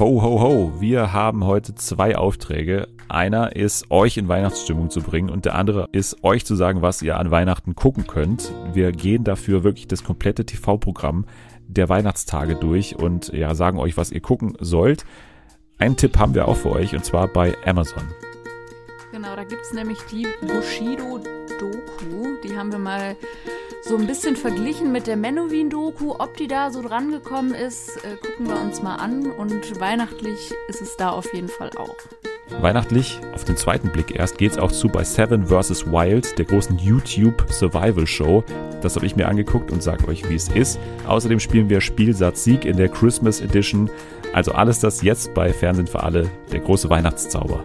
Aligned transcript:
Ho, 0.00 0.22
ho, 0.22 0.40
ho. 0.40 0.72
Wir 0.80 1.12
haben 1.12 1.44
heute 1.44 1.74
zwei 1.74 2.16
Aufträge. 2.16 2.88
Einer 3.10 3.54
ist, 3.54 3.90
euch 3.90 4.16
in 4.16 4.28
Weihnachtsstimmung 4.28 4.88
zu 4.88 5.02
bringen 5.02 5.28
und 5.28 5.44
der 5.44 5.56
andere 5.56 5.90
ist, 5.92 6.24
euch 6.24 6.46
zu 6.46 6.54
sagen, 6.54 6.80
was 6.80 7.02
ihr 7.02 7.18
an 7.18 7.30
Weihnachten 7.30 7.74
gucken 7.74 8.06
könnt. 8.06 8.50
Wir 8.72 8.92
gehen 8.92 9.24
dafür 9.24 9.62
wirklich 9.62 9.88
das 9.88 10.02
komplette 10.02 10.46
TV-Programm 10.46 11.26
der 11.68 11.90
Weihnachtstage 11.90 12.56
durch 12.56 12.96
und 12.96 13.28
ja, 13.34 13.54
sagen 13.54 13.78
euch, 13.78 13.98
was 13.98 14.10
ihr 14.10 14.22
gucken 14.22 14.56
sollt. 14.58 15.04
Einen 15.76 15.98
Tipp 15.98 16.18
haben 16.18 16.34
wir 16.34 16.48
auch 16.48 16.56
für 16.56 16.70
euch 16.70 16.94
und 16.94 17.04
zwar 17.04 17.28
bei 17.28 17.54
Amazon. 17.66 18.04
Genau, 19.12 19.36
da 19.36 19.44
gibt 19.44 19.60
es 19.60 19.74
nämlich 19.74 19.98
die 20.10 20.26
Bushido-Doku. 20.40 22.38
Die 22.42 22.56
haben 22.56 22.72
wir 22.72 22.78
mal 22.78 23.16
so 23.82 23.96
ein 23.96 24.06
bisschen 24.06 24.36
verglichen 24.36 24.92
mit 24.92 25.06
der 25.06 25.16
Menowin-Doku. 25.16 26.14
Ob 26.18 26.36
die 26.36 26.46
da 26.46 26.70
so 26.70 26.82
drangekommen 26.82 27.54
ist, 27.54 27.96
äh, 28.04 28.16
gucken 28.16 28.48
wir 28.48 28.60
uns 28.60 28.82
mal 28.82 28.96
an. 28.96 29.30
Und 29.30 29.80
weihnachtlich 29.80 30.52
ist 30.68 30.82
es 30.82 30.96
da 30.96 31.10
auf 31.10 31.32
jeden 31.34 31.48
Fall 31.48 31.70
auch. 31.76 31.96
Weihnachtlich, 32.60 33.20
auf 33.32 33.44
den 33.44 33.56
zweiten 33.56 33.90
Blick 33.90 34.14
erst, 34.14 34.36
geht 34.36 34.52
es 34.52 34.58
auch 34.58 34.72
zu 34.72 34.88
bei 34.88 35.04
Seven 35.04 35.46
vs. 35.46 35.86
Wild, 35.86 36.36
der 36.36 36.44
großen 36.44 36.78
YouTube 36.78 37.46
Survival 37.50 38.06
Show. 38.06 38.44
Das 38.82 38.96
habe 38.96 39.06
ich 39.06 39.16
mir 39.16 39.28
angeguckt 39.28 39.70
und 39.70 39.82
sage 39.82 40.08
euch, 40.08 40.28
wie 40.28 40.34
es 40.34 40.48
ist. 40.48 40.78
Außerdem 41.06 41.38
spielen 41.38 41.68
wir 41.68 41.80
Spielsatz 41.80 42.44
Sieg 42.44 42.64
in 42.64 42.76
der 42.76 42.88
Christmas 42.88 43.40
Edition. 43.40 43.88
Also 44.32 44.52
alles 44.52 44.80
das 44.80 45.02
jetzt 45.02 45.32
bei 45.32 45.52
Fernsehen 45.52 45.86
für 45.86 46.02
alle, 46.02 46.28
der 46.52 46.60
große 46.60 46.90
Weihnachtszauber. 46.90 47.64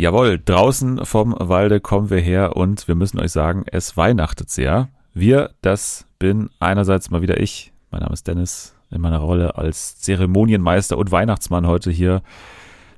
Jawohl, 0.00 0.40
draußen 0.42 1.04
vom 1.04 1.36
Walde 1.38 1.78
kommen 1.78 2.08
wir 2.08 2.20
her 2.20 2.56
und 2.56 2.88
wir 2.88 2.94
müssen 2.94 3.20
euch 3.20 3.32
sagen, 3.32 3.64
es 3.66 3.98
weihnachtet 3.98 4.48
sehr. 4.48 4.88
Wir, 5.12 5.50
das 5.60 6.06
bin 6.18 6.48
einerseits 6.58 7.10
mal 7.10 7.20
wieder 7.20 7.38
ich. 7.38 7.74
Mein 7.90 8.00
Name 8.00 8.14
ist 8.14 8.26
Dennis, 8.26 8.74
in 8.90 9.02
meiner 9.02 9.18
Rolle 9.18 9.58
als 9.58 9.98
Zeremonienmeister 9.98 10.96
und 10.96 11.12
Weihnachtsmann 11.12 11.66
heute 11.66 11.90
hier 11.90 12.22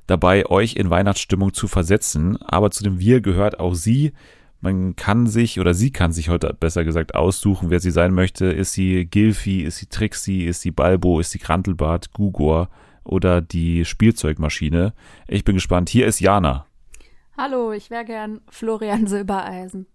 dabei, 0.07 0.45
euch 0.45 0.77
in 0.77 0.89
Weihnachtsstimmung 0.89 1.53
zu 1.53 1.67
versetzen. 1.67 2.41
Aber 2.41 2.71
zu 2.71 2.85
dem 2.85 2.99
Wir 2.99 3.19
gehört 3.19 3.59
auch 3.59 3.73
sie. 3.73 4.13
Man 4.61 4.95
kann 4.95 5.27
sich 5.27 5.59
oder 5.59 5.73
sie 5.73 5.91
kann 5.91 6.13
sich 6.13 6.29
heute 6.29 6.55
besser 6.57 6.85
gesagt 6.85 7.15
aussuchen, 7.15 7.69
wer 7.69 7.81
sie 7.81 7.91
sein 7.91 8.13
möchte. 8.13 8.45
Ist 8.45 8.71
sie 8.71 9.03
Gilfi, 9.03 9.63
ist 9.63 9.79
sie 9.79 9.87
Trixie, 9.87 10.45
ist 10.45 10.61
sie 10.61 10.71
Balbo, 10.71 11.19
ist 11.19 11.31
sie 11.31 11.39
Krantelbart, 11.39 12.13
Gugor 12.13 12.69
oder 13.03 13.41
die 13.41 13.83
Spielzeugmaschine. 13.83 14.93
Ich 15.27 15.43
bin 15.43 15.55
gespannt. 15.55 15.89
Hier 15.89 16.07
ist 16.07 16.21
Jana. 16.21 16.65
Hallo, 17.37 17.71
ich 17.71 17.89
wäre 17.89 18.05
gern 18.05 18.41
Florian 18.49 19.07
Silbereisen. 19.07 19.87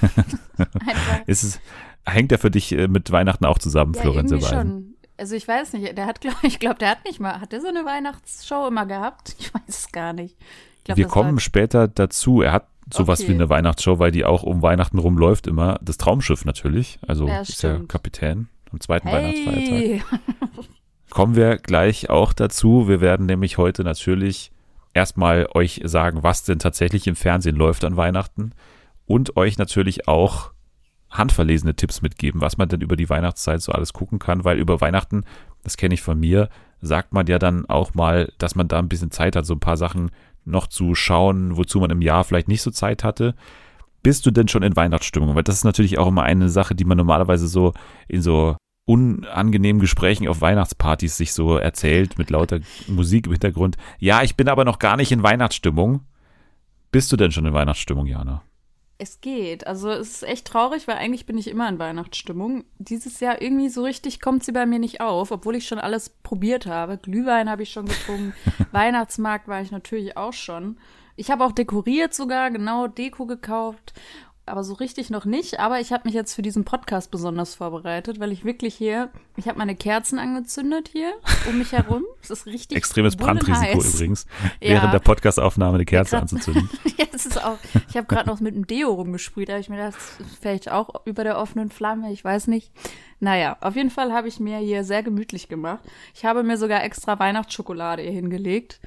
Ist 1.26 1.42
es, 1.42 1.60
hängt 2.06 2.30
er 2.32 2.38
für 2.38 2.50
dich 2.50 2.72
äh, 2.72 2.88
mit 2.88 3.10
Weihnachten 3.10 3.44
auch 3.46 3.58
zusammen, 3.58 3.94
Ja, 3.94 4.02
Florian 4.02 4.28
Silbereisen? 4.28 4.58
schon. 4.70 4.94
Also 5.16 5.34
ich 5.34 5.48
weiß 5.48 5.72
nicht, 5.72 5.96
der 5.98 6.06
hat, 6.06 6.20
glaub, 6.20 6.36
ich 6.42 6.58
glaube, 6.58 6.78
der 6.78 6.90
hat 6.90 7.04
nicht 7.04 7.20
mal, 7.20 7.40
hat 7.40 7.52
der 7.52 7.60
so 7.60 7.68
eine 7.68 7.84
Weihnachtsshow 7.84 8.66
immer 8.68 8.86
gehabt? 8.86 9.34
Ich 9.40 9.52
weiß 9.54 9.62
es 9.68 9.92
gar 9.92 10.12
nicht. 10.12 10.36
Ich 10.78 10.84
glaub, 10.84 10.98
Wir 10.98 11.06
kommen 11.06 11.34
war- 11.34 11.40
später 11.40 11.88
dazu. 11.88 12.42
Er 12.42 12.52
hat 12.52 12.68
sowas 12.92 13.20
Okay. 13.20 13.30
wie 13.30 13.34
eine 13.34 13.48
Weihnachtsshow, 13.50 13.98
weil 13.98 14.10
die 14.10 14.24
auch 14.24 14.42
um 14.42 14.62
Weihnachten 14.62 14.98
rumläuft 14.98 15.46
immer. 15.46 15.78
Das 15.82 15.96
Traumschiff 15.98 16.44
natürlich. 16.44 16.98
Also 17.06 17.26
Ja, 17.28 17.40
ist 17.40 17.62
der. 17.62 17.80
Kapitän 17.86 18.48
am 18.72 18.80
zweiten 18.80 19.08
Weihnachtsfeiertag. 19.08 19.68
Hey! 19.70 20.02
Kommen 21.10 21.34
wir 21.36 21.56
gleich 21.56 22.08
auch 22.10 22.32
dazu. 22.32 22.88
Wir 22.88 23.00
werden 23.00 23.26
nämlich 23.26 23.58
heute 23.58 23.82
natürlich 23.84 24.52
erstmal 24.98 25.48
euch 25.54 25.80
sagen, 25.84 26.24
was 26.24 26.42
denn 26.42 26.58
tatsächlich 26.58 27.06
im 27.06 27.14
Fernsehen 27.14 27.54
läuft 27.54 27.84
an 27.84 27.96
Weihnachten 27.96 28.52
und 29.06 29.36
euch 29.36 29.56
natürlich 29.56 30.08
auch 30.08 30.52
handverlesene 31.08 31.76
Tipps 31.76 32.02
mitgeben, 32.02 32.40
was 32.40 32.58
man 32.58 32.68
denn 32.68 32.80
über 32.80 32.96
die 32.96 33.08
Weihnachtszeit 33.08 33.62
so 33.62 33.72
alles 33.72 33.92
gucken 33.92 34.18
kann, 34.18 34.44
weil 34.44 34.58
über 34.58 34.80
Weihnachten, 34.80 35.24
das 35.62 35.76
kenne 35.76 35.94
ich 35.94 36.02
von 36.02 36.18
mir, 36.18 36.48
sagt 36.80 37.12
man 37.12 37.26
ja 37.28 37.38
dann 37.38 37.64
auch 37.66 37.94
mal, 37.94 38.32
dass 38.38 38.56
man 38.56 38.66
da 38.66 38.78
ein 38.80 38.88
bisschen 38.88 39.12
Zeit 39.12 39.36
hat, 39.36 39.46
so 39.46 39.54
ein 39.54 39.60
paar 39.60 39.76
Sachen 39.76 40.10
noch 40.44 40.66
zu 40.66 40.96
schauen, 40.96 41.56
wozu 41.56 41.78
man 41.78 41.90
im 41.90 42.02
Jahr 42.02 42.24
vielleicht 42.24 42.48
nicht 42.48 42.62
so 42.62 42.70
Zeit 42.70 43.04
hatte. 43.04 43.34
Bist 44.02 44.26
du 44.26 44.32
denn 44.32 44.48
schon 44.48 44.62
in 44.62 44.76
Weihnachtsstimmung? 44.76 45.34
Weil 45.34 45.44
das 45.44 45.56
ist 45.56 45.64
natürlich 45.64 45.98
auch 45.98 46.08
immer 46.08 46.24
eine 46.24 46.48
Sache, 46.48 46.74
die 46.74 46.84
man 46.84 46.98
normalerweise 46.98 47.46
so 47.46 47.72
in 48.08 48.22
so 48.22 48.56
unangenehmen 48.88 49.80
Gesprächen 49.80 50.26
auf 50.28 50.40
Weihnachtspartys 50.40 51.18
sich 51.18 51.34
so 51.34 51.58
erzählt 51.58 52.16
mit 52.16 52.30
lauter 52.30 52.60
Musik 52.86 53.26
im 53.26 53.32
Hintergrund. 53.32 53.76
Ja, 53.98 54.22
ich 54.22 54.34
bin 54.34 54.48
aber 54.48 54.64
noch 54.64 54.78
gar 54.78 54.96
nicht 54.96 55.12
in 55.12 55.22
Weihnachtsstimmung. 55.22 56.00
Bist 56.90 57.12
du 57.12 57.16
denn 57.16 57.30
schon 57.30 57.44
in 57.44 57.52
Weihnachtsstimmung, 57.52 58.06
Jana? 58.06 58.42
Es 58.96 59.20
geht. 59.20 59.66
Also 59.66 59.90
es 59.90 60.08
ist 60.08 60.22
echt 60.22 60.46
traurig, 60.46 60.88
weil 60.88 60.96
eigentlich 60.96 61.26
bin 61.26 61.36
ich 61.36 61.48
immer 61.48 61.68
in 61.68 61.78
Weihnachtsstimmung. 61.78 62.64
Dieses 62.78 63.20
Jahr 63.20 63.42
irgendwie 63.42 63.68
so 63.68 63.84
richtig 63.84 64.20
kommt 64.20 64.42
sie 64.42 64.52
bei 64.52 64.64
mir 64.64 64.78
nicht 64.78 65.02
auf, 65.02 65.30
obwohl 65.32 65.56
ich 65.56 65.68
schon 65.68 65.78
alles 65.78 66.08
probiert 66.08 66.64
habe. 66.64 66.96
Glühwein 66.96 67.50
habe 67.50 67.64
ich 67.64 67.70
schon 67.70 67.86
getrunken, 67.86 68.32
Weihnachtsmarkt 68.72 69.48
war 69.48 69.60
ich 69.60 69.70
natürlich 69.70 70.16
auch 70.16 70.32
schon. 70.32 70.78
Ich 71.14 71.30
habe 71.30 71.44
auch 71.44 71.52
dekoriert 71.52 72.14
sogar, 72.14 72.50
genau 72.50 72.86
Deko 72.86 73.26
gekauft, 73.26 73.92
aber 74.50 74.64
so 74.64 74.74
richtig 74.74 75.10
noch 75.10 75.24
nicht. 75.24 75.60
Aber 75.60 75.80
ich 75.80 75.92
habe 75.92 76.02
mich 76.06 76.14
jetzt 76.14 76.34
für 76.34 76.42
diesen 76.42 76.64
Podcast 76.64 77.10
besonders 77.10 77.54
vorbereitet, 77.54 78.20
weil 78.20 78.32
ich 78.32 78.44
wirklich 78.44 78.74
hier, 78.74 79.10
ich 79.36 79.46
habe 79.48 79.58
meine 79.58 79.74
Kerzen 79.76 80.18
angezündet 80.18 80.88
hier 80.92 81.12
um 81.48 81.58
mich 81.58 81.72
herum. 81.72 82.04
Es 82.22 82.30
ist 82.30 82.46
richtig 82.46 82.76
Extremes 82.76 83.16
Brandrisiko 83.16 83.56
bullenheiß. 83.72 83.94
übrigens, 83.94 84.26
Ja. 84.60 84.70
während 84.74 84.92
der 84.92 84.98
Podcastaufnahme 84.98 85.76
eine 85.76 85.84
Kerze 85.84 86.10
grad- 86.12 86.22
anzuzünden. 86.22 86.68
Ja, 86.98 87.04
das 87.12 87.26
ist 87.26 87.42
auch. 87.42 87.58
Ich 87.88 87.96
habe 87.96 88.06
gerade 88.06 88.28
noch 88.28 88.40
mit 88.40 88.54
dem 88.54 88.66
Deo 88.66 88.92
rumgesprüht. 88.92 89.48
Da 89.48 89.52
habe 89.54 89.60
ich 89.60 89.68
mir 89.68 89.76
gedacht, 89.76 89.96
vielleicht 90.40 90.70
auch 90.70 91.06
über 91.06 91.22
der 91.24 91.38
offenen 91.38 91.70
Flamme. 91.70 92.12
Ich 92.12 92.24
weiß 92.24 92.48
nicht. 92.48 92.72
Naja, 93.20 93.56
auf 93.60 93.76
jeden 93.76 93.90
Fall 93.90 94.12
habe 94.12 94.28
ich 94.28 94.40
mir 94.40 94.58
hier 94.58 94.82
sehr 94.84 95.02
gemütlich 95.02 95.48
gemacht. 95.48 95.84
Ich 96.14 96.24
habe 96.24 96.42
mir 96.42 96.56
sogar 96.58 96.82
extra 96.84 97.18
Weihnachtsschokolade 97.18 98.02
hier 98.02 98.12
hingelegt. 98.12 98.80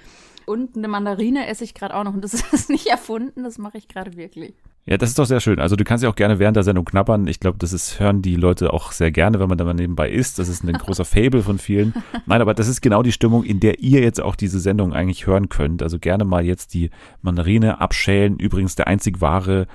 Und 0.46 0.76
eine 0.76 0.88
Mandarine 0.90 1.48
esse 1.48 1.64
ich 1.64 1.74
gerade 1.74 1.96
auch 1.96 2.04
noch. 2.04 2.14
Und 2.14 2.22
das 2.24 2.34
ist 2.34 2.70
nicht 2.70 2.88
erfunden, 2.88 3.44
das 3.44 3.58
mache 3.58 3.78
ich 3.78 3.88
gerade 3.88 4.16
wirklich. 4.18 4.54
Ja, 4.86 4.98
das 4.98 5.10
ist 5.10 5.20
doch 5.20 5.26
sehr 5.26 5.40
schön. 5.40 5.60
Also 5.60 5.76
du 5.76 5.84
kannst 5.84 6.04
ja 6.04 6.10
auch 6.10 6.16
gerne 6.16 6.40
während 6.40 6.56
der 6.56 6.64
Sendung 6.64 6.86
knabbern. 6.86 7.28
Ich 7.28 7.40
glaube, 7.40 7.60
das 7.60 7.72
ist, 7.72 8.00
hören 8.00 8.24
die 8.24 8.36
Leute 8.36 8.74
auch 8.74 8.92
sehr 8.92 9.12
gerne, 9.12 9.40
wenn 9.40 9.48
man 9.48 9.58
da 9.58 9.64
mal 9.64 9.76
nebenbei 9.76 10.10
isst. 10.10 10.40
Das 10.40 10.48
ist 10.50 10.64
ein 10.64 10.74
großer 10.78 11.06
Fable 11.06 11.44
von 11.44 11.60
vielen. 11.60 11.94
Nein, 12.26 12.42
aber 12.42 12.56
das 12.56 12.68
ist 12.68 12.82
genau 12.82 13.04
die 13.04 13.12
Stimmung, 13.12 13.44
in 13.44 13.60
der 13.60 13.80
ihr 13.80 14.02
jetzt 14.02 14.20
auch 14.20 14.36
diese 14.36 14.60
Sendung 14.60 14.94
eigentlich 14.94 15.28
hören 15.28 15.50
könnt. 15.50 15.84
Also 15.84 16.00
gerne 16.00 16.26
mal 16.26 16.44
jetzt 16.44 16.74
die 16.74 16.90
Mandarine 17.22 17.80
abschälen. 17.80 18.38
Übrigens 18.38 18.76
der 18.76 18.88
einzig 18.88 19.22
wahre 19.22 19.68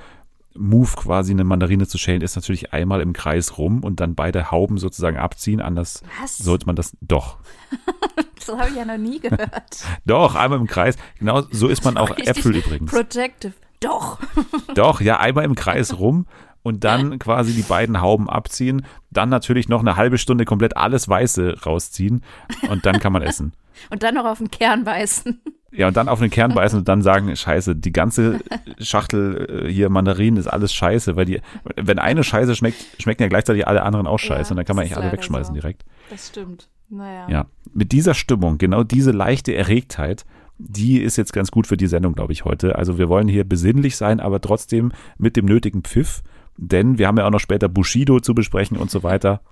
Move 0.59 0.91
quasi 0.97 1.33
eine 1.33 1.45
Mandarine 1.45 1.87
zu 1.87 1.99
schälen 1.99 2.23
ist 2.23 2.35
natürlich 2.35 2.73
einmal 2.73 3.03
im 3.03 3.13
Kreis 3.13 3.59
rum 3.59 3.85
und 3.85 4.01
dann 4.01 4.15
beide 4.15 4.51
Hauben 4.51 4.79
sozusagen 4.79 5.19
abziehen. 5.19 5.61
Anders 5.61 6.03
Was? 6.21 6.39
sollte 6.39 6.67
man 6.67 6.77
das 6.77 6.97
doch. 7.01 7.39
Das 8.47 8.57
habe 8.57 8.71
ich 8.71 8.77
ja 8.77 8.85
noch 8.85 8.97
nie 8.97 9.19
gehört. 9.19 9.85
Doch, 10.05 10.37
einmal 10.37 10.61
im 10.61 10.69
Kreis. 10.69 10.97
Genau 11.19 11.43
so 11.51 11.67
isst 11.67 11.85
man 11.85 11.97
auch 11.97 12.17
Äpfel 12.17 12.55
übrigens. 12.55 12.93
Protective. 12.93 13.55
Doch. 13.87 14.19
Doch, 14.75 15.01
ja, 15.01 15.19
einmal 15.21 15.45
im 15.45 15.55
Kreis 15.55 15.99
rum 15.99 16.27
und 16.63 16.83
dann 16.83 17.19
quasi 17.19 17.53
die 17.53 17.63
beiden 17.63 18.01
Hauben 18.01 18.29
abziehen, 18.29 18.85
dann 19.11 19.29
natürlich 19.29 19.69
noch 19.69 19.81
eine 19.81 19.97
halbe 19.97 20.19
Stunde 20.19 20.45
komplett 20.45 20.77
alles 20.77 21.09
Weiße 21.09 21.63
rausziehen 21.65 22.25
und 22.69 22.85
dann 22.85 22.99
kann 22.99 23.13
man 23.13 23.23
essen. 23.23 23.53
Und 23.91 24.03
dann 24.03 24.15
noch 24.15 24.25
auf 24.25 24.39
den 24.39 24.51
Kern 24.51 24.85
beißen. 24.85 25.39
Ja, 25.71 25.89
und 25.89 25.99
dann 25.99 26.09
auf 26.09 26.21
den 26.21 26.31
Kern 26.31 26.55
beißen 26.55 26.79
und 26.79 26.89
dann 26.89 27.03
sagen, 27.11 27.37
scheiße, 27.37 27.77
die 27.77 27.93
ganze 27.93 28.41
Schachtel 28.79 29.67
äh, 29.67 29.71
hier 29.71 29.91
Mandarinen 29.91 30.39
ist 30.39 30.47
alles 30.47 30.73
scheiße, 30.73 31.15
weil 31.15 31.27
die, 31.27 31.43
wenn 31.77 31.99
eine 31.99 32.25
Scheiße 32.25 32.57
schmeckt, 32.57 32.87
schmecken 32.99 33.23
ja 33.25 33.29
gleichzeitig 33.29 33.67
alle 33.67 33.83
anderen 33.83 34.07
auch 34.07 34.19
scheiße 34.19 34.49
Ja, 34.49 34.51
und 34.53 34.57
dann 34.57 34.65
kann 34.65 34.77
man 34.77 34.87
eigentlich 34.87 34.97
alle 34.97 35.13
wegschmeißen 35.13 35.55
so. 35.55 35.61
direkt. 35.61 35.85
Das 36.09 36.29
stimmt. 36.29 36.71
Naja. 36.89 37.29
Ja, 37.29 37.47
mit 37.75 37.93
dieser 37.93 38.15
Stimmung, 38.15 38.57
genau 38.57 38.83
diese 38.83 39.11
leichte 39.11 39.55
Erregtheit, 39.55 40.25
die 40.59 41.01
ist 41.01 41.17
jetzt 41.17 41.33
ganz 41.33 41.51
gut 41.51 41.67
für 41.67 41.77
die 41.77 41.87
Sendung, 41.87 42.15
glaube 42.15 42.33
ich, 42.33 42.45
heute. 42.45 42.77
Also 42.77 42.99
wir 42.99 43.09
wollen 43.09 43.29
hier 43.29 43.45
besinnlich 43.45 43.97
sein, 43.97 44.21
aber 44.21 44.41
trotzdem 44.41 44.93
mit 45.19 45.37
dem 45.37 45.45
nötigen 45.45 45.83
Pfiff, 45.83 46.23
denn 46.57 46.99
wir 46.99 47.07
haben 47.07 47.19
ja 47.19 47.27
auch 47.27 47.31
noch 47.31 47.41
später 47.41 47.69
Bushido 47.69 48.21
zu 48.21 48.35
besprechen 48.35 48.77
und 48.77 48.91
so 48.91 49.03
weiter. 49.03 49.43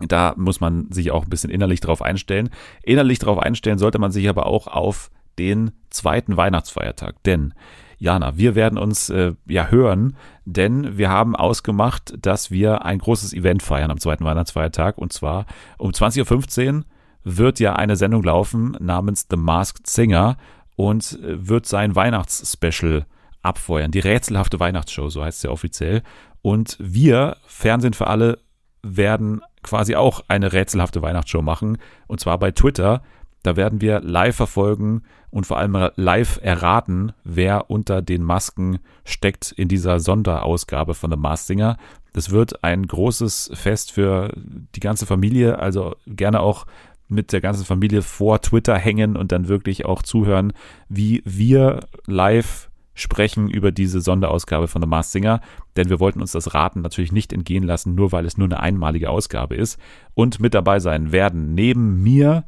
Da 0.00 0.34
muss 0.36 0.60
man 0.60 0.90
sich 0.90 1.10
auch 1.10 1.24
ein 1.24 1.30
bisschen 1.30 1.50
innerlich 1.50 1.80
drauf 1.80 2.00
einstellen. 2.00 2.50
Innerlich 2.82 3.18
drauf 3.18 3.38
einstellen 3.38 3.78
sollte 3.78 3.98
man 3.98 4.12
sich 4.12 4.28
aber 4.28 4.46
auch 4.46 4.66
auf 4.66 5.10
den 5.38 5.72
zweiten 5.90 6.36
Weihnachtsfeiertag, 6.36 7.22
denn 7.24 7.54
Jana, 7.98 8.38
wir 8.38 8.54
werden 8.54 8.78
uns 8.78 9.10
äh, 9.10 9.34
ja 9.46 9.68
hören, 9.68 10.16
denn 10.46 10.96
wir 10.96 11.10
haben 11.10 11.36
ausgemacht, 11.36 12.14
dass 12.18 12.50
wir 12.50 12.84
ein 12.86 12.98
großes 12.98 13.34
Event 13.34 13.62
feiern 13.62 13.90
am 13.90 13.98
zweiten 13.98 14.24
Weihnachtsfeiertag 14.24 14.96
und 14.96 15.12
zwar 15.12 15.44
um 15.76 15.90
20.15 15.90 16.78
Uhr 16.78 16.84
wird 17.24 17.60
ja 17.60 17.74
eine 17.74 17.96
Sendung 17.96 18.22
laufen 18.22 18.76
namens 18.80 19.26
The 19.30 19.36
Masked 19.36 19.86
Singer 19.86 20.36
und 20.76 21.18
äh, 21.22 21.48
wird 21.48 21.66
sein 21.66 21.94
Weihnachtsspecial 21.94 23.06
abfeuern. 23.42 23.90
Die 23.90 24.00
rätselhafte 24.00 24.60
Weihnachtsshow, 24.60 25.08
so 25.08 25.24
heißt 25.24 25.38
es 25.38 25.42
ja 25.42 25.50
offiziell. 25.50 26.02
Und 26.42 26.76
wir, 26.78 27.36
Fernsehen 27.46 27.94
für 27.94 28.06
alle, 28.06 28.38
werden 28.82 29.42
quasi 29.62 29.94
auch 29.94 30.22
eine 30.28 30.52
rätselhafte 30.52 31.02
Weihnachtsshow 31.02 31.42
machen. 31.42 31.78
Und 32.06 32.20
zwar 32.20 32.38
bei 32.38 32.50
Twitter. 32.50 33.02
Da 33.42 33.56
werden 33.56 33.80
wir 33.80 34.00
live 34.00 34.36
verfolgen 34.36 35.02
und 35.30 35.46
vor 35.46 35.56
allem 35.56 35.90
live 35.96 36.40
erraten, 36.42 37.12
wer 37.24 37.70
unter 37.70 38.02
den 38.02 38.22
Masken 38.22 38.80
steckt 39.04 39.52
in 39.52 39.68
dieser 39.68 39.98
Sonderausgabe 39.98 40.94
von 40.94 41.10
The 41.10 41.16
Masked 41.16 41.46
Singer. 41.46 41.78
Das 42.12 42.30
wird 42.30 42.64
ein 42.64 42.86
großes 42.86 43.52
Fest 43.54 43.92
für 43.92 44.32
die 44.36 44.80
ganze 44.80 45.06
Familie, 45.06 45.58
also 45.58 45.94
gerne 46.06 46.40
auch 46.40 46.66
mit 47.10 47.32
der 47.32 47.40
ganzen 47.40 47.64
Familie 47.64 48.02
vor 48.02 48.40
Twitter 48.40 48.76
hängen 48.76 49.16
und 49.16 49.32
dann 49.32 49.48
wirklich 49.48 49.84
auch 49.84 50.02
zuhören, 50.02 50.52
wie 50.88 51.22
wir 51.24 51.86
live 52.06 52.70
sprechen 52.94 53.48
über 53.48 53.72
diese 53.72 54.00
Sonderausgabe 54.00 54.68
von 54.68 54.82
The 54.82 54.88
Masked 54.88 55.12
Singer, 55.12 55.40
denn 55.76 55.88
wir 55.88 56.00
wollten 56.00 56.20
uns 56.20 56.32
das 56.32 56.54
Raten 56.54 56.82
natürlich 56.82 57.12
nicht 57.12 57.32
entgehen 57.32 57.62
lassen, 57.62 57.94
nur 57.94 58.12
weil 58.12 58.26
es 58.26 58.36
nur 58.36 58.46
eine 58.46 58.60
einmalige 58.60 59.10
Ausgabe 59.10 59.56
ist. 59.56 59.78
Und 60.14 60.40
mit 60.40 60.54
dabei 60.54 60.80
sein 60.80 61.12
werden 61.12 61.54
neben 61.54 62.02
mir 62.02 62.44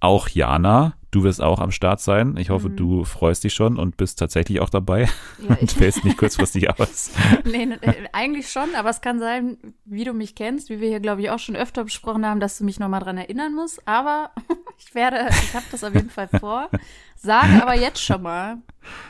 auch 0.00 0.28
Jana. 0.28 0.94
Du 1.14 1.22
wirst 1.22 1.40
auch 1.40 1.60
am 1.60 1.70
Start 1.70 2.00
sein. 2.00 2.36
Ich 2.38 2.50
hoffe, 2.50 2.68
Mhm. 2.68 2.76
du 2.76 3.04
freust 3.04 3.44
dich 3.44 3.54
schon 3.54 3.78
und 3.78 3.96
bist 3.96 4.18
tatsächlich 4.18 4.58
auch 4.60 4.68
dabei 4.68 5.08
Ja, 5.48 5.54
und 5.60 5.70
fällst 5.70 6.04
nicht 6.04 6.18
kurzfristig 6.18 6.68
aus. 6.80 7.12
nee, 7.44 7.66
ne, 7.66 7.80
äh, 7.82 8.08
eigentlich 8.12 8.50
schon, 8.50 8.74
aber 8.74 8.90
es 8.90 9.00
kann 9.00 9.20
sein, 9.20 9.56
wie 9.84 10.02
du 10.02 10.12
mich 10.12 10.34
kennst, 10.34 10.70
wie 10.70 10.80
wir 10.80 10.88
hier, 10.88 10.98
glaube 10.98 11.22
ich, 11.22 11.30
auch 11.30 11.38
schon 11.38 11.54
öfter 11.54 11.84
besprochen 11.84 12.26
haben, 12.26 12.40
dass 12.40 12.58
du 12.58 12.64
mich 12.64 12.80
nochmal 12.80 12.98
dran 12.98 13.16
erinnern 13.16 13.54
musst. 13.54 13.86
Aber 13.86 14.32
ich 14.78 14.92
werde, 14.96 15.28
ich 15.30 15.54
habe 15.54 15.64
das 15.70 15.84
auf 15.84 15.94
jeden 15.94 16.10
Fall 16.10 16.26
vor. 16.40 16.68
Sage 17.16 17.62
aber 17.62 17.74
jetzt 17.74 18.02
schon 18.02 18.20
mal, 18.22 18.58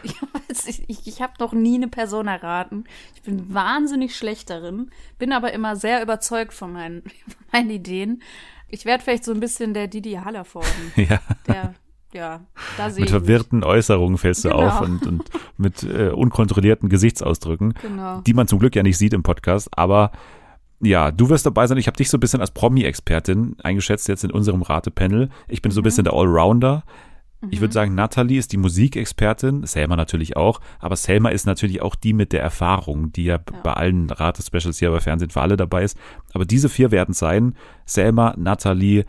ich, 0.02 0.84
ich, 0.88 1.06
ich 1.06 1.22
habe 1.22 1.32
noch 1.40 1.52
nie 1.54 1.76
eine 1.76 1.88
Person 1.88 2.26
erraten. 2.28 2.84
Ich 3.14 3.22
bin 3.22 3.52
wahnsinnig 3.54 4.14
schlecht 4.14 4.50
darin, 4.50 4.90
bin 5.18 5.32
aber 5.32 5.52
immer 5.54 5.74
sehr 5.74 6.02
überzeugt 6.02 6.52
von 6.52 6.72
meinen, 6.74 7.02
von 7.02 7.44
meinen 7.52 7.70
Ideen. 7.70 8.22
Ich 8.68 8.84
werde 8.84 9.02
vielleicht 9.02 9.24
so 9.24 9.32
ein 9.32 9.40
bisschen 9.40 9.72
der 9.72 9.88
Didi 9.88 10.12
Hallervorden. 10.22 10.92
ja, 10.96 11.20
Der, 11.46 11.74
ja, 12.14 12.40
da 12.78 12.88
sehe 12.90 13.00
mit 13.00 13.10
ich 13.10 13.10
verwirrten 13.10 13.62
Äußerungen 13.64 14.16
fällst 14.16 14.44
du 14.44 14.48
Genau. 14.48 14.62
auf 14.68 14.80
und, 14.80 15.06
und 15.06 15.24
mit 15.58 15.82
äh, 15.82 16.08
unkontrollierten 16.10 16.88
Gesichtsausdrücken, 16.88 17.74
Genau. 17.82 18.20
die 18.22 18.32
man 18.34 18.48
zum 18.48 18.58
Glück 18.58 18.74
ja 18.76 18.82
nicht 18.82 18.96
sieht 18.96 19.12
im 19.12 19.22
Podcast, 19.22 19.68
aber 19.76 20.10
ja, 20.80 21.10
du 21.10 21.28
wirst 21.30 21.46
dabei 21.46 21.66
sein. 21.66 21.78
Ich 21.78 21.86
habe 21.86 21.96
dich 21.96 22.10
so 22.10 22.16
ein 22.16 22.20
bisschen 22.20 22.40
als 22.40 22.50
Promi-Expertin 22.50 23.56
eingeschätzt 23.62 24.06
jetzt 24.08 24.24
in 24.24 24.30
unserem 24.30 24.62
Ratepanel. 24.62 25.30
Ich 25.48 25.62
bin 25.62 25.70
so 25.72 25.80
ein 25.80 25.82
Mhm. 25.82 25.84
bisschen 25.84 26.04
der 26.04 26.12
Allrounder. 26.14 26.84
Ich 27.50 27.60
würde 27.60 27.74
sagen, 27.74 27.94
Natalie 27.94 28.38
ist 28.38 28.52
die 28.52 28.56
Musikexpertin, 28.56 29.66
Selma 29.66 29.96
natürlich 29.96 30.34
auch, 30.36 30.60
aber 30.78 30.96
Selma 30.96 31.28
ist 31.28 31.46
natürlich 31.46 31.82
auch 31.82 31.94
die 31.94 32.14
mit 32.14 32.32
der 32.32 32.40
Erfahrung, 32.42 33.12
die 33.12 33.24
ja, 33.24 33.34
Ja. 33.36 33.60
bei 33.62 33.72
allen 33.74 34.08
Rate-Specials 34.08 34.78
hier 34.78 34.90
bei 34.90 35.00
Fernsehen 35.00 35.28
für 35.30 35.42
alle 35.42 35.56
dabei 35.58 35.84
ist. 35.84 35.98
Aber 36.32 36.44
diese 36.46 36.68
vier 36.70 36.90
werden 36.90 37.12
sein, 37.14 37.54
Selma, 37.84 38.34
Natalie, 38.38 39.04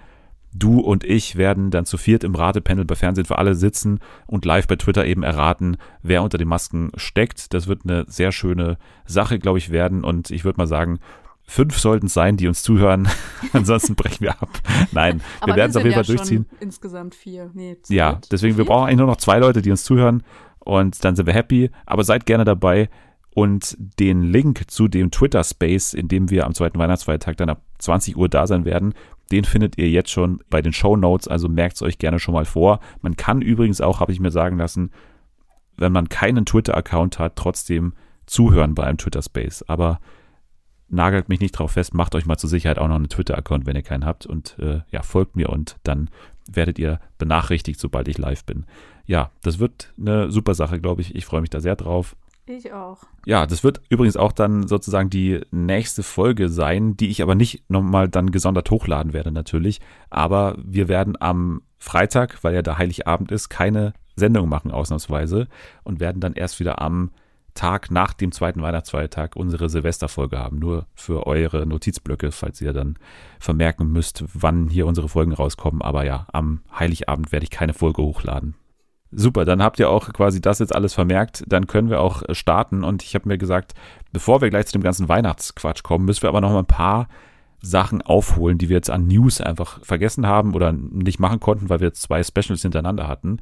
du 0.58 0.80
und 0.80 1.04
ich 1.04 1.36
werden 1.36 1.72
dann 1.72 1.86
zu 1.86 1.98
viert 1.98 2.24
im 2.24 2.36
Ratepanel 2.36 2.86
bei 2.86 2.96
Fernsehen 2.96 3.26
für 3.26 3.38
alle 3.38 3.56
sitzen 3.56 4.00
und 4.28 4.46
live 4.46 4.68
bei 4.68 4.76
Twitter 4.76 5.06
eben 5.06 5.24
erraten, 5.24 5.78
wer 6.02 6.24
unter 6.24 6.38
den 6.38 6.48
Masken 6.48 6.92
steckt. 6.96 7.54
Das 7.54 7.68
wird 7.68 7.82
eine 7.84 8.06
sehr 8.08 8.32
schöne 8.32 8.78
Sache, 9.06 9.40
glaube 9.40 9.58
ich, 9.58 9.72
werden 9.72 10.04
und 10.04 10.32
ich 10.32 10.46
würde 10.46 10.58
mal 10.58 10.68
sagen, 10.68 11.00
Fünf 11.48 11.78
sollten 11.78 12.08
es 12.08 12.14
sein, 12.16 12.38
die 12.38 12.48
uns 12.48 12.64
zuhören. 12.64 13.08
Ansonsten 13.54 13.94
brechen 13.96 14.22
wir 14.22 14.32
ab. 14.42 14.50
Nein, 14.92 15.20
wir 15.20 15.24
Aber 15.42 15.56
werden 15.56 15.70
es 15.70 15.76
auf 15.78 15.84
jeden 15.84 15.94
Fall 15.94 16.04
ja 16.04 16.16
durchziehen. 16.16 16.48
Insgesamt 16.60 17.14
vier. 17.14 17.52
Nee, 17.54 17.78
Ja, 17.88 18.14
dritt. 18.14 18.32
deswegen, 18.32 18.58
wir 18.58 18.66
brauchen 18.66 18.88
eigentlich 18.88 18.98
nur 18.98 19.08
noch 19.08 19.18
zwei 19.18 19.38
Leute, 19.38 19.62
die 19.62 19.70
uns 19.70 19.84
zuhören 19.84 20.24
und 20.60 21.06
dann 21.06 21.16
sind 21.16 21.28
wir 21.28 21.36
happy. 21.36 21.70
Aber 21.86 22.04
seid 22.04 22.26
gerne 22.26 22.46
dabei 22.46 22.90
und 23.36 23.78
den 24.00 24.24
Link 24.24 24.72
zu 24.72 24.88
dem 24.88 25.12
Twitter 25.12 25.44
Space, 25.44 25.94
in 25.94 26.08
dem 26.08 26.32
wir 26.32 26.46
am 26.48 26.56
zweiten 26.56 26.80
Weihnachtsfeiertag 26.80 27.38
dann 27.38 27.50
ab 27.50 27.62
20 27.78 28.18
Uhr 28.18 28.28
da 28.28 28.48
sein 28.48 28.66
werden, 28.66 28.94
den 29.32 29.44
findet 29.44 29.78
ihr 29.78 29.90
jetzt 29.90 30.12
schon 30.12 30.40
bei 30.50 30.62
den 30.62 30.74
Show 30.74 30.96
Notes, 30.96 31.28
also 31.28 31.50
merkt 31.50 31.76
es 31.76 31.82
euch 31.82 31.98
gerne 31.98 32.20
schon 32.20 32.34
mal 32.34 32.46
vor. 32.46 32.80
Man 33.02 33.16
kann 33.16 33.42
übrigens 33.42 33.82
auch, 33.82 34.00
habe 34.00 34.12
ich 34.12 34.20
mir 34.20 34.32
sagen 34.32 34.58
lassen, 34.58 34.92
wenn 35.78 35.92
man 35.92 36.10
keinen 36.10 36.46
Twitter-Account 36.46 37.20
hat, 37.20 37.36
trotzdem 37.36 37.94
zuhören 38.26 38.76
bei 38.76 38.84
einem 38.84 38.98
Twitter 38.98 39.22
Space. 39.22 39.64
Aber 39.68 40.00
nagelt 40.88 41.30
mich 41.30 41.40
nicht 41.40 41.54
drauf 41.54 41.72
fest, 41.72 41.94
macht 41.94 42.16
euch 42.16 42.26
mal 42.26 42.38
zur 42.38 42.50
Sicherheit 42.50 42.80
auch 42.80 42.88
noch 42.88 42.96
einen 42.96 43.10
Twitter-Account, 43.10 43.66
wenn 43.66 43.76
ihr 43.76 43.82
keinen 43.82 44.06
habt 44.06 44.26
und 44.26 44.58
äh, 44.60 44.82
ja, 44.90 45.02
folgt 45.02 45.36
mir 45.36 45.50
und 45.50 45.78
dann 45.84 46.10
werdet 46.52 46.78
ihr 46.78 47.00
benachrichtigt, 47.18 47.80
sobald 47.80 48.08
ich 48.08 48.18
live 48.18 48.46
bin. 48.46 48.66
Ja, 49.06 49.32
das 49.42 49.60
wird 49.60 49.94
eine 50.00 50.32
super 50.32 50.54
Sache, 50.54 50.80
glaube 50.80 51.02
ich. 51.02 51.16
Ich 51.16 51.26
freue 51.26 51.42
mich 51.42 51.50
da 51.50 51.60
sehr 51.60 51.76
drauf. 51.76 52.16
Ich 52.48 52.72
auch. 52.72 53.00
Ja, 53.26 53.48
das 53.48 53.64
wird 53.64 53.82
übrigens 53.90 54.18
auch 54.18 54.32
dann 54.32 54.68
sozusagen 54.68 55.10
die 55.10 55.42
nächste 55.50 56.04
Folge 56.04 56.50
sein, 56.50 56.96
die 56.96 57.10
ich 57.10 57.24
aber 57.24 57.34
nicht 57.34 57.70
nochmal 57.70 58.08
dann 58.08 58.32
gesondert 58.32 58.70
hochladen 58.70 59.14
werde 59.14 59.32
natürlich. 59.32 59.82
Aber 60.12 60.56
wir 60.64 60.88
werden 60.88 61.20
am 61.20 61.64
Freitag, 61.80 62.44
weil 62.44 62.54
ja 62.54 62.62
der 62.62 62.78
Heiligabend 62.78 63.32
ist, 63.32 63.50
keine 63.50 63.94
Sendung 64.16 64.48
machen 64.48 64.72
ausnahmsweise 64.72 65.48
und 65.84 66.00
werden 66.00 66.22
dann 66.22 66.34
erst 66.34 66.60
wieder 66.60 66.82
am 66.82 67.12
Tag 67.56 67.90
nach 67.90 68.14
dem 68.14 68.32
zweiten 68.32 68.62
Weihnachtsfeiertag 68.62 69.36
unsere 69.36 69.70
Silvesterfolge 69.70 70.38
haben. 70.38 70.60
Nur 70.60 70.86
für 70.94 71.26
eure 71.26 71.66
Notizblöcke, 71.66 72.32
falls 72.32 72.62
ihr 72.62 72.74
dann 72.74 72.98
vermerken 73.40 73.88
müsst, 73.88 74.24
wann 74.34 74.68
hier 74.68 74.86
unsere 74.86 75.10
Folgen 75.10 75.34
rauskommen. 75.34 75.82
Aber 75.82 76.06
ja, 76.06 76.28
am 76.32 76.62
Heiligabend 76.78 77.32
werde 77.32 77.46
ich 77.46 77.52
keine 77.52 77.74
Folge 77.74 78.04
hochladen. 78.04 78.56
Super, 79.18 79.46
dann 79.46 79.64
habt 79.64 79.80
ihr 79.80 79.90
auch 79.90 80.12
quasi 80.12 80.42
das 80.42 80.60
jetzt 80.60 80.76
alles 80.76 80.94
vermerkt. 80.94 81.46
Dann 81.48 81.68
können 81.68 81.90
wir 81.90 82.02
auch 82.02 82.22
äh, 82.24 82.36
starten. 82.36 82.84
Und 82.84 83.02
ich 83.02 83.16
habe 83.16 83.30
mir 83.30 83.38
gesagt, 83.38 83.74
bevor 84.12 84.42
wir 84.42 84.50
gleich 84.50 84.66
zu 84.66 84.74
dem 84.74 84.84
ganzen 84.84 85.08
Weihnachtsquatsch 85.08 85.84
kommen, 85.84 86.04
müssen 86.04 86.24
wir 86.24 86.30
aber 86.30 86.42
noch 86.42 86.52
mal 86.52 86.60
ein 86.60 86.66
paar 86.66 87.08
Sachen 87.62 88.02
aufholen, 88.02 88.58
die 88.58 88.68
wir 88.68 88.76
jetzt 88.76 88.90
an 88.90 89.08
News 89.08 89.40
einfach 89.40 89.84
vergessen 89.84 90.28
haben 90.28 90.54
oder 90.54 90.74
nicht 90.74 91.20
machen 91.20 91.40
konnten, 91.40 91.70
weil 91.70 91.80
wir 91.80 91.88
jetzt 91.88 92.02
zwei 92.02 92.24
Specials 92.24 92.62
hintereinander 92.62 93.08
hatten. 93.08 93.40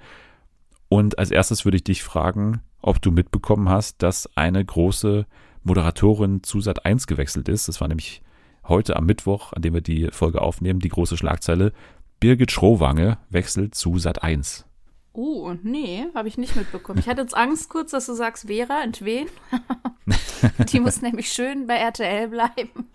Und 0.90 1.18
als 1.18 1.32
erstes 1.32 1.66
würde 1.66 1.78
ich 1.78 1.84
dich 1.84 2.04
fragen, 2.04 2.62
ob 2.80 3.02
du 3.02 3.12
mitbekommen 3.12 3.68
hast, 3.68 4.04
dass 4.04 4.30
eine 4.38 4.64
große 4.64 5.26
Moderatorin 5.64 6.44
zu 6.44 6.62
Sat 6.62 6.86
1 6.86 7.08
gewechselt 7.08 7.50
ist. 7.50 7.68
Das 7.68 7.82
war 7.82 7.88
nämlich 7.88 8.22
heute 8.68 8.96
am 8.96 9.08
Mittwoch, 9.08 9.54
an 9.54 9.64
dem 9.64 9.74
wir 9.74 9.82
die 9.82 10.10
Folge 10.12 10.40
aufnehmen, 10.40 10.80
die 10.80 10.90
große 10.90 11.18
Schlagzeile. 11.18 11.74
Birgit 12.20 12.52
Schrowange 12.52 13.18
wechselt 13.32 13.74
zu 13.74 13.98
Sat 13.98 14.22
1. 14.22 14.68
Oh, 15.16 15.54
nee, 15.62 16.06
habe 16.16 16.28
ich 16.28 16.40
nicht 16.40 16.56
mitbekommen. 16.56 17.00
Ich 17.00 17.08
hatte 17.08 17.22
jetzt 17.22 17.38
Angst 17.38 17.70
kurz, 17.70 17.92
dass 17.92 18.08
du 18.08 18.14
sagst, 18.14 18.48
Vera, 18.48 18.82
entwen? 18.84 19.28
Die 20.70 20.80
muss 20.80 21.02
nämlich 21.04 21.32
schön 21.32 21.68
bei 21.68 21.76
RTL 21.76 22.30
bleiben. 22.30 22.90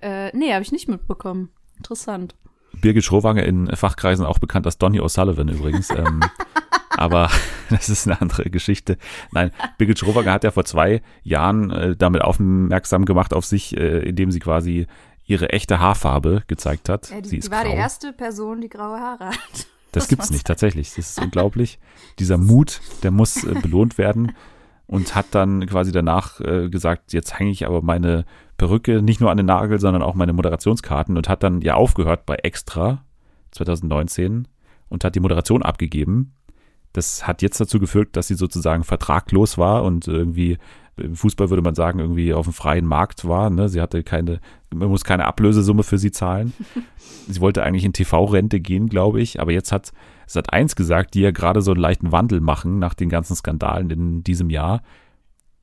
Äh, 0.00 0.34
nee, 0.36 0.52
habe 0.52 0.62
ich 0.62 0.72
nicht 0.72 0.88
mitbekommen. 0.88 1.50
Interessant. 1.76 2.34
Birgit 2.80 3.04
Schrowange 3.04 3.44
in 3.44 3.68
Fachkreisen 3.76 4.24
auch 4.24 4.38
bekannt 4.38 4.64
als 4.64 4.78
Donny 4.78 5.00
O'Sullivan 5.00 5.50
übrigens. 5.52 5.90
ähm, 5.90 6.20
aber 6.96 7.30
das 7.70 7.90
ist 7.90 8.06
eine 8.08 8.18
andere 8.20 8.48
Geschichte. 8.48 8.96
Nein, 9.32 9.50
Birgit 9.76 9.98
Schrowange 9.98 10.32
hat 10.32 10.44
ja 10.44 10.52
vor 10.52 10.64
zwei 10.64 11.02
Jahren 11.22 11.70
äh, 11.70 11.96
damit 11.96 12.22
aufmerksam 12.22 13.04
gemacht 13.04 13.34
auf 13.34 13.44
sich, 13.44 13.76
äh, 13.76 13.98
indem 14.08 14.30
sie 14.30 14.40
quasi 14.40 14.86
ihre 15.26 15.50
echte 15.50 15.78
Haarfarbe 15.80 16.44
gezeigt 16.46 16.88
hat. 16.88 17.10
Ja, 17.10 17.20
die, 17.20 17.28
sie 17.28 17.36
die 17.36 17.40
ist 17.40 17.50
war 17.50 17.62
grau. 17.64 17.72
die 17.72 17.76
erste 17.76 18.12
Person, 18.14 18.60
die 18.62 18.68
graue 18.70 18.98
Haare 18.98 19.26
hat. 19.26 19.66
Das 19.92 20.04
muss 20.04 20.08
gibt's 20.08 20.30
nicht, 20.30 20.46
tatsächlich. 20.46 20.88
Das 20.94 21.10
ist 21.10 21.18
unglaublich. 21.22 21.78
Dieser 22.18 22.38
Mut, 22.38 22.80
der 23.02 23.10
muss 23.10 23.44
äh, 23.44 23.54
belohnt 23.60 23.98
werden 23.98 24.32
und 24.86 25.14
hat 25.14 25.26
dann 25.30 25.66
quasi 25.66 25.92
danach 25.92 26.40
äh, 26.40 26.68
gesagt, 26.68 27.12
jetzt 27.12 27.38
hänge 27.38 27.50
ich 27.50 27.66
aber 27.66 27.82
meine 27.82 28.24
Perücke 28.56 29.02
nicht 29.02 29.20
nur 29.20 29.30
an 29.30 29.36
den 29.36 29.46
Nagel, 29.46 29.80
sondern 29.80 30.02
auch 30.02 30.14
meine 30.14 30.32
Moderationskarten 30.32 31.16
und 31.16 31.28
hat 31.28 31.42
dann 31.42 31.60
ja 31.60 31.74
aufgehört 31.74 32.26
bei 32.26 32.36
Extra 32.36 33.04
2019 33.52 34.48
und 34.88 35.04
hat 35.04 35.14
die 35.14 35.20
Moderation 35.20 35.62
abgegeben. 35.62 36.34
Das 36.92 37.26
hat 37.26 37.40
jetzt 37.40 37.58
dazu 37.58 37.78
geführt, 37.78 38.16
dass 38.16 38.28
sie 38.28 38.34
sozusagen 38.34 38.84
vertraglos 38.84 39.56
war 39.56 39.82
und 39.82 40.06
irgendwie 40.08 40.58
im 40.96 41.16
Fußball 41.16 41.50
würde 41.50 41.62
man 41.62 41.74
sagen, 41.74 41.98
irgendwie 41.98 42.34
auf 42.34 42.46
dem 42.46 42.52
freien 42.52 42.86
Markt 42.86 43.26
war. 43.26 43.50
Ne? 43.50 43.68
Sie 43.68 43.80
hatte 43.80 44.02
keine, 44.02 44.40
man 44.74 44.88
muss 44.88 45.04
keine 45.04 45.24
Ablösesumme 45.24 45.82
für 45.82 45.98
sie 45.98 46.10
zahlen. 46.10 46.52
sie 47.28 47.40
wollte 47.40 47.62
eigentlich 47.62 47.84
in 47.84 47.92
TV-Rente 47.92 48.60
gehen, 48.60 48.88
glaube 48.88 49.20
ich, 49.20 49.40
aber 49.40 49.52
jetzt 49.52 49.72
hat 49.72 49.92
Sat 50.26 50.52
1 50.52 50.76
gesagt, 50.76 51.14
die 51.14 51.20
ja 51.20 51.30
gerade 51.30 51.60
so 51.60 51.72
einen 51.72 51.80
leichten 51.80 52.12
Wandel 52.12 52.40
machen 52.40 52.78
nach 52.78 52.94
den 52.94 53.08
ganzen 53.08 53.36
Skandalen 53.36 53.90
in 53.90 54.24
diesem 54.24 54.50
Jahr, 54.50 54.82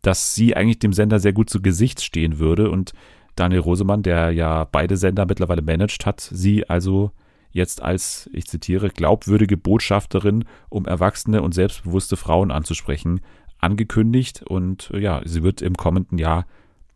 dass 0.02 0.36
sie 0.36 0.56
eigentlich 0.56 0.80
dem 0.80 0.94
Sender 0.94 1.20
sehr 1.20 1.34
gut 1.34 1.50
zu 1.50 1.62
Gesicht 1.62 2.02
stehen 2.02 2.40
würde 2.40 2.70
und 2.70 2.94
Daniel 3.36 3.62
Rosemann, 3.62 4.04
der 4.04 4.32
ja 4.32 4.66
beide 4.66 4.98
Sender 4.98 5.26
mittlerweile 5.26 5.62
managt, 5.62 6.06
hat 6.06 6.20
sie 6.20 6.70
also 6.70 7.12
jetzt 7.52 7.82
als, 7.82 8.30
ich 8.34 8.46
zitiere, 8.46 8.90
glaubwürdige 8.90 9.58
Botschafterin, 9.58 10.46
um 10.70 10.86
erwachsene 10.86 11.42
und 11.42 11.54
selbstbewusste 11.54 12.16
Frauen 12.16 12.52
anzusprechen, 12.52 13.22
angekündigt 13.60 14.44
und 14.44 14.92
äh, 14.94 15.00
ja, 15.00 15.22
sie 15.26 15.44
wird 15.44 15.62
im 15.62 15.76
kommenden 15.76 16.18
Jahr 16.18 16.46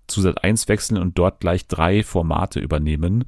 zu 0.07 0.21
Sat 0.21 0.43
1 0.43 0.67
wechseln 0.67 0.97
und 0.97 1.17
dort 1.17 1.39
gleich 1.39 1.67
drei 1.67 2.03
Formate 2.03 2.59
übernehmen. 2.59 3.25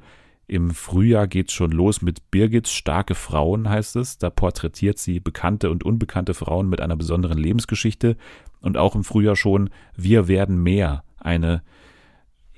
Im 0.47 0.71
Frühjahr 0.71 1.27
geht's 1.27 1.53
schon 1.53 1.71
los 1.71 2.01
mit 2.01 2.29
Birgits 2.29 2.71
starke 2.71 3.15
Frauen, 3.15 3.67
heißt 3.67 3.95
es. 3.95 4.17
Da 4.19 4.29
porträtiert 4.29 4.99
sie 4.99 5.19
bekannte 5.19 5.71
und 5.71 5.83
unbekannte 5.83 6.33
Frauen 6.33 6.69
mit 6.69 6.81
einer 6.81 6.95
besonderen 6.95 7.37
Lebensgeschichte. 7.37 8.15
Und 8.61 8.77
auch 8.77 8.95
im 8.95 9.03
Frühjahr 9.03 9.35
schon 9.35 9.69
Wir 9.95 10.27
werden 10.27 10.61
mehr. 10.61 11.03
Eine 11.17 11.63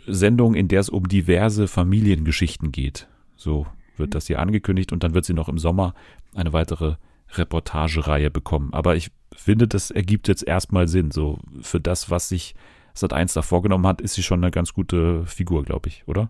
Sendung, 0.06 0.54
in 0.56 0.68
der 0.68 0.82
es 0.82 0.90
um 0.90 1.08
diverse 1.08 1.68
Familiengeschichten 1.68 2.72
geht. 2.72 3.08
So 3.38 3.68
wird 3.96 4.16
das 4.16 4.28
hier 4.28 4.40
angekündigt 4.40 4.92
und 4.92 5.04
dann 5.04 5.14
wird 5.14 5.26
sie 5.26 5.34
noch 5.34 5.50
im 5.50 5.58
Sommer 5.58 5.94
eine 6.36 6.54
weitere 6.54 6.96
Reportagereihe 7.34 8.30
bekommen. 8.30 8.74
Aber 8.74 8.96
ich 8.96 9.12
finde, 9.42 9.68
das 9.68 9.92
ergibt 9.92 10.28
jetzt 10.28 10.44
erstmal 10.44 10.88
Sinn. 10.88 11.12
So 11.12 11.40
für 11.62 11.80
das, 11.80 12.10
was 12.10 12.30
sich 12.30 12.56
Sat 12.94 13.14
1 13.14 13.34
da 13.34 13.42
vorgenommen 13.42 13.88
hat, 13.88 14.02
ist 14.02 14.16
sie 14.16 14.24
schon 14.24 14.44
eine 14.44 14.52
ganz 14.52 14.74
gute 14.74 15.26
Figur, 15.26 15.64
glaube 15.64 15.90
ich, 15.90 16.04
oder? 16.08 16.30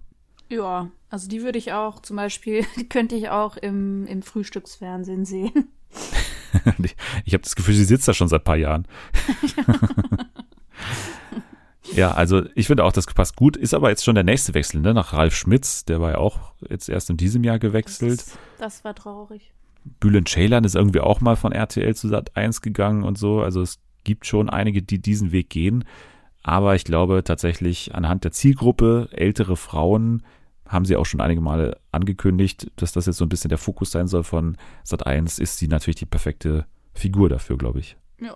Ja, 0.49 0.89
also 1.09 1.27
die 1.27 1.41
würde 1.41 1.57
ich 1.57 1.73
auch 1.73 2.01
zum 2.01 2.17
Beispiel, 2.17 2.65
könnte 2.89 3.15
ich 3.15 3.29
auch 3.29 3.57
im, 3.57 4.05
im 4.07 4.21
Frühstücksfernsehen 4.21 5.25
sehen. 5.25 5.69
ich 7.25 7.33
habe 7.33 7.43
das 7.43 7.55
Gefühl, 7.55 7.75
sie 7.75 7.85
sitzt 7.85 8.07
da 8.07 8.13
schon 8.13 8.27
seit 8.27 8.41
ein 8.41 8.45
paar 8.45 8.57
Jahren. 8.57 8.87
ja, 11.93 12.11
also 12.11 12.43
ich 12.55 12.67
finde 12.67 12.83
auch, 12.83 12.91
das 12.91 13.05
passt 13.05 13.35
gut. 13.35 13.57
Ist 13.57 13.73
aber 13.73 13.89
jetzt 13.89 14.03
schon 14.03 14.15
der 14.15 14.23
nächste 14.23 14.53
Wechsel, 14.53 14.81
ne? 14.81 14.93
Nach 14.93 15.13
Ralf 15.13 15.35
Schmitz, 15.35 15.85
der 15.85 16.01
war 16.01 16.11
ja 16.11 16.17
auch 16.17 16.53
jetzt 16.69 16.89
erst 16.89 17.09
in 17.09 17.17
diesem 17.17 17.43
Jahr 17.43 17.59
gewechselt. 17.59 18.19
Das, 18.19 18.37
das 18.59 18.83
war 18.83 18.95
traurig. 18.95 19.53
Bülent 19.99 20.29
Ceylan 20.29 20.63
ist 20.63 20.75
irgendwie 20.75 20.99
auch 20.99 21.21
mal 21.21 21.35
von 21.35 21.51
RTL 21.51 21.95
zu 21.95 22.07
Sat 22.07 22.35
1 22.35 22.61
gegangen 22.61 23.03
und 23.03 23.17
so. 23.17 23.41
Also 23.41 23.61
es 23.61 23.79
gibt 24.03 24.25
schon 24.25 24.49
einige, 24.49 24.81
die 24.81 24.99
diesen 24.99 25.31
Weg 25.31 25.49
gehen. 25.49 25.83
Aber 26.43 26.75
ich 26.75 26.85
glaube 26.85 27.23
tatsächlich 27.23 27.93
anhand 27.93 28.23
der 28.23 28.31
Zielgruppe, 28.31 29.09
ältere 29.11 29.57
Frauen, 29.57 30.23
haben 30.65 30.85
sie 30.85 30.95
auch 30.95 31.05
schon 31.05 31.21
einige 31.21 31.41
Male 31.41 31.79
angekündigt, 31.91 32.71
dass 32.75 32.91
das 32.91 33.05
jetzt 33.05 33.17
so 33.17 33.25
ein 33.25 33.29
bisschen 33.29 33.49
der 33.49 33.57
Fokus 33.57 33.91
sein 33.91 34.07
soll 34.07 34.23
von 34.23 34.57
Sat 34.83 35.05
1, 35.05 35.39
ist 35.39 35.57
sie 35.57 35.67
natürlich 35.67 35.95
die 35.95 36.05
perfekte 36.05 36.65
Figur 36.93 37.29
dafür, 37.29 37.57
glaube 37.57 37.79
ich. 37.79 37.97
Ja. 38.19 38.35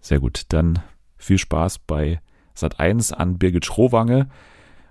Sehr 0.00 0.20
gut. 0.20 0.44
Dann 0.48 0.78
viel 1.16 1.38
Spaß 1.38 1.80
bei 1.80 2.20
Sat 2.54 2.80
1 2.80 3.12
an 3.12 3.38
Birgit 3.38 3.66
Schrowange. 3.66 4.28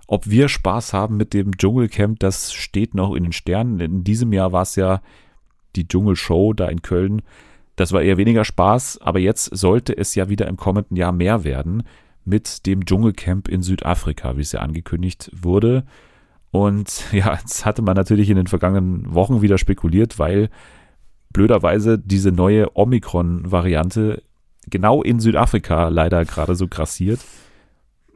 Ob 0.06 0.28
wir 0.28 0.48
Spaß 0.48 0.92
haben 0.92 1.16
mit 1.16 1.34
dem 1.34 1.56
Dschungelcamp, 1.56 2.18
das 2.18 2.52
steht 2.52 2.94
noch 2.94 3.14
in 3.14 3.22
den 3.22 3.32
Sternen. 3.32 3.78
In 3.78 4.04
diesem 4.04 4.32
Jahr 4.32 4.52
war 4.52 4.62
es 4.62 4.74
ja 4.74 5.02
die 5.76 5.88
Dschungelshow 5.88 6.52
da 6.52 6.66
in 6.68 6.82
Köln. 6.82 7.22
Das 7.76 7.92
war 7.92 8.02
eher 8.02 8.16
weniger 8.16 8.44
Spaß, 8.44 8.98
aber 9.00 9.18
jetzt 9.18 9.56
sollte 9.56 9.96
es 9.96 10.14
ja 10.14 10.28
wieder 10.28 10.46
im 10.48 10.56
kommenden 10.56 10.96
Jahr 10.96 11.12
mehr 11.12 11.44
werden 11.44 11.84
mit 12.24 12.66
dem 12.66 12.84
Dschungelcamp 12.84 13.48
in 13.48 13.62
Südafrika, 13.62 14.36
wie 14.36 14.42
es 14.42 14.52
ja 14.52 14.60
angekündigt 14.60 15.30
wurde. 15.34 15.84
Und 16.50 17.04
ja, 17.12 17.34
jetzt 17.34 17.64
hatte 17.64 17.82
man 17.82 17.96
natürlich 17.96 18.30
in 18.30 18.36
den 18.36 18.46
vergangenen 18.46 19.14
Wochen 19.14 19.42
wieder 19.42 19.58
spekuliert, 19.58 20.18
weil 20.18 20.50
blöderweise 21.30 21.98
diese 21.98 22.32
neue 22.32 22.76
Omikron-Variante 22.76 24.22
genau 24.68 25.02
in 25.02 25.20
Südafrika 25.20 25.88
leider 25.88 26.24
gerade 26.24 26.54
so 26.54 26.68
grassiert, 26.68 27.20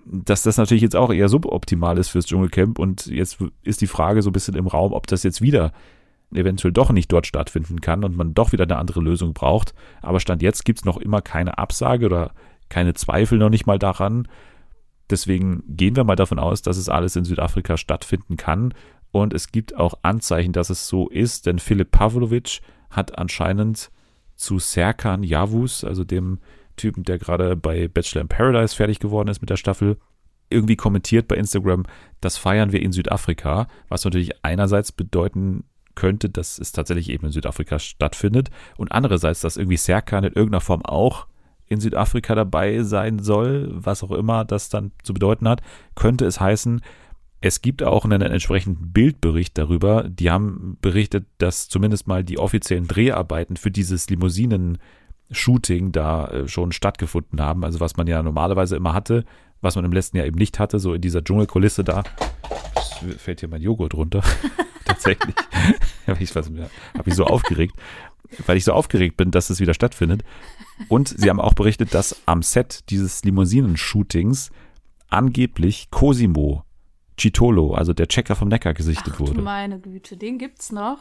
dass 0.05 0.43
das 0.43 0.59
natürlich 0.59 0.83
jetzt 0.83 0.97
auch 0.97 1.13
eher 1.13 1.29
suboptimal 1.29 1.97
ist 1.99 2.11
fürs 2.11 2.27
Dschungelcamp. 2.27 2.79
Und 2.79 3.07
jetzt 3.07 3.39
ist 3.63 3.81
die 3.81 3.87
Frage 3.87 4.23
so 4.23 4.31
ein 4.31 4.35
bisschen 4.35 4.57
im 4.57 4.67
Raum, 4.67 4.93
ob 4.93 5.07
das 5.07 5.23
jetzt 5.23 5.41
wieder 5.41 5.73
eventuell 6.37 6.73
doch 6.73 6.91
nicht 6.91 7.13
dort 7.13 7.27
stattfinden 7.27 7.81
kann 7.81 8.05
und 8.05 8.17
man 8.17 8.35
doch 8.35 8.53
wieder 8.53 8.65
eine 8.65 8.77
andere 8.77 9.01
Lösung 9.01 9.35
braucht. 9.35 9.75
Aber 10.03 10.21
Stand 10.21 10.43
jetzt 10.43 10.65
gibt 10.65 10.81
es 10.81 10.85
noch 10.85 10.97
immer 10.97 11.23
keine 11.23 11.59
Absage 11.59 12.07
oder 12.07 12.33
keine 12.69 12.95
Zweifel 12.95 13.39
noch 13.39 13.51
nicht 13.51 13.67
mal 13.67 13.79
daran. 13.79 14.29
Deswegen 15.11 15.63
gehen 15.67 15.97
wir 15.97 16.05
mal 16.05 16.17
davon 16.17 16.39
aus, 16.39 16.63
dass 16.63 16.77
es 16.77 16.89
alles 16.89 17.17
in 17.17 17.25
Südafrika 17.25 17.77
stattfinden 17.77 18.37
kann. 18.37 18.75
Und 19.13 19.33
es 19.33 19.53
gibt 19.53 19.77
auch 19.77 19.95
Anzeichen, 20.03 20.53
dass 20.53 20.71
es 20.71 20.89
so 20.89 21.09
ist, 21.09 21.47
denn 21.47 21.59
Philipp 21.59 21.93
Pavlovic 21.93 22.61
hat 22.91 23.17
anscheinend 23.19 23.91
zu 24.35 24.59
Serkan 24.59 25.23
Yavuz, 25.23 25.85
also 25.85 26.05
dem 26.05 26.41
Typen, 26.77 27.05
der 27.05 27.19
gerade 27.19 27.55
bei 27.55 27.87
Bachelor 27.87 28.23
in 28.23 28.29
Paradise 28.29 28.75
fertig 28.75 28.99
geworden 28.99 29.29
ist 29.29 29.41
mit 29.41 29.51
der 29.51 29.57
Staffel, 29.57 29.99
irgendwie 30.51 30.77
kommentiert 30.77 31.29
bei 31.29 31.37
Instagram, 31.37 31.85
das 32.21 32.37
feiern 32.37 32.73
wir 32.73 32.83
in 32.83 32.93
Südafrika, 32.93 33.69
was 33.89 34.05
natürlich 34.05 34.45
einerseits 34.45 34.93
bedeuten 34.93 35.65
könnte, 35.95 36.29
dass 36.29 36.59
es 36.59 36.73
tatsächlich 36.73 37.09
eben 37.11 37.27
in 37.27 37.33
Südafrika 37.33 37.79
stattfindet 37.79 38.51
und 38.77 38.93
andererseits, 38.93 39.41
dass 39.41 39.57
irgendwie 39.57 39.77
Serkan 39.77 40.25
in 40.25 40.33
irgendeiner 40.33 40.61
Form 40.61 40.85
auch 40.85 41.27
in 41.67 41.81
Südafrika 41.81 42.35
dabei 42.35 42.83
sein 42.83 43.19
soll, 43.19 43.69
was 43.73 44.03
auch 44.03 44.13
immer 44.13 44.45
das 44.45 44.69
dann 44.69 44.93
zu 45.03 45.15
bedeuten 45.15 45.49
hat, 45.49 45.63
könnte 45.95 46.27
es 46.27 46.41
heißen, 46.41 46.81
es 47.41 47.61
gibt 47.61 47.83
auch 47.83 48.07
einen 48.07 48.23
entsprechenden 48.23 48.93
Bildbericht 48.93 49.59
darüber. 49.59 50.05
Die 50.09 50.31
haben 50.31 50.79
berichtet, 50.81 51.27
dass 51.37 51.69
zumindest 51.69 52.07
mal 52.07 52.25
die 52.25 52.39
offiziellen 52.39 52.87
Dreharbeiten 52.87 53.59
für 53.59 53.71
dieses 53.71 54.09
Limousinen-Shooting 54.09 55.93
da 55.93 56.29
äh, 56.29 56.49
schon 56.49 56.73
stattgefunden 56.73 57.43
haben. 57.43 57.63
Also 57.63 57.81
was 57.81 57.99
man 57.99 58.07
ja 58.07 58.23
normalerweise 58.23 58.77
immer 58.77 58.95
hatte, 58.95 59.27
was 59.61 59.77
man 59.77 59.85
im 59.85 59.93
letzten 59.93 60.17
Jahr 60.17 60.25
eben 60.25 60.39
nicht 60.39 60.59
hatte, 60.59 60.79
so 60.79 60.95
in 60.95 61.03
dieser 61.03 61.23
Dschungelkulisse 61.23 61.85
da. 61.85 62.03
Jetzt 63.07 63.21
fällt 63.21 63.41
hier 63.41 63.51
mein 63.51 63.61
Joghurt 63.61 63.93
runter. 63.93 64.23
Tatsächlich. 64.95 65.35
habe 66.07 66.23
ich, 66.23 66.35
hab 66.35 67.07
ich 67.07 67.15
so 67.15 67.25
aufgeregt, 67.25 67.75
weil 68.47 68.57
ich 68.57 68.65
so 68.65 68.73
aufgeregt 68.73 69.17
bin, 69.17 69.31
dass 69.31 69.51
es 69.51 69.61
wieder 69.61 69.75
stattfindet. 69.75 70.25
Und 70.89 71.09
sie 71.09 71.29
haben 71.29 71.41
auch 71.41 71.55
berichtet, 71.55 71.95
dass 71.95 72.17
am 72.27 72.43
Set 72.43 72.85
dieses 72.91 73.25
Limousinen-Shootings 73.25 74.51
angeblich 75.09 75.91
Cosimo 75.91 76.65
Chitolo, 77.17 77.75
also 77.75 77.93
der 77.93 78.09
Checker 78.09 78.35
vom 78.35 78.49
Neckar, 78.49 78.75
gesichtet 78.75 79.15
Ach, 79.17 79.21
wurde. 79.21 79.35
Du 79.35 79.43
meine 79.43 79.79
Güte, 79.79 80.17
den 80.17 80.39
gibt's 80.39 80.73
noch. 80.73 80.99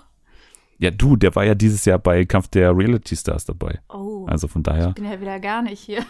Ja, 0.78 0.92
du, 0.92 1.16
der 1.16 1.36
war 1.36 1.46
ja 1.46 1.56
dieses 1.56 1.86
Jahr 1.86 1.98
bei 1.98 2.26
Kampf 2.26 2.50
der 2.50 2.76
Reality 2.76 3.16
Stars 3.16 3.46
dabei. 3.46 3.80
Oh. 3.90 4.26
Also 4.28 4.48
von 4.48 4.64
daher. 4.64 4.90
Ich 4.90 4.96
bin 4.96 5.06
ja 5.06 5.20
wieder 5.20 5.40
gar 5.40 5.62
nicht 5.62 5.80
hier 5.80 6.06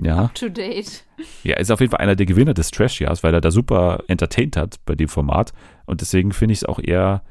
Ja. 0.00 0.24
up 0.24 0.34
to 0.34 0.48
date. 0.48 1.04
Ja, 1.42 1.56
ist 1.56 1.70
auf 1.70 1.80
jeden 1.80 1.90
Fall 1.90 2.00
einer 2.00 2.16
der 2.16 2.26
Gewinner 2.26 2.54
des 2.54 2.70
Trash-Jahres, 2.70 3.22
weil 3.22 3.32
er 3.34 3.40
da 3.40 3.50
super 3.50 4.04
entertained 4.08 4.56
hat 4.56 4.76
bei 4.84 4.94
dem 4.94 5.08
Format. 5.08 5.52
Und 5.86 6.00
deswegen 6.00 6.32
finde 6.32 6.52
ich 6.52 6.58
es 6.58 6.64
auch 6.64 6.78
eher 6.78 7.22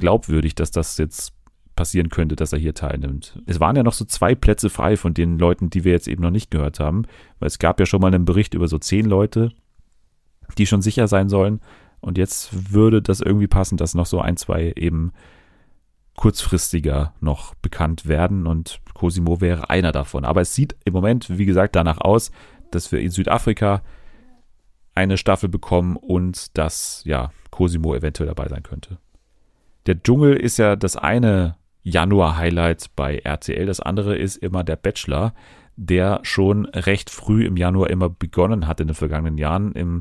glaubwürdig, 0.00 0.54
dass 0.54 0.70
das 0.70 0.98
jetzt 0.98 1.32
passieren 1.76 2.08
könnte, 2.08 2.34
dass 2.34 2.52
er 2.52 2.58
hier 2.58 2.74
teilnimmt. 2.74 3.40
Es 3.46 3.60
waren 3.60 3.76
ja 3.76 3.84
noch 3.84 3.92
so 3.92 4.04
zwei 4.04 4.34
Plätze 4.34 4.68
frei 4.68 4.96
von 4.96 5.14
den 5.14 5.38
Leuten, 5.38 5.70
die 5.70 5.84
wir 5.84 5.92
jetzt 5.92 6.08
eben 6.08 6.22
noch 6.22 6.32
nicht 6.32 6.50
gehört 6.50 6.80
haben, 6.80 7.04
weil 7.38 7.46
es 7.46 7.60
gab 7.60 7.78
ja 7.78 7.86
schon 7.86 8.00
mal 8.00 8.12
einen 8.12 8.24
Bericht 8.24 8.54
über 8.54 8.66
so 8.66 8.78
zehn 8.78 9.06
Leute, 9.06 9.52
die 10.58 10.66
schon 10.66 10.82
sicher 10.82 11.06
sein 11.06 11.28
sollen. 11.28 11.60
Und 12.00 12.18
jetzt 12.18 12.72
würde 12.72 13.00
das 13.00 13.20
irgendwie 13.20 13.46
passen, 13.46 13.76
dass 13.76 13.94
noch 13.94 14.06
so 14.06 14.20
ein, 14.20 14.36
zwei 14.36 14.72
eben 14.74 15.12
kurzfristiger 16.18 17.14
noch 17.20 17.54
bekannt 17.54 18.08
werden 18.08 18.48
und 18.48 18.80
Cosimo 18.92 19.40
wäre 19.40 19.70
einer 19.70 19.92
davon. 19.92 20.24
Aber 20.24 20.40
es 20.40 20.52
sieht 20.52 20.74
im 20.84 20.92
Moment, 20.92 21.38
wie 21.38 21.46
gesagt, 21.46 21.76
danach 21.76 22.00
aus, 22.00 22.32
dass 22.72 22.90
wir 22.90 22.98
in 22.98 23.12
Südafrika 23.12 23.82
eine 24.96 25.16
Staffel 25.16 25.48
bekommen 25.48 25.94
und 25.94 26.58
dass 26.58 27.02
ja 27.04 27.30
Cosimo 27.52 27.94
eventuell 27.94 28.26
dabei 28.26 28.48
sein 28.48 28.64
könnte. 28.64 28.98
Der 29.86 30.02
Dschungel 30.02 30.34
ist 30.34 30.58
ja 30.58 30.74
das 30.74 30.96
eine 30.96 31.54
Januar-Highlight 31.84 32.96
bei 32.96 33.18
RTL, 33.18 33.66
das 33.66 33.78
andere 33.78 34.16
ist 34.16 34.38
immer 34.38 34.64
der 34.64 34.74
Bachelor, 34.74 35.34
der 35.76 36.18
schon 36.24 36.66
recht 36.66 37.10
früh 37.10 37.46
im 37.46 37.56
Januar 37.56 37.90
immer 37.90 38.08
begonnen 38.08 38.66
hat 38.66 38.80
in 38.80 38.88
den 38.88 38.96
vergangenen 38.96 39.38
Jahren. 39.38 39.70
Im 39.70 40.00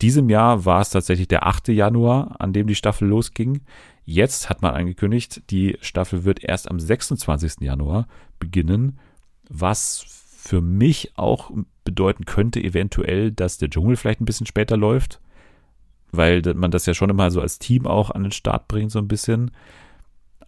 diesem 0.00 0.30
Jahr 0.30 0.64
war 0.64 0.80
es 0.80 0.90
tatsächlich 0.90 1.26
der 1.26 1.44
8. 1.44 1.68
Januar, 1.68 2.36
an 2.38 2.52
dem 2.52 2.68
die 2.68 2.76
Staffel 2.76 3.08
losging. 3.08 3.62
Jetzt 4.04 4.50
hat 4.50 4.62
man 4.62 4.74
angekündigt, 4.74 5.42
die 5.50 5.78
Staffel 5.80 6.24
wird 6.24 6.44
erst 6.44 6.70
am 6.70 6.78
26. 6.78 7.60
Januar 7.60 8.06
beginnen, 8.38 8.98
was 9.48 10.04
für 10.36 10.60
mich 10.60 11.12
auch 11.16 11.50
bedeuten 11.84 12.24
könnte 12.26 12.62
eventuell, 12.62 13.30
dass 13.30 13.58
der 13.58 13.70
Dschungel 13.70 13.96
vielleicht 13.96 14.20
ein 14.20 14.26
bisschen 14.26 14.46
später 14.46 14.76
läuft, 14.76 15.20
weil 16.12 16.42
man 16.54 16.70
das 16.70 16.86
ja 16.86 16.92
schon 16.94 17.10
immer 17.10 17.30
so 17.30 17.40
als 17.40 17.58
Team 17.58 17.86
auch 17.86 18.10
an 18.10 18.24
den 18.24 18.32
Start 18.32 18.68
bringt, 18.68 18.92
so 18.92 18.98
ein 18.98 19.08
bisschen. 19.08 19.50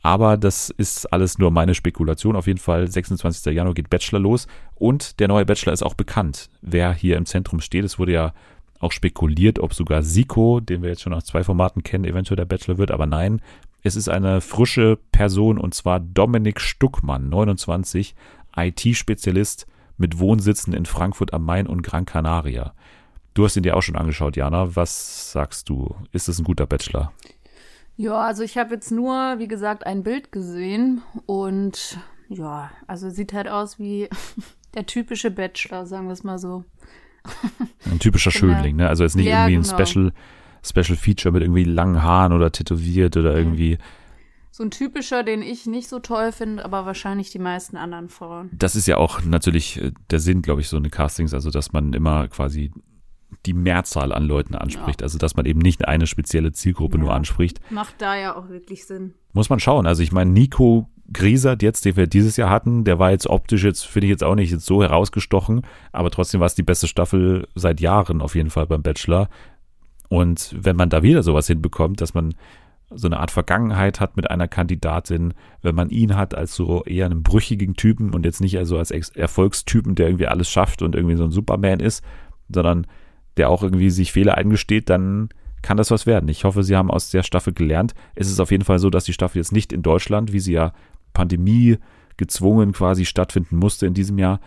Aber 0.03 0.37
das 0.37 0.71
ist 0.71 1.13
alles 1.13 1.39
nur 1.39 1.51
meine 1.51 1.75
Spekulation. 1.75 2.37
Auf 2.37 2.47
jeden 2.47 2.59
Fall, 2.59 2.89
26. 2.89 3.53
Januar 3.55 3.75
geht 3.75 3.91
Bachelor 3.91 4.21
los 4.21 4.47
und 4.75 5.19
der 5.19 5.29
neue 5.29 5.47
Bachelor 5.47 5.73
ist 5.73 5.83
auch 5.83 5.95
bekannt, 5.95 6.51
wer 6.61 6.93
hier 6.93 7.17
im 7.17 7.27
Zentrum 7.27 7.61
steht. 7.61 7.85
Es 7.85 7.99
wurde 7.99 8.13
ja 8.13 8.35
auch 8.87 8.93
spekuliert, 8.93 9.59
ob 9.59 9.75
sogar 9.75 10.03
Siko, 10.03 10.61
den 10.61 10.83
wir 10.83 10.91
jetzt 10.91 11.03
schon 11.03 11.13
aus 11.13 11.25
zwei 11.25 11.43
Formaten 11.43 11.83
kennen, 11.83 12.05
eventuell 12.05 12.37
der 12.37 12.45
Bachelor 12.45 12.79
wird, 12.79 12.93
aber 12.93 13.07
nein, 13.07 13.43
es 13.83 13.97
ist 13.97 14.09
eine 14.09 14.41
frische 14.41 14.99
Person 15.13 15.59
und 15.59 15.75
zwar 15.75 16.01
Dominik 16.01 16.61
Stuckmann, 16.61 17.29
29, 17.29 18.15
IT-Spezialist 18.57 19.67
mit 19.99 20.19
Wohnsitzen 20.19 20.73
in 20.73 20.87
Frankfurt 20.87 21.35
am 21.35 21.45
Main 21.45 21.67
und 21.67 21.83
Gran 21.83 22.07
Canaria. 22.07 22.75
Du 23.35 23.45
hast 23.45 23.57
ihn 23.57 23.63
dir 23.63 23.77
auch 23.77 23.83
schon 23.83 23.97
angeschaut, 23.97 24.37
Jana. 24.37 24.77
Was 24.77 25.33
sagst 25.33 25.69
du? 25.69 25.95
Ist 26.13 26.29
es 26.29 26.39
ein 26.39 26.45
guter 26.45 26.67
Bachelor? 26.67 27.13
Ja, 27.97 28.19
also 28.19 28.43
ich 28.43 28.57
habe 28.59 28.75
jetzt 28.75 28.91
nur, 28.91 29.39
wie 29.39 29.49
gesagt, 29.49 29.87
ein 29.87 30.03
Bild 30.03 30.33
gesehen 30.33 31.03
und 31.27 31.99
ja, 32.29 32.71
also 32.87 33.11
sieht 33.11 33.33
halt 33.33 33.49
aus 33.49 33.79
wie 33.79 34.09
der 34.75 34.87
typische 34.87 35.31
Bachelor, 35.31 35.87
sagen 35.87 36.07
wir 36.07 36.13
es 36.13 36.25
mal 36.25 36.39
so. 36.39 36.65
Ein 37.91 37.99
typischer 37.99 38.31
Genau. 38.31 38.55
Schönling, 38.55 38.77
ne? 38.77 38.89
Also 38.89 39.05
jetzt 39.05 39.17
nicht 39.17 39.27
Ja, 39.27 39.47
irgendwie 39.49 39.59
ein 39.69 39.77
genau. 39.77 39.85
Special, 39.87 40.13
Special 40.65 40.97
Feature 40.97 41.33
mit 41.33 41.43
irgendwie 41.43 41.65
langen 41.65 42.03
Haaren 42.03 42.33
oder 42.33 42.51
tätowiert 42.53 43.17
oder 43.17 43.37
irgendwie. 43.37 43.79
So 44.51 44.65
ein 44.65 44.71
typischer, 44.71 45.23
den 45.23 45.43
ich 45.43 45.67
nicht 45.67 45.89
so 45.89 45.99
toll 45.99 46.33
finde, 46.33 46.65
aber 46.65 46.87
wahrscheinlich 46.87 47.31
die 47.31 47.39
meisten 47.39 47.77
anderen 47.77 48.09
Frauen. 48.09 48.49
Das 48.53 48.75
ist 48.75 48.87
ja 48.87 48.97
auch 48.97 49.23
natürlich 49.23 49.81
äh, 49.81 49.93
der 50.11 50.19
Sinn, 50.19 50.41
glaube 50.43 50.63
ich, 50.63 50.69
so 50.69 50.77
eine 50.79 50.89
Castings, 50.89 51.35
also 51.35 51.51
dass 51.51 51.73
man 51.73 51.93
immer 51.93 52.27
quasi 52.29 52.73
die 53.45 53.53
Mehrzahl 53.53 54.13
an 54.13 54.25
Leuten 54.25 54.55
anspricht. 54.55 55.03
Also 55.03 55.19
dass 55.19 55.37
man 55.37 55.45
eben 55.47 55.59
nicht 55.61 55.87
eine 55.87 56.07
spezielle 56.07 56.53
Zielgruppe 56.53 56.97
nur 56.99 57.11
Ja. 57.11 57.15
anspricht. 57.17 57.61
Macht 57.71 57.97
da 57.99 58.17
ja 58.17 58.35
auch 58.37 58.49
wirklich 58.49 58.87
Sinn. 58.87 59.15
Muss 59.35 59.51
man 59.51 59.61
schauen. 59.61 59.87
Also 59.87 60.03
ich 60.03 60.11
meine, 60.13 60.31
Nico 60.31 60.89
Griesert 61.13 61.63
jetzt, 61.63 61.85
den 61.85 61.97
wir 61.97 62.07
dieses 62.07 62.37
Jahr 62.37 62.51
hatten, 62.51 62.85
der 62.85 62.99
war 62.99 63.11
jetzt 63.11 63.29
optisch 63.29 63.65
jetzt, 63.65 63.87
finde 63.87 64.07
ich 64.07 64.11
jetzt 64.11 64.25
auch 64.25 64.35
nicht 64.35 64.51
jetzt 64.51 64.67
so 64.67 64.83
herausgestochen, 64.83 65.63
aber 65.93 66.11
trotzdem 66.11 66.41
war 66.41 66.47
es 66.47 66.55
die 66.55 66.63
beste 66.63 66.89
Staffel 66.89 67.47
seit 67.55 67.81
Jahren 67.81 68.21
auf 68.21 68.35
jeden 68.35 68.51
Fall 68.51 68.67
beim 68.67 68.83
Bachelor. 68.83 69.29
Und 70.09 70.55
wenn 70.59 70.77
man 70.77 70.91
da 70.91 71.03
wieder 71.03 71.23
sowas 71.23 71.47
hinbekommt, 71.47 72.01
dass 72.01 72.15
man 72.15 72.35
so 72.91 73.09
eine 73.09 73.19
Art 73.19 73.31
Vergangenheit 73.31 74.01
hat 74.01 74.17
mit 74.17 74.31
einer 74.31 74.47
Kandidatin, 74.47 75.35
wenn 75.63 75.75
man 75.75 75.91
ihn 75.91 76.17
hat 76.17 76.35
als 76.35 76.55
so 76.55 76.85
eher 76.85 77.07
einen 77.07 77.23
brüchigen 77.23 77.75
Typen 77.75 78.15
und 78.15 78.25
jetzt 78.25 78.41
nicht 78.41 78.57
also 78.59 78.79
als 78.79 78.91
Erfolgstypen, 78.91 79.97
der 79.97 80.07
irgendwie 80.07 80.29
alles 80.29 80.49
schafft 80.49 80.83
und 80.83 80.95
irgendwie 80.95 81.17
so 81.17 81.25
ein 81.25 81.33
Superman 81.33 81.81
ist, 81.81 82.05
sondern 82.49 82.87
der 83.37 83.51
auch 83.51 83.63
irgendwie 83.63 83.91
sich 83.91 84.13
Fehler 84.13 84.37
eingesteht, 84.37 84.89
dann 84.89 85.31
kann 85.63 85.77
das 85.77 85.91
was 85.91 86.07
werden. 86.07 86.29
Ich 86.29 86.45
hoffe, 86.45 86.63
sie 86.63 86.77
haben 86.77 86.91
aus 86.91 87.11
der 87.11 87.25
Staffel 87.25 87.53
gelernt. 87.53 87.95
Es 88.15 88.31
ist 88.31 88.39
auf 88.39 88.53
jeden 88.53 88.65
Fall 88.65 88.79
so, 88.79 88.89
dass 88.89 89.05
die 89.05 89.13
Staffel 89.13 89.39
jetzt 89.39 89.53
nicht 89.53 89.73
in 89.73 89.83
Deutschland, 89.83 90.33
wie 90.33 90.39
sie 90.39 90.53
ja 90.53 90.73
Pandemie 91.17 91.79
gezwungen 92.19 92.73
quasi 92.73 93.05
stattfinden 93.07 93.57
musste 93.57 93.87
in 93.87 93.95
diesem 93.95 94.19
Jahr, 94.19 94.41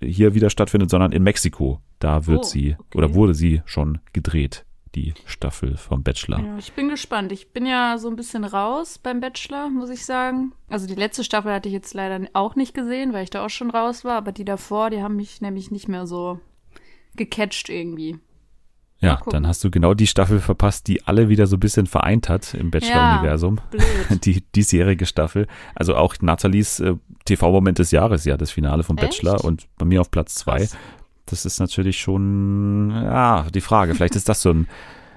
hier 0.00 0.34
wieder 0.34 0.50
stattfindet, 0.50 0.90
sondern 0.90 1.12
in 1.12 1.22
Mexiko. 1.22 1.80
Da 1.98 2.26
wird 2.26 2.40
Oh, 2.40 2.42
sie 2.44 2.76
okay. 2.78 2.98
oder 2.98 3.14
wurde 3.14 3.34
sie 3.34 3.62
schon 3.64 3.98
gedreht, 4.12 4.64
die 4.94 5.14
Staffel 5.26 5.76
vom 5.76 6.02
Bachelor. 6.02 6.40
Ja, 6.40 6.58
ich 6.58 6.72
bin 6.72 6.88
gespannt. 6.88 7.30
Ich 7.32 7.52
bin 7.52 7.66
ja 7.66 7.96
so 7.98 8.08
ein 8.08 8.16
bisschen 8.16 8.44
raus 8.44 8.98
beim 8.98 9.20
Bachelor, 9.20 9.68
muss 9.70 9.90
ich 9.90 10.04
sagen. 10.04 10.52
Also 10.68 10.86
die 10.86 10.94
letzte 10.96 11.22
Staffel 11.24 11.52
hatte 11.52 11.68
ich 11.68 11.74
jetzt 11.74 11.94
leider 11.94 12.26
auch 12.32 12.56
nicht 12.56 12.74
gesehen, 12.74 13.12
weil 13.12 13.24
ich 13.24 13.30
da 13.30 13.44
auch 13.44 13.50
schon 13.50 13.70
raus 13.70 14.04
war. 14.04 14.16
Aber 14.16 14.32
die 14.32 14.44
davor, 14.44 14.90
die 14.90 15.02
haben 15.02 15.16
mich 15.16 15.40
nämlich 15.40 15.70
nicht 15.70 15.88
mehr 15.88 16.06
so 16.06 16.40
gecatcht 17.16 17.68
irgendwie. 17.68 18.18
Ja, 19.02 19.20
dann 19.30 19.46
hast 19.48 19.64
du 19.64 19.70
genau 19.70 19.94
die 19.94 20.06
Staffel 20.06 20.38
verpasst, 20.40 20.86
die 20.86 21.04
alle 21.06 21.28
wieder 21.28 21.46
so 21.48 21.56
ein 21.56 21.60
bisschen 21.60 21.86
vereint 21.86 22.28
hat 22.28 22.54
im 22.54 22.70
Bachelor-Universum. 22.70 23.60
Blöd. 23.70 23.82
Die 24.24 24.42
diesjährige 24.54 25.06
Staffel. 25.06 25.48
Also 25.74 25.96
auch 25.96 26.14
Nathalies 26.20 26.78
äh, 26.80 26.94
TV-Moment 27.24 27.80
des 27.80 27.90
Jahres, 27.90 28.24
ja, 28.24 28.36
das 28.36 28.52
Finale 28.52 28.84
vom 28.84 28.96
Echt? 28.98 29.08
Bachelor 29.22 29.44
und 29.44 29.66
bei 29.76 29.84
mir 29.84 30.00
auf 30.00 30.10
Platz 30.10 30.36
zwei. 30.36 30.58
Krass. 30.58 30.76
Das 31.26 31.44
ist 31.44 31.58
natürlich 31.58 31.98
schon, 31.98 32.90
ja, 32.90 33.46
die 33.52 33.60
Frage. 33.60 33.94
Vielleicht 33.94 34.14
ist 34.16 34.28
das 34.28 34.40
so 34.42 34.50
ein, 34.50 34.68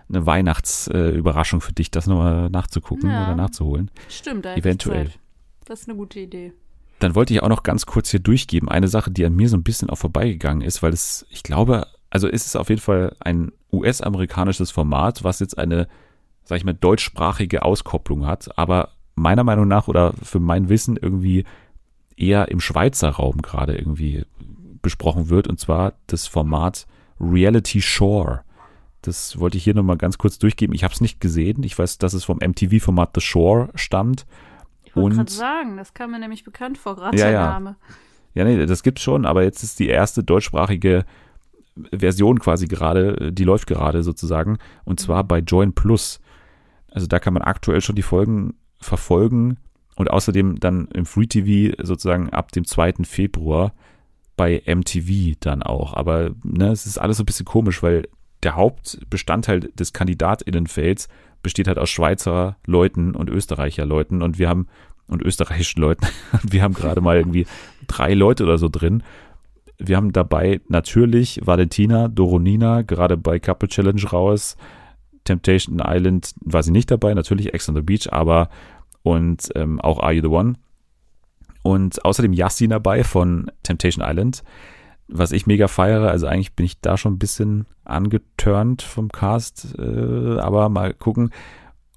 eine 0.10 0.26
Weihnachtsüberraschung 0.26 1.62
für 1.62 1.74
dich, 1.74 1.92
das 1.92 2.08
nochmal 2.08 2.50
nachzugucken 2.50 3.10
Ja. 3.10 3.26
oder 3.26 3.36
nachzuholen. 3.36 3.92
Stimmt, 4.10 4.46
da 4.46 4.56
Eventuell. 4.56 5.08
Zeit. 5.08 5.20
Das 5.66 5.82
ist 5.82 5.90
eine 5.90 5.98
gute 5.98 6.20
Idee. 6.20 6.54
Dann 7.00 7.16
wollte 7.16 7.34
ich 7.34 7.44
auch 7.44 7.50
noch 7.50 7.64
ganz 7.64 7.86
kurz 7.86 8.10
hier 8.10 8.20
durchgeben, 8.20 8.70
eine 8.70 8.88
Sache, 8.88 9.12
die 9.12 9.26
an 9.26 9.36
mir 9.36 9.50
so 9.50 9.58
ein 9.58 9.64
bisschen 9.64 9.90
auch 9.90 9.98
vorbeigegangen 9.98 10.62
ist, 10.62 10.82
weil 10.82 10.94
es, 10.94 11.26
ich 11.30 11.44
glaube, 11.44 11.88
also 12.10 12.28
ist 12.28 12.46
es 12.46 12.56
auf 12.56 12.70
jeden 12.70 12.82
Fall 12.82 13.16
ein 13.20 13.52
US-amerikanisches 13.76 14.72
Format, 14.72 15.24
was 15.24 15.40
jetzt 15.40 15.58
eine, 15.58 15.88
sag 16.44 16.58
ich 16.58 16.66
mal, 16.66 16.74
deutschsprachige 16.74 17.64
Auskopplung 17.64 18.26
hat, 18.26 18.58
aber 18.58 18.90
meiner 19.16 19.44
Meinung 19.44 19.68
nach 19.68 19.88
oder 19.88 20.14
für 20.22 20.40
mein 20.40 20.70
Wissen 20.70 20.98
irgendwie 20.98 21.46
eher 22.18 22.50
im 22.50 22.60
Schweizer 22.60 23.10
Raum 23.10 23.42
gerade 23.42 23.78
irgendwie 23.78 24.26
besprochen 24.82 25.30
wird, 25.30 25.48
und 25.48 25.60
zwar 25.60 25.94
das 26.08 26.28
Format 26.28 26.86
Reality 27.20 27.82
Shore. 27.82 28.42
Das 29.02 29.40
wollte 29.40 29.58
ich 29.58 29.64
hier 29.64 29.76
nochmal 29.76 29.98
ganz 29.98 30.18
kurz 30.18 30.40
durchgeben. 30.40 30.74
Ich 30.74 30.84
habe 30.84 30.94
es 30.94 31.02
nicht 31.02 31.22
gesehen. 31.22 31.64
Ich 31.64 31.78
weiß, 31.78 32.00
dass 32.00 32.14
es 32.14 32.24
vom 32.24 32.40
MTV-Format 32.40 33.12
The 33.16 33.22
Shore 33.22 33.70
stammt. 33.76 34.26
Ich 34.84 34.96
wollte 34.96 35.18
gerade 35.18 35.32
sagen, 35.32 35.78
das 35.78 35.94
kam 35.94 36.12
mir 36.12 36.20
nämlich 36.20 36.44
bekannt 36.44 36.78
vor, 36.78 36.96
gerade 36.96 37.18
Ja, 37.18 37.26
der 37.26 37.34
ja. 37.34 37.46
Name. 37.52 37.76
Ja, 38.34 38.44
nee, 38.44 38.66
das 38.66 38.84
gibt's 38.84 39.02
schon, 39.02 39.26
aber 39.26 39.44
jetzt 39.44 39.64
ist 39.64 39.80
die 39.80 39.88
erste 39.88 40.24
deutschsprachige 40.24 41.06
Version 41.92 42.40
quasi 42.40 42.68
gerade, 42.68 43.32
die 43.32 43.44
läuft 43.44 43.68
gerade 43.68 44.04
sozusagen, 44.04 44.58
und 44.86 45.00
zwar 45.00 45.24
bei 45.24 45.40
Join 45.40 45.74
Plus. 45.74 46.20
Also 46.90 47.08
da 47.08 47.20
kann 47.20 47.34
man 47.34 47.44
aktuell 47.44 47.82
schon 47.82 47.96
die 47.96 48.02
Folgen 48.02 48.56
verfolgen 48.80 49.58
und 49.96 50.10
außerdem 50.10 50.60
dann 50.60 50.88
im 50.94 51.06
Free 51.06 51.28
TV 51.28 51.76
sozusagen 51.84 52.30
ab 52.30 52.52
dem 52.52 52.66
2. 52.66 52.94
Februar 53.04 53.74
bei 54.38 54.62
MTV 54.66 55.38
dann 55.40 55.64
auch. 55.64 55.94
Aber 55.94 56.32
ne, 56.44 56.70
es 56.70 56.86
ist 56.86 56.98
alles 56.98 57.18
so 57.18 57.24
ein 57.24 57.26
bisschen 57.26 57.46
komisch, 57.46 57.82
weil 57.84 58.08
der 58.44 58.56
Hauptbestandteil 58.56 59.62
des 59.62 59.94
Kandidatinnenfelds 59.94 61.08
besteht 61.42 61.68
halt 61.68 61.80
aus 61.80 61.90
Schweizer 61.90 62.58
Leuten 62.66 63.16
und 63.16 63.30
Österreicher 63.30 63.86
Leuten 63.86 64.22
und 64.22 64.40
wir 64.40 64.50
haben 64.50 64.68
und 65.08 65.22
österreichischen 65.22 65.82
Leuten. 65.82 66.08
Wir 66.44 66.64
haben 66.64 66.74
gerade 66.74 67.00
mal 67.00 67.18
irgendwie 67.18 67.46
drei 67.86 68.16
Leute 68.16 68.44
oder 68.44 68.58
so 68.58 68.70
drin. 68.70 69.04
Wir 69.78 69.98
haben 69.98 70.14
dabei 70.14 70.62
natürlich 70.70 71.42
Valentina, 71.44 72.08
Doronina, 72.08 72.82
gerade 72.82 73.18
bei 73.18 73.40
Couple 73.40 73.68
Challenge 73.68 74.04
raus. 74.12 74.56
Temptation 75.26 75.82
Island 75.84 76.34
war 76.42 76.64
sie 76.64 76.72
nicht 76.72 76.92
dabei, 76.92 77.14
natürlich 77.14 77.54
Ex 77.54 77.68
on 77.68 77.76
the 77.76 77.82
Beach, 77.82 78.12
aber 78.12 78.50
und 79.04 79.50
ähm, 79.56 79.80
auch 79.82 80.00
Are 80.00 80.14
You 80.14 80.22
the 80.22 80.28
One. 80.28 80.54
Und 81.64 82.06
außerdem 82.06 82.34
Yassin 82.34 82.70
dabei 82.70 83.04
von 83.04 83.52
Temptation 83.64 84.06
Island, 84.08 84.44
was 85.08 85.32
ich 85.32 85.48
mega 85.48 85.68
feiere. 85.68 86.10
Also 86.10 86.28
eigentlich 86.28 86.54
bin 86.54 86.66
ich 86.66 86.80
da 86.80 86.98
schon 86.98 87.14
ein 87.14 87.20
bisschen 87.20 87.66
angeturnt 87.84 88.82
vom 88.82 89.10
Cast, 89.10 89.76
äh, 89.78 90.40
aber 90.40 90.70
mal 90.70 90.94
gucken, 90.94 91.32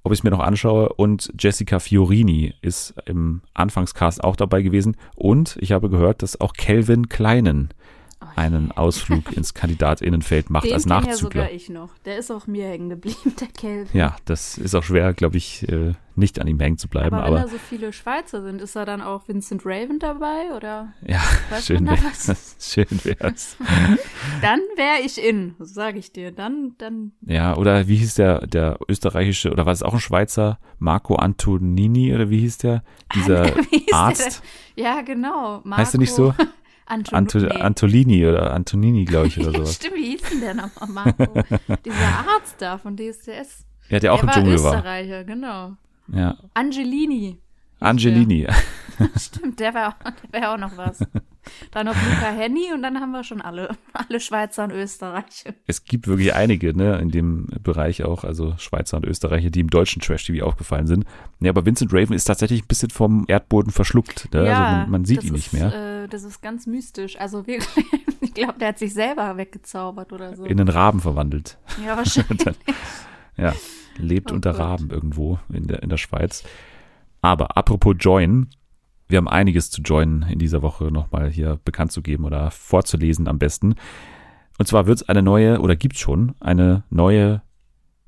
ob 0.09 0.12
ich 0.12 0.21
es 0.21 0.25
mir 0.25 0.31
noch 0.31 0.40
anschaue. 0.40 0.88
Und 0.94 1.31
Jessica 1.38 1.79
Fiorini 1.81 2.55
ist 2.62 2.94
im 3.05 3.42
Anfangscast 3.53 4.25
auch 4.25 4.37
dabei 4.37 4.62
gewesen. 4.62 4.97
Und 5.14 5.59
ich 5.61 5.73
habe 5.73 5.90
gehört, 5.90 6.23
dass 6.23 6.40
auch 6.40 6.55
Kelvin 6.55 7.11
Kleinen 7.11 7.75
einen 8.37 8.73
Ausflug 8.73 9.33
ins 9.37 9.55
Kandidatinnenfeld 9.55 10.51
macht 10.51 10.65
Den 10.67 10.75
als 10.75 10.85
kenn 10.85 10.91
ja 10.93 11.01
Nachzügler. 11.01 11.43
sogar 11.45 11.51
ich 11.53 11.69
noch. 11.69 11.91
Der 12.05 12.19
ist 12.19 12.31
auch 12.31 12.47
mir 12.47 12.67
hängen 12.69 12.89
geblieben, 12.89 13.35
der 13.41 13.49
Kelvin. 13.49 13.89
Ja, 13.99 14.17
das 14.25 14.59
ist 14.59 14.75
auch 14.75 14.83
schwer, 14.83 15.13
glaube 15.15 15.37
ich, 15.37 15.69
äh, 15.69 15.93
nicht 16.17 16.41
an 16.41 16.49
ihm 16.49 16.59
hängen 16.59 16.79
zu 16.79 16.89
bleiben. 16.89 17.15
aber 17.15 17.27
wenn 17.27 17.33
Aber, 17.35 17.43
da 17.43 17.49
so 17.49 17.59
viele 17.59 17.93
Schweizer 17.93 18.43
sind, 18.43 18.61
ist 18.61 18.75
da 18.75 18.85
dann 18.85 19.01
auch 19.03 19.29
Vincent 19.29 19.63
Raven 19.65 20.01
dabei? 20.01 20.53
Oder 20.57 20.93
ja, 21.07 21.21
schön 21.61 21.87
was? 21.87 22.57
Schön 22.59 22.87
wär's. 23.05 23.57
Dann 24.43 24.59
wäre 24.77 25.01
ich 25.05 25.23
in, 25.23 25.55
sage 25.61 25.99
ich 26.01 26.13
dir. 26.13 26.33
Dann, 26.33 26.75
dann. 26.79 27.13
Ja, 27.21 27.57
oder 27.57 27.87
wie 27.87 27.97
hieß 27.97 28.15
der, 28.15 28.47
der 28.49 28.79
österreichische, 28.89 29.53
oder 29.53 29.65
war 29.65 29.73
es 29.73 29.85
auch 29.85 29.95
ein 29.95 30.01
Schweizer, 30.01 30.59
Marco 30.81 31.15
Antonini, 31.15 32.13
oder 32.13 32.31
wie 32.31 32.41
hieß 32.41 32.59
der? 32.59 32.83
Dieser 33.15 33.45
Wie 33.71 33.79
hieß 33.79 33.87
der 33.87 33.97
Arzt? 33.97 34.43
denn? 34.77 34.85
Ja, 34.85 35.03
genau. 35.03 35.61
Marco 35.63 35.77
Heißt 35.83 35.95
er 35.95 36.01
nicht 36.01 36.13
so? 36.13 36.35
Anton 36.88 37.14
Anto, 37.14 37.38
nee. 37.38 37.48
Antolini 37.48 38.27
oder 38.27 38.53
Antonini, 38.55 39.05
glaube 39.05 39.29
ich, 39.29 39.38
oder 39.38 39.53
sowas. 39.57 39.74
stimmt, 39.74 39.94
wie 39.96 40.11
hieß 40.12 40.22
denn 40.31 40.40
der 40.40 40.55
nochmal, 40.55 40.88
Marco? 40.88 41.24
Dieser 41.85 42.29
Arzt 42.35 42.57
da 42.59 42.79
von 42.79 42.96
DSDS. 42.96 43.64
Ja, 43.90 43.98
der 44.01 44.12
auch 44.14 44.20
der 44.20 44.22
im 44.22 44.29
war 44.29 44.35
Dschungel 44.35 44.62
war. 44.62 44.74
Österreicher, 44.77 45.24
genau. 45.24 45.72
Ja. 46.12 46.37
Angelini. 46.55 47.38
Angelini. 47.81 48.47
Stimmt, 49.17 49.61
der 49.61 49.75
wäre 49.75 49.95
der 50.33 50.41
wär 50.41 50.53
auch 50.53 50.59
noch 50.59 50.77
was. 50.77 50.99
Dann 51.71 51.87
noch 51.87 51.95
Luca 51.95 52.31
Henny 52.31 52.73
und 52.75 52.83
dann 52.83 53.01
haben 53.01 53.12
wir 53.12 53.25
schon 53.25 53.41
alle. 53.41 53.77
Alle 53.93 54.21
Schweizer 54.21 54.64
und 54.64 54.73
Österreicher. 54.73 55.55
Es 55.67 55.85
gibt 55.85 56.09
wirklich 56.09 56.35
einige, 56.35 56.77
ne, 56.77 56.99
in 56.99 57.11
dem 57.11 57.47
Bereich 57.62 58.05
auch, 58.05 58.25
also 58.25 58.55
Schweizer 58.59 58.97
und 58.97 59.07
Österreicher, 59.07 59.51
die 59.51 59.61
im 59.61 59.71
deutschen 59.71 60.03
Trash-TV 60.03 60.45
aufgefallen 60.45 60.87
sind. 60.87 61.05
Ja, 61.41 61.51
aber 61.51 61.64
Vincent 61.64 61.93
Raven 61.93 62.14
ist 62.14 62.25
tatsächlich 62.25 62.62
ein 62.64 62.67
bisschen 62.67 62.91
vom 62.91 63.25
Erdboden 63.29 63.73
verschluckt. 63.73 64.33
Ne? 64.35 64.41
also 64.41 64.61
man, 64.61 64.91
man 64.91 65.05
sieht 65.05 65.25
ihn 65.25 65.33
nicht 65.33 65.53
ist, 65.53 65.53
mehr. 65.53 66.03
Äh, 66.05 66.09
das 66.09 66.25
ist 66.25 66.43
ganz 66.43 66.67
mystisch. 66.67 67.19
Also 67.19 67.47
wirklich, 67.47 67.87
ich 68.21 68.35
glaube, 68.35 68.59
der 68.59 68.69
hat 68.69 68.79
sich 68.79 68.93
selber 68.93 69.37
weggezaubert 69.37 70.12
oder 70.12 70.37
so. 70.37 70.45
In 70.45 70.61
einen 70.61 70.69
Raben 70.69 71.01
verwandelt. 71.01 71.59
ja, 71.85 71.97
wahrscheinlich. 71.97 72.45
Ja, 73.41 73.55
lebt 73.97 74.33
Oh 74.33 74.35
unter 74.35 74.51
Gott. 74.51 74.61
Raben 74.61 74.91
irgendwo 74.91 75.38
in 75.53 75.69
der, 75.69 75.85
in 75.85 75.91
der 75.91 75.97
Schweiz. 75.97 76.43
Aber 77.21 77.57
apropos 77.57 77.97
Join, 77.99 78.49
wir 79.09 79.19
haben 79.19 79.29
einiges 79.29 79.71
zu 79.71 79.83
Join 79.83 80.23
in 80.29 80.39
dieser 80.39 80.63
Woche 80.63 80.85
nochmal 80.93 81.31
hier 81.31 81.59
bekannt 81.65 81.93
zu 81.93 82.03
geben 82.03 82.25
oder 82.25 82.51
vorzulesen 82.51 83.27
am 83.29 83.39
besten. 83.39 83.75
Und 84.59 84.67
zwar 84.67 84.87
wird 84.87 85.03
es 85.03 85.09
eine 85.09 85.23
neue, 85.23 85.61
oder 85.61 85.77
gibt 85.77 85.99
schon, 85.99 86.35
eine 86.41 86.83
neue 86.91 87.43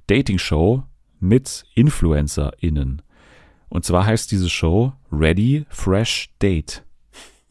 Dating-Show 0.09 0.83
mit 1.21 1.65
InfluencerInnen. 1.75 3.03
Und 3.69 3.85
zwar 3.85 4.07
heißt 4.07 4.31
diese 4.33 4.49
Show 4.51 4.93
Ready 5.13 5.65
Fresh 5.69 6.31
Date. 6.41 6.83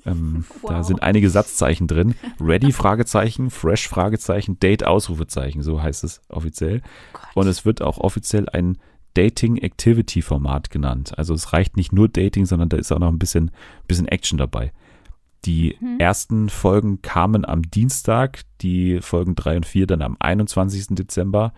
Ähm, 0.06 0.44
Da 0.64 0.80
Wow. 0.80 0.86
sind 0.86 1.02
einige 1.02 1.30
Satzzeichen 1.30 1.88
drin. 1.88 2.16
Ready, 2.42 2.72
Fragezeichen, 2.72 3.50
Fresh, 3.50 3.88
Fragezeichen, 3.88 4.60
Date, 4.60 4.84
Ausrufezeichen, 4.86 5.62
so 5.62 5.82
heißt 5.82 6.04
es 6.04 6.22
offiziell. 6.30 6.82
Und 7.36 7.48
es 7.48 7.66
wird 7.66 7.82
auch 7.82 7.98
offiziell 8.00 8.50
ein 8.50 8.78
Dating-Activity-Format 9.14 10.70
genannt. 10.70 11.18
Also 11.18 11.34
es 11.34 11.54
reicht 11.54 11.78
nicht 11.78 11.92
nur 11.92 12.08
Dating, 12.08 12.46
sondern 12.46 12.70
da 12.70 12.78
ist 12.78 12.92
auch 12.92 13.00
noch 13.00 13.10
ein 13.12 13.20
bisschen, 13.20 13.52
bisschen 13.88 14.08
Action 14.08 14.38
dabei. 14.38 14.72
Die 15.46 15.78
ersten 16.00 16.50
Folgen 16.50 17.02
kamen 17.02 17.46
am 17.46 17.62
Dienstag, 17.64 18.42
die 18.62 19.00
Folgen 19.00 19.36
3 19.36 19.58
und 19.58 19.66
4 19.66 19.88
dann 19.88 20.02
am 20.02 20.18
21. 20.20 20.88
Dezember. 20.92 21.54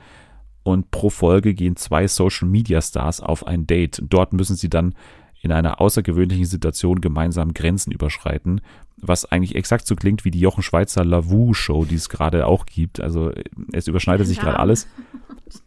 Und 0.64 0.92
pro 0.92 1.10
Folge 1.10 1.56
gehen 1.56 1.76
zwei 1.76 2.08
Social 2.08 2.48
Media 2.48 2.82
Stars 2.82 3.20
auf 3.20 3.48
ein 3.48 3.66
Date. 3.66 4.04
Dort 4.08 4.34
müssen 4.34 4.56
sie 4.56 4.70
dann 4.70 4.94
in 5.42 5.52
einer 5.52 5.82
außergewöhnlichen 5.82 6.46
Situation 6.46 7.02
gemeinsam 7.02 7.56
Grenzen 7.56 7.92
überschreiten, 7.92 8.62
was 8.98 9.26
eigentlich 9.26 9.56
exakt 9.56 9.88
so 9.88 9.96
klingt 9.96 10.24
wie 10.24 10.30
die 10.30 10.40
Jochen 10.40 10.62
Schweizer 10.62 11.04
Lavu-Show, 11.04 11.86
die 11.86 11.96
es 11.96 12.10
gerade 12.10 12.46
auch 12.46 12.68
gibt. 12.68 13.02
Also 13.02 13.32
es 13.72 13.88
überschneidet 13.88 14.28
sich 14.28 14.38
gerade 14.38 14.52
Name. 14.52 14.60
alles. 14.60 14.88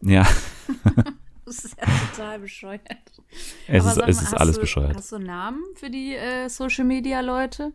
Ja, 0.01 0.25
Das 1.47 1.63
ist 1.63 1.77
ja 1.79 1.85
total 2.11 2.39
bescheuert. 2.39 2.81
es 3.67 3.85
ist, 3.85 3.95
sag 3.95 4.07
es 4.07 4.17
mal, 4.17 4.23
ist 4.23 4.33
alles 4.33 4.55
du, 4.55 4.61
bescheuert. 4.61 4.95
Hast 4.97 5.11
du 5.11 5.19
Namen 5.19 5.61
für 5.75 5.89
die 5.91 6.15
äh, 6.15 6.49
Social 6.49 6.85
Media 6.85 7.21
Leute? 7.21 7.71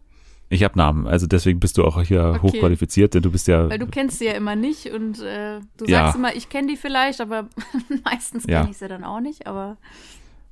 Ich 0.48 0.64
habe 0.64 0.76
Namen, 0.76 1.06
also 1.06 1.28
deswegen 1.28 1.60
bist 1.60 1.78
du 1.78 1.84
auch 1.84 2.02
hier 2.02 2.24
Okay. 2.24 2.42
hochqualifiziert, 2.42 3.14
denn 3.14 3.22
du 3.22 3.30
bist 3.30 3.46
ja 3.46 3.70
Weil 3.70 3.78
du 3.78 3.86
kennst 3.86 4.18
sie 4.18 4.24
ja 4.26 4.32
immer 4.32 4.56
nicht 4.56 4.86
und 4.86 5.20
äh, 5.20 5.60
du 5.76 5.84
Ja. 5.86 6.06
sagst 6.06 6.16
immer, 6.16 6.34
ich 6.34 6.48
kenne 6.48 6.66
die 6.66 6.76
vielleicht, 6.76 7.20
aber 7.20 7.48
meistens 8.04 8.44
Ja. 8.48 8.58
kenne 8.60 8.72
ich 8.72 8.78
sie 8.78 8.88
dann 8.88 9.04
auch 9.04 9.20
nicht. 9.20 9.46
Aber 9.46 9.76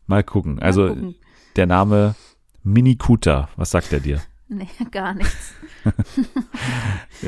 mal 0.07 0.23
gucken. 0.23 0.55
mal 0.57 0.63
Also 0.63 0.87
gucken. 0.87 1.17
der 1.57 1.67
Name 1.67 2.15
Mini 2.63 2.95
Kuta, 2.95 3.49
was 3.57 3.73
sagt 3.73 3.93
er 3.93 3.99
dir? 4.01 4.23
Nee, 4.51 4.67
gar 4.93 5.13
nichts. 5.13 5.53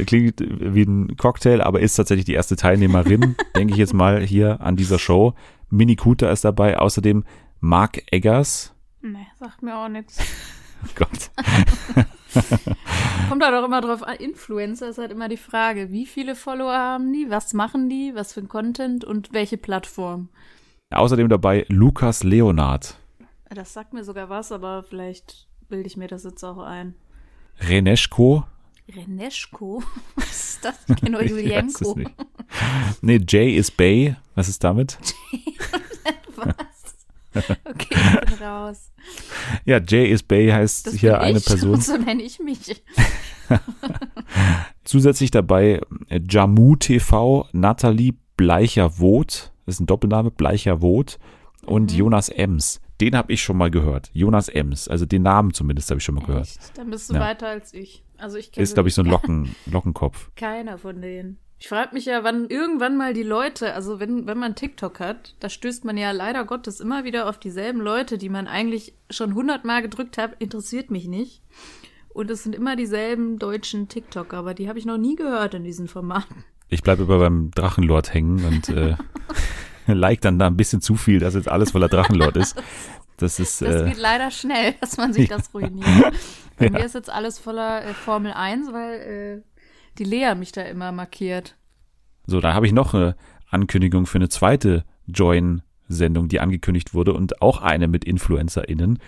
Klingt 0.07 0.40
wie 0.40 0.83
ein 0.85 1.16
Cocktail, 1.18 1.61
aber 1.61 1.81
ist 1.81 1.94
tatsächlich 1.96 2.24
die 2.24 2.33
erste 2.33 2.57
Teilnehmerin, 2.57 3.37
denke 3.55 3.74
ich 3.74 3.79
jetzt 3.79 3.92
mal, 3.92 4.22
hier 4.24 4.62
an 4.62 4.76
dieser 4.76 4.98
Show. 4.98 5.35
Mini 5.70 5.96
Kuta 5.96 6.30
ist 6.30 6.44
dabei, 6.44 6.78
außerdem 6.78 7.24
Mark 7.61 8.02
Eggers. 8.12 8.74
Nee, 9.02 9.26
sagt 9.38 9.62
mir 9.62 9.76
auch 9.76 9.88
nichts. 9.88 10.18
Oh 10.83 10.88
Gott. 10.94 11.30
Kommt 13.28 13.44
halt 13.44 13.54
auch 13.54 13.66
immer 13.66 13.83
drauf 13.83 14.02
an. 14.02 14.16
Influencer 14.16 14.88
ist 14.88 14.96
halt 14.96 15.12
immer 15.12 15.28
die 15.28 15.37
Frage, 15.37 15.92
wie 15.92 16.06
viele 16.06 16.35
Follower 16.35 16.72
haben 16.72 17.12
die, 17.12 17.28
was 17.28 17.52
machen 17.52 17.90
die, 17.90 18.12
was 18.14 18.33
für 18.33 18.40
ein 18.40 18.48
Content 18.48 19.04
und 19.04 19.35
welche 19.35 19.59
Plattform. 19.59 20.30
Außerdem 20.90 21.28
dabei 21.28 21.66
Lukas 21.68 22.22
Leonard, 22.22 22.96
Das 23.50 23.74
sagt 23.74 23.92
mir 23.92 24.04
sogar 24.04 24.30
was, 24.30 24.52
aber 24.52 24.83
vielleicht 24.83 25.48
bilde 25.68 25.87
ich 25.87 25.98
mir 25.98 26.09
das 26.09 26.24
jetzt 26.24 26.42
auch 26.44 26.59
ein. 26.59 26.94
Reneschko. 27.61 28.44
Reneschko? 28.94 29.83
Was 30.16 30.31
ist 30.55 30.64
das? 30.64 30.74
Ich 30.88 30.96
kenne 30.96 31.11
nur 31.12 31.22
Julienko. 31.24 31.98
Nee, 33.03 33.20
Jay 33.26 33.57
is 33.57 33.70
Bay. 33.70 34.16
Was 34.35 34.48
ist 34.48 34.62
damit? 34.64 34.98
Was? 36.37 36.46
Okay, 37.64 37.94
ich 37.94 38.20
bin 38.38 38.44
raus. 38.46 38.90
Ja, 39.64 39.79
Jay 39.81 40.11
is 40.11 40.22
Bay 40.22 40.48
heißt 40.50 40.88
Das 40.88 40.94
hier 40.94 41.20
eine 41.20 41.38
ich, 41.38 41.44
Person. 41.44 41.81
so 41.81 41.96
nenne 41.96 42.22
ich 42.22 42.40
mich. 42.40 42.83
Zusätzlich 44.85 45.31
dabei 45.31 45.81
äh, 46.09 46.20
Jamu 46.29 46.76
TV, 46.76 47.46
Nathalie 47.53 48.14
Bleicher-Woth, 48.37 49.53
das 49.66 49.76
ist 49.76 49.81
ein 49.81 49.87
Doppelname, 49.87 50.31
Bleicher-Woth 50.31 51.18
und 51.66 51.92
Mhm. 51.92 51.98
Jonas 51.98 52.29
Ems. 52.31 52.81
Den 53.00 53.16
habe 53.16 53.32
ich 53.32 53.42
schon 53.42 53.56
mal 53.56 53.70
gehört. 53.70 54.10
Jonas 54.12 54.48
Ems, 54.48 54.88
also 54.88 55.06
den 55.06 55.22
Namen 55.22 55.54
zumindest 55.54 55.90
habe 55.90 55.98
ich 55.98 56.04
schon 56.04 56.16
mal 56.16 56.24
gehört. 56.24 56.42
Echt? 56.48 56.76
Dann 56.78 56.90
bist 56.90 57.08
du 57.10 57.14
Ja. 57.14 57.20
weiter 57.20 57.48
als 57.48 57.72
ich. 57.74 58.02
Also 58.18 58.36
ich 58.36 58.52
kenne 58.52 58.62
Ist, 58.62 58.74
glaube 58.74 58.88
ich, 58.88 58.94
so 58.94 59.02
ein 59.02 59.06
Locken, 59.10 59.54
Lockenkopf. 59.66 60.30
keiner 60.36 60.76
von 60.78 61.00
denen. 61.00 61.38
Ich 61.58 61.68
frage 61.68 61.94
mich 61.94 62.06
ja, 62.06 62.24
wann 62.24 62.48
irgendwann 62.48 62.96
mal 62.96 63.12
die 63.12 63.22
Leute, 63.22 63.74
also 63.74 64.00
wenn, 64.00 64.26
wenn 64.26 64.38
man 64.38 64.54
TikTok 64.54 64.98
hat, 64.98 65.34
da 65.40 65.50
stößt 65.50 65.84
man 65.84 65.98
ja 65.98 66.10
leider 66.10 66.44
Gottes 66.46 66.80
immer 66.80 67.04
wieder 67.04 67.28
auf 67.28 67.38
dieselben 67.38 67.80
Leute, 67.80 68.16
die 68.16 68.30
man 68.30 68.46
eigentlich 68.46 68.94
schon 69.10 69.34
hundertmal 69.34 69.82
gedrückt 69.82 70.16
hat, 70.16 70.36
interessiert 70.40 70.90
mich 70.90 71.06
nicht. 71.06 71.42
Und 72.08 72.30
es 72.30 72.42
sind 72.44 72.54
immer 72.54 72.76
dieselben 72.76 73.38
deutschen 73.38 73.88
TikToker, 73.88 74.38
aber 74.38 74.54
die 74.54 74.68
habe 74.70 74.78
ich 74.78 74.86
noch 74.86 74.96
nie 74.98 75.16
gehört 75.16 75.52
in 75.54 75.62
diesen 75.64 75.86
Formaten. 75.86 76.44
Ich 76.68 76.82
bleibe 76.82 77.02
immer 77.02 77.18
beim 77.18 77.50
Drachenlord 77.50 78.14
hängen 78.14 78.42
und 78.44 78.68
äh, 78.70 78.96
like 79.87 80.21
dann 80.21 80.38
da 80.38 80.47
ein 80.47 80.57
bisschen 80.57 80.81
zu 80.81 80.97
viel, 80.97 81.19
dass 81.21 81.35
jetzt 81.35 81.49
alles 81.49 81.73
voller 81.73 81.88
Drachenlord 81.88 82.37
ist. 82.37 82.62
Das 83.16 83.38
ist, 83.38 83.61
Das 83.62 83.83
äh, 83.83 83.88
geht 83.88 83.99
leider 83.99 84.31
schnell, 84.31 84.75
dass 84.81 84.97
man 84.97 85.12
sich 85.12 85.29
Ja. 85.29 85.37
das 85.37 85.53
ruiniert. 85.53 86.14
Bei 86.57 86.71
mir 86.71 86.85
ist 86.85 86.95
jetzt 86.95 87.11
alles 87.11 87.38
voller 87.38 87.85
äh, 87.85 87.95
Formel 87.95 88.33
1, 88.33 88.73
weil 88.73 89.43
äh, 89.43 89.43
die 89.99 90.05
Lea 90.05 90.35
mich 90.35 90.53
da 90.53 90.62
immer 90.62 90.93
markiert. 90.93 91.57
So, 92.27 92.40
da 92.40 92.55
habe 92.55 92.66
ich 92.66 92.73
noch 92.73 92.95
eine 92.95 93.16
Ankündigung 93.51 94.07
für 94.07 94.19
eine 94.19 94.29
zweite 94.29 94.85
Join-Sendung, 95.07 96.29
die 96.29 96.40
angekündigt 96.40 96.95
wurde 96.95 97.12
und 97.12 97.43
auch 97.43 97.61
eine 97.61 97.88
mit 97.88 98.05
InfluencerInnen. 98.05 98.99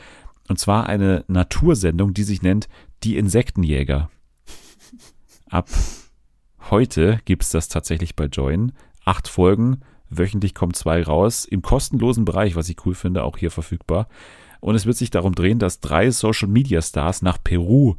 Und 0.49 0.59
zwar 0.59 0.87
eine 0.87 1.25
Natursendung, 1.29 2.15
die 2.15 2.25
sich 2.25 2.43
nennt 2.43 2.69
Die 3.05 3.17
Insektenjäger. 3.17 4.11
Ab 5.49 5.69
heute 6.71 7.21
gibt's 7.25 7.51
das 7.51 7.69
tatsächlich 7.69 8.17
bei 8.17 8.25
Join. 8.27 8.73
Acht 9.05 9.29
Folgen, 9.29 9.81
wöchentlich 10.19 10.55
kommen 10.55 10.75
zwei 10.75 11.03
raus, 11.03 11.45
im 11.45 11.63
kostenlosen 11.63 12.25
Bereich, 12.25 12.57
was 12.57 12.69
ich 12.69 12.85
cool 12.87 12.95
finde, 12.95 13.25
auch 13.25 13.37
hier 13.37 13.51
verfügbar. 13.51 14.09
Und 14.61 14.75
es 14.75 14.87
wird 14.87 14.97
sich 14.97 15.11
darum 15.11 15.35
drehen, 15.35 15.59
dass 15.59 15.81
drei 15.81 16.11
Social-Media-Stars 16.11 17.23
nach 17.23 17.39
Peru 17.43 17.97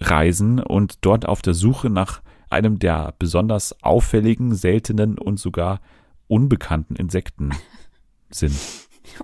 reisen 0.00 0.60
und 0.60 0.98
dort 1.04 1.26
auf 1.26 1.42
der 1.42 1.54
Suche 1.54 1.90
nach 1.90 2.22
einem 2.48 2.78
der 2.78 3.14
besonders 3.18 3.82
auffälligen, 3.82 4.54
seltenen 4.54 5.18
und 5.18 5.40
sogar 5.40 5.80
unbekannten 6.28 6.96
Insekten 6.96 7.50
sind. 8.30 8.56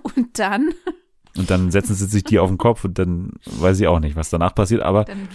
Und 0.01 0.39
dann, 0.39 0.73
Und 1.37 1.49
dann 1.49 1.71
setzen 1.71 1.95
sie 1.95 2.05
sich 2.05 2.23
die 2.23 2.39
auf 2.39 2.49
den 2.49 2.57
Kopf 2.57 2.85
und 2.85 2.99
dann 2.99 3.33
weiß 3.45 3.79
ich 3.79 3.87
auch 3.87 3.99
nicht, 3.99 4.15
was 4.15 4.29
danach 4.29 4.53
passiert, 4.53 4.81
aber 4.81 5.05
dann 5.05 5.27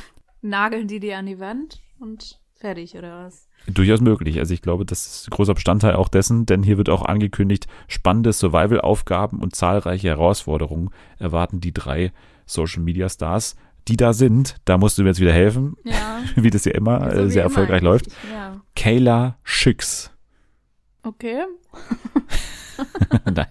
nageln 0.43 0.87
die 0.87 1.01
die 1.01 1.13
an 1.13 1.27
die 1.27 1.41
Wand 1.41 1.81
und 1.99 2.41
fertig, 2.59 2.97
oder 2.97 3.25
was? 3.27 3.47
durchaus 3.67 4.01
möglich. 4.01 4.39
Also 4.39 4.55
ich 4.55 4.63
glaube, 4.63 4.85
das 4.87 5.07
ist 5.07 5.29
ein 5.29 5.31
großer 5.31 5.55
Bestandteil 5.55 5.95
auch 5.95 6.09
dessen, 6.09 6.47
denn 6.47 6.63
hier 6.63 6.79
wird 6.79 6.89
auch 6.89 7.03
angekündigt, 7.05 7.67
spannende 7.87 8.33
Survival-Aufgaben 8.33 9.41
und 9.41 9.55
zahlreiche 9.55 10.09
Herausforderungen 10.09 10.91
erwarten 11.19 11.61
die 11.61 11.73
drei 11.75 12.13
Social-Media-Stars, 12.47 13.57
die 13.89 13.97
da 13.97 14.13
sind. 14.13 14.57
Da 14.65 14.79
musst 14.79 14.97
du 14.99 15.03
mir 15.03 15.09
jetzt 15.11 15.21
wieder 15.21 15.33
helfen, 15.33 15.77
Ja. 15.85 16.21
wie 16.37 16.51
das 16.51 16.65
ja 16.65 16.73
immer 16.73 17.01
so 17.01 17.07
äh, 17.23 17.31
sehr 17.31 17.43
immer 17.45 17.51
erfolgreich 17.51 17.83
eigentlich. 17.83 17.83
läuft. 17.83 18.07
Ja. 18.33 18.61
Kayla 18.75 19.37
Schicks. 19.45 20.11
Okay. 21.03 21.43
Nein. 23.25 23.47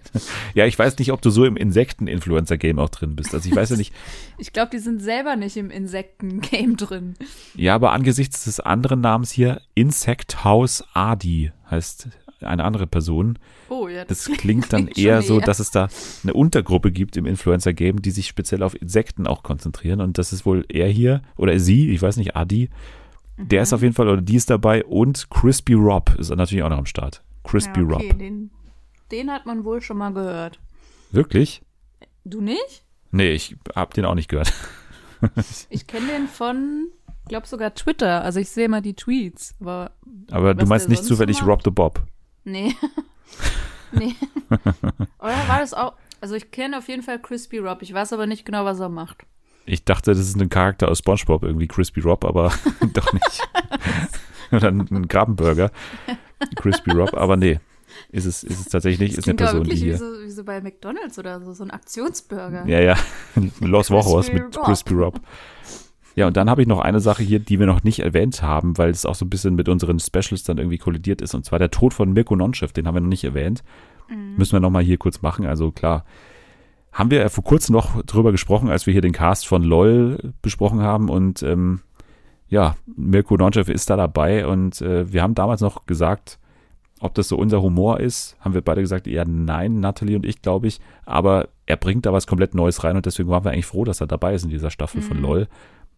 Ja, 0.53 0.65
ich 0.65 0.79
weiß 0.79 0.97
nicht, 0.99 1.11
ob 1.11 1.21
du 1.21 1.29
so 1.29 1.43
im 1.43 1.57
Insekten-Influencer-Game 1.57 2.79
auch 2.79 2.89
drin 2.89 3.15
bist. 3.15 3.33
Also 3.33 3.49
ich 3.49 3.55
weiß 3.55 3.71
ja 3.71 3.77
nicht. 3.77 3.93
Ich 4.39 4.53
glaube, 4.53 4.69
die 4.71 4.77
sind 4.79 5.01
selber 5.01 5.35
nicht 5.35 5.57
im 5.57 5.71
Insekten-Game 5.71 6.77
drin. 6.77 7.15
Ja, 7.55 7.73
aber 7.73 7.91
angesichts 7.91 8.43
des 8.45 8.59
anderen 8.59 9.01
Namens 9.01 9.31
hier, 9.31 9.61
Insect 9.73 10.43
House 10.43 10.83
Adi 10.93 11.51
heißt 11.71 12.07
eine 12.41 12.63
andere 12.63 12.85
Person. 12.85 13.39
Oh, 13.69 13.87
ja. 13.87 14.05
Das 14.05 14.25
klingt 14.37 14.71
dann 14.71 14.83
klingt 14.85 14.97
schon 14.99 15.05
eher 15.05 15.21
so, 15.23 15.39
eher. 15.39 15.45
dass 15.47 15.59
es 15.59 15.71
da 15.71 15.87
eine 16.23 16.33
Untergruppe 16.35 16.91
gibt 16.91 17.17
im 17.17 17.25
Influencer-Game, 17.25 18.01
die 18.03 18.11
sich 18.11 18.27
speziell 18.27 18.61
auf 18.61 18.79
Insekten 18.79 19.25
auch 19.25 19.41
konzentrieren. 19.41 20.01
Und 20.01 20.19
das 20.19 20.31
ist 20.33 20.45
wohl 20.45 20.63
er 20.69 20.87
hier 20.87 21.23
oder 21.35 21.59
sie, 21.59 21.89
ich 21.89 22.01
weiß 22.01 22.17
nicht, 22.17 22.35
Adi. 22.35 22.69
Der 23.39 23.59
Mhm. 23.59 23.63
ist 23.63 23.73
auf 23.73 23.81
jeden 23.81 23.93
Fall 23.95 24.07
oder 24.07 24.21
die 24.21 24.35
ist 24.35 24.49
dabei 24.51 24.83
und 24.85 25.29
Crispy 25.31 25.73
Rob 25.73 26.15
ist 26.19 26.29
natürlich 26.33 26.63
auch 26.63 26.69
noch 26.69 26.77
am 26.77 26.85
Start. 26.85 27.23
Crispy 27.47 27.79
ja, 27.81 27.85
okay, 27.85 28.07
Rob. 28.09 28.19
Den, 28.19 28.51
den 29.11 29.31
hat 29.31 29.45
man 29.45 29.63
wohl 29.63 29.81
schon 29.81 29.97
mal 29.97 30.13
gehört. 30.13 30.59
Wirklich? 31.11 31.61
Du 32.25 32.41
nicht? 32.41 32.83
Nee, 33.11 33.31
ich 33.31 33.55
hab 33.75 33.93
den 33.93 34.05
auch 34.05 34.15
nicht 34.15 34.29
gehört. 34.29 34.53
Ich 35.71 35.87
kenne 35.87 36.05
den 36.05 36.27
von, 36.27 36.89
glaube 37.27 37.47
sogar 37.47 37.73
Twitter. 37.73 38.21
Also 38.23 38.39
ich 38.39 38.51
sehe 38.51 38.65
immer 38.65 38.81
die 38.81 38.93
Tweets, 38.93 39.55
aber 39.59 39.89
Aber 40.29 40.53
du 40.53 40.67
meinst 40.67 40.89
nicht 40.89 41.03
zufällig? 41.03 41.41
Rob 41.43 41.63
the 41.63 41.71
Bob. 41.71 42.03
nee. 42.43 42.75
nee. 43.91 44.13
Oder 45.17 45.47
war 45.47 45.59
das 45.59 45.73
auch? 45.73 45.93
Also 46.21 46.35
ich 46.35 46.51
kenne 46.51 46.77
auf 46.77 46.87
jeden 46.87 47.01
Fall 47.01 47.19
Crispy 47.19 47.57
Rob. 47.57 47.81
Ich 47.81 47.91
weiß 47.91 48.13
aber 48.13 48.27
nicht 48.27 48.45
genau, 48.45 48.63
was 48.63 48.79
er 48.79 48.89
macht. 48.89 49.25
Ich 49.65 49.83
dachte, 49.85 50.11
das 50.11 50.19
ist 50.19 50.39
ein 50.39 50.49
Charakter 50.49 50.87
aus 50.87 50.99
SpongeBob, 50.99 51.41
irgendwie 51.41 51.67
Crispy 51.67 52.01
Rob, 52.01 52.23
aber 52.23 52.53
doch 52.93 53.11
nicht. 53.13 53.49
Oder 54.51 54.69
ein 54.69 55.07
Krabbenburger. 55.07 55.71
Crispy 56.55 56.91
Rob, 56.91 57.13
aber 57.13 57.37
nee. 57.37 57.59
Ist 58.11 58.25
es, 58.25 58.43
ist 58.43 58.59
es 58.59 58.65
tatsächlich 58.65 58.99
nicht, 58.99 59.17
ist 59.17 59.27
eine 59.27 59.35
Person, 59.35 59.63
die 59.63 59.69
wirklich 59.71 59.81
wie 59.81 59.85
hier. 59.85 59.97
so, 59.97 60.05
wie 60.23 60.29
so 60.29 60.43
bei 60.43 60.61
McDonalds 60.61 61.17
oder 61.17 61.41
so, 61.41 61.53
so 61.53 61.63
ein 61.63 61.71
Aktionsburger. 61.71 62.65
Ja, 62.67 62.79
ja. 62.79 62.95
Los 63.61 63.87
Crispy 63.87 64.33
mit 64.33 64.57
Rob. 64.57 64.65
Crispy 64.65 64.93
Rob. 64.93 65.21
Ja, 66.15 66.27
und 66.27 66.35
dann 66.35 66.49
habe 66.49 66.61
ich 66.61 66.67
noch 66.67 66.79
eine 66.79 66.99
Sache 66.99 67.23
hier, 67.23 67.39
die 67.39 67.59
wir 67.59 67.65
noch 67.65 67.83
nicht 67.83 67.99
erwähnt 67.99 68.41
haben, 68.41 68.77
weil 68.77 68.89
es 68.89 69.05
auch 69.05 69.15
so 69.15 69.25
ein 69.25 69.29
bisschen 69.29 69.55
mit 69.55 69.69
unseren 69.69 69.99
Specials 69.99 70.43
dann 70.43 70.57
irgendwie 70.57 70.77
kollidiert 70.77 71.21
ist, 71.21 71.33
und 71.33 71.45
zwar 71.45 71.59
der 71.59 71.71
Tod 71.71 71.93
von 71.93 72.11
Mirko 72.11 72.35
Nonchev, 72.35 72.73
den 72.73 72.87
haben 72.87 72.95
wir 72.95 73.01
noch 73.01 73.07
nicht 73.07 73.23
erwähnt. 73.23 73.63
Müssen 74.37 74.53
wir 74.53 74.59
nochmal 74.59 74.83
hier 74.83 74.97
kurz 74.97 75.21
machen. 75.21 75.45
Also 75.45 75.71
klar, 75.71 76.05
haben 76.91 77.11
wir 77.11 77.19
ja 77.19 77.29
vor 77.29 77.43
kurzem 77.43 77.73
noch 77.73 78.01
drüber 78.03 78.31
gesprochen, 78.31 78.69
als 78.69 78.85
wir 78.85 78.93
hier 78.93 79.01
den 79.01 79.11
Cast 79.11 79.47
von 79.47 79.63
LOL 79.63 80.33
besprochen 80.41 80.81
haben 80.81 81.09
und 81.09 81.43
ähm, 81.43 81.81
ja, 82.49 82.75
Mirko 82.95 83.35
Nonchev 83.37 83.71
ist 83.71 83.89
da 83.89 83.95
dabei 83.95 84.47
und 84.47 84.81
äh, 84.81 85.11
wir 85.11 85.21
haben 85.21 85.35
damals 85.35 85.61
noch 85.61 85.85
gesagt, 85.85 86.39
ob 86.99 87.13
das 87.13 87.27
so 87.27 87.37
unser 87.37 87.61
Humor 87.61 87.99
ist, 87.99 88.35
haben 88.39 88.53
wir 88.55 88.61
beide 88.61 88.81
gesagt, 88.81 89.05
eher 89.07 89.25
nein, 89.27 89.79
Natalie 89.79 90.15
und 90.15 90.25
ich, 90.25 90.41
glaube 90.41 90.67
ich. 90.67 90.79
Aber 91.05 91.49
er 91.67 91.77
bringt 91.77 92.05
da 92.07 92.13
was 92.13 92.25
komplett 92.25 92.55
Neues 92.55 92.83
rein 92.83 92.95
und 92.95 93.05
deswegen 93.05 93.29
waren 93.29 93.43
wir 93.43 93.51
eigentlich 93.51 93.67
froh, 93.67 93.83
dass 93.83 94.01
er 94.01 94.07
dabei 94.07 94.33
ist 94.33 94.43
in 94.43 94.49
dieser 94.49 94.71
Staffel 94.71 95.01
von 95.01 95.17
Mhm. 95.17 95.23
LOL. 95.23 95.47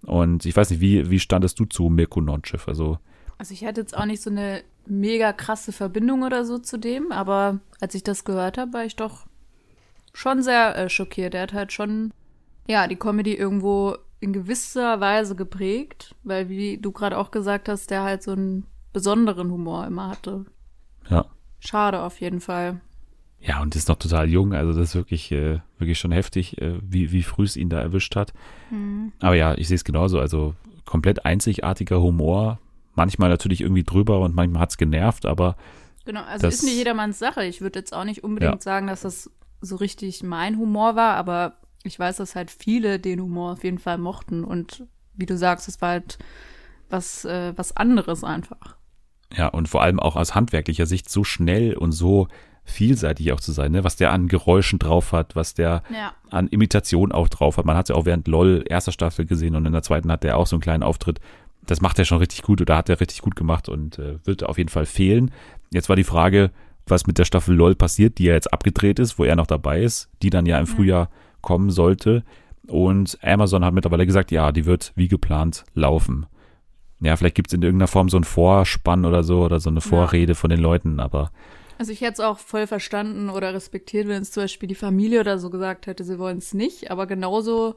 Und 0.06 0.46
ich 0.46 0.56
weiß 0.56 0.70
nicht, 0.72 0.82
wie, 0.82 1.10
wie 1.10 1.20
standest 1.20 1.60
du 1.60 1.66
zu 1.66 1.84
Mirko 1.90 2.20
Nonchev? 2.20 2.68
Also, 2.68 2.98
Also 3.38 3.54
ich 3.54 3.64
hatte 3.66 3.80
jetzt 3.82 3.96
auch 3.96 4.06
nicht 4.06 4.22
so 4.22 4.30
eine 4.30 4.62
mega 4.88 5.32
krasse 5.32 5.72
Verbindung 5.72 6.24
oder 6.24 6.44
so 6.44 6.58
zu 6.58 6.78
dem, 6.78 7.12
aber 7.14 7.60
als 7.80 7.96
ich 7.96 8.04
das 8.04 8.26
gehört 8.26 8.58
habe, 8.58 8.74
war 8.74 8.84
ich 8.84 8.96
doch 8.98 9.26
schon 10.14 10.42
sehr 10.42 10.76
äh, 10.76 10.90
schockiert. 10.90 11.34
Er 11.34 11.44
hat 11.44 11.54
halt 11.54 11.72
schon 11.72 12.12
ja, 12.68 12.88
die 12.88 12.98
Comedy 12.98 13.34
irgendwo 13.36 13.96
in 14.20 14.34
gewisser 14.34 15.00
Weise 15.00 15.36
geprägt, 15.36 16.16
weil 16.24 16.50
wie 16.50 16.78
du 16.78 16.92
gerade 16.92 17.18
auch 17.18 17.32
gesagt 17.32 17.70
hast, 17.70 17.90
der 17.92 18.04
halt 18.04 18.22
so 18.24 18.32
einen 18.32 18.66
besonderen 18.94 19.52
Humor 19.52 19.86
immer 19.88 20.10
hatte. 20.10 20.46
Ja. 21.10 21.26
Schade 21.60 22.02
auf 22.02 22.20
jeden 22.20 22.42
Fall. 22.42 22.82
Ja, 23.42 23.62
und 23.62 23.76
ist 23.76 23.88
noch 23.88 23.96
total 23.98 24.28
jung, 24.30 24.54
also 24.54 24.74
das 24.78 24.90
ist 24.90 24.96
wirklich, 24.96 25.32
äh, 25.32 25.60
wirklich 25.78 25.98
schon 25.98 26.12
heftig, 26.12 26.62
äh, 26.62 26.78
wie, 26.82 27.12
wie 27.14 27.24
früh 27.24 27.44
es 27.46 27.56
ihn 27.56 27.70
da 27.70 27.80
erwischt 27.80 28.16
hat. 28.18 28.34
Aber 29.22 29.36
ja, 29.36 29.54
ich 29.58 29.68
sehe 29.70 29.76
es 29.76 29.86
genauso, 29.86 30.20
also 30.20 30.56
komplett 30.86 31.24
einzigartiger 31.26 32.02
Humor, 32.02 32.60
manchmal 32.96 33.30
natürlich 33.30 33.62
irgendwie 33.62 33.84
drüber 33.84 34.20
und 34.20 34.36
manchmal 34.36 34.64
hat's 34.64 34.78
genervt, 34.78 35.26
aber 35.26 35.56
Genau, 36.06 36.24
also 36.24 36.48
Das- 36.48 36.56
ist 36.56 36.64
nicht 36.64 36.76
jedermanns 36.76 37.20
Sache. 37.20 37.46
Ich 37.46 37.62
würde 37.62 37.80
jetzt 37.80 37.94
auch 37.94 38.04
nicht 38.04 38.24
unbedingt 38.24 38.56
Ja. 38.56 38.62
sagen, 38.62 38.88
dass 38.88 39.02
das 39.02 39.30
so 39.62 39.76
richtig 39.76 40.24
mein 40.24 40.58
Humor 40.58 40.96
war, 40.96 41.16
aber 41.16 41.54
ich 41.84 41.98
weiß, 42.00 42.18
dass 42.18 42.36
halt 42.36 42.52
viele 42.52 43.00
den 43.00 43.22
Humor 43.22 43.54
auf 43.54 43.64
jeden 43.64 43.80
Fall 43.80 43.98
mochten 43.98 44.44
und 44.44 44.86
wie 45.16 45.26
du 45.26 45.38
sagst, 45.38 45.68
es 45.68 45.82
war 45.82 45.90
halt 45.90 46.18
was, 46.90 47.26
äh, 47.26 47.54
was 47.56 47.76
anderes 47.76 48.24
einfach. 48.24 48.76
ja, 49.36 49.48
und 49.48 49.70
vor 49.70 49.82
allem 49.84 50.00
auch 50.00 50.16
aus 50.16 50.34
handwerklicher 50.36 50.86
Sicht 50.88 51.10
so 51.10 51.24
schnell 51.24 51.76
und 51.78 51.92
so 51.92 52.28
vielseitig 52.66 53.32
auch 53.32 53.40
zu 53.40 53.52
sein, 53.52 53.72
ne? 53.72 53.84
was 53.84 53.96
der 53.96 54.12
an 54.12 54.28
Geräuschen 54.28 54.80
drauf 54.80 55.12
hat, 55.12 55.36
was 55.36 55.54
der 55.56 55.84
Ja. 55.92 56.14
an 56.30 56.48
Imitation 56.48 57.12
auch 57.12 57.28
drauf 57.28 57.58
hat. 57.58 57.66
Man 57.66 57.76
hat 57.78 57.90
ja 57.90 57.96
auch 57.96 58.06
während 58.06 58.28
LOL 58.28 58.64
erster 58.68 58.92
Staffel 58.92 59.26
gesehen 59.26 59.56
und 59.56 59.66
in 59.66 59.72
der 59.74 59.82
zweiten 59.84 60.12
hat 60.12 60.24
er 60.26 60.38
auch 60.38 60.48
so 60.48 60.56
einen 60.56 60.62
kleinen 60.62 60.84
Auftritt. 60.84 61.20
Das 61.66 61.82
macht 61.82 61.98
er 62.00 62.06
schon 62.06 62.20
richtig 62.20 62.42
gut 62.44 62.62
oder 62.62 62.78
hat 62.78 62.90
er 62.90 63.00
richtig 63.00 63.22
gut 63.22 63.36
gemacht 63.36 63.70
und 63.70 63.98
äh, 64.00 64.18
wird 64.26 64.44
auf 64.44 64.58
jeden 64.58 64.70
Fall 64.70 64.86
fehlen. 64.86 65.32
Jetzt 65.72 65.90
war 65.90 65.96
die 65.96 66.04
Frage, 66.04 66.52
was 66.90 67.08
mit 67.08 67.18
der 67.18 67.26
Staffel 67.26 67.56
LOL 67.56 67.76
passiert, 67.76 68.18
die 68.18 68.26
ja 68.26 68.34
jetzt 68.34 68.52
abgedreht 68.54 69.00
ist, 69.00 69.20
wo 69.20 69.24
er 69.24 69.36
noch 69.36 69.48
dabei 69.48 69.82
ist, 69.82 70.10
die 70.22 70.30
dann 70.30 70.46
ja 70.46 70.60
im 70.60 70.68
Frühjahr 70.68 71.10
kommen 71.42 71.70
sollte. 71.70 72.24
Und 72.68 73.18
Amazon 73.22 73.66
hat 73.66 73.74
mittlerweile 73.74 74.06
gesagt, 74.06 74.32
ja, 74.32 74.52
die 74.52 74.66
wird 74.66 74.94
wie 74.96 75.08
geplant 75.08 75.64
laufen. 75.74 76.26
Ja, 77.02 77.16
vielleicht 77.16 77.36
gibt's 77.36 77.54
in 77.54 77.62
irgendeiner 77.62 77.88
Form 77.88 78.10
so 78.10 78.18
einen 78.18 78.26
Vorspann 78.26 79.06
oder 79.06 79.24
so 79.24 79.44
oder 79.44 79.60
so 79.60 79.70
eine 79.70 79.82
Vorrede 79.82 80.36
von 80.36 80.50
den 80.50 80.60
Leuten, 80.60 81.00
aber 81.00 81.32
Also 81.78 81.94
ich 81.94 82.02
hätte 82.02 82.14
es 82.14 82.20
auch 82.20 82.40
voll 82.40 82.68
verstanden 82.68 83.30
oder 83.30 83.54
respektiert, 83.54 84.08
wenn 84.08 84.22
es 84.22 84.32
zum 84.32 84.44
Beispiel 84.44 84.68
die 84.68 84.76
Familie 84.76 85.22
oder 85.22 85.40
so 85.40 85.50
gesagt 85.50 85.88
hätte, 85.88 86.04
sie 86.04 86.20
wollen 86.20 86.40
es 86.40 86.54
nicht. 86.54 86.92
Aber 86.92 87.08
genauso 87.08 87.76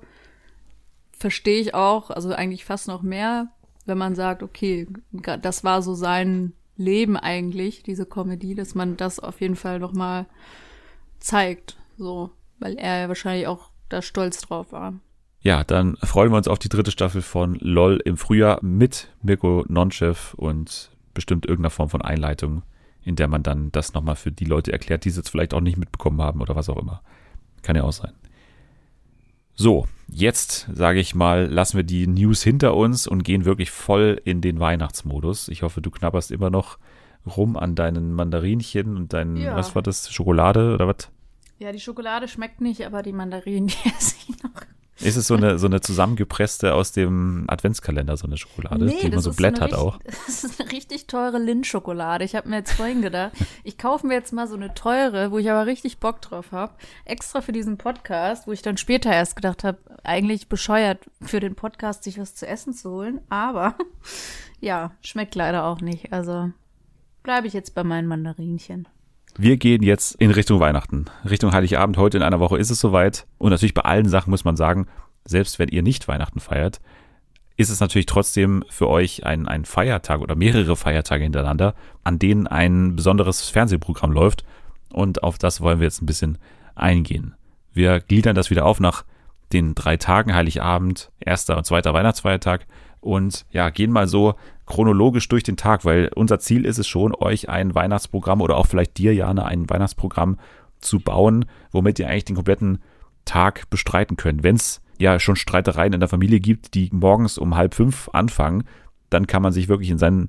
verstehe 1.16 1.60
ich 1.60 1.74
auch, 1.74 2.10
also 2.10 2.32
eigentlich 2.32 2.64
fast 2.64 2.88
noch 2.88 3.02
mehr, 3.02 3.46
wenn 3.86 3.98
man 3.98 4.16
sagt, 4.16 4.42
okay, 4.42 4.88
das 5.12 5.62
war 5.62 5.82
so 5.82 5.94
sein 5.94 6.52
Leben 6.76 7.16
eigentlich, 7.16 7.82
diese 7.82 8.06
Comedy, 8.06 8.54
dass 8.54 8.74
man 8.74 8.96
das 8.96 9.18
auf 9.18 9.40
jeden 9.40 9.56
Fall 9.56 9.78
noch 9.78 9.92
mal 9.92 10.26
zeigt, 11.20 11.76
so, 11.98 12.30
weil 12.58 12.74
er 12.74 13.00
ja 13.02 13.08
wahrscheinlich 13.08 13.46
auch 13.46 13.70
da 13.88 14.02
stolz 14.02 14.40
drauf 14.40 14.72
war. 14.72 14.94
Ja, 15.40 15.64
dann 15.64 15.96
freuen 15.96 16.30
wir 16.30 16.36
uns 16.36 16.48
auf 16.48 16.58
die 16.58 16.68
dritte 16.68 16.92
Staffel 16.92 17.20
von 17.20 17.56
LOL 17.56 18.00
im 18.04 18.16
Frühjahr 18.16 18.60
mit 18.62 19.08
Mirko 19.22 19.64
Nonchev 19.68 20.34
und 20.36 20.90
bestimmt 21.14 21.46
irgendeiner 21.46 21.70
Form 21.70 21.90
von 21.90 22.00
Einleitung, 22.00 22.62
in 23.02 23.16
der 23.16 23.28
man 23.28 23.42
dann 23.42 23.72
das 23.72 23.92
nochmal 23.92 24.16
für 24.16 24.30
die 24.30 24.44
Leute 24.44 24.72
erklärt, 24.72 25.04
die 25.04 25.08
es 25.08 25.16
jetzt 25.16 25.30
vielleicht 25.30 25.52
auch 25.52 25.60
nicht 25.60 25.76
mitbekommen 25.76 26.22
haben 26.22 26.40
oder 26.40 26.54
was 26.54 26.68
auch 26.68 26.78
immer. 26.78 27.02
Kann 27.62 27.76
ja 27.76 27.82
auch 27.82 27.92
sein. 27.92 28.12
So, 29.54 29.86
jetzt 30.12 30.68
sage 30.72 31.00
ich 31.00 31.14
mal, 31.14 31.46
lassen 31.46 31.76
wir 31.78 31.84
die 31.84 32.06
News 32.06 32.42
hinter 32.42 32.74
uns 32.76 33.06
und 33.06 33.22
gehen 33.24 33.44
wirklich 33.44 33.70
voll 33.70 34.20
in 34.24 34.40
den 34.40 34.60
Weihnachtsmodus. 34.60 35.48
Ich 35.48 35.62
hoffe, 35.62 35.80
du 35.80 35.90
knabberst 35.90 36.30
immer 36.30 36.50
noch 36.50 36.78
rum 37.36 37.56
an 37.56 37.74
deinen 37.74 38.12
Mandarinchen 38.12 38.96
und 38.96 39.12
deinen, 39.12 39.36
Ja. 39.36 39.56
was 39.56 39.74
war 39.74 39.82
das, 39.82 40.12
Schokolade 40.12 40.74
oder 40.74 40.88
was? 40.88 41.08
Ja, 41.58 41.70
die 41.72 41.80
Schokolade 41.80 42.26
schmeckt 42.28 42.60
nicht, 42.60 42.84
aber 42.84 43.02
die 43.02 43.12
Mandarinen, 43.12 43.66
die 43.84 43.88
esse 43.88 44.16
ich 44.28 44.42
noch. 44.42 44.50
Ist 45.00 45.16
es 45.16 45.26
so 45.26 45.34
eine, 45.34 45.58
so 45.58 45.66
eine 45.66 45.80
zusammengepresste 45.80 46.74
aus 46.74 46.92
dem 46.92 47.44
Adventskalender, 47.48 48.16
so 48.16 48.26
eine 48.26 48.36
Schokolade, 48.36 48.86
die 48.86 49.06
immer 49.06 49.20
so 49.20 49.32
hat 49.32 49.74
auch? 49.74 49.98
Das 50.26 50.44
ist 50.44 50.60
eine 50.60 50.70
richtig 50.70 51.06
teure 51.06 51.38
Lindschokolade. 51.38 52.24
Ich 52.24 52.34
habe 52.34 52.48
mir 52.48 52.56
jetzt 52.56 52.72
vorhin 52.72 53.02
gedacht, 53.02 53.32
ich 53.64 53.78
kaufe 53.78 54.06
mir 54.06 54.14
jetzt 54.14 54.32
mal 54.32 54.46
so 54.46 54.54
eine 54.54 54.74
teure, 54.74 55.30
wo 55.30 55.38
ich 55.38 55.50
aber 55.50 55.66
richtig 55.66 55.98
Bock 55.98 56.20
drauf 56.20 56.52
habe, 56.52 56.74
extra 57.04 57.40
für 57.40 57.52
diesen 57.52 57.78
Podcast, 57.78 58.46
wo 58.46 58.52
ich 58.52 58.62
dann 58.62 58.76
später 58.76 59.10
erst 59.10 59.34
gedacht 59.34 59.64
habe, 59.64 59.78
eigentlich 60.04 60.48
bescheuert 60.48 60.98
für 61.20 61.40
den 61.40 61.54
Podcast 61.54 62.04
sich 62.04 62.18
was 62.18 62.34
zu 62.34 62.46
essen 62.46 62.74
zu 62.74 62.90
holen, 62.90 63.20
aber 63.28 63.74
ja, 64.60 64.92
schmeckt 65.00 65.34
leider 65.34 65.64
auch 65.64 65.80
nicht. 65.80 66.12
Also 66.12 66.52
bleibe 67.22 67.46
ich 67.46 67.54
jetzt 67.54 67.74
bei 67.74 67.82
meinen 67.82 68.08
Mandarinchen. 68.08 68.86
Wir 69.38 69.56
gehen 69.56 69.82
jetzt 69.82 70.14
in 70.16 70.30
Richtung 70.30 70.60
Weihnachten, 70.60 71.06
Richtung 71.28 71.52
Heiligabend. 71.52 71.96
Heute 71.96 72.18
in 72.18 72.22
einer 72.22 72.38
Woche 72.38 72.58
ist 72.58 72.70
es 72.70 72.80
soweit. 72.80 73.26
Und 73.38 73.50
natürlich 73.50 73.72
bei 73.72 73.82
allen 73.82 74.08
Sachen 74.08 74.30
muss 74.30 74.44
man 74.44 74.56
sagen, 74.56 74.86
selbst 75.24 75.58
wenn 75.58 75.68
ihr 75.68 75.82
nicht 75.82 76.06
Weihnachten 76.06 76.38
feiert, 76.38 76.80
ist 77.56 77.70
es 77.70 77.80
natürlich 77.80 78.06
trotzdem 78.06 78.62
für 78.68 78.88
euch 78.88 79.24
ein, 79.24 79.48
ein 79.48 79.64
Feiertag 79.64 80.20
oder 80.20 80.34
mehrere 80.34 80.76
Feiertage 80.76 81.24
hintereinander, 81.24 81.74
an 82.04 82.18
denen 82.18 82.46
ein 82.46 82.94
besonderes 82.94 83.48
Fernsehprogramm 83.48 84.12
läuft. 84.12 84.44
Und 84.92 85.22
auf 85.22 85.38
das 85.38 85.62
wollen 85.62 85.80
wir 85.80 85.86
jetzt 85.86 86.02
ein 86.02 86.06
bisschen 86.06 86.36
eingehen. 86.74 87.34
Wir 87.72 88.00
gliedern 88.00 88.34
das 88.34 88.50
wieder 88.50 88.66
auf 88.66 88.80
nach 88.80 89.04
den 89.54 89.74
drei 89.74 89.96
Tagen 89.96 90.34
Heiligabend, 90.34 91.10
erster 91.20 91.56
und 91.56 91.64
zweiter 91.64 91.94
Weihnachtsfeiertag 91.94 92.66
und 93.00 93.46
ja, 93.50 93.70
gehen 93.70 93.90
mal 93.90 94.08
so 94.08 94.34
chronologisch 94.66 95.28
durch 95.28 95.42
den 95.42 95.56
Tag, 95.56 95.84
weil 95.84 96.10
unser 96.14 96.38
Ziel 96.38 96.64
ist 96.64 96.78
es 96.78 96.86
schon, 96.86 97.14
euch 97.14 97.48
ein 97.48 97.74
Weihnachtsprogramm 97.74 98.40
oder 98.40 98.56
auch 98.56 98.66
vielleicht 98.66 98.96
dir, 98.98 99.14
Jana, 99.14 99.44
ein 99.44 99.68
Weihnachtsprogramm 99.68 100.38
zu 100.80 101.00
bauen, 101.00 101.46
womit 101.70 101.98
ihr 101.98 102.08
eigentlich 102.08 102.24
den 102.24 102.36
kompletten 102.36 102.78
Tag 103.24 103.68
bestreiten 103.70 104.16
könnt. 104.16 104.42
Wenn 104.42 104.56
es 104.56 104.80
ja 104.98 105.18
schon 105.18 105.36
Streitereien 105.36 105.92
in 105.92 106.00
der 106.00 106.08
Familie 106.08 106.40
gibt, 106.40 106.74
die 106.74 106.90
morgens 106.92 107.38
um 107.38 107.56
halb 107.56 107.74
fünf 107.74 108.08
anfangen, 108.12 108.64
dann 109.10 109.26
kann 109.26 109.42
man 109.42 109.52
sich 109.52 109.68
wirklich 109.68 109.90
in 109.90 109.98
sein 109.98 110.28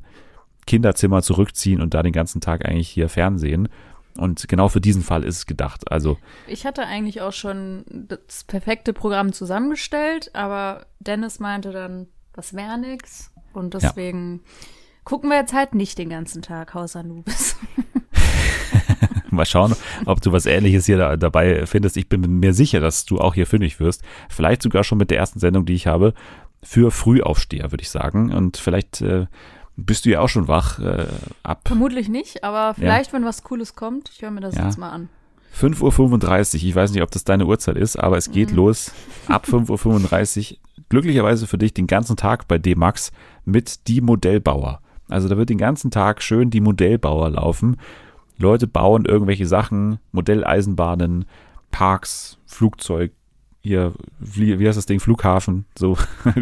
Kinderzimmer 0.65 1.21
zurückziehen 1.21 1.81
und 1.81 1.93
da 1.93 2.03
den 2.03 2.13
ganzen 2.13 2.41
Tag 2.41 2.65
eigentlich 2.65 2.89
hier 2.89 3.09
fernsehen. 3.09 3.69
Und 4.17 4.47
genau 4.47 4.69
für 4.69 4.81
diesen 4.81 5.01
Fall 5.01 5.23
ist 5.23 5.37
es 5.37 5.45
gedacht. 5.45 5.91
Also 5.91 6.17
Ich 6.47 6.65
hatte 6.65 6.85
eigentlich 6.85 7.21
auch 7.21 7.33
schon 7.33 7.83
das 7.87 8.43
perfekte 8.43 8.93
Programm 8.93 9.33
zusammengestellt, 9.33 10.31
aber 10.35 10.85
Dennis 10.99 11.39
meinte 11.39 11.71
dann, 11.71 12.07
das 12.33 12.53
wäre 12.53 12.77
nix. 12.79 13.31
Und 13.55 13.73
deswegen 13.73 14.41
gucken 15.03 15.29
wir 15.29 15.37
jetzt 15.37 15.53
halt 15.53 15.75
nicht 15.75 15.97
den 15.97 16.09
ganzen 16.09 16.41
Tag 16.41 16.73
Haus 16.73 16.95
Anubis. 16.95 17.55
Mal 19.29 19.45
schauen, 19.45 19.75
ob 20.05 20.21
du 20.21 20.31
was 20.31 20.45
Ähnliches 20.45 20.85
hier 20.85 20.97
da, 20.97 21.17
dabei 21.17 21.65
findest. 21.65 21.97
Ich 21.97 22.07
bin 22.07 22.39
mir 22.39 22.53
sicher, 22.53 22.79
dass 22.79 23.05
du 23.05 23.19
auch 23.19 23.33
hier 23.33 23.47
fündig 23.47 23.79
wirst. 23.79 24.03
Vielleicht 24.29 24.61
sogar 24.61 24.83
schon 24.83 24.99
mit 24.99 25.09
der 25.09 25.17
ersten 25.17 25.39
Sendung, 25.39 25.65
die 25.65 25.73
ich 25.73 25.87
habe, 25.87 26.13
für 26.61 26.91
Frühaufsteher, 26.91 27.71
würde 27.71 27.81
ich 27.81 27.89
sagen. 27.89 28.31
Und 28.31 28.57
vielleicht 28.57 29.01
äh, 29.01 29.25
bist 29.75 30.05
du 30.05 30.11
ja 30.11 30.19
auch 30.21 30.29
schon 30.29 30.47
wach 30.47 30.77
äh, 30.79 31.07
ab 31.41 31.61
Vermutlich 31.65 32.09
nicht, 32.09 32.43
aber 32.43 32.75
vielleicht, 32.75 33.11
wenn 33.11 33.25
was 33.25 33.43
Cooles 33.43 33.75
kommt, 33.75 34.09
ich 34.13 34.21
höre 34.21 34.31
mir 34.31 34.41
das 34.41 34.55
Ja. 34.55 34.65
jetzt 34.65 34.77
mal 34.77 34.91
an. 34.91 35.09
5.35 35.55 36.55
Uhr. 36.55 36.63
Ich 36.67 36.75
weiß 36.75 36.91
nicht, 36.91 37.03
ob 37.03 37.11
das 37.11 37.23
deine 37.23 37.45
Uhrzeit 37.45 37.77
ist, 37.77 37.97
aber 37.97 38.17
es 38.17 38.31
geht 38.31 38.51
los 38.51 38.91
ab 39.27 39.45
5.35 39.47 40.51
Uhr. 40.51 40.57
Glücklicherweise 40.89 41.47
für 41.47 41.57
dich 41.57 41.73
den 41.73 41.87
ganzen 41.87 42.17
Tag 42.17 42.47
bei 42.47 42.57
D-Max 42.57 43.11
mit 43.45 43.87
Die 43.87 44.01
Modellbauer. 44.01 44.81
Also 45.09 45.27
da 45.27 45.37
wird 45.37 45.49
den 45.49 45.57
ganzen 45.57 45.91
Tag 45.91 46.21
schön 46.21 46.49
die 46.49 46.61
Modellbauer 46.61 47.31
laufen. 47.31 47.77
Leute 48.37 48.67
bauen 48.67 49.05
irgendwelche 49.05 49.45
Sachen, 49.45 49.99
Modelleisenbahnen, 50.11 51.25
Parks, 51.71 52.37
Flugzeug, 52.45 53.11
hier, 53.61 53.93
wie, 54.19 54.59
wie 54.59 54.67
heißt 54.67 54.77
das 54.77 54.85
Ding, 54.85 54.99
Flughafen, 54.99 55.65
so 55.77 55.97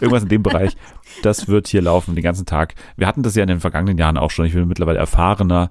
irgendwas 0.00 0.22
in 0.22 0.30
dem 0.30 0.42
Bereich. 0.42 0.76
Das 1.22 1.46
wird 1.46 1.68
hier 1.68 1.82
laufen 1.82 2.14
den 2.14 2.24
ganzen 2.24 2.46
Tag. 2.46 2.74
Wir 2.96 3.06
hatten 3.06 3.22
das 3.22 3.34
ja 3.34 3.42
in 3.42 3.48
den 3.48 3.60
vergangenen 3.60 3.98
Jahren 3.98 4.16
auch 4.16 4.30
schon. 4.30 4.46
Ich 4.46 4.54
bin 4.54 4.66
mittlerweile 4.66 4.98
erfahrener 4.98 5.70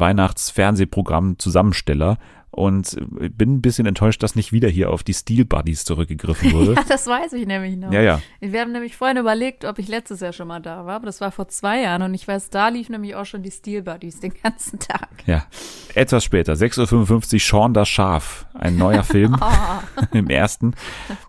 Weihnachtsfernsehprogramm-Zusammensteller 0.00 2.18
und 2.56 2.96
bin 3.36 3.56
ein 3.56 3.60
bisschen 3.60 3.84
enttäuscht, 3.84 4.22
dass 4.22 4.34
nicht 4.34 4.50
wieder 4.50 4.68
hier 4.68 4.90
auf 4.90 5.02
die 5.02 5.12
Steel 5.12 5.44
Buddies 5.44 5.84
zurückgegriffen 5.84 6.52
wurde. 6.52 6.66
Ja, 6.76 6.82
das 6.88 7.06
weiß 7.06 7.34
ich 7.34 7.46
nämlich 7.46 7.76
noch. 7.76 7.92
ja, 7.92 8.00
ja. 8.00 8.20
Wir 8.40 8.60
haben 8.60 8.72
nämlich 8.72 8.96
vorhin 8.96 9.18
überlegt, 9.18 9.64
ob 9.66 9.78
ich 9.78 9.88
letztes 9.88 10.20
Jahr 10.20 10.32
schon 10.32 10.48
mal 10.48 10.60
da 10.60 10.86
war, 10.86 10.96
aber 10.96 11.06
das 11.06 11.20
war 11.20 11.30
vor 11.32 11.48
zwei 11.48 11.82
Jahren 11.82 12.02
und 12.02 12.14
ich 12.14 12.26
weiß, 12.26 12.48
da 12.50 12.68
lief 12.68 12.88
nämlich 12.88 13.14
auch 13.14 13.26
schon 13.26 13.42
die 13.42 13.50
Steel 13.50 13.82
Buddies 13.82 14.20
den 14.20 14.32
ganzen 14.42 14.78
Tag. 14.78 15.08
Ja. 15.26 15.44
Etwas 15.94 16.24
später, 16.24 16.54
6.55 16.54 17.34
Uhr, 17.34 17.40
Sean 17.40 17.74
das 17.74 17.88
Schaf. 17.88 18.46
Ein 18.54 18.76
neuer 18.76 19.02
Film 19.04 19.36
im 20.12 20.28
ersten. 20.30 20.74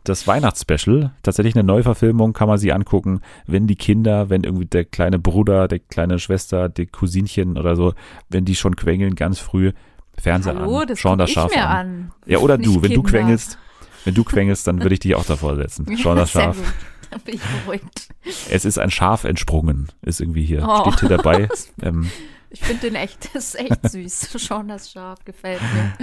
Das 0.05 0.27
Weihnachtsspecial. 0.27 1.11
Tatsächlich 1.23 1.55
eine 1.55 1.65
Neuverfilmung, 1.65 2.31
kann 2.31 2.47
man 2.47 2.57
sie 2.57 2.71
angucken, 2.71 3.19
wenn 3.45 3.67
die 3.67 3.75
Kinder, 3.75 4.29
wenn 4.29 4.43
irgendwie 4.43 4.65
der 4.65 4.85
kleine 4.85 5.19
Bruder, 5.19 5.67
der 5.67 5.79
kleine 5.79 6.19
Schwester, 6.19 6.69
die 6.69 6.85
Cousinchen 6.85 7.57
oder 7.57 7.75
so, 7.75 7.93
wenn 8.29 8.45
die 8.45 8.55
schon 8.55 8.77
quengeln 8.77 9.15
ganz 9.15 9.39
früh, 9.39 9.73
Fernseher 10.19 10.55
Hallo, 10.55 10.79
an. 10.79 10.87
guck 10.87 11.17
das 11.17 11.31
Schaf 11.31 11.55
an. 11.55 11.61
an. 11.67 12.11
Ja, 12.25 12.39
oder 12.39 12.57
du, 12.57 12.81
wenn 12.81 12.93
du 12.93 13.03
quengelst, 13.03 13.57
wenn 14.05 14.13
du 14.13 14.23
quengelst, 14.23 14.65
dann 14.67 14.81
würde 14.81 14.93
ich 14.93 14.99
dich 14.99 15.15
auch 15.15 15.25
davor 15.25 15.55
setzen. 15.55 15.85
Sean 15.97 16.15
das 16.17 16.31
Schaf. 16.31 16.57
Dann 17.09 17.21
bin 17.21 17.35
ich 17.35 17.41
beruhigt. 17.63 18.09
Es 18.49 18.65
ist 18.65 18.77
ein 18.77 18.91
Schaf 18.91 19.23
entsprungen, 19.23 19.87
ist 20.01 20.19
irgendwie 20.19 20.43
hier, 20.43 20.65
Oh. 20.67 20.81
steht 20.91 20.99
hier 20.99 21.17
dabei. 21.17 21.47
Ähm, 21.81 22.09
Ich 22.49 22.59
finde 22.59 22.81
den 22.81 22.95
echt, 22.95 23.33
das 23.33 23.55
ist 23.55 23.59
echt 23.59 23.89
süß. 23.89 24.41
Schon 24.45 24.67
das 24.67 24.91
Schaf 24.91 25.23
gefällt 25.23 25.61
mir. 25.73 25.93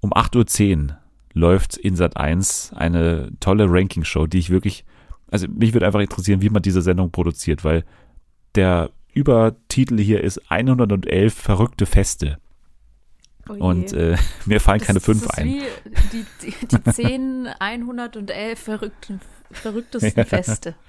um 0.00 0.12
8.10 0.14 0.88
Uhr 0.88 0.96
läuft 1.34 1.76
in 1.76 1.96
Sat 1.96 2.16
1 2.16 2.72
eine 2.74 3.30
tolle 3.40 3.66
Ranking-Show, 3.68 4.26
die 4.26 4.38
ich 4.38 4.48
wirklich, 4.48 4.86
also 5.30 5.46
mich 5.48 5.74
würde 5.74 5.84
einfach 5.86 6.00
interessieren, 6.00 6.40
wie 6.40 6.48
man 6.50 6.62
diese 6.62 6.80
Sendung 6.80 7.10
produziert, 7.10 7.62
weil 7.62 7.84
der 8.54 8.88
Übertitel 9.12 9.98
hier 9.98 10.22
ist 10.24 10.50
111 10.50 11.34
verrückte 11.34 11.84
Feste. 11.84 12.38
Oh. 13.48 13.54
Und 13.54 13.92
äh, 13.92 14.16
mir 14.46 14.60
fallen 14.60 14.78
Das 14.78 14.86
keine 14.86 15.00
fünf 15.00 15.28
ein. 15.30 15.46
Wie 15.46 15.62
die, 16.12 16.26
die, 16.42 16.66
die 16.66 16.92
10, 16.92 17.48
111 17.58 18.58
verrückten, 18.58 19.20
verrücktesten 19.50 20.24
Feste. 20.24 20.74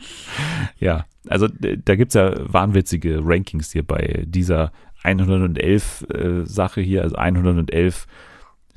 Ja, 0.79 1.05
also 1.27 1.47
da 1.47 1.95
gibt's 1.95 2.15
ja 2.15 2.33
wahnwitzige 2.51 3.19
Rankings 3.23 3.71
hier 3.71 3.83
bei 3.83 4.23
dieser 4.25 4.71
111 5.03 6.05
äh, 6.09 6.45
Sache 6.45 6.81
hier, 6.81 7.03
also 7.03 7.15
111 7.15 8.07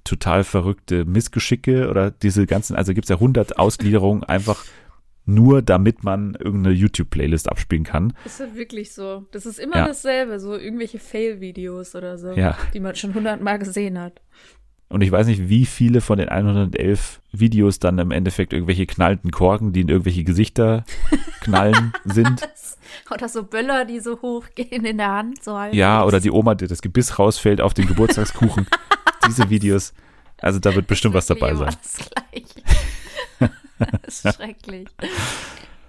total 0.04 0.44
verrückte 0.44 1.04
Missgeschicke 1.04 1.88
oder 1.90 2.10
diese 2.10 2.46
ganzen, 2.46 2.76
also 2.76 2.94
gibt's 2.94 3.08
ja 3.08 3.16
100 3.16 3.58
Ausgliederungen 3.58 4.22
einfach 4.24 4.64
nur 5.26 5.60
damit 5.60 6.04
man 6.04 6.34
irgendeine 6.34 6.74
YouTube-Playlist 6.74 7.48
abspielen 7.50 7.84
kann. 7.84 8.14
Ist 8.24 8.40
ja 8.40 8.54
wirklich 8.54 8.92
so. 8.92 9.26
Das 9.32 9.44
ist 9.44 9.58
immer 9.58 9.76
Ja. 9.76 9.86
dasselbe, 9.88 10.40
so 10.40 10.56
irgendwelche 10.56 10.98
Fail-Videos 10.98 11.94
oder 11.94 12.16
so, 12.16 12.30
Ja. 12.32 12.56
die 12.72 12.80
man 12.80 12.94
schon 12.94 13.12
hundertmal 13.14 13.58
gesehen 13.58 13.98
hat. 14.00 14.20
Und 14.88 15.00
ich 15.00 15.10
weiß 15.10 15.26
nicht, 15.26 15.48
wie 15.48 15.66
viele 15.66 16.00
von 16.00 16.16
den 16.16 16.28
111 16.28 17.20
Videos 17.32 17.80
dann 17.80 17.98
im 17.98 18.12
Endeffekt 18.12 18.52
irgendwelche 18.52 18.86
knallenden 18.86 19.32
Korken, 19.32 19.72
die 19.72 19.80
in 19.80 19.88
irgendwelche 19.88 20.22
Gesichter 20.22 20.84
knallen 21.40 21.92
sind. 22.04 22.48
Oder 23.12 23.28
so 23.28 23.42
Böller, 23.42 23.84
die 23.84 23.98
so 23.98 24.22
hochgehen 24.22 24.84
in 24.84 24.98
der 24.98 25.10
Hand. 25.10 25.42
So 25.42 25.58
halbwegs. 25.58 25.76
Ja, 25.78 26.04
oder 26.04 26.20
die 26.20 26.30
Oma, 26.30 26.54
die 26.54 26.68
das 26.68 26.82
Gebiss 26.82 27.18
rausfällt 27.18 27.60
auf 27.60 27.74
den 27.74 27.88
Geburtstagskuchen. 27.88 28.68
Diese 29.26 29.50
Videos. 29.50 29.92
Also 30.40 30.60
da 30.60 30.72
wird 30.76 30.86
bestimmt 30.86 31.14
was 31.14 31.26
dabei 31.26 31.58
Wirklich 31.58 31.74
sein. 31.74 31.76
Das 31.82 32.10
Gleiche. 32.10 32.55
das 34.02 34.24
ist 34.24 34.36
schrecklich. 34.36 34.88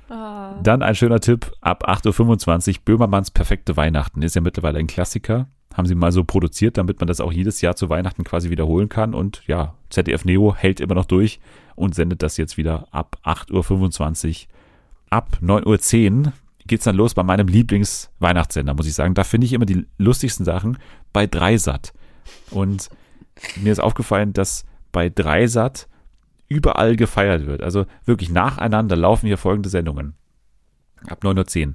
Ah. 0.10 0.60
Dann 0.64 0.82
ein 0.82 0.96
schöner 0.96 1.20
Tipp, 1.20 1.52
ab 1.62 1.88
8.25 1.88 2.70
Uhr, 2.70 2.82
Böhmermanns 2.86 3.32
perfekte 3.32 3.76
Weihnachten 3.76 4.22
ist 4.22 4.36
ja 4.36 4.42
mittlerweile 4.42 4.80
ein 4.80 4.88
Klassiker. 4.88 5.48
Haben 5.74 5.88
sie 5.88 5.96
mal 5.96 6.12
so 6.12 6.24
produziert, 6.24 6.78
damit 6.78 7.00
man 7.00 7.08
das 7.08 7.22
auch 7.22 7.32
jedes 7.32 7.62
Jahr 7.62 7.76
zu 7.76 7.90
Weihnachten 7.90 8.24
quasi 8.24 8.50
wiederholen 8.50 8.90
kann. 8.90 9.14
Und 9.14 9.44
ja, 9.48 9.76
ZDF 9.90 10.26
Neo 10.26 10.56
hält 10.56 10.80
immer 10.80 10.96
noch 10.96 11.06
durch 11.06 11.40
und 11.76 11.94
sendet 11.94 12.24
das 12.24 12.38
jetzt 12.38 12.58
wieder 12.58 12.88
ab 12.92 13.18
8.25 13.24 14.46
Uhr. 14.46 14.48
Ab 15.10 15.38
9.10 15.42 16.26
Uhr 16.26 16.34
geht's 16.66 16.86
dann 16.86 16.96
los 16.96 17.14
bei 17.14 17.24
meinem 17.24 17.48
Lieblings-Weihnachtssender, 17.48 18.74
muss 18.74 18.88
ich 18.88 18.94
sagen. 18.94 19.14
Da 19.14 19.24
finde 19.24 19.46
ich 19.46 19.54
immer 19.54 19.66
die 19.66 19.86
lustigsten 19.98 20.46
Sachen 20.46 20.78
bei 21.14 21.28
Dreisat. 21.28 21.94
Und 22.52 22.90
mir 23.56 23.72
ist 23.72 23.80
aufgefallen, 23.80 24.34
dass 24.34 24.66
bei 24.92 25.10
Dreisat 25.10 25.88
überall 26.48 26.96
gefeiert 26.96 27.46
wird. 27.46 27.62
Also 27.62 27.86
wirklich 28.06 28.30
nacheinander 28.30 28.96
laufen 28.96 29.28
hier 29.28 29.38
folgende 29.38 29.70
Sendungen. 29.70 30.14
Ab 31.08 31.24
9.10 31.24 31.68
Uhr. 31.68 31.74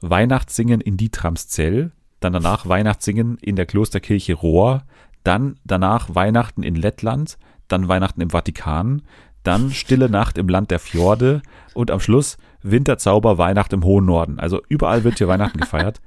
Weihnachtssingen 0.00 0.80
in 0.80 0.96
Dietramszell, 0.96 1.92
dann 2.20 2.32
danach 2.32 2.68
Weihnachtssingen 2.68 3.38
in 3.38 3.56
der 3.56 3.66
Klosterkirche 3.66 4.34
Rohr, 4.34 4.84
dann 5.24 5.56
danach 5.64 6.14
Weihnachten 6.14 6.62
in 6.62 6.74
Lettland, 6.74 7.38
dann 7.68 7.88
Weihnachten 7.88 8.20
im 8.20 8.30
Vatikan, 8.30 9.02
dann 9.42 9.70
Stille 9.70 10.08
Nacht 10.08 10.38
im 10.38 10.48
Land 10.48 10.70
der 10.70 10.78
Fjorde 10.78 11.42
und 11.74 11.90
am 11.90 12.00
Schluss 12.00 12.36
Winterzauber 12.62 13.38
Weihnacht 13.38 13.72
im 13.72 13.84
hohen 13.84 14.06
Norden. 14.06 14.38
Also 14.38 14.62
überall 14.68 15.04
wird 15.04 15.18
hier 15.18 15.28
Weihnachten 15.28 15.58
gefeiert. 15.60 16.00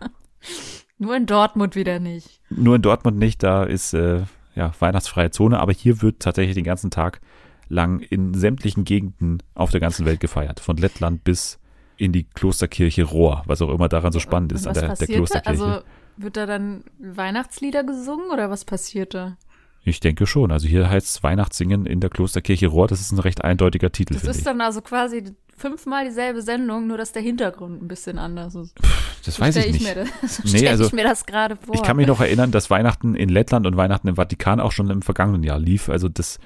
Nur 0.98 1.16
in 1.16 1.26
Dortmund 1.26 1.74
wieder 1.74 1.98
nicht. 1.98 2.40
Nur 2.50 2.76
in 2.76 2.82
Dortmund 2.82 3.18
nicht, 3.18 3.42
da 3.42 3.64
ist 3.64 3.94
äh, 3.94 4.22
ja 4.54 4.72
weihnachtsfreie 4.78 5.30
Zone, 5.30 5.58
aber 5.58 5.72
hier 5.72 6.02
wird 6.02 6.20
tatsächlich 6.20 6.54
den 6.54 6.64
ganzen 6.64 6.90
Tag 6.90 7.20
lang 7.72 8.00
in 8.00 8.34
sämtlichen 8.34 8.84
Gegenden 8.84 9.42
auf 9.54 9.70
der 9.70 9.80
ganzen 9.80 10.04
Welt 10.06 10.20
gefeiert. 10.20 10.60
Von 10.60 10.76
Lettland 10.76 11.24
bis 11.24 11.58
in 11.96 12.12
die 12.12 12.24
Klosterkirche 12.24 13.04
Rohr, 13.04 13.42
was 13.46 13.62
auch 13.62 13.70
immer 13.70 13.88
daran 13.88 14.12
so 14.12 14.20
spannend 14.20 14.52
ist 14.52 14.66
an 14.66 14.74
der, 14.74 14.94
der? 14.94 15.06
Klosterkirche. 15.06 15.46
Also 15.46 15.82
wird 16.16 16.36
da 16.36 16.46
dann 16.46 16.84
Weihnachtslieder 16.98 17.84
gesungen 17.84 18.30
oder 18.30 18.50
was 18.50 18.64
passiert 18.64 19.14
da? 19.14 19.36
ich 19.84 20.00
denke 20.00 20.26
schon. 20.26 20.52
Also 20.52 20.68
hier 20.68 20.88
heißt 20.88 21.06
es 21.06 21.22
Weihnachtssingen 21.22 21.86
in 21.86 22.00
der 22.00 22.10
Klosterkirche 22.10 22.68
Rohr. 22.68 22.86
Das 22.86 23.00
ist 23.00 23.12
ein 23.12 23.18
recht 23.18 23.42
eindeutiger 23.42 23.90
Titel, 23.90 24.14
Das 24.14 24.24
ist 24.24 24.38
ich. 24.38 24.44
dann 24.44 24.60
also 24.60 24.80
quasi 24.80 25.24
fünfmal 25.56 26.04
dieselbe 26.04 26.42
Sendung, 26.42 26.86
nur 26.86 26.98
dass 26.98 27.12
der 27.12 27.22
Hintergrund 27.22 27.82
ein 27.82 27.88
bisschen 27.88 28.18
anders 28.18 28.54
ist. 28.54 28.74
Das 29.24 29.36
So 29.36 29.42
weiß 29.42 29.56
ich 29.56 29.72
nicht. 29.72 29.84
Mir 29.84 30.06
das, 30.22 30.36
so 30.44 30.56
Nee, 30.56 30.68
also 30.68 30.86
ich 30.86 30.92
mir 30.92 31.04
das 31.04 31.26
gerade 31.26 31.56
vor. 31.56 31.74
Ich 31.74 31.82
kann 31.82 31.96
mich 31.96 32.06
noch 32.06 32.20
erinnern, 32.20 32.52
dass 32.52 32.70
Weihnachten 32.70 33.14
in 33.14 33.28
Lettland 33.28 33.66
und 33.66 33.76
Weihnachten 33.76 34.08
im 34.08 34.16
Vatikan 34.16 34.60
auch 34.60 34.72
schon 34.72 34.88
im 34.90 35.02
vergangenen 35.02 35.42
Jahr 35.42 35.58
lief. 35.58 35.88
Also 35.88 36.08
das 36.08 36.38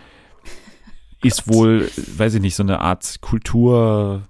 ist 1.26 1.48
wohl, 1.48 1.90
weiß 2.16 2.34
ich 2.34 2.40
nicht, 2.40 2.54
so 2.54 2.62
eine 2.62 2.80
Art 2.80 3.20
Kulturreise 3.20 4.28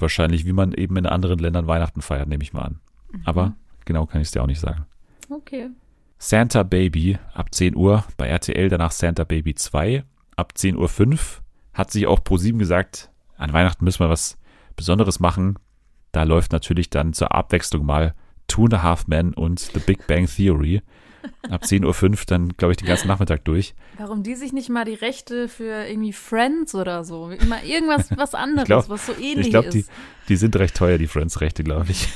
wahrscheinlich, 0.00 0.44
wie 0.46 0.52
man 0.52 0.72
eben 0.72 0.96
in 0.96 1.06
anderen 1.06 1.38
Ländern 1.38 1.66
Weihnachten 1.66 2.02
feiert, 2.02 2.28
nehme 2.28 2.42
ich 2.42 2.52
mal 2.52 2.62
an. 2.62 2.80
Aber 3.24 3.54
genau 3.84 4.06
kann 4.06 4.20
ich 4.20 4.28
es 4.28 4.32
dir 4.32 4.42
auch 4.42 4.46
nicht 4.46 4.60
sagen. 4.60 4.86
Okay. 5.30 5.70
Santa 6.18 6.62
Baby 6.62 7.18
ab 7.34 7.54
10 7.54 7.76
Uhr 7.76 8.04
bei 8.16 8.26
RTL, 8.28 8.68
danach 8.68 8.92
Santa 8.92 9.24
Baby 9.24 9.54
2. 9.54 10.04
Ab 10.36 10.52
10.05 10.56 11.12
Uhr 11.12 11.18
hat 11.72 11.90
sich 11.90 12.06
auch 12.06 12.22
ProSieben 12.24 12.58
gesagt, 12.58 13.10
an 13.36 13.52
Weihnachten 13.52 13.84
müssen 13.84 14.00
wir 14.00 14.08
was 14.08 14.38
Besonderes 14.76 15.20
machen. 15.20 15.58
Da 16.12 16.22
läuft 16.22 16.52
natürlich 16.52 16.90
dann 16.90 17.12
zur 17.12 17.34
Abwechslung 17.34 17.84
mal 17.84 18.14
Two 18.48 18.64
and 18.64 18.74
a 18.74 18.82
Half 18.82 19.06
Men 19.06 19.34
und 19.34 19.60
The 19.60 19.80
Big 19.80 20.06
Bang 20.06 20.26
Theory. 20.26 20.82
Ab 21.50 21.62
10.05 21.62 22.10
Uhr 22.10 22.16
dann, 22.26 22.48
glaube 22.56 22.72
ich, 22.72 22.76
den 22.78 22.88
ganzen 22.88 23.08
Nachmittag 23.08 23.44
durch. 23.44 23.74
Warum 23.98 24.22
die 24.22 24.34
sich 24.34 24.52
nicht 24.52 24.68
mal 24.68 24.84
die 24.84 24.94
Rechte 24.94 25.48
für 25.48 25.86
irgendwie 25.86 26.12
Friends 26.12 26.74
oder 26.74 27.04
so, 27.04 27.30
immer 27.30 27.62
irgendwas 27.62 28.08
was 28.16 28.34
anderes, 28.34 28.66
glaub- 28.66 28.88
was 28.88 29.06
so 29.06 29.12
ähnlich 29.12 29.46
Ich 29.46 29.50
glaube, 29.50 29.70
die, 29.70 29.80
ist. 29.80 29.90
die 30.28 30.36
sind 30.36 30.56
recht 30.56 30.76
teuer, 30.76 30.98
die 30.98 31.06
Friends-Rechte, 31.06 31.64
glaube 31.64 31.90
ich. 31.90 32.08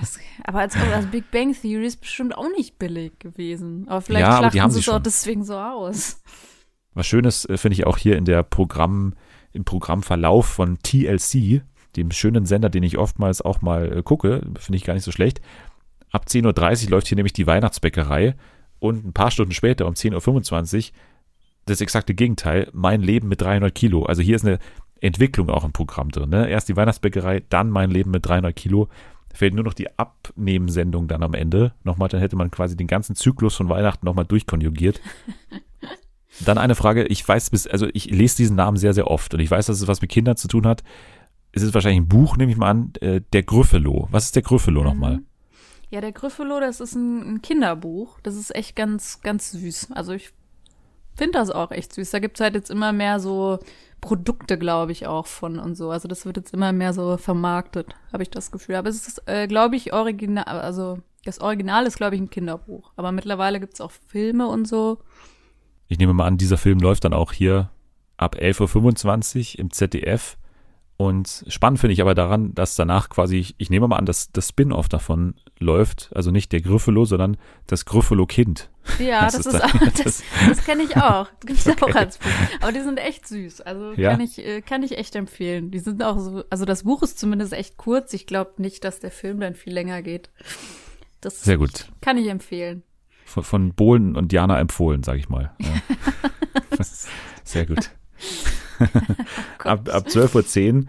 Das, 0.00 0.18
aber 0.44 0.60
als, 0.60 0.74
als 0.76 1.06
Big 1.06 1.30
Bang 1.30 1.54
Theory 1.54 1.86
ist 1.86 2.00
bestimmt 2.00 2.36
auch 2.36 2.48
nicht 2.56 2.78
billig 2.78 3.18
gewesen. 3.18 3.86
Aber 3.88 4.00
vielleicht 4.00 4.26
Ja, 4.26 4.38
aber 4.38 4.70
sie 4.70 4.78
es 4.80 4.88
auch 4.88 4.98
deswegen 5.00 5.44
so 5.44 5.56
aus. 5.56 6.20
Was 6.94 7.06
Schönes 7.06 7.44
äh, 7.44 7.56
finde 7.56 7.74
ich 7.74 7.86
auch 7.86 7.96
hier 7.96 8.16
in 8.16 8.24
der 8.24 8.42
Programm, 8.42 9.14
im 9.52 9.64
Programmverlauf 9.64 10.46
von 10.46 10.78
TLC, 10.82 11.62
dem 11.96 12.10
schönen 12.10 12.46
Sender, 12.46 12.68
den 12.68 12.82
ich 12.82 12.98
oftmals 12.98 13.42
auch 13.42 13.62
mal 13.62 13.98
äh, 13.98 14.02
gucke, 14.02 14.42
finde 14.58 14.76
ich 14.76 14.84
gar 14.84 14.94
nicht 14.94 15.04
so 15.04 15.12
schlecht. 15.12 15.40
Ab 16.10 16.26
10.30 16.28 16.84
Uhr 16.84 16.90
läuft 16.90 17.08
hier 17.08 17.16
nämlich 17.16 17.32
die 17.32 17.46
Weihnachtsbäckerei 17.46 18.34
und 18.78 19.04
ein 19.04 19.12
paar 19.12 19.30
Stunden 19.30 19.52
später, 19.52 19.86
um 19.86 19.94
10.25 19.94 20.88
Uhr, 20.88 20.94
das 21.66 21.80
exakte 21.80 22.14
Gegenteil, 22.14 22.68
mein 22.72 23.02
Leben 23.02 23.28
mit 23.28 23.40
300 23.40 23.74
Kilo. 23.74 24.04
Also 24.04 24.22
hier 24.22 24.36
ist 24.36 24.44
eine 24.44 24.58
Entwicklung 25.00 25.50
auch 25.50 25.64
im 25.64 25.72
Programm 25.72 26.10
drin. 26.10 26.30
Ne? 26.30 26.48
Erst 26.48 26.68
die 26.68 26.76
Weihnachtsbäckerei, 26.76 27.42
dann 27.48 27.70
mein 27.70 27.90
Leben 27.90 28.10
mit 28.10 28.26
300 28.26 28.54
Kilo. 28.54 28.88
Fehlt 29.32 29.54
nur 29.54 29.64
noch 29.64 29.74
die 29.74 29.96
Abnehmensendung 29.96 31.06
dann 31.06 31.22
am 31.22 31.34
Ende. 31.34 31.72
Nochmal, 31.84 32.08
dann 32.08 32.20
hätte 32.20 32.36
man 32.36 32.50
quasi 32.50 32.76
den 32.76 32.88
ganzen 32.88 33.14
Zyklus 33.14 33.54
von 33.54 33.68
Weihnachten 33.68 34.04
nochmal 34.04 34.24
durchkonjugiert. 34.24 35.00
Dann 36.44 36.58
eine 36.58 36.74
Frage, 36.74 37.04
ich 37.04 37.26
weiß 37.26 37.50
bis, 37.50 37.66
also 37.66 37.88
ich 37.92 38.06
lese 38.06 38.36
diesen 38.38 38.56
Namen 38.56 38.76
sehr, 38.76 38.94
sehr 38.94 39.08
oft 39.08 39.34
und 39.34 39.40
ich 39.40 39.50
weiß, 39.50 39.66
dass 39.66 39.80
es 39.80 39.88
was 39.88 40.00
mit 40.00 40.10
Kindern 40.10 40.36
zu 40.36 40.48
tun 40.48 40.66
hat. 40.66 40.82
Es 41.52 41.62
ist 41.62 41.74
wahrscheinlich 41.74 42.00
ein 42.00 42.08
Buch, 42.08 42.36
nehme 42.36 42.52
ich 42.52 42.56
mal 42.56 42.70
an, 42.70 42.92
äh, 43.00 43.20
der 43.32 43.42
Gryffalo. 43.42 44.08
Was 44.10 44.26
ist 44.26 44.36
der 44.36 44.42
Gryffalo 44.42 44.82
nochmal? 44.82 45.20
Ja, 45.90 46.00
der 46.00 46.12
Gryffalo, 46.12 46.60
das 46.60 46.80
ist 46.80 46.94
ein, 46.94 47.34
ein 47.34 47.42
Kinderbuch. 47.42 48.20
Das 48.22 48.36
ist 48.36 48.54
echt 48.54 48.76
ganz, 48.76 49.20
ganz 49.22 49.50
süß. 49.50 49.88
Also 49.92 50.12
ich 50.12 50.32
finde 51.16 51.38
das 51.38 51.50
auch 51.50 51.72
echt 51.72 51.92
süß. 51.92 52.10
Da 52.10 52.20
gibt's 52.20 52.40
halt 52.40 52.54
jetzt 52.54 52.70
immer 52.70 52.92
mehr 52.92 53.18
so 53.18 53.58
Produkte, 54.00 54.56
glaube 54.56 54.92
ich, 54.92 55.06
auch 55.06 55.26
von 55.26 55.58
und 55.58 55.74
so. 55.74 55.90
Also 55.90 56.08
das 56.08 56.24
wird 56.24 56.36
jetzt 56.36 56.54
immer 56.54 56.72
mehr 56.72 56.94
so 56.94 57.16
vermarktet, 57.16 57.94
habe 58.12 58.22
ich 58.22 58.30
das 58.30 58.52
Gefühl. 58.52 58.76
Aber 58.76 58.88
es 58.88 59.06
ist, 59.06 59.22
äh, 59.26 59.46
glaube 59.46 59.76
ich, 59.76 59.92
original, 59.92 60.44
also 60.44 60.98
das 61.24 61.40
Original 61.40 61.86
ist, 61.86 61.96
glaube 61.96 62.14
ich, 62.14 62.20
ein 62.20 62.30
Kinderbuch. 62.30 62.92
Aber 62.96 63.12
mittlerweile 63.12 63.60
gibt's 63.60 63.80
auch 63.80 63.90
Filme 63.90 64.46
und 64.46 64.66
so. 64.66 64.98
Ich 65.88 65.98
nehme 65.98 66.14
mal 66.14 66.26
an, 66.26 66.38
dieser 66.38 66.56
Film 66.56 66.78
läuft 66.78 67.04
dann 67.04 67.12
auch 67.12 67.32
hier 67.32 67.70
ab 68.16 68.36
11.25 68.36 69.54
Uhr 69.54 69.58
im 69.60 69.70
ZDF. 69.72 70.38
Und 71.00 71.46
spannend 71.48 71.80
finde 71.80 71.94
ich 71.94 72.02
aber 72.02 72.14
daran, 72.14 72.54
dass 72.54 72.74
danach 72.74 73.08
quasi, 73.08 73.38
ich, 73.38 73.54
ich 73.56 73.70
nehme 73.70 73.88
mal 73.88 73.96
an, 73.96 74.04
dass 74.04 74.32
das 74.32 74.50
Spin-off 74.50 74.86
davon 74.90 75.32
läuft. 75.58 76.10
Also 76.14 76.30
nicht 76.30 76.52
der 76.52 76.60
Gryffalo, 76.60 77.06
sondern 77.06 77.38
das 77.66 77.86
Gryffalo-Kind. 77.86 78.68
Ja, 78.98 79.22
Das 79.24 79.36
das, 79.36 79.46
ist 79.46 79.52
dann- 79.54 79.62
auch, 79.62 79.78
das- 79.80 79.94
das, 80.04 80.22
das 80.46 80.64
kenne 80.66 80.82
ich 80.82 80.94
auch. 80.98 81.26
Das 81.46 81.64
gibt's 81.64 81.82
auch 81.82 81.94
als 81.94 82.18
Buch. 82.18 82.28
Aber 82.60 82.72
die 82.72 82.80
sind 82.82 82.98
echt 82.98 83.26
süß. 83.26 83.62
Also 83.62 83.92
Ja. 83.94 84.10
kann 84.10 84.20
ich, 84.20 84.44
äh, 84.44 84.60
kann 84.60 84.82
ich 84.82 84.98
echt 84.98 85.16
empfehlen. 85.16 85.70
Die 85.70 85.78
sind 85.78 86.02
auch 86.02 86.18
so, 86.18 86.44
also 86.50 86.66
das 86.66 86.82
Buch 86.82 87.02
ist 87.02 87.18
zumindest 87.18 87.54
echt 87.54 87.78
kurz. 87.78 88.12
Ich 88.12 88.26
glaube 88.26 88.52
nicht, 88.58 88.84
dass 88.84 89.00
der 89.00 89.10
Film 89.10 89.40
dann 89.40 89.54
viel 89.54 89.72
länger 89.72 90.02
geht. 90.02 90.28
Das 91.22 91.40
Sehr 91.42 91.56
gut. 91.56 91.86
kann 92.02 92.18
ich 92.18 92.28
empfehlen. 92.28 92.82
Von, 93.24 93.42
von 93.44 93.72
Bohlen 93.72 94.16
und 94.16 94.34
Jana 94.34 94.60
empfohlen, 94.60 95.02
sage 95.02 95.18
ich 95.20 95.30
mal. 95.30 95.50
Ja. 95.60 96.84
Sehr 97.44 97.64
gut. 97.64 97.90
ab, 99.64 99.88
ab 99.92 100.06
12.10 100.06 100.74
Uhr 100.82 100.84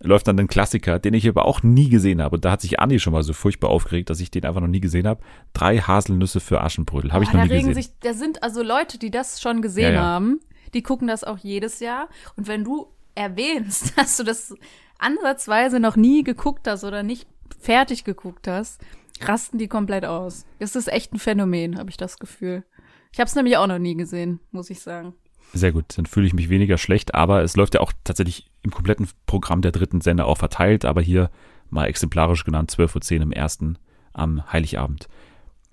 läuft 0.00 0.28
dann 0.28 0.38
ein 0.38 0.48
Klassiker, 0.48 0.98
den 0.98 1.14
ich 1.14 1.26
aber 1.28 1.46
auch 1.46 1.62
nie 1.62 1.88
gesehen 1.88 2.20
habe. 2.20 2.36
Und 2.36 2.44
da 2.44 2.50
hat 2.50 2.60
sich 2.60 2.78
Andi 2.80 2.98
schon 3.00 3.12
mal 3.12 3.22
so 3.22 3.32
furchtbar 3.32 3.70
aufgeregt, 3.70 4.10
dass 4.10 4.20
ich 4.20 4.30
den 4.30 4.44
einfach 4.44 4.60
noch 4.60 4.68
nie 4.68 4.80
gesehen 4.80 5.06
habe. 5.06 5.22
Drei 5.54 5.78
Haselnüsse 5.78 6.40
für 6.40 6.60
Aschenbrödel. 6.60 7.12
Habe 7.12 7.24
ich 7.24 7.30
Oh, 7.30 7.36
noch 7.36 7.46
da 7.46 7.54
nie 7.54 7.60
gesehen. 7.60 7.74
sich, 7.74 7.90
da 8.00 8.12
sind 8.12 8.42
also 8.42 8.62
Leute, 8.62 8.98
die 8.98 9.10
das 9.10 9.40
schon 9.40 9.62
gesehen 9.62 9.94
Ja, 9.94 10.00
ja. 10.00 10.02
haben. 10.02 10.40
die 10.74 10.82
gucken 10.82 11.06
das 11.08 11.24
auch 11.24 11.38
jedes 11.38 11.80
Jahr. 11.80 12.08
Und 12.36 12.48
wenn 12.48 12.64
du 12.64 12.88
erwähnst, 13.14 13.96
dass 13.98 14.16
du 14.18 14.24
das 14.24 14.54
ansatzweise 14.98 15.80
noch 15.80 15.96
nie 15.96 16.22
geguckt 16.22 16.66
hast 16.68 16.84
oder 16.84 17.02
nicht 17.02 17.26
fertig 17.60 18.04
geguckt 18.04 18.46
hast, 18.48 18.80
rasten 19.22 19.58
die 19.58 19.68
komplett 19.68 20.04
aus. 20.04 20.44
Das 20.58 20.76
ist 20.76 20.88
echt 20.92 21.14
ein 21.14 21.18
Phänomen, 21.18 21.78
habe 21.78 21.88
ich 21.90 21.96
das 21.96 22.18
Gefühl. 22.18 22.64
Ich 23.12 23.20
habe 23.20 23.28
es 23.28 23.34
nämlich 23.36 23.56
auch 23.56 23.66
noch 23.68 23.78
nie 23.78 23.94
gesehen, 23.94 24.40
muss 24.50 24.68
ich 24.70 24.80
sagen. 24.80 25.14
Sehr 25.54 25.72
gut, 25.72 25.96
dann 25.96 26.06
fühle 26.06 26.26
ich 26.26 26.34
mich 26.34 26.48
weniger 26.48 26.78
schlecht, 26.78 27.14
aber 27.14 27.42
es 27.42 27.56
läuft 27.56 27.74
ja 27.74 27.80
auch 27.80 27.92
tatsächlich 28.02 28.50
im 28.62 28.72
kompletten 28.72 29.08
Programm 29.26 29.62
der 29.62 29.70
dritten 29.72 30.00
Sender 30.00 30.26
auch 30.26 30.38
verteilt, 30.38 30.84
aber 30.84 31.00
hier 31.00 31.30
mal 31.70 31.86
exemplarisch 31.86 32.44
genannt 32.44 32.72
12.10 32.72 33.16
Uhr 33.16 33.22
im 33.22 33.32
ersten 33.32 33.78
am 34.12 34.52
Heiligabend. 34.52 35.08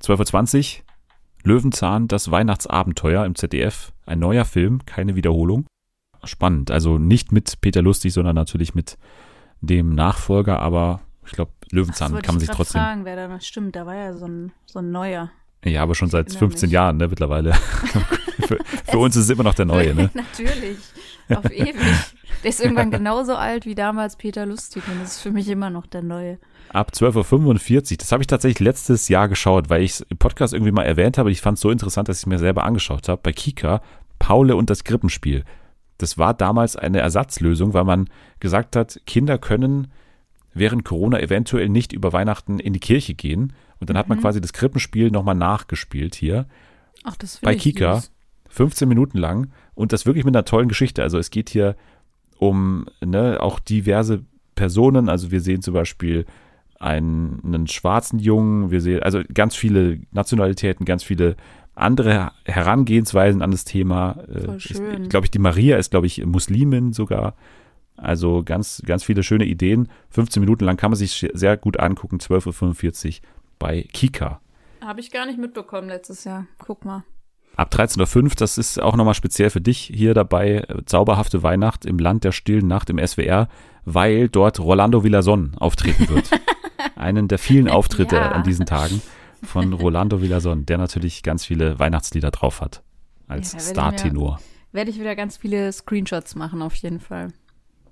12.20 0.04 0.80
Uhr 0.80 0.84
Löwenzahn, 1.44 2.08
das 2.08 2.30
Weihnachtsabenteuer 2.30 3.26
im 3.26 3.34
ZDF, 3.36 3.92
ein 4.06 4.20
neuer 4.20 4.46
Film, 4.46 4.86
keine 4.86 5.16
Wiederholung. 5.16 5.66
Spannend, 6.24 6.70
also 6.70 7.00
nicht 7.00 7.32
mit 7.32 7.62
Peter 7.62 7.82
Lustig, 7.82 8.14
sondern 8.14 8.36
natürlich 8.36 8.76
mit 8.76 8.98
dem 9.62 9.96
Nachfolger, 9.96 10.60
aber 10.60 11.02
ich 11.26 11.32
glaube, 11.32 11.52
Löwenzahn 11.72 12.14
Das 12.14 12.22
kann 12.22 12.36
man 12.36 12.40
sich 12.40 12.50
trotzdem. 12.50 12.82
fragen, 12.82 13.06
wer 13.06 13.16
da 13.16 13.28
noch 13.28 13.42
stimmt. 13.42 13.76
Da 13.76 13.86
war 13.86 13.96
ja 13.96 14.14
so 14.14 14.28
ein, 14.28 14.52
so 14.66 14.80
ein 14.80 14.92
neuer. 14.92 15.32
Ja, 15.64 15.84
aber 15.84 15.96
schon 15.96 16.10
seit 16.10 16.28
erinnere 16.28 16.40
15 16.40 16.68
mich. 16.68 16.74
Jahren, 16.74 16.98
ne, 16.98 17.08
mittlerweile. 17.08 17.54
für, 18.42 18.58
für 18.90 18.98
uns 18.98 19.16
ist 19.16 19.26
es 19.26 19.30
immer 19.30 19.44
noch 19.44 19.54
der 19.54 19.66
neue, 19.66 19.94
ne? 19.96 20.10
Natürlich. 20.14 20.78
Auf 21.30 21.46
ewig. 21.52 21.76
Der 22.44 22.50
ist 22.50 22.62
irgendwann 22.62 22.92
genauso 22.92 23.36
alt 23.36 23.66
wie 23.66 23.76
damals 23.76 24.16
Peter 24.16 24.46
Lustig 24.46 24.84
und 24.88 25.02
das 25.02 25.18
ist 25.18 25.22
für 25.22 25.32
mich 25.32 25.48
immer 25.48 25.70
noch 25.70 25.86
der 25.86 26.02
neue. 26.02 26.40
Ab 26.70 26.92
12.45 26.96 27.92
Uhr. 27.92 27.98
Das 27.98 28.12
habe 28.12 28.24
ich 28.24 28.28
tatsächlich 28.28 28.60
letztes 28.60 29.10
Jahr 29.10 29.28
geschaut, 29.28 29.70
weil 29.70 29.84
ich 29.84 29.92
es 29.92 30.02
im 30.02 30.18
Podcast 30.18 30.54
irgendwie 30.54 30.72
mal 30.72 30.84
erwähnt 30.84 31.18
habe. 31.18 31.32
Ich 31.32 31.42
fand 31.42 31.58
es 31.58 31.62
so 31.62 31.70
interessant, 31.70 32.08
dass 32.10 32.18
ich 32.18 32.24
es 32.24 32.28
mir 32.28 32.40
selber 32.40 32.64
angeschaut 32.64 33.10
habe. 33.10 33.22
Bei 33.22 33.34
Kika, 33.34 33.82
Paule 34.20 34.56
und 34.56 34.70
das 34.70 34.84
Krippenspiel. 34.84 35.44
Das 35.98 36.18
war 36.18 36.34
damals 36.34 36.76
eine 36.76 37.00
Ersatzlösung, 37.00 37.74
weil 37.74 37.84
man 37.84 38.10
gesagt 38.40 38.76
hat, 38.76 39.02
Kinder 39.06 39.38
können 39.38 39.92
während 40.54 40.84
Corona 40.84 41.20
eventuell 41.20 41.70
nicht 41.70 41.94
über 41.94 42.14
Weihnachten 42.14 42.60
in 42.60 42.74
die 42.74 42.80
Kirche 42.80 43.14
gehen. 43.14 43.54
Und 43.80 43.90
dann 43.90 43.98
hat 43.98 44.10
man 44.10 44.20
quasi 44.20 44.42
das 44.42 44.54
Krippenspiel 44.54 45.12
nochmal 45.12 45.36
nachgespielt 45.36 46.16
hier 46.16 46.46
Ach, 47.04 47.16
das 47.18 47.38
finde 47.38 47.54
bei 47.54 47.60
Kika. 47.60 47.96
süß. 47.96 48.12
15 48.52 48.88
Minuten 48.88 49.18
lang 49.18 49.52
und 49.74 49.94
das 49.94 50.06
wirklich 50.06 50.26
mit 50.26 50.36
einer 50.36 50.46
tollen 50.46 50.68
Geschichte. 50.68 51.02
Also 51.02 51.18
es 51.18 51.32
geht 51.32 51.50
hier 51.50 51.76
um 52.38 52.86
ne, 53.04 53.38
auch 53.40 53.60
diverse 53.60 54.24
Personen. 54.56 55.10
Also 55.10 55.32
wir 55.32 55.42
sehen 55.42 55.62
zum 55.62 55.74
Beispiel 55.74 56.26
einen, 56.80 57.42
einen 57.46 57.68
schwarzen 57.68 58.20
Jungen, 58.20 58.72
wir 58.72 58.82
sehen 58.82 59.04
also 59.04 59.22
ganz 59.34 59.56
viele 59.56 60.02
Nationalitäten, 60.12 60.86
ganz 60.86 61.04
viele 61.04 61.36
andere 61.76 62.32
Herangehensweisen 62.46 63.42
an 63.42 63.52
das 63.52 63.64
Thema. 63.64 64.18
Äh, 64.28 64.42
Voll 64.42 64.60
schön. 64.60 65.10
glaube 65.10 65.26
ich, 65.26 65.32
die 65.32 65.40
Maria 65.40 65.78
ist, 65.78 65.92
glaube 65.92 66.08
ich, 66.08 66.26
Muslimin 66.26 66.94
sogar. 66.94 67.36
Also 67.96 68.44
ganz, 68.44 68.82
ganz 68.86 69.04
viele 69.04 69.24
schöne 69.24 69.46
Ideen. 69.46 69.88
15 70.10 70.42
Minuten 70.42 70.66
lang 70.66 70.76
kann 70.76 70.92
man 70.92 70.98
sich 70.98 71.28
sehr 71.34 71.56
gut 71.56 71.80
angucken. 71.80 72.18
12.45 72.18 73.08
Uhr 73.08 73.28
bei 73.60 73.84
Kika. 73.94 74.42
Habe 74.82 75.00
ich 75.00 75.12
gar 75.12 75.28
nicht 75.28 75.38
mitbekommen 75.38 75.88
letztes 75.88 76.24
Jahr. 76.24 76.48
Guck 76.58 76.84
mal. 76.84 77.04
Ab 77.56 77.74
13.05 77.74 78.24
Uhr, 78.24 78.30
das 78.38 78.58
ist 78.58 78.82
auch 78.82 78.96
nochmal 78.96 79.14
speziell 79.14 79.50
für 79.50 79.62
dich 79.62 79.80
hier 79.94 80.14
dabei, 80.14 80.58
äh, 80.68 80.86
Zauberhafte 80.86 81.44
Weihnacht 81.44 81.86
im 81.86 82.00
Land 82.00 82.24
der 82.24 82.32
stillen 82.32 82.68
Nacht 82.68 82.90
im 82.90 82.98
SWR, 83.06 83.48
weil 83.86 84.30
dort 84.30 84.60
Rolando 84.60 85.04
Villason 85.04 85.54
auftreten 85.60 86.10
wird. 86.10 86.30
Einen 86.96 87.28
der 87.28 87.40
vielen 87.40 87.68
Auftritte 87.70 88.16
Ja. 88.16 88.32
an 88.32 88.44
diesen 88.44 88.66
Tagen 88.66 89.02
von 89.44 89.74
Rolando 89.74 90.22
Villason, 90.22 90.66
der 90.66 90.78
natürlich 90.78 91.24
ganz 91.24 91.46
viele 91.46 91.78
Weihnachtslieder 91.80 92.32
drauf 92.32 92.62
hat. 92.62 92.84
Als 93.28 93.52
Ja, 93.54 93.58
da 93.60 93.64
werde 93.66 93.68
ich 93.68 93.72
Startenor. 94.02 94.40
Werde 94.72 94.92
ich 94.92 95.00
wieder 95.00 95.16
ganz 95.16 95.38
viele 95.38 95.72
Screenshots 95.72 96.36
machen, 96.36 96.62
auf 96.62 96.76
jeden 96.76 97.00
Fall. 97.00 97.34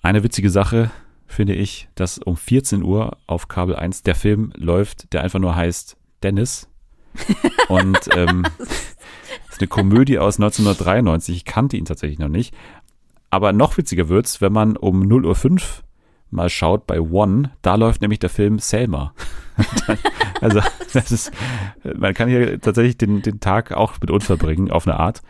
Eine 0.02 0.22
witzige 0.22 0.48
Sache 0.50 0.90
finde 1.26 1.54
ich, 1.54 1.88
dass 1.94 2.18
um 2.18 2.36
14 2.36 2.82
Uhr 2.82 3.18
auf 3.26 3.48
Kabel 3.48 3.76
1 3.76 4.02
der 4.02 4.14
Film 4.14 4.52
läuft, 4.56 5.12
der 5.12 5.22
einfach 5.22 5.38
nur 5.38 5.54
heißt 5.54 5.96
Dennis. 6.22 6.68
Und 7.68 7.98
ähm, 8.16 8.44
eine 9.60 9.68
Komödie 9.68 10.18
aus 10.18 10.36
1993. 10.38 11.36
Ich 11.36 11.44
kannte 11.44 11.76
ihn 11.76 11.84
tatsächlich 11.84 12.18
noch 12.18 12.28
nicht. 12.28 12.54
Aber 13.30 13.52
noch 13.52 13.76
witziger 13.76 14.08
wird's, 14.08 14.40
wenn 14.40 14.52
man 14.52 14.76
um 14.76 15.02
0.05 15.02 15.50
Uhr 15.50 15.60
mal 16.30 16.48
schaut 16.48 16.86
bei 16.86 17.00
One. 17.00 17.50
Da 17.62 17.76
läuft 17.76 18.02
nämlich 18.02 18.18
der 18.18 18.30
Film 18.30 18.58
Selma. 18.58 19.14
also 20.40 20.60
das 20.92 21.12
ist, 21.12 21.32
man 21.96 22.14
kann 22.14 22.28
hier 22.28 22.60
tatsächlich 22.60 22.96
den, 22.96 23.22
den 23.22 23.40
Tag 23.40 23.72
auch 23.72 23.94
mit 24.00 24.10
uns 24.10 24.24
verbringen, 24.24 24.70
auf 24.70 24.86
eine 24.86 24.98
Art. 24.98 25.22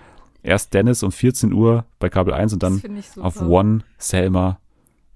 Erst 0.42 0.72
Dennis 0.72 1.02
um 1.02 1.12
14 1.12 1.52
Uhr 1.52 1.84
bei 1.98 2.08
Kabel 2.08 2.32
1 2.32 2.54
und 2.54 2.62
dann 2.62 2.82
auf 3.20 3.42
One 3.42 3.80
Selma 3.98 4.58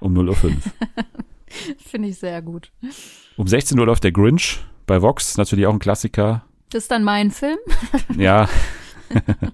um 0.00 0.14
0.05 0.14 0.44
Uhr. 0.44 0.52
Finde 1.78 2.08
ich 2.08 2.18
sehr 2.18 2.42
gut. 2.42 2.72
Um 3.36 3.46
16 3.46 3.78
Uhr 3.78 3.86
läuft 3.86 4.04
der 4.04 4.12
Grinch 4.12 4.60
bei 4.86 5.00
Vox, 5.00 5.38
natürlich 5.38 5.66
auch 5.66 5.72
ein 5.72 5.78
Klassiker. 5.78 6.44
Das 6.70 6.84
ist 6.84 6.90
dann 6.90 7.04
mein 7.04 7.30
Film. 7.30 7.58
Ja. 8.16 8.48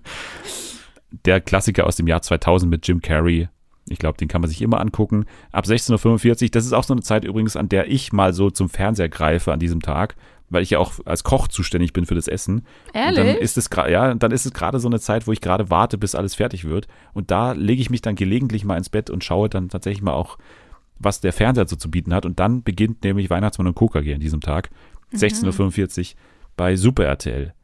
der 1.24 1.40
Klassiker 1.40 1.86
aus 1.86 1.96
dem 1.96 2.07
Jahr 2.07 2.22
2000 2.22 2.70
mit 2.70 2.86
Jim 2.86 3.01
Carrey. 3.01 3.48
Ich 3.88 3.98
glaube, 3.98 4.18
den 4.18 4.28
kann 4.28 4.40
man 4.40 4.48
sich 4.48 4.62
immer 4.62 4.80
angucken. 4.80 5.26
Ab 5.51 5.64
16.45 5.64 6.42
Uhr, 6.44 6.48
das 6.51 6.64
ist 6.64 6.72
auch 6.72 6.84
so 6.84 6.94
eine 6.94 7.03
Zeit 7.03 7.24
übrigens, 7.24 7.57
an 7.57 7.68
der 7.68 7.90
ich 7.90 8.12
mal 8.12 8.32
so 8.32 8.51
zum 8.51 8.68
Fernseher 8.68 9.09
greife 9.09 9.53
an 9.53 9.59
diesem 9.59 9.82
Tag, 9.82 10.14
weil 10.48 10.62
ich 10.62 10.70
ja 10.70 10.78
auch 10.78 10.92
als 11.05 11.24
Koch 11.24 11.48
zuständig 11.48 11.92
bin 11.92 12.07
für 12.07 12.14
das 12.14 12.28
Essen. 12.28 12.59
Und 12.59 12.64
dann 12.94 13.16
Ehrlich? 13.16 13.36
ist 13.38 13.59
es 13.59 13.68
gerade, 13.68 13.90
ja, 13.90 14.14
dann 14.14 14.30
ist 14.30 14.46
es 14.46 14.53
gerade 14.53 14.78
so 14.78 14.88
eine 14.88 15.01
Zeit, 15.01 15.26
wo 15.26 15.32
ich 15.32 15.40
gerade 15.40 15.70
warte, 15.70 15.98
bis 15.98 16.14
alles 16.14 16.36
fertig 16.36 16.64
wird. 16.64 16.86
Und 17.14 17.30
da 17.30 17.53
lege 17.53 17.80
ich 17.80 17.90
mich 17.90 18.03
dann 18.03 18.14
gelegentlich 18.14 18.64
mal 18.64 18.76
ins 18.76 18.90
Bett 18.90 19.11
und 19.11 19.24
schaue 19.24 19.48
dann 19.48 19.70
tatsächlich 19.70 20.03
mal 20.03 20.12
auch, 20.12 20.38
was 20.98 21.20
der 21.20 21.32
Fernseher 21.32 21.66
so 21.66 21.76
zu 21.76 21.90
bieten 21.90 22.14
hat. 22.14 22.26
Und 22.26 22.38
dann 22.38 22.62
beginnt 22.62 23.03
nämlich 23.03 23.30
Weihnachtsmann 23.30 23.66
und 23.66 23.74
KKG 23.74 24.14
an 24.14 24.20
diesem 24.20 24.40
Tag. 24.40 24.70
16.45 25.14 26.12
Uhr 26.12 26.20
bei 26.57 26.76
Super 26.76 27.07
RTL. 27.07 27.55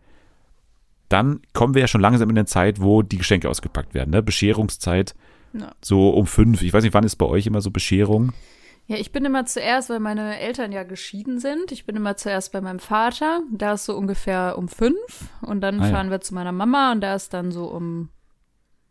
Dann 1.09 1.41
kommen 1.53 1.75
wir 1.75 1.81
ja 1.83 1.89
schon 1.89 2.01
langsam 2.01 2.29
in 2.31 2.37
eine 2.39 2.47
Zeit, 2.47 2.81
wo 2.81 3.03
die 3.03 3.19
Geschenke 3.19 3.49
ausgepackt 3.49 3.95
werden. 3.95 4.11
Ne? 4.11 4.23
Bescherungszeit, 4.23 5.15
Ja. 5.53 5.73
so 5.81 6.11
um 6.11 6.27
fünf. 6.27 6.63
Ich 6.63 6.73
weiß 6.73 6.83
nicht, 6.85 6.95
wann 6.95 7.05
ist 7.05 7.17
bei 7.17 7.27
euch 7.27 7.47
immer 7.47 7.61
so 7.61 7.71
Bescherung? 7.71 8.33
Ja, 8.89 8.97
ich 8.97 9.11
bin 9.11 9.25
immer 9.25 9.45
zuerst, 9.47 9.91
weil 9.91 9.99
meine 10.01 10.39
Eltern 10.39 10.71
ja 10.71 10.85
geschieden 10.85 11.41
sind. 11.41 11.73
Ich 11.73 11.87
bin 11.87 11.97
immer 11.97 12.17
zuerst 12.17 12.53
bei 12.53 12.61
meinem 12.61 12.79
Vater. 12.79 13.41
Da 13.53 13.73
ist 13.73 13.85
so 13.85 13.97
ungefähr 13.97 14.57
um 14.59 14.69
fünf. 14.69 15.29
Und 15.43 15.61
dann 15.61 15.81
Ah, 15.81 15.87
ja. 15.87 15.93
fahren 15.93 16.11
wir 16.11 16.21
zu 16.21 16.35
meiner 16.35 16.53
Mama 16.53 16.93
und 16.93 17.01
da 17.01 17.15
ist 17.17 17.35
dann 17.35 17.51
so 17.51 17.65
um, 17.67 18.11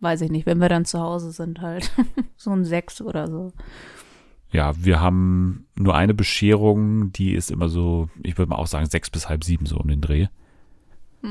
weiß 0.01 0.20
ich 0.22 0.32
nicht, 0.32 0.45
wenn 0.45 0.59
wir 0.59 0.68
dann 0.70 0.84
zu 0.86 0.99
Hause 0.99 1.32
sind 1.32 1.61
halt. 1.61 1.91
so 2.36 2.51
um 2.51 2.66
sechs 2.66 2.99
oder 3.01 3.30
so. 3.30 3.53
Ja, 4.51 4.74
wir 4.78 4.99
haben 5.01 5.66
nur 5.76 5.95
eine 5.95 6.13
Bescherung, 6.13 7.11
die 7.13 7.34
ist 7.34 7.49
immer 7.51 7.68
so, 7.70 8.09
ich 8.24 8.38
würde 8.38 8.49
mal 8.49 8.57
auch 8.57 8.68
sagen, 8.68 8.86
sechs 8.88 9.09
bis 9.09 9.28
halb 9.30 9.43
sieben 9.45 9.66
so 9.66 9.78
um 9.78 9.88
den 9.88 10.01
Dreh. 10.01 10.28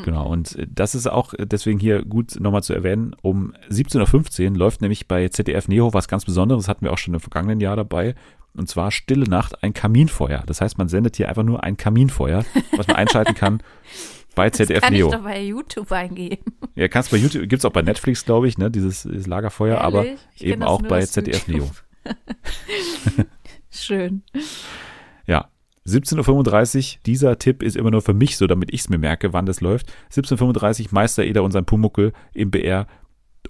Genau, 0.05 0.27
und 0.27 0.57
äh, 0.57 0.67
das 0.69 0.95
ist 0.95 1.07
auch 1.07 1.35
deswegen 1.39 1.79
hier 1.79 2.05
gut 2.05 2.39
nochmal 2.41 2.63
zu 2.63 2.73
erwähnen. 2.75 3.15
Um 3.23 3.55
17.15 3.71 4.51
Uhr 4.51 4.57
läuft 4.57 4.81
nämlich 4.81 5.07
bei 5.09 5.29
ZDF 5.29 5.69
Neo 5.69 5.95
was 5.95 6.09
ganz 6.09 6.25
Besonderes, 6.25 6.69
hatten 6.69 6.85
wir 6.85 6.93
auch 6.93 6.99
schon 6.99 7.15
im 7.15 7.21
vergangenen 7.21 7.61
Jahr 7.61 7.77
dabei. 7.77 8.15
Und 8.57 8.69
zwar 8.69 8.93
Stille 8.93 9.29
Nacht, 9.29 9.63
ein 9.65 9.75
Kaminfeuer. 9.75 10.45
Das 10.47 10.61
heißt, 10.61 10.79
man 10.79 10.89
sendet 10.89 11.17
hier 11.17 11.29
einfach 11.29 11.43
nur 11.43 11.65
ein 11.65 11.77
Kaminfeuer, 11.77 12.45
was 12.77 12.87
man 12.87 12.97
einschalten 12.97 13.35
kann 13.35 13.63
bei 14.35 14.51
ZDF 14.51 14.81
Kann 14.81 14.93
Neo. 14.93 15.09
ich 15.09 15.13
doch 15.13 15.23
bei 15.23 15.43
YouTube 15.43 15.91
eingeben. 15.91 16.53
Ja, 16.77 16.89
kannst 16.89 17.11
bei 17.11 17.17
YouTube, 17.17 17.49
gibt's 17.49 17.65
auch 17.65 17.73
bei 17.73 17.83
Netflix, 17.83 18.25
glaube 18.25 18.49
ich, 18.49 18.59
ne, 18.59 18.71
dieses, 18.71 19.03
dieses 19.03 19.27
Lagerfeuer, 19.27 19.81
aber 19.81 20.05
Ehrlich? 20.05 20.21
Ich 20.35 20.41
kenn 20.41 20.51
eben 20.51 20.61
das 20.61 20.71
auch 20.71 20.83
bei 20.83 21.05
ZDF 21.05 21.49
Neo. 21.49 21.59
YouTube. 21.59 21.83
Schön. 23.71 24.23
Ja. 25.27 25.49
17.35 25.87 26.95
Uhr, 26.97 27.01
dieser 27.05 27.39
Tipp 27.39 27.63
ist 27.63 27.77
immer 27.77 27.91
nur 27.91 28.01
für 28.01 28.15
mich 28.15 28.37
so, 28.37 28.47
damit 28.47 28.73
ich 28.73 28.83
es 28.83 28.89
mir 28.89 28.99
merke, 28.99 29.33
wann 29.33 29.47
das 29.47 29.61
läuft. 29.61 29.93
17.35 30.13 30.85
Uhr, 30.85 30.89
Meister 30.93 31.25
Eder 31.25 31.43
und 31.43 31.51
sein 31.51 31.67
Pumuckel 31.67 32.13
im 32.33 32.51
BR, 32.51 32.87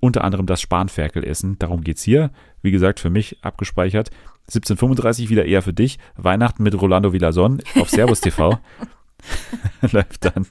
unter 0.01 0.25
anderem 0.25 0.47
das 0.47 0.61
Spanferkel 0.61 1.25
essen. 1.25 1.59
Darum 1.59 1.83
geht's 1.83 2.03
hier. 2.03 2.31
Wie 2.61 2.73
gesagt, 2.73 2.99
für 2.99 3.11
mich 3.11 3.39
abgespeichert. 3.43 4.11
17.35 4.51 5.25
Uhr 5.25 5.31
wieder 5.31 5.45
eher 5.47 5.63
für 5.63 5.73
dich. 5.73 5.99
Weihnachten 6.17 6.63
mit 6.65 6.81
Rolando 6.81 7.13
Villason 7.13 7.63
auf 7.77 7.89
Servus 7.89 8.21
TV. 8.21 8.59
läuft 9.93 10.25
dann. 10.25 10.47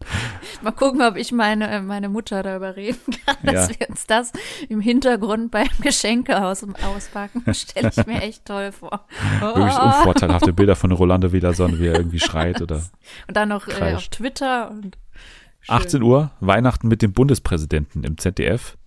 Mal 0.62 0.72
gucken, 0.72 1.02
ob 1.02 1.16
ich 1.16 1.32
meine, 1.32 1.70
äh, 1.70 1.82
meine 1.82 2.10
Mutter 2.10 2.44
darüber 2.44 2.76
reden 2.76 3.00
kann, 3.26 3.38
dass 3.44 3.70
Ja. 3.70 3.80
wir 3.80 3.90
uns 3.90 4.06
das 4.08 4.32
im 4.70 4.82
Hintergrund 4.82 5.52
beim 5.52 5.68
Geschenkehaus 5.82 6.66
auspacken. 6.84 7.44
Stelle 7.54 7.92
ich 7.96 8.06
mir 8.06 8.22
echt 8.22 8.46
toll 8.46 8.72
vor. 8.72 9.06
Wirklich 9.40 9.76
Oh. 9.78 9.86
unvorteilhafte 9.86 10.54
Bilder 10.54 10.76
von 10.76 10.92
Rolando 10.92 11.32
Villason, 11.32 11.80
wie 11.80 11.88
er 11.88 11.96
irgendwie 11.96 12.20
schreit 12.20 12.62
oder 12.62 12.78
Und 13.28 13.36
dann 13.38 13.50
noch 13.50 13.68
äh, 13.68 13.94
auf. 13.96 14.08
Twitter 14.10 14.70
und 14.72 14.98
schön. 15.62 15.76
18 15.76 16.02
Uhr, 16.04 16.32
Weihnachten 16.40 16.88
mit 16.88 17.02
dem 17.02 17.14
Bundespräsidenten 17.14 18.04
im 18.04 18.18
ZDF. 18.18 18.78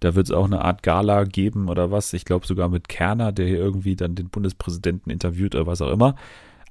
Da 0.00 0.14
wird 0.14 0.26
es 0.26 0.32
auch 0.32 0.44
eine 0.44 0.62
Art 0.64 0.84
Gala 0.84 1.24
geben 1.24 1.68
oder 1.68 1.90
was. 1.90 2.12
Ich 2.12 2.24
glaube 2.24 2.46
sogar 2.46 2.68
mit 2.68 2.88
Kerner, 2.88 3.32
der 3.32 3.46
hier 3.48 3.58
irgendwie 3.58 3.96
dann 3.96 4.14
den 4.14 4.28
Bundespräsidenten 4.28 5.10
interviewt 5.10 5.56
oder 5.56 5.66
was 5.66 5.82
auch 5.82 5.90
immer. 5.90 6.14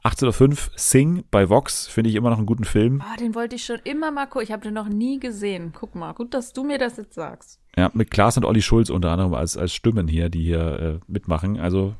18.05 0.04 0.50
Uhr 0.50 0.58
Sing 0.76 1.24
bei 1.32 1.50
Vox, 1.50 1.88
finde 1.88 2.10
ich 2.10 2.16
immer 2.16 2.30
noch 2.30 2.38
einen 2.38 2.46
guten 2.46 2.64
Film. 2.64 3.02
Ah, 3.02 3.16
den 3.18 3.36
wollte 3.36 3.56
ich 3.56 3.66
schon 3.66 3.80
immer 3.84 4.12
mal 4.12 4.26
gucken. 4.26 4.44
Ich 4.44 4.52
habe 4.52 4.64
den 4.64 4.74
noch 4.74 4.88
nie 4.88 5.20
gesehen. 5.20 5.74
Guck 5.74 5.96
mal, 5.96 6.14
gut, 6.14 6.34
dass 6.34 6.54
du 6.54 6.64
mir 6.64 6.78
das 6.78 6.98
jetzt 6.98 7.16
sagst. 7.16 7.60
Ja, 7.76 7.92
mit 7.94 8.12
Klaas 8.12 8.38
und 8.38 8.46
Olli 8.46 8.62
Schulz 8.62 8.90
unter 8.90 9.12
anderem 9.12 9.34
als, 9.34 9.58
als 9.58 9.74
Stimmen 9.74 10.08
hier, 10.08 10.30
die 10.30 10.44
hier 10.44 10.80
äh, 10.80 11.00
mitmachen. 11.12 11.60
Also 11.60 11.96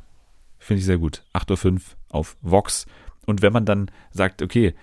finde 0.58 0.80
ich 0.80 0.86
sehr 0.86 0.98
gut. 0.98 1.24
8.05 1.34 1.74
Uhr 1.74 1.82
auf 2.10 2.38
Vox. 2.42 2.86
Und 3.26 3.42
wenn 3.42 3.54
man 3.54 3.66
dann 3.66 3.92
sagt, 4.12 4.42
okay, 4.42 4.74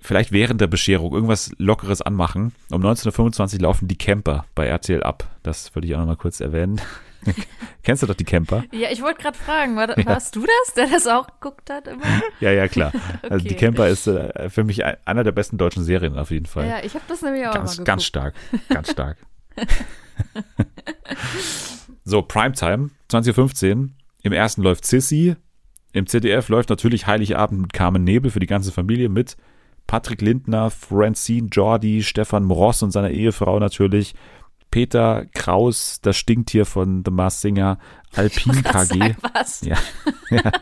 vielleicht 0.00 0.32
während 0.32 0.60
der 0.60 0.66
Bescherung 0.66 1.12
irgendwas 1.12 1.52
Lockeres 1.58 2.02
anmachen, 2.02 2.52
um 2.70 2.82
19.25 2.82 3.54
Uhr 3.54 3.60
laufen 3.60 3.88
die 3.88 3.98
Camper 3.98 4.46
bei 4.54 4.66
RTL 4.66 5.02
ab. 5.02 5.28
Das 5.42 5.74
würde 5.74 5.86
ich 5.86 5.94
auch 5.94 5.98
noch 5.98 6.06
mal 6.06 6.16
kurz 6.16 6.40
erwähnen. 6.40 6.80
Kennst 7.82 8.02
du 8.02 8.06
doch 8.06 8.14
die 8.14 8.24
Camper? 8.24 8.64
Ja, 8.72 8.88
ich 8.90 9.02
wollte 9.02 9.22
gerade 9.22 9.36
fragen, 9.38 9.76
war, 9.76 9.88
warst 10.06 10.36
du 10.36 10.40
das, 10.46 10.74
der 10.74 10.86
das 10.88 11.06
auch 11.06 11.26
geguckt 11.40 11.70
hat 11.70 11.86
immer? 11.88 12.02
Ja, 12.40 12.50
ja, 12.52 12.68
klar. 12.68 12.92
Also 13.22 13.38
die 13.44 13.54
Okay. 13.54 13.66
Camper 13.66 13.88
ist 13.88 14.06
äh, 14.06 14.48
für 14.50 14.64
mich 14.64 14.84
ein- 14.84 14.96
einer 15.04 15.24
der 15.24 15.32
besten 15.32 15.58
deutschen 15.58 15.84
Serien 15.84 16.16
auf 16.18 16.30
jeden 16.30 16.46
Fall. 16.46 16.66
Ja, 16.68 16.82
ich 16.84 16.94
habe 16.94 17.04
das 17.08 17.22
nämlich 17.22 17.46
auch 17.46 17.54
ganz, 17.54 17.78
mal 17.78 17.84
ganz 17.84 18.02
geguckt. 18.12 18.34
stark. 18.34 18.34
Ganz 18.68 18.90
stark. 18.90 19.16
so, 22.04 22.22
Primetime, 22.22 22.90
20.15 23.10 23.90
Im 24.22 24.32
ersten 24.32 24.62
läuft 24.62 24.84
Sissy. 24.84 25.36
Im 25.92 26.06
ZDF 26.06 26.48
läuft 26.48 26.70
natürlich 26.70 27.06
Heiligabend 27.06 27.60
mit 27.62 27.72
Carmen 27.72 28.04
Nebel 28.04 28.30
für 28.30 28.40
die 28.40 28.46
ganze 28.46 28.70
Familie 28.72 29.08
mit 29.08 29.36
Patrick 29.86 30.20
Lindner, 30.22 30.70
Francine 30.70 31.48
Jordi, 31.50 32.02
Stefan 32.04 32.44
Mross 32.44 32.82
und 32.82 32.92
seiner 32.92 33.10
Ehefrau 33.10 33.58
natürlich. 33.58 34.14
Peter 34.70 35.26
Kraus, 35.34 36.00
das 36.00 36.16
Stinktier 36.16 36.64
von 36.64 37.02
The 37.04 37.10
Masked 37.10 37.40
Singer, 37.40 37.78
Alpin 38.14 38.62
KG. 38.62 39.14
Was. 39.34 39.62
Ja. 39.62 39.76
ja. 40.30 40.52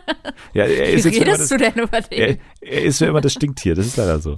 ja, 0.54 0.64
er 0.64 0.88
Wie 0.88 0.92
ist 0.92 1.06
immer 1.06 1.16
redest 1.20 1.40
das, 1.40 1.48
du 1.48 1.56
denn 1.58 1.74
über 1.74 2.00
den? 2.00 2.18
er, 2.18 2.38
er 2.60 2.82
ist 2.82 2.98
für 2.98 3.06
immer 3.06 3.20
das 3.20 3.32
Stinktier, 3.32 3.74
das 3.74 3.86
ist 3.86 3.96
leider 3.96 4.18
so. 4.18 4.36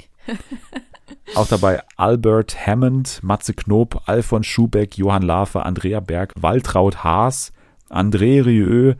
Auch 1.34 1.46
dabei 1.46 1.82
Albert 1.96 2.66
Hammond, 2.66 3.20
Matze 3.22 3.54
Knob, 3.54 4.02
Alfons 4.06 4.46
Schubeck, 4.46 4.98
Johann 4.98 5.22
Lafer, 5.22 5.64
Andrea 5.66 6.00
Berg, 6.00 6.34
Waltraud 6.36 7.04
Haas, 7.04 7.52
André 7.88 8.44
Rieu, 8.44 8.94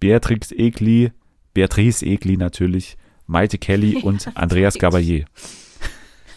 Beatrix 0.00 0.52
Egli, 0.52 1.12
Beatrice 1.54 2.04
Egli 2.04 2.36
natürlich, 2.36 2.96
Maite 3.26 3.58
Kelly 3.58 4.02
und 4.02 4.30
Andreas 4.36 4.74
Gabalier. 4.78 5.26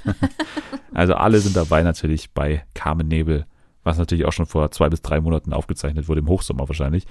also 0.93 1.13
alle 1.15 1.39
sind 1.39 1.55
dabei 1.55 1.83
natürlich 1.83 2.31
bei 2.31 2.63
Carmen 2.73 3.07
Nebel, 3.07 3.45
was 3.83 3.97
natürlich 3.97 4.25
auch 4.25 4.33
schon 4.33 4.45
vor 4.45 4.71
zwei 4.71 4.89
bis 4.89 5.01
drei 5.01 5.19
Monaten 5.21 5.53
aufgezeichnet 5.53 6.07
wurde, 6.07 6.19
im 6.21 6.27
Hochsommer 6.27 6.67
wahrscheinlich. 6.67 7.05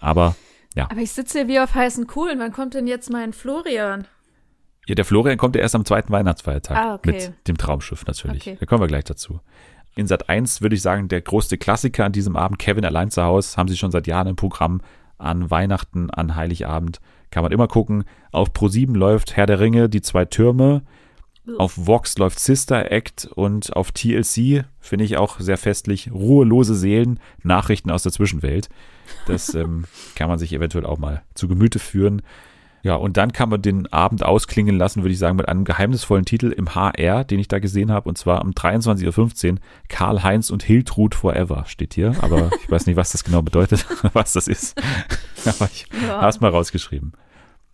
Aber 0.00 0.34
Aber 0.76 1.00
ich 1.00 1.12
sitze 1.12 1.38
hier 1.38 1.48
wie 1.48 1.60
auf 1.60 1.74
heißen 1.74 2.06
Kohlen. 2.06 2.38
Wann 2.38 2.52
kommt 2.52 2.74
denn 2.74 2.86
jetzt 2.86 3.10
mein 3.10 3.32
Florian? 3.32 4.06
Ja, 4.86 4.94
der 4.96 5.04
Florian 5.04 5.38
kommt 5.38 5.54
ja 5.54 5.62
erst 5.62 5.74
am 5.76 5.84
zweiten 5.84 6.12
Weihnachtsfeiertag 6.12 6.76
Ah, 6.76 6.94
okay. 6.94 7.12
mit 7.12 7.32
dem 7.46 7.56
Traumschiff 7.56 8.04
natürlich. 8.06 8.42
Okay. 8.42 8.56
Da 8.58 8.66
kommen 8.66 8.80
wir 8.82 8.88
gleich 8.88 9.04
dazu. 9.04 9.40
In 9.94 10.06
Sat 10.06 10.28
1 10.28 10.62
würde 10.62 10.74
ich 10.74 10.82
sagen, 10.82 11.08
der 11.08 11.20
größte 11.20 11.58
Klassiker 11.58 12.04
an 12.04 12.12
diesem 12.12 12.34
Abend, 12.36 12.58
Kevin 12.58 12.84
allein 12.84 13.10
zu 13.10 13.22
Hause, 13.22 13.56
haben 13.56 13.68
sie 13.68 13.76
schon 13.76 13.90
seit 13.92 14.06
Jahren 14.06 14.26
im 14.26 14.36
Programm. 14.36 14.80
An 15.18 15.50
Weihnachten, 15.50 16.10
an 16.10 16.34
Heiligabend 16.34 17.00
kann 17.30 17.44
man 17.44 17.52
immer 17.52 17.68
gucken. 17.68 18.04
Auf 18.32 18.50
Pro7 18.50 18.96
läuft 18.96 19.36
Herr 19.36 19.46
der 19.46 19.60
Ringe, 19.60 19.88
die 19.88 20.00
zwei 20.00 20.24
Türme. 20.24 20.82
Auf 21.58 21.74
Vox 21.76 22.16
läuft 22.18 22.38
Sister 22.38 22.92
Act 22.92 23.26
und 23.34 23.74
auf 23.74 23.90
TLC 23.90 24.64
finde 24.80 25.04
ich 25.04 25.16
auch 25.16 25.40
sehr 25.40 25.58
festlich 25.58 26.10
ruhelose 26.12 26.74
Seelen, 26.76 27.18
Nachrichten 27.42 27.90
aus 27.90 28.04
der 28.04 28.12
Zwischenwelt. 28.12 28.68
Das 29.26 29.52
ähm, 29.54 29.84
kann 30.14 30.28
man 30.28 30.38
sich 30.38 30.52
eventuell 30.52 30.86
auch 30.86 30.98
mal 30.98 31.22
zu 31.34 31.48
Gemüte 31.48 31.78
führen. 31.80 32.22
Ja, 32.84 32.96
und 32.96 33.16
dann 33.16 33.32
kann 33.32 33.48
man 33.48 33.62
den 33.62 33.92
Abend 33.92 34.24
ausklingen 34.24 34.76
lassen, 34.76 35.02
würde 35.02 35.12
ich 35.12 35.18
sagen, 35.18 35.36
mit 35.36 35.48
einem 35.48 35.64
geheimnisvollen 35.64 36.24
Titel 36.24 36.48
im 36.50 36.74
HR, 36.74 37.22
den 37.22 37.38
ich 37.38 37.46
da 37.46 37.60
gesehen 37.60 37.92
habe, 37.92 38.08
und 38.08 38.18
zwar 38.18 38.42
um 38.42 38.50
23.15 38.50 39.52
Uhr. 39.52 39.58
Karl-Heinz 39.88 40.50
und 40.50 40.64
Hiltrud 40.64 41.14
Forever 41.14 41.64
steht 41.68 41.94
hier, 41.94 42.14
aber 42.22 42.50
ich 42.60 42.68
weiß 42.70 42.86
nicht, 42.86 42.96
was 42.96 43.12
das 43.12 43.22
genau 43.22 43.40
bedeutet, 43.42 43.86
was 44.14 44.32
das 44.32 44.48
ist. 44.48 44.80
aber 45.44 45.68
ich 45.72 45.86
Ja. 46.02 46.20
habe 46.22 46.28
es 46.28 46.40
mal 46.40 46.50
rausgeschrieben. 46.50 47.12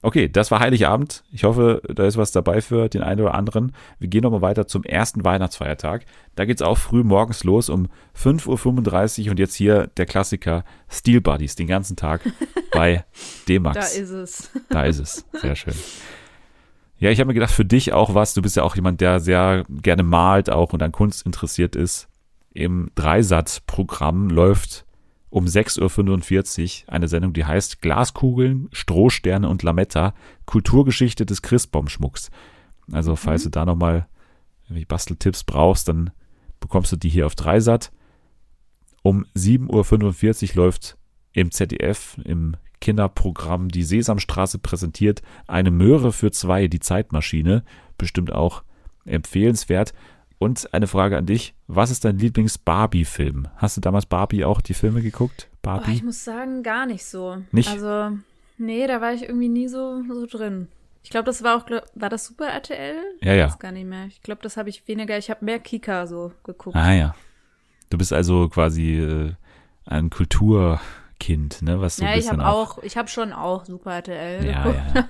Okay, 0.01 0.29
das 0.29 0.53
war 0.53 0.61
Heiligabend. 0.61 1.25
Ich 1.33 1.43
hoffe, 1.43 1.83
da 1.89 2.07
ist 2.07 2.17
was 2.17 2.31
dabei 2.31 2.61
für 2.61 2.89
den 2.89 3.03
einen 3.03 3.21
oder 3.21 3.35
anderen. 3.35 3.73
Wir 3.99 4.09
gehen 4.09 4.23
nochmal 4.23 4.43
weiter 4.43 4.69
zum 4.69 4.85
ersten 4.85 5.25
Weihnachtsfeiertag. 5.25 6.05
Da 6.37 6.45
geht's 6.45 6.63
auch 6.63 6.79
früh 6.79 7.03
morgens 7.03 7.43
los 7.43 7.69
um 7.69 7.89
5.35 8.17 9.25
Uhr 9.25 9.31
und 9.33 9.41
jetzt 9.41 9.57
hier 9.57 9.89
der 9.97 10.07
Klassiker 10.07 10.65
Steel 10.89 11.21
Buddies 11.21 11.57
den 11.57 11.67
ganzen 11.67 11.97
Tag 11.97 12.21
bei 12.73 13.05
D-Max. 13.49 13.95
Da 13.95 14.01
ist 14.01 14.11
es. 14.11 14.51
Da 14.69 14.85
ist 14.85 14.99
es. 15.01 15.25
Sehr 15.33 15.57
schön. 15.57 15.75
Ja, 17.01 17.11
ich 17.11 17.19
habe 17.19 17.29
mir 17.29 17.35
gedacht, 17.35 17.53
für 17.53 17.65
dich 17.65 17.93
auch 17.93 18.15
was. 18.15 18.35
Du 18.35 18.43
bist 18.43 18.57
ja 18.57 18.63
auch 18.63 18.77
jemand, 18.77 19.01
der 19.01 19.19
sehr 19.19 19.65
gerne 19.69 20.03
malt 20.05 20.51
auch 20.51 20.73
und 20.73 20.83
an 20.83 20.93
Kunst 20.93 21.27
interessiert 21.27 21.75
ist. 21.75 22.09
Im 22.53 22.91
Dreisatz-Programm 22.95 24.31
läuft 24.31 24.85
um 25.31 25.45
6.45 25.45 26.85
Uhr 26.87 26.93
eine 26.93 27.09
Sendung, 27.09 27.33
die 27.33 27.45
heißt 27.45 27.83
Glaskugeln, 27.83 28.69
Strohsterne 28.73 29.49
und 29.49 29.63
Lametta, 29.63 30.15
Kulturgeschichte 30.47 31.27
des 31.27 31.43
Christbaumschmucks. 31.43 32.31
Also, 32.93 33.17
falls 33.17 33.43
du 33.43 33.51
da 33.51 33.65
nochmal 33.67 34.09
Basteltipps 34.87 35.45
brauchst, 35.45 35.89
dann 35.89 36.11
bekommst 36.61 36.93
du 36.93 36.97
die 36.97 37.09
hier 37.09 37.27
auf 37.27 37.35
Dreisat. 37.35 37.93
Um 39.03 39.27
7.45 39.37 40.51
Uhr 40.51 40.65
läuft 40.65 40.97
im 41.33 41.51
ZDF, 41.51 42.19
im 42.25 42.57
Kinderprogramm 42.81 43.69
Die 43.69 43.83
Sesamstraße 43.83 44.59
präsentiert 44.59 45.23
eine 45.47 45.71
Möhre 45.71 46.13
für 46.13 46.31
zwei, 46.31 46.69
die 46.69 46.81
Zeitmaschine. 46.81 47.65
Bestimmt 47.97 48.33
auch 48.33 48.63
empfehlenswert. 49.05 49.93
Und 50.39 50.73
eine 50.73 50.87
Frage 50.87 51.17
an 51.17 51.27
dich. 51.27 51.55
Was 51.67 51.91
ist 51.91 52.05
dein 52.05 52.19
Lieblings-Barbie-Film? 52.19 53.49
Hast 53.57 53.77
du 53.77 53.81
damals 53.81 54.07
Barbie 54.07 54.45
auch 54.45 54.61
die 54.61 54.75
Filme 54.75 55.03
geguckt? 55.03 55.49
Oh, 55.51 55.57
Barbie? 55.63 55.93
ich 55.95 56.03
muss 56.05 56.25
sagen, 56.25 56.63
gar 56.63 56.87
nicht 56.87 57.05
so. 57.05 57.39
Nicht? 57.51 57.69
Also, 57.71 58.17
nee, 58.57 58.87
da 58.87 59.01
war 59.01 59.13
ich 59.13 59.23
irgendwie 59.25 59.49
nie 59.49 59.69
so, 59.69 60.03
so 60.09 60.27
drin. 60.27 60.69
Ich 61.03 61.11
glaube, 61.11 61.25
das 61.27 61.43
war 61.43 61.57
auch, 61.57 61.67
glaub, 61.67 61.83
war 61.95 62.09
das 62.09 62.27
Super 62.27 62.47
RTL? 62.47 62.97
Ja, 63.21 63.33
ja. 63.35 63.47
Ich 63.47 63.53
weiß 63.53 63.59
gar 63.59 63.73
nicht 63.73 63.87
mehr. 63.87 64.07
Ich 64.07 64.23
glaube, 64.23 64.43
das 64.43 64.57
habe 64.57 64.69
ich 64.69 64.87
weniger, 64.87 65.19
ich 65.19 65.29
habe 65.31 65.45
mehr 65.45 65.59
Kika 65.59 66.07
so 66.07 66.33
geguckt. 66.45 66.77
ah 66.77 66.93
ja. 66.93 67.15
Du 67.91 67.99
bist 67.99 68.13
also 68.13 68.49
quasi 68.49 68.99
äh, 68.99 69.33
ein 69.87 70.11
Kulturkind, 70.11 71.63
ne? 71.63 71.81
Was 71.81 71.97
so 71.97 72.05
ja, 72.05 72.15
ich 72.17 72.29
habe 72.31 72.47
auch, 72.47 72.83
ich 72.83 72.97
habe 72.97 73.09
schon 73.09 73.33
auch 73.33 73.65
Super 73.65 73.93
RTL 73.95 74.45
Ja, 74.47 74.63
geguckt. 74.63 74.83
ja. 74.95 75.09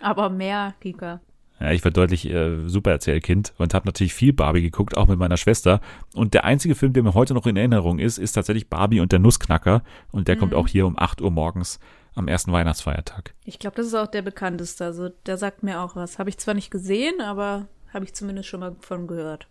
Aber 0.00 0.28
mehr 0.30 0.74
Kika. 0.80 1.20
Ja, 1.60 1.72
ich 1.72 1.84
war 1.84 1.90
deutlich 1.90 2.28
äh, 2.30 2.68
super 2.68 2.92
Erzählkind 2.92 3.52
und 3.58 3.74
habe 3.74 3.86
natürlich 3.86 4.14
viel 4.14 4.32
Barbie 4.32 4.62
geguckt, 4.62 4.96
auch 4.96 5.08
mit 5.08 5.18
meiner 5.18 5.36
Schwester. 5.36 5.80
Und 6.14 6.34
der 6.34 6.44
einzige 6.44 6.74
Film, 6.74 6.92
der 6.92 7.02
mir 7.02 7.14
heute 7.14 7.34
noch 7.34 7.46
in 7.46 7.56
Erinnerung 7.56 7.98
ist, 7.98 8.18
ist 8.18 8.32
tatsächlich 8.32 8.68
Barbie 8.68 9.00
und 9.00 9.10
der 9.10 9.18
Nussknacker. 9.18 9.82
Und 10.12 10.28
der 10.28 10.36
kommt 10.36 10.54
auch 10.54 10.68
hier 10.68 10.86
um 10.86 10.98
8 10.98 11.20
Uhr 11.20 11.30
morgens 11.30 11.80
am 12.14 12.28
ersten 12.28 12.52
Weihnachtsfeiertag. 12.52 13.34
Ich 13.44 13.58
glaube, 13.58 13.76
das 13.76 13.86
ist 13.86 13.94
auch 13.94 14.06
der 14.06 14.22
bekannteste. 14.22 14.84
Also, 14.84 15.08
der 15.26 15.36
sagt 15.36 15.62
mir 15.62 15.80
auch 15.80 15.96
was. 15.96 16.18
Habe 16.18 16.30
ich 16.30 16.38
zwar 16.38 16.54
nicht 16.54 16.70
gesehen, 16.70 17.20
aber 17.20 17.66
habe 17.92 18.04
ich 18.04 18.14
zumindest 18.14 18.48
schon 18.48 18.60
mal 18.60 18.76
von 18.80 19.06
gehört. 19.06 19.48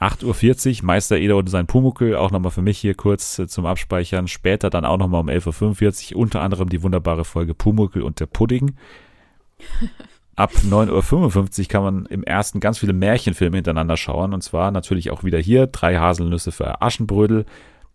8.40 0.00 0.80
Uhr, 0.80 0.86
Meister 0.86 1.16
Eder 1.16 1.36
und 1.36 1.48
sein 1.48 1.68
Pumuckel, 1.68 2.16
auch 2.16 2.32
nochmal 2.32 2.50
für 2.50 2.62
mich 2.62 2.78
hier 2.78 2.94
kurz 2.94 3.38
äh, 3.38 3.46
zum 3.46 3.66
Abspeichern. 3.66 4.26
Später 4.26 4.68
dann 4.68 4.84
auch 4.84 4.98
nochmal 4.98 5.20
um 5.20 5.28
11.45 5.28 6.14
Uhr, 6.14 6.20
unter 6.20 6.40
anderem 6.40 6.68
die 6.68 6.82
wunderbare 6.82 7.24
Folge 7.24 7.54
Pumuckel 7.54 8.02
und 8.02 8.18
der 8.20 8.26
Pudding. 8.26 8.76
Ab 10.34 10.52
9.55 10.52 11.60
Uhr 11.60 11.68
kann 11.68 11.82
man 11.82 12.06
im 12.06 12.24
ersten 12.24 12.60
ganz 12.60 12.78
viele 12.78 12.94
Märchenfilme 12.94 13.56
hintereinander 13.56 13.96
schauen. 13.96 14.32
Und 14.32 14.42
zwar 14.42 14.70
natürlich 14.70 15.10
auch 15.10 15.24
wieder 15.24 15.38
hier 15.38 15.66
drei 15.66 15.96
Haselnüsse 15.96 16.52
für 16.52 16.80
Aschenbrödel. 16.80 17.44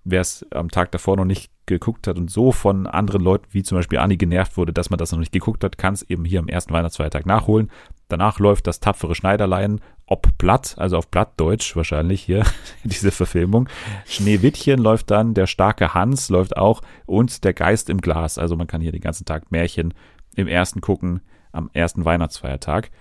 Wer 0.04 0.22
es 0.22 0.46
am 0.52 0.70
Tag 0.70 0.92
davor 0.92 1.18
noch 1.18 1.26
nicht 1.26 1.52
geguckt 1.66 2.08
hat 2.08 2.18
und 2.18 2.32
so 2.32 2.54
von 2.54 2.88
anderen 2.88 3.22
Leuten 3.22 3.48
wie 3.52 3.64
zum 3.64 3.78
Beispiel 3.78 4.00
Anni 4.00 4.16
genervt 4.16 4.56
wurde, 4.56 4.72
dass 4.72 4.90
man 4.90 4.98
das 4.98 5.12
noch 5.12 5.20
nicht 5.20 5.34
geguckt 5.34 5.64
hat, 5.66 5.78
kann 5.78 5.96
es 5.96 6.04
eben 6.04 6.24
hier 6.24 6.40
am 6.40 6.48
ersten 6.48 6.72
Weihnachtsfeiertag 6.74 7.26
nachholen. 7.26 7.70
Danach 8.08 8.40
läuft 8.40 8.68
das 8.68 8.80
tapfere 8.80 9.16
Schneiderlein, 9.16 9.82
ob 10.06 10.38
Blatt, 10.38 10.76
also 10.78 10.96
auf 10.96 11.10
Blattdeutsch 11.10 11.76
wahrscheinlich 11.76 12.22
hier, 12.22 12.46
diese 12.86 13.12
Verfilmung. 13.12 13.68
Schneewittchen 14.06 14.80
läuft 14.80 15.12
dann, 15.12 15.34
der 15.34 15.48
starke 15.48 15.94
Hans 15.94 16.30
läuft 16.30 16.56
auch 16.56 16.82
und 17.06 17.44
der 17.44 17.54
Geist 17.54 17.90
im 17.90 18.00
Glas. 18.00 18.38
Also 18.38 18.56
man 18.56 18.68
kann 18.68 18.80
hier 18.80 18.94
den 18.94 19.02
ganzen 19.02 19.26
Tag 19.26 19.52
Märchen 19.52 19.94
im 20.36 20.48
ersten 20.48 20.80
gucken, 20.80 21.20
am 21.52 21.70
ersten 21.74 22.06
Weihnachtsfeiertag. 22.06 22.92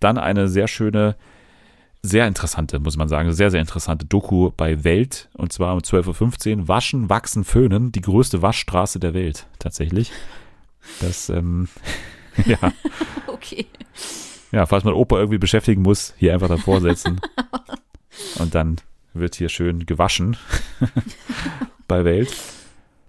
Dann 0.00 0.18
eine 0.18 0.48
sehr 0.48 0.68
schöne, 0.68 1.16
sehr 2.02 2.26
interessante, 2.28 2.78
muss 2.78 2.96
man 2.96 3.08
sagen, 3.08 3.32
sehr, 3.32 3.50
sehr 3.50 3.60
interessante 3.60 4.06
Doku 4.06 4.50
bei 4.56 4.84
Welt. 4.84 5.28
Und 5.34 5.52
zwar 5.52 5.72
um 5.74 5.80
12.15 5.80 6.56
Uhr. 6.60 6.68
Waschen, 6.68 7.08
wachsen, 7.10 7.44
föhnen. 7.44 7.90
Die 7.92 8.00
größte 8.00 8.40
Waschstraße 8.42 9.00
der 9.00 9.14
Welt, 9.14 9.46
tatsächlich. 9.58 10.12
Das, 11.00 11.28
ähm, 11.28 11.68
ja. 12.46 12.58
Okay. 13.26 13.66
Ja, 14.50 14.66
falls 14.66 14.82
man 14.84 14.94
Opa 14.94 15.16
irgendwie 15.18 15.38
beschäftigen 15.38 15.82
muss, 15.82 16.12
hier 16.16 16.32
einfach 16.34 16.48
davor 16.48 16.80
setzen. 16.80 17.20
Und 18.40 18.54
dann 18.54 18.76
wird 19.14 19.36
hier 19.36 19.48
schön 19.48 19.86
gewaschen 19.86 20.36
bei 21.86 22.04
Welt. 22.04 22.34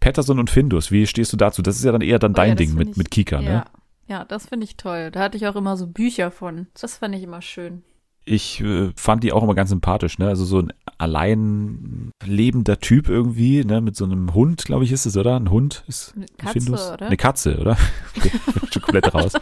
Patterson 0.01 0.39
und 0.39 0.49
Findus, 0.49 0.91
wie 0.91 1.05
stehst 1.07 1.33
du 1.33 1.37
dazu? 1.37 1.61
Das 1.61 1.75
ist 1.77 1.83
ja 1.83 1.91
dann 1.91 2.01
eher 2.01 2.19
dann 2.19 2.33
Oh 2.33 2.37
ja, 2.37 2.45
dein 2.45 2.51
das 2.51 2.57
Ding 2.57 2.69
find 2.69 2.79
mit, 2.79 2.89
ich- 2.91 2.97
mit 2.97 3.11
Kika, 3.11 3.39
ja. 3.41 3.49
ne? 3.51 3.65
Ja, 4.09 4.25
das 4.25 4.47
finde 4.47 4.65
ich 4.65 4.75
toll. 4.75 5.11
Da 5.11 5.19
hatte 5.21 5.37
ich 5.37 5.47
auch 5.47 5.55
immer 5.55 5.77
so 5.77 5.85
Bücher 5.87 6.31
von. 6.31 6.67
Das 6.79 6.97
fand 6.97 7.13
ich 7.15 7.23
immer 7.23 7.41
schön. 7.41 7.83
Ich 8.25 8.59
äh, 8.61 8.91
fand 8.95 9.23
die 9.23 9.31
auch 9.31 9.43
immer 9.43 9.55
ganz 9.55 9.69
sympathisch, 9.69 10.17
ne? 10.19 10.27
Also 10.27 10.45
so 10.45 10.59
ein 10.59 10.73
allein 10.97 12.11
lebender 12.25 12.79
Typ 12.79 13.07
irgendwie, 13.07 13.63
ne? 13.63 13.81
Mit 13.81 13.95
so 13.95 14.05
einem 14.05 14.33
Hund, 14.33 14.65
glaube 14.65 14.83
ich, 14.83 14.91
ist 14.91 15.05
es, 15.05 15.15
oder? 15.15 15.35
Ein 15.39 15.49
Hund 15.51 15.83
ist 15.87 16.13
Eine 16.15 16.25
ein 16.25 16.37
Katze, 16.37 16.59
Findus? 16.59 16.91
oder? 16.91 17.05
Eine 17.07 17.17
Katze, 17.17 17.57
oder? 17.57 17.77
Okay, 18.17 18.31
schon 18.73 18.81
komplett 18.81 19.13
raus. 19.13 19.33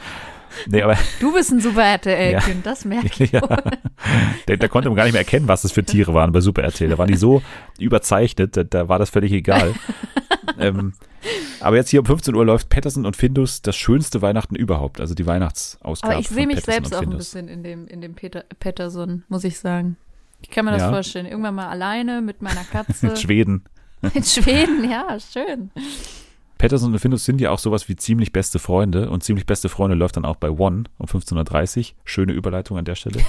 Nee, 0.68 0.82
aber 0.82 0.98
Du 1.20 1.34
bist 1.34 1.52
ein 1.52 1.60
super 1.62 1.82
Ja. 1.84 1.92
RTL-Kind, 1.94 2.66
das 2.66 2.86
merke 2.86 3.24
ich. 3.24 3.32
ja, 3.32 3.42
da, 3.42 4.56
da 4.56 4.68
konnte 4.68 4.90
man 4.90 4.96
gar 4.96 5.04
nicht 5.04 5.14
mehr 5.14 5.22
erkennen, 5.22 5.48
was 5.48 5.62
das 5.64 5.72
für 5.72 5.84
Tiere 5.84 6.14
waren 6.14 6.32
bei 6.32 6.42
Super 6.42 6.64
RTL. 6.64 6.90
Da 6.90 6.98
waren 6.98 7.08
die 7.08 7.18
so 7.18 7.42
überzeichnet, 7.80 8.56
da, 8.58 8.64
da 8.64 8.90
war 8.90 9.00
das 9.00 9.10
völlig 9.10 9.32
egal. 9.34 9.74
ähm, 10.60 10.94
aber 11.60 11.76
jetzt 11.76 11.90
hier 11.90 12.00
um 12.00 12.06
15 12.06 12.36
Uhr 12.36 12.46
läuft 12.46 12.70
Patterson 12.70 13.06
und 13.06 13.16
Findus 13.16 13.62
das 13.62 13.76
schönste 13.76 14.22
Weihnachten 14.22 14.56
überhaupt, 14.56 15.00
also 15.02 15.14
die 15.14 15.26
Weihnachtsausgabe. 15.26 16.14
Aber 16.14 16.22
ich 16.22 16.30
sehe 16.30 16.48
mich 16.48 16.58
Patterson 16.58 16.74
selbst 16.86 16.96
auch 16.96 17.02
ein 17.02 17.18
bisschen 17.18 17.48
in 17.48 17.64
dem, 17.64 17.88
in 17.88 18.02
dem 18.02 18.14
Peter, 18.16 18.44
Patterson, 18.60 19.24
muss 19.30 19.44
ich 19.44 19.60
sagen. 19.60 19.98
Ich 20.42 20.50
kann 20.50 20.66
mir 20.66 20.72
das 20.72 20.82
Ja. 20.82 20.90
vorstellen. 20.92 21.26
Irgendwann 21.26 21.56
mal 21.56 21.68
alleine 21.68 22.22
mit 22.22 22.42
meiner 22.42 22.64
Katze. 22.64 23.08
In 23.10 23.16
Schweden. 23.18 23.64
in 24.14 24.24
Schweden, 24.24 24.90
ja, 24.90 25.18
schön. 25.20 25.72
Patterson 26.60 26.94
und 26.94 27.00
Findus 27.00 27.26
sind 27.26 27.42
ja 27.42 27.50
auch 27.52 27.60
sowas 27.60 27.90
wie 27.90 27.96
ziemlich 27.96 28.32
beste 28.32 28.60
Freunde 28.60 29.10
und 29.10 29.24
ziemlich 29.24 29.46
beste 29.48 29.70
Freunde 29.70 29.96
läuft 29.96 30.18
dann 30.18 30.26
auch 30.26 30.36
bei 30.36 30.50
One 30.52 30.84
um 31.00 31.08
15.30 31.08 31.78
Uhr. 31.92 31.96
Schöne 32.04 32.34
Überleitung 32.34 32.78
an 32.78 32.86
der 32.86 32.96
Stelle. 32.96 33.20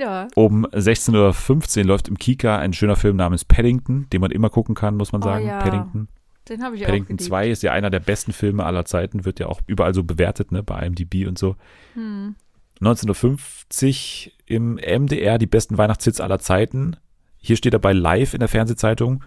Ja. 0.00 0.28
Um 0.34 0.64
16.15 0.66 1.78
Uhr 1.80 1.84
läuft 1.84 2.08
im 2.08 2.16
Kika 2.16 2.58
ein 2.58 2.72
schöner 2.72 2.96
Film 2.96 3.16
namens 3.16 3.44
Paddington, 3.44 4.08
den 4.10 4.22
man 4.22 4.30
immer 4.30 4.48
gucken 4.48 4.74
kann, 4.74 4.96
muss 4.96 5.12
man 5.12 5.20
Oh 5.22 5.26
sagen. 5.26 5.46
ja. 5.46 5.58
Paddington. 5.58 6.08
Den 6.48 6.62
habe 6.64 6.74
ich 6.74 6.82
auch 6.82 6.86
Paddington 6.86 7.18
geliebt. 7.18 7.28
2 7.28 7.50
ist 7.50 7.62
ja 7.62 7.72
einer 7.72 7.90
der 7.90 8.00
besten 8.00 8.32
Filme 8.32 8.64
aller 8.64 8.86
Zeiten, 8.86 9.26
wird 9.26 9.40
ja 9.40 9.46
auch 9.46 9.60
überall 9.66 9.92
so 9.94 10.02
bewertet, 10.02 10.52
ne, 10.52 10.62
bei 10.62 10.84
IMDb 10.86 11.28
und 11.28 11.38
so. 11.38 11.54
Hm. 11.94 12.34
1950 12.80 14.36
im 14.46 14.76
MDR 14.76 15.38
die 15.38 15.46
besten 15.46 15.76
Weihnachtshits 15.78 16.20
aller 16.20 16.38
Zeiten. 16.38 16.96
Hier 17.38 17.56
steht 17.56 17.74
dabei 17.74 17.92
live 17.92 18.32
in 18.34 18.40
der 18.40 18.48
Fernsehzeitung. 18.48 19.22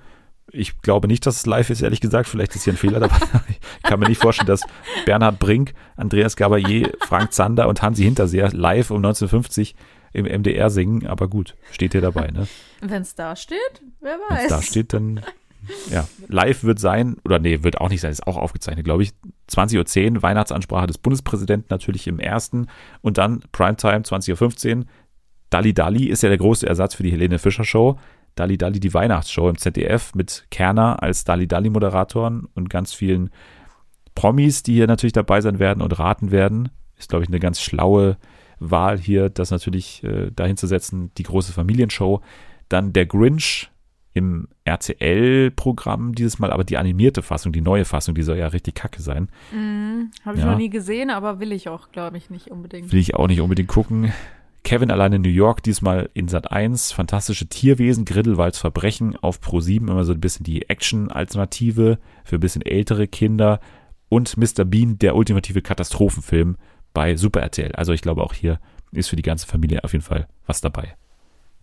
Ich 0.52 0.82
glaube 0.82 1.08
nicht, 1.08 1.26
dass 1.26 1.38
es 1.38 1.46
live 1.46 1.70
ist, 1.70 1.82
ehrlich 1.82 2.02
gesagt. 2.02 2.28
Vielleicht 2.28 2.56
ist 2.56 2.64
hier 2.64 2.74
ein 2.74 2.78
Fehler 2.78 3.00
dabei. 3.00 3.16
Ich 3.78 3.90
kann 3.90 4.00
mir 4.00 4.08
nicht 4.08 4.22
vorstellen, 4.22 4.48
dass 4.48 4.62
Bernhard 5.06 5.40
Brink, 5.40 5.74
Andreas 5.98 6.38
Gabayé, 6.38 6.90
Frank 7.06 7.34
Zander 7.34 7.68
und 7.68 7.82
Hansi 7.82 8.04
Hinterseher 8.04 8.50
live 8.54 8.92
um 8.92 8.98
1950 8.98 9.76
im 10.14 10.26
MDR 10.26 10.70
singen. 10.70 11.08
Aber 11.08 11.28
gut, 11.28 11.56
steht 11.72 11.92
hier 11.92 12.02
dabei. 12.02 12.28
Ne? 12.28 12.48
Wenn 12.82 13.02
es 13.02 13.16
da 13.16 13.36
steht, 13.36 13.82
wer 14.00 14.18
Wenn 14.30 14.38
weiß. 14.38 14.44
es 14.44 14.50
da 14.50 14.62
steht, 14.62 14.94
dann 14.94 15.22
ja, 15.90 16.08
live 16.28 16.64
wird 16.64 16.80
sein, 16.80 17.18
oder 17.24 17.40
nee, 17.40 17.64
wird 17.64 17.80
auch 17.80 17.90
nicht 17.90 18.02
sein, 18.02 18.12
ist 18.12 18.28
auch 18.28 18.38
aufgezeichnet, 18.38 18.86
glaube 18.86 19.04
ich. 19.04 19.12
20.10 19.50 20.16
Uhr, 20.16 20.22
Weihnachtsansprache 20.22 20.88
des 20.88 20.98
Bundespräsidenten 20.98 21.68
natürlich 21.70 22.08
im 22.08 22.20
ersten 22.20 22.68
und 23.02 23.18
dann 23.18 23.42
Primetime 23.52 24.02
20.15 24.02 24.78
Uhr. 24.78 24.86
Dalli 25.50 25.74
Dalli 25.74 26.06
ist 26.06 26.24
ja 26.24 26.30
der 26.30 26.38
große 26.38 26.68
Ersatz 26.68 26.96
für 26.96 27.04
die 27.04 27.12
Helene 27.12 27.40
Fischer 27.40 27.64
Show. 27.64 28.00
Dalli 28.36 28.58
Dalli, 28.58 28.80
die 28.80 28.94
Weihnachtsshow 28.94 29.50
im 29.50 29.58
ZDF 29.58 30.16
mit 30.16 30.48
Kerner 30.50 31.04
als 31.04 31.24
Dalli 31.24 31.48
Dalli 31.48 31.70
Moderatoren 31.70 32.48
und 32.56 32.70
ganz 32.70 32.94
vielen 32.94 33.30
Promis, 34.16 34.64
die 34.64 34.74
hier 34.74 34.88
natürlich 34.88 35.14
dabei 35.14 35.42
sein 35.42 35.60
werden 35.60 35.82
und 35.82 35.98
raten 36.00 36.32
werden. 36.32 36.70
Ist, 36.98 37.10
glaube 37.10 37.24
ich, 37.24 37.30
eine 37.30 37.40
ganz 37.40 37.62
schlaue 37.62 38.18
Wahl 38.72 38.98
hier, 38.98 39.30
das 39.30 39.52
natürlich 39.52 40.04
äh, 40.04 40.32
dahin 40.36 40.58
zu 40.58 40.68
setzen. 40.68 41.12
Die 41.18 41.24
große 41.24 41.54
Familienshow. 41.54 42.22
Dann 42.70 42.94
der 42.94 43.06
Grinch 43.06 43.70
im 44.14 44.48
RTL-Programm 44.64 46.14
dieses 46.16 46.40
Mal, 46.40 46.52
aber 46.52 46.64
die 46.64 46.78
animierte 46.78 47.22
Fassung, 47.22 47.52
die 47.52 47.62
neue 47.62 47.86
Fassung, 47.86 48.16
die 48.16 48.22
soll 48.24 48.38
ja 48.38 48.48
richtig 48.48 48.76
kacke 48.76 49.02
sein. 49.02 49.30
Mhm. 49.52 50.12
Habe 50.26 50.38
ich 50.38 50.44
Ja. 50.44 50.52
noch 50.52 50.58
nie 50.58 50.70
gesehen, 50.70 51.10
aber 51.10 51.40
will 51.40 51.52
ich 51.52 51.70
auch, 51.70 51.92
glaube 51.92 52.18
ich, 52.18 52.30
nicht 52.30 52.50
unbedingt. 52.52 52.92
Will 52.92 53.00
ich 53.00 53.16
auch 53.16 53.28
nicht 53.28 53.42
unbedingt 53.42 53.70
gucken. 53.70 54.12
Kevin 54.64 54.92
allein 54.92 55.12
in 55.14 55.22
New 55.24 55.30
York, 55.30 55.62
diesmal 55.62 56.10
in 56.14 56.30
Sat 56.30 56.52
1. 56.52 56.94
Fantastische 56.94 57.48
Tierwesen, 57.48 58.06
Grindelwalds 58.06 58.58
Verbrechen 58.60 59.18
auf 59.18 59.42
Pro 59.42 59.60
7, 59.60 59.90
immer 59.90 60.06
so 60.06 60.14
ein 60.14 60.22
bisschen 60.22 60.46
die 60.46 60.70
Action-Alternative 60.70 61.98
für 62.24 62.36
ein 62.38 62.40
bisschen 62.40 62.62
ältere 62.62 63.08
Kinder. 63.08 63.60
Und 64.08 64.38
Mr. 64.38 64.64
Bean, 64.64 64.98
der 65.00 65.16
ultimative 65.16 65.62
Katastrophenfilm 65.62 66.56
bei 66.94 67.16
Super 67.16 67.42
RTL. 67.42 67.72
Also 67.74 67.94
ich 67.94 68.02
glaube 68.02 68.24
auch 68.24 68.34
hier 68.34 68.60
ist 68.92 69.10
für 69.10 69.16
die 69.16 69.24
ganze 69.24 69.48
Familie 69.48 69.84
auf 69.84 69.94
jeden 69.94 70.06
Fall 70.06 70.28
was 70.46 70.62
dabei. 70.62 70.96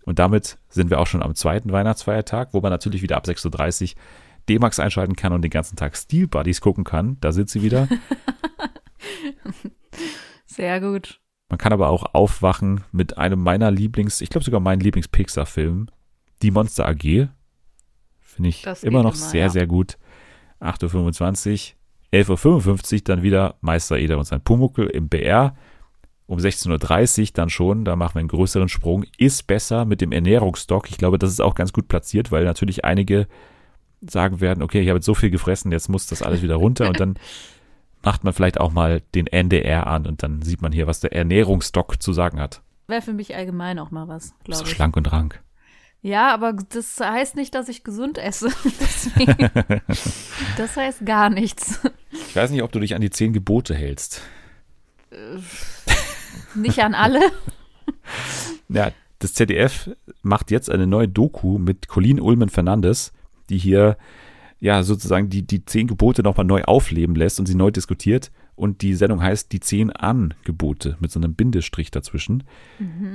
Und 0.05 0.19
damit 0.19 0.59
sind 0.69 0.91
wir 0.91 0.99
auch 0.99 1.07
schon 1.07 1.23
am 1.23 1.35
zweiten 1.35 1.73
Weihnachtsfeiertag, 1.73 2.49
wo 2.53 2.61
man 2.61 2.71
natürlich 2.71 3.03
wieder 3.03 3.17
ab 3.17 3.27
6.30 3.27 3.95
Uhr 3.95 4.01
D-Max 4.49 4.81
einschalten 4.81 5.15
kann 5.15 5.33
und 5.33 5.43
den 5.43 5.51
ganzen 5.51 5.77
Tag 5.77 5.97
Steel 5.97 6.27
Buddies 6.27 6.61
gucken 6.61 6.85
kann. 6.85 7.19
Da 7.21 7.33
sind 7.33 7.51
sie 7.51 7.63
wieder. 7.63 7.89
Sehr 10.47 10.81
gut. 10.81 11.21
Man 11.49 11.59
kann 11.59 11.73
aber 11.73 11.89
auch 11.89 12.15
aufwachen 12.15 12.85
mit 12.93 13.19
einem 13.19 13.41
meiner 13.41 13.71
Lieblings, 13.71 14.21
ich 14.21 14.31
glaube 14.31 14.45
sogar 14.45 14.61
mein 14.61 14.81
Lieblings-Pixar-Film, 14.81 15.89
Die 16.43 16.51
Monster 16.51 16.89
AG. 16.89 17.29
Finde 18.21 18.49
ich 18.49 18.63
Das 18.63 18.85
immer 18.85 19.03
noch 19.03 19.15
immer, 19.15 19.23
sehr, 19.23 19.43
ja. 19.43 19.49
sehr 19.51 19.67
gut. 19.67 19.99
8.25 20.61 21.73
Uhr, 21.73 21.77
11.55 22.13 22.95
Uhr 22.95 23.01
dann 23.05 23.23
wieder 23.23 23.55
Meister 23.61 23.99
Eder 23.99 24.19
und 24.19 24.25
sein 24.25 24.41
Pumuckel 24.41 24.87
im 24.87 25.09
BR. 25.09 25.55
Um 26.27 26.39
16.30 26.39 27.21
Uhr 27.23 27.29
dann 27.35 27.51
schon, 27.51 27.85
da 27.85 27.97
machen 27.97 28.15
wir 28.15 28.21
einen 28.21 28.29
größeren 28.29 28.69
Sprung. 28.69 29.05
Ist 29.19 29.47
besser 29.49 29.85
mit 29.85 30.01
dem 30.01 30.13
Ernährungsstock. 30.13 30.89
Ich 30.91 30.97
glaube, 30.97 31.19
das 31.19 31.31
ist 31.31 31.41
auch 31.41 31.55
ganz 31.57 31.73
gut 31.73 31.89
platziert, 31.89 32.31
weil 32.31 32.45
natürlich 32.45 32.85
einige 32.85 33.27
sagen 34.01 34.41
werden, 34.41 34.63
okay, 34.63 34.81
ich 34.81 34.89
habe 34.89 34.99
jetzt 34.99 35.07
so 35.07 35.15
viel 35.15 35.31
gefressen, 35.31 35.73
jetzt 35.73 35.89
muss 35.89 36.07
das 36.07 36.23
alles 36.23 36.41
wieder 36.43 36.55
runter 36.55 36.89
und 36.89 37.01
dann 37.01 37.17
macht 38.03 38.25
man 38.25 38.33
vielleicht 38.33 38.61
auch 38.61 38.73
mal 38.73 39.03
den 39.15 39.27
NDR 39.27 39.87
an 39.89 40.07
und 40.07 40.23
dann 40.23 40.41
sieht 40.43 40.63
man 40.63 40.73
hier, 40.73 40.87
was 40.87 41.01
der 41.01 41.13
Ernährungsstock 41.13 42.01
zu 42.01 42.13
sagen 42.13 42.41
hat. 42.41 42.63
Wäre 42.87 43.03
für 43.03 43.13
mich 43.13 43.35
allgemein 43.37 43.79
auch 43.79 43.91
mal 43.91 44.09
was, 44.09 44.29
So 44.29 44.35
glaube 44.45 44.63
ich. 44.65 44.71
schlank 44.71 44.97
und 44.97 45.13
rank. 45.13 45.43
Ja, 46.03 46.33
aber 46.33 46.55
das 46.55 46.99
heißt 46.99 47.37
nicht, 47.37 47.55
dass 47.55 47.69
ich 47.69 47.85
gesund 47.85 48.17
esse. 48.17 48.49
Deswegen, 48.81 49.51
das 50.57 50.77
heißt 50.77 51.05
gar 51.05 51.29
nichts. 51.29 51.81
Ich 52.13 52.35
weiß 52.35 52.51
nicht, 52.51 52.63
ob 52.63 52.73
du 52.73 52.81
dich 52.81 52.95
an 52.95 53.03
die 53.03 53.11
zehn 53.11 53.33
Gebote 53.33 53.75
hältst. 53.75 54.23
Nicht 56.55 56.81
an 56.81 56.95
alle. 56.95 57.21
Ja, 58.69 58.93
das 59.19 59.35
ZDF 59.35 59.91
macht 60.23 60.53
jetzt 60.53 60.71
eine 60.71 60.87
neue 60.87 61.09
Doku 61.09 61.59
mit 61.59 61.89
Colleen 61.89 62.21
Ulmen 62.21 62.49
Fernandes, 62.49 63.13
die 63.49 63.59
hier 63.59 63.97
ja 64.61 64.85
sozusagen 64.85 65.29
die, 65.29 65.43
die 65.43 65.65
zehn 65.65 65.89
Gebote 65.89 66.23
nochmal 66.23 66.47
neu 66.47 66.63
aufleben 66.63 67.17
lässt 67.17 67.41
und 67.41 67.47
sie 67.47 67.57
neu 67.57 67.73
diskutiert. 67.73 68.31
Und 68.61 68.83
die 68.83 68.93
Sendung 68.93 69.23
heißt 69.23 69.53
die 69.53 69.61
zehn 69.61 69.91
Angebote 69.91 70.99
mit 71.01 71.11
so 71.11 71.19
einem 71.19 71.33
Bindestrich 71.33 71.91
dazwischen, 71.91 72.43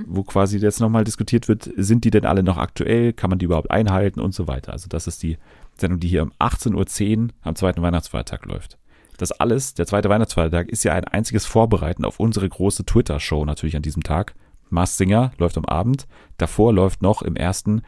wo 0.07 0.23
quasi 0.23 0.57
jetzt 0.57 0.79
nochmal 0.79 1.03
diskutiert 1.03 1.47
wird, 1.47 1.69
sind 1.77 2.03
die 2.03 2.09
denn 2.09 2.25
alle 2.25 2.41
noch 2.41 2.57
aktuell, 2.57 3.13
kann 3.13 3.29
man 3.29 3.37
die 3.37 3.45
überhaupt 3.45 3.69
einhalten 3.69 4.19
und 4.19 4.33
so 4.33 4.47
weiter. 4.47 4.73
Also 4.73 4.87
das 4.89 5.05
ist 5.05 5.21
die 5.21 5.37
Sendung, 5.75 5.99
die 5.99 6.07
hier 6.07 6.23
um 6.23 6.31
18.10 6.39 7.17
Uhr 7.25 7.29
am 7.43 7.55
zweiten 7.55 7.83
Weihnachtsfeiertag 7.83 8.43
läuft. 8.47 8.79
Das 9.17 9.31
alles, 9.33 9.75
der 9.75 9.85
zweite 9.85 10.09
Weihnachtsfeiertag, 10.09 10.67
ist 10.69 10.83
ja 10.83 10.93
ein 10.93 11.03
einziges 11.03 11.45
Vorbereiten 11.45 12.05
auf 12.05 12.19
unsere 12.19 12.49
große 12.49 12.83
Twitter-Show 12.83 13.45
natürlich 13.45 13.75
an 13.75 13.83
diesem 13.83 14.01
Tag. 14.01 14.33
Mars 14.71 14.97
Singer 14.97 15.31
läuft 15.37 15.59
am 15.59 15.65
Abend. 15.65 16.07
Davor 16.37 16.73
läuft 16.73 17.03
noch 17.03 17.21
im 17.21 17.35
ersten 17.35 17.83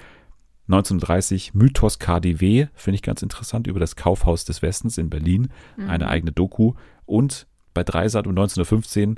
1930 0.68 1.53
Mythos 1.53 1.97
KDW, 1.97 2.68
finde 2.76 2.95
ich 2.95 3.01
ganz 3.01 3.22
interessant, 3.22 3.68
über 3.68 3.80
das 3.80 3.95
Kaufhaus 3.95 4.45
des 4.45 4.62
Westens 4.62 4.97
in 4.97 5.10
Berlin. 5.10 5.47
Eine 5.88 6.08
eigene 6.08 6.32
Doku. 6.34 6.74
Und 7.08 7.47
bei 7.74 7.84
Dreisat 7.84 8.28
um 8.28 8.36
19.15 8.36 9.10
Uhr 9.10 9.16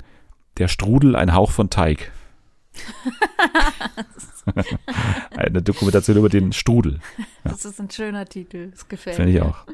Der 0.56 0.68
Strudel, 0.68 1.14
ein 1.14 1.34
Hauch 1.34 1.50
von 1.50 1.68
Teig. 1.68 2.10
Eine 5.36 5.60
Dokumentation 5.62 6.16
über 6.16 6.28
den 6.28 6.52
Strudel. 6.52 7.00
Das 7.44 7.64
ist 7.64 7.80
ein 7.80 7.90
schöner 7.90 8.24
Titel. 8.26 8.70
Das 8.70 8.88
gefällt 8.88 9.16
Finde 9.16 9.32
ich 9.32 9.38
mir. 9.38 9.46
auch. 9.46 9.66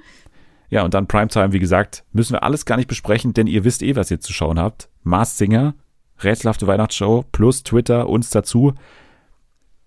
Ja, 0.71 0.83
und 0.83 0.95
dann 0.95 1.07
Primetime, 1.07 1.53
wie 1.53 1.61
gesagt, 1.61 2.05
müssen 2.13 2.33
wir 2.33 2.43
alles 2.43 2.65
gar 2.65 2.77
nicht 2.77 2.89
besprechen, 2.89 3.33
denn 3.35 3.47
ihr 3.47 3.65
wisst 3.65 3.83
eh, 3.83 3.95
was 3.97 4.11
ihr 4.11 4.21
zu 4.21 4.33
schauen 4.33 4.59
habt. 4.59 4.89
Mars 5.03 5.39
Singer, 5.39 5.75
rätselhafte 6.23 6.67
Weihnachtsshow, 6.67 7.25
plus 7.31 7.63
Twitter, 7.63 8.09
uns 8.09 8.31
dazu. 8.31 8.75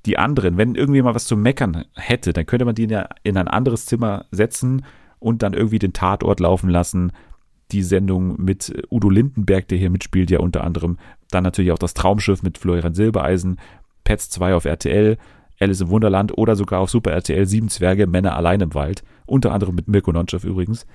Die 0.05 0.17
anderen, 0.17 0.57
wenn 0.57 0.75
irgendwie 0.75 1.01
mal 1.01 1.15
was 1.15 1.25
zu 1.25 1.35
meckern 1.35 1.83
hätte, 1.95 2.31
dann 2.31 2.45
könnte 2.45 2.65
man 2.65 2.75
die 2.75 2.85
ja 2.85 3.09
in 3.23 3.37
ein 3.37 3.49
anderes 3.49 3.85
Zimmer 3.85 4.25
setzen 4.31 4.85
und 5.19 5.43
dann 5.43 5.53
irgendwie 5.53 5.79
den 5.79 5.91
Tatort 5.93 6.39
laufen 6.39 6.69
lassen. 6.69 7.11
Die 7.71 7.83
Sendung 7.83 8.41
mit 8.41 8.73
Udo 8.89 9.09
Lindenberg, 9.09 9.67
der 9.67 9.77
hier 9.77 9.89
mitspielt, 9.89 10.31
ja 10.31 10.39
unter 10.39 10.63
anderem. 10.63 10.97
Dann 11.29 11.43
natürlich 11.43 11.71
auch 11.71 11.79
das 11.79 11.93
Traumschiff 11.93 12.41
mit 12.41 12.57
Florian 12.57 12.95
Silbereisen, 12.95 13.59
Pets 14.03 14.29
2 14.31 14.55
auf 14.55 14.65
RTL, 14.65 15.17
Alice 15.59 15.81
im 15.81 15.89
Wunderland 15.89 16.37
oder 16.37 16.55
sogar 16.55 16.79
auf 16.79 16.89
Super 16.89 17.11
RTL 17.11 17.45
Sieben 17.45 17.69
Zwerge, 17.69 18.07
Männer 18.07 18.35
allein 18.35 18.61
im 18.61 18.73
Wald. 18.73 19.03
Unter 19.25 19.51
anderem 19.51 19.75
mit 19.75 19.87
Mirko 19.87 20.11
Nonchev 20.11 20.47
übrigens. 20.47 20.87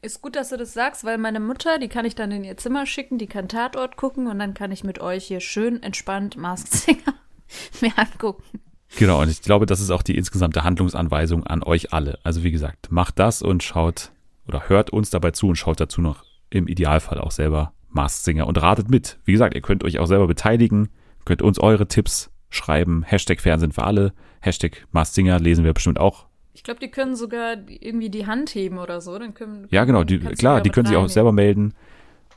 Ist 0.00 0.22
gut, 0.22 0.36
dass 0.36 0.50
du 0.50 0.56
das 0.56 0.74
sagst, 0.74 1.04
weil 1.04 1.18
meine 1.18 1.40
Mutter, 1.40 1.78
die 1.78 1.88
kann 1.88 2.04
ich 2.04 2.14
dann 2.14 2.30
in 2.30 2.44
ihr 2.44 2.56
Zimmer 2.56 2.86
schicken, 2.86 3.18
die 3.18 3.26
kann 3.26 3.48
Tatort 3.48 3.96
gucken 3.96 4.28
und 4.28 4.38
dann 4.38 4.54
kann 4.54 4.70
ich 4.70 4.84
mit 4.84 5.00
euch 5.00 5.24
hier 5.24 5.40
schön 5.40 5.82
entspannt 5.82 6.36
Masked 6.36 6.72
Singer 6.72 7.14
mir 7.80 7.92
angucken. 7.96 8.60
Genau, 8.96 9.20
und 9.20 9.28
ich 9.28 9.42
glaube, 9.42 9.66
das 9.66 9.80
ist 9.80 9.90
auch 9.90 10.02
die 10.02 10.16
insgesamte 10.16 10.62
Handlungsanweisung 10.62 11.44
an 11.44 11.62
euch 11.62 11.92
alle. 11.92 12.18
Also 12.22 12.44
wie 12.44 12.52
gesagt, 12.52 12.90
macht 12.90 13.18
das 13.18 13.42
und 13.42 13.62
schaut 13.62 14.12
oder 14.48 14.68
hört 14.68 14.90
uns 14.90 15.10
dabei 15.10 15.30
zu 15.30 15.48
und 15.48 15.56
schaut 15.56 15.80
dazu 15.80 16.00
noch 16.00 16.24
im 16.50 16.66
Idealfall 16.66 17.18
auch 17.18 17.30
selber 17.30 17.72
Masked 17.90 18.24
Singer 18.24 18.46
und 18.46 18.60
ratet 18.60 18.90
mit. 18.90 19.18
Wie 19.24 19.32
gesagt, 19.32 19.54
ihr 19.54 19.60
könnt 19.60 19.84
euch 19.84 19.98
auch 19.98 20.06
selber 20.06 20.26
beteiligen, 20.26 20.88
könnt 21.24 21.42
uns 21.42 21.58
eure 21.58 21.88
Tipps 21.88 22.30
schreiben. 22.50 23.02
Hashtag 23.02 23.40
Fernsehen 23.40 23.72
für 23.72 23.84
alle, 23.84 24.12
Hashtag 24.40 24.86
Masked 24.92 25.14
Singer 25.14 25.38
lesen 25.38 25.64
wir 25.64 25.74
bestimmt 25.74 25.98
auch. 25.98 26.26
Ich 26.54 26.64
glaube, 26.64 26.80
die 26.80 26.90
können 26.90 27.14
sogar 27.14 27.54
irgendwie 27.68 28.10
die 28.10 28.26
Hand 28.26 28.54
heben 28.54 28.78
oder 28.78 29.00
so. 29.00 29.16
Dann 29.18 29.32
können, 29.32 29.68
Ja, 29.70 29.84
genau, 29.84 30.02
die, 30.02 30.18
klar, 30.18 30.60
die 30.60 30.70
können 30.70 30.86
sich 30.86 30.96
auch 30.96 31.08
selber 31.08 31.30
melden, 31.30 31.72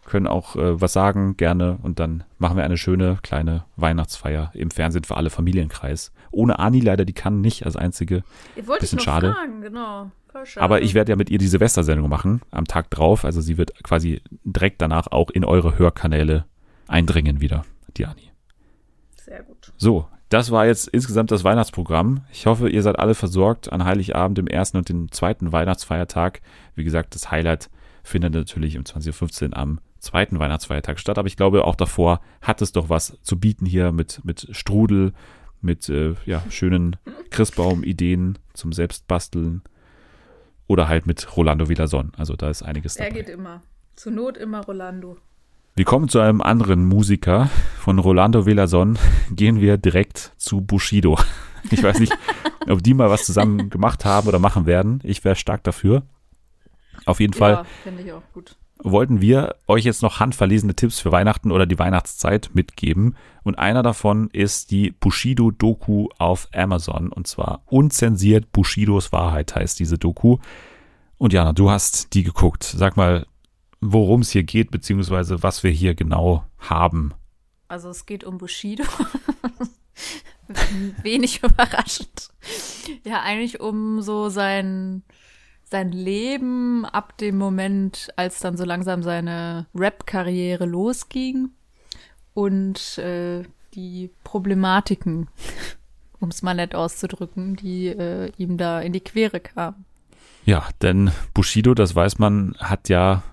können 0.06 0.28
auch 0.28 0.56
äh, 0.56 0.80
was 0.80 0.94
sagen, 0.94 1.38
gerne. 1.38 1.80
Und 1.82 2.00
dann 2.00 2.24
machen 2.38 2.56
wir 2.56 2.64
eine 2.64 2.78
schöne 2.78 3.18
kleine 3.24 3.66
Weihnachtsfeier 3.78 4.52
im 4.54 4.70
Fernsehen 4.70 5.06
für 5.06 5.18
alle 5.18 5.32
Familienkreis. 5.32 6.12
Ohne 6.30 6.60
Ani 6.60 6.82
leider, 6.82 7.04
die 7.04 7.14
kann 7.14 7.42
nicht 7.42 7.66
als 7.66 7.76
einzige. 7.76 8.24
Ihr 8.56 8.68
wollt 8.68 8.82
bisschen 8.82 9.00
schade. 9.00 9.34
fragen, 9.34 9.62
genau. 9.62 10.12
Aber 10.56 10.82
ich 10.82 10.94
werde 10.94 11.12
ja 11.12 11.16
mit 11.16 11.30
ihr 11.30 11.38
die 11.38 11.48
Silvestersendung 11.48 12.10
machen, 12.10 12.42
am 12.52 12.66
Tag 12.66 12.90
drauf. 12.90 13.26
Also 13.26 13.42
sie 13.42 13.58
wird 13.58 13.84
quasi 13.84 14.22
direkt 14.44 14.82
danach 14.82 15.08
auch 15.08 15.30
in 15.30 15.46
eure 15.46 15.78
Hörkanäle 15.78 16.46
eindringen 16.88 17.42
wieder, 17.42 17.66
die 17.98 18.06
Ani. 18.06 18.32
Sehr 19.16 19.44
gut. 19.44 19.72
So, 19.78 20.08
das 20.30 20.52
war 20.52 20.66
jetzt 20.66 20.88
insgesamt 20.88 21.32
das 21.32 21.44
Weihnachtsprogramm. 21.44 22.22
Ich 22.32 22.46
hoffe, 22.46 22.70
ihr 22.70 22.82
seid 22.84 22.98
alle 23.00 23.16
versorgt 23.16 23.72
an 23.72 23.84
Heiligabend, 23.84 24.38
dem 24.38 24.48
ersten 24.48 24.78
und 24.78 24.88
dem 24.88 25.12
zweiten 25.12 25.52
Weihnachtsfeiertag. 25.52 26.42
Wie 26.76 26.84
gesagt, 26.84 27.16
das 27.16 27.32
Highlight 27.32 27.70
findet 28.04 28.34
natürlich 28.34 28.78
um 28.78 28.84
20.15 28.84 29.50
Uhr 29.50 29.58
am 29.58 29.80
zweiten 30.00 30.40
Weihnachtsfeiertag 30.40 31.00
statt. 31.00 31.18
Aber 31.18 31.28
ich 31.28 31.38
glaube, 31.38 31.66
auch 31.66 31.76
davor 31.76 32.22
hat 32.42 32.62
es 32.62 32.72
doch 32.72 32.90
was 32.90 33.20
zu 33.22 33.40
bieten 33.40 33.66
hier 33.66 33.92
mit, 33.92 34.24
mit 34.24 34.48
Strudel, 34.52 35.14
mit 35.62 35.90
äh, 35.90 36.16
ja, 36.26 36.42
schönen 36.50 36.96
Christbaum-Ideen 37.30 38.40
zum 38.54 38.74
Selbstbasteln 38.74 39.62
oder 40.72 40.88
halt 40.88 41.06
mit 41.06 41.36
Rolando 41.36 41.68
Villason. 41.68 42.12
Also 42.18 42.36
da 42.36 42.50
ist 42.50 42.64
einiges 42.64 42.94
Der 42.96 43.10
dabei. 43.10 43.20
geht 43.20 43.30
immer. 43.30 43.62
Zur 43.96 44.14
Not 44.14 44.38
immer 44.38 44.62
Rolando. 44.64 45.18
Wir 45.76 45.84
kommen 45.86 46.08
zu 46.10 46.20
einem 46.20 46.42
anderen 46.42 46.86
Musiker. 46.86 47.50
Von 47.78 48.00
Rolando 48.00 48.46
Velason 48.46 48.98
gehen 49.32 49.60
wir 49.60 49.78
direkt 49.78 50.32
zu 50.38 50.62
Bushido. 50.62 51.20
Ich 51.70 51.84
weiß 51.84 52.00
nicht, 52.00 52.12
ob 52.68 52.82
die 52.82 52.96
mal 52.96 53.12
was 53.12 53.24
zusammen 53.24 53.70
gemacht 53.70 54.04
haben 54.04 54.28
oder 54.28 54.40
machen 54.40 54.66
werden. 54.66 55.00
Ich 55.04 55.24
wäre 55.24 55.36
stark 55.36 55.64
dafür. 55.64 56.02
Auf 57.06 57.20
jeden 57.20 57.34
Fall 57.34 57.52
Ja, 57.52 57.66
finde 57.84 58.02
ich 58.02 58.12
auch 58.12 58.24
gut. 58.34 58.56
Wollten 58.84 59.22
wir 59.22 59.56
euch 59.68 59.86
jetzt 59.86 60.02
noch 60.02 60.20
handverlesene 60.20 60.76
Tipps 60.76 61.00
für 61.00 61.12
Weihnachten 61.12 61.52
oder 61.52 61.66
die 61.66 61.80
Weihnachtszeit 61.80 62.52
mitgeben. 62.54 63.16
Und 63.44 63.58
einer 63.58 63.84
davon 63.84 64.30
ist 64.32 64.72
die 64.72 64.92
Bushido-Doku 64.92 66.10
auf 66.18 66.50
Amazon. 66.54 67.12
Und 67.12 67.28
zwar 67.28 67.62
unzensiert 67.68 68.52
Bushidos 68.52 69.12
Wahrheit 69.12 69.56
heißt 69.56 69.80
diese 69.80 69.98
Doku. 69.98 70.38
Und 71.18 71.34
Jana, 71.34 71.54
du 71.54 71.70
hast 71.70 72.14
die 72.14 72.24
geguckt. 72.24 72.64
Sag 72.64 72.98
mal, 72.98 73.26
worum 73.82 74.22
es 74.22 74.32
hier 74.32 74.44
geht, 74.44 74.72
beziehungsweise 74.72 75.44
was 75.44 75.64
wir 75.64 75.72
hier 75.72 75.96
genau 75.96 76.46
haben. 76.60 77.14
Also 77.68 77.90
es 77.90 78.06
geht 78.06 78.24
um 78.24 78.38
Bushido. 78.38 78.84
Wenig 81.04 81.44
überraschend. 81.44 82.30
Ja, 83.06 83.22
eigentlich 83.22 83.60
um 83.60 84.02
so 84.02 84.30
sein, 84.30 85.04
sein 85.72 85.94
Leben 85.94 86.86
ab 86.86 87.18
dem 87.18 87.38
Moment, 87.38 88.10
als 88.18 88.40
dann 88.40 88.58
so 88.58 88.66
langsam 88.66 89.04
seine 89.04 89.68
Rap-Karriere 89.74 90.66
losging 90.66 91.50
und 92.34 92.98
äh, 92.98 93.44
die 93.74 94.12
Problematiken, 94.26 95.30
um 96.20 96.30
es 96.30 96.42
mal 96.42 96.54
nett 96.54 96.76
auszudrücken, 96.76 97.56
die 97.56 97.88
äh, 97.88 98.32
ihm 98.38 98.58
da 98.58 98.82
in 98.82 98.92
die 98.92 99.00
Quere 99.00 99.40
kamen. 99.40 99.86
Ja, 100.46 100.68
denn 100.82 101.12
Bushido, 101.34 101.74
das 101.74 101.96
weiß 101.96 102.20
man, 102.20 102.56
hat 102.60 102.90
ja, 102.90 103.24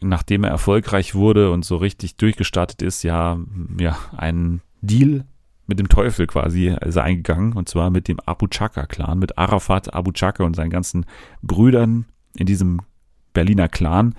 nachdem 0.00 0.44
er 0.44 0.50
erfolgreich 0.50 1.14
wurde 1.14 1.50
und 1.52 1.64
so 1.64 1.76
richtig 1.76 2.16
durchgestartet 2.16 2.82
ist, 2.82 3.02
ja, 3.02 3.38
ja, 3.78 3.96
einen 4.16 4.60
Deal 4.82 5.24
mit 5.72 5.78
dem 5.78 5.88
Teufel 5.88 6.26
quasi 6.26 6.68
ist 6.68 6.96
er 6.96 7.04
eingegangen 7.04 7.54
und 7.54 7.66
zwar 7.66 7.88
mit 7.88 8.06
dem 8.06 8.20
Abu 8.20 8.46
Chaka-Clan, 8.46 9.18
mit 9.18 9.38
Arafat 9.38 9.94
Abu 9.94 10.12
Chaka 10.12 10.44
und 10.44 10.54
seinen 10.54 10.68
ganzen 10.68 11.06
Brüdern 11.40 12.04
in 12.36 12.44
diesem 12.44 12.80
Berliner 13.32 13.70
Clan. 13.70 14.14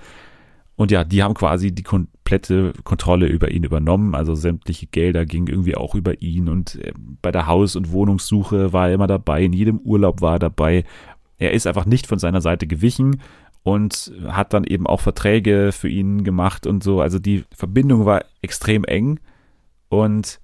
Und 0.74 0.90
ja, 0.90 1.04
die 1.04 1.22
haben 1.22 1.34
quasi 1.34 1.70
die 1.70 1.84
komplette 1.84 2.72
Kontrolle 2.82 3.28
über 3.28 3.52
ihn 3.52 3.62
übernommen. 3.62 4.16
Also 4.16 4.34
sämtliche 4.34 4.88
Gelder 4.88 5.26
gingen 5.26 5.46
irgendwie 5.46 5.76
auch 5.76 5.94
über 5.94 6.20
ihn. 6.20 6.48
Und 6.48 6.74
äh, 6.74 6.92
bei 7.22 7.30
der 7.30 7.46
Haus- 7.46 7.76
und 7.76 7.92
Wohnungssuche 7.92 8.72
war 8.72 8.88
er 8.88 8.94
immer 8.94 9.06
dabei. 9.06 9.44
In 9.44 9.52
jedem 9.52 9.78
Urlaub 9.78 10.20
war 10.22 10.32
er 10.32 10.40
dabei. 10.40 10.82
Er 11.38 11.52
ist 11.52 11.68
einfach 11.68 11.86
nicht 11.86 12.08
von 12.08 12.18
seiner 12.18 12.40
Seite 12.40 12.66
gewichen 12.66 13.20
und 13.62 14.12
hat 14.26 14.52
dann 14.52 14.64
eben 14.64 14.88
auch 14.88 15.00
Verträge 15.00 15.70
für 15.70 15.88
ihn 15.88 16.24
gemacht 16.24 16.66
und 16.66 16.82
so. 16.82 17.00
Also 17.00 17.20
die 17.20 17.44
Verbindung 17.54 18.04
war 18.04 18.24
extrem 18.42 18.82
eng. 18.82 19.20
Und 19.88 20.40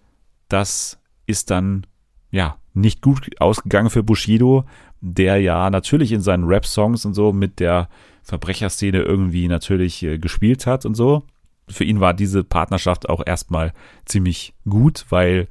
das 0.48 0.99
ist 1.31 1.51
dann 1.51 1.87
ja 2.31 2.57
nicht 2.74 3.01
gut 3.03 3.31
ausgegangen 3.41 3.91
für 3.91 4.03
Bushido, 4.03 4.64
der 5.01 5.41
ja 5.41 5.70
natürlich 5.70 6.12
in 6.12 6.20
seinen 6.20 6.45
Rap-Songs 6.45 7.05
und 7.05 7.14
so 7.14 7.33
mit 7.33 7.59
der 7.59 7.89
Verbrecherszene 8.22 9.01
irgendwie 9.01 9.49
natürlich 9.49 10.03
äh, 10.03 10.18
gespielt 10.18 10.66
hat 10.66 10.85
und 10.85 10.95
so. 10.95 11.24
Für 11.68 11.85
ihn 11.85 12.01
war 12.01 12.14
diese 12.14 12.45
Partnerschaft 12.45 13.09
auch 13.09 13.22
erstmal 13.24 13.72
ziemlich 14.05 14.55
gut, 14.68 15.07
weil 15.09 15.49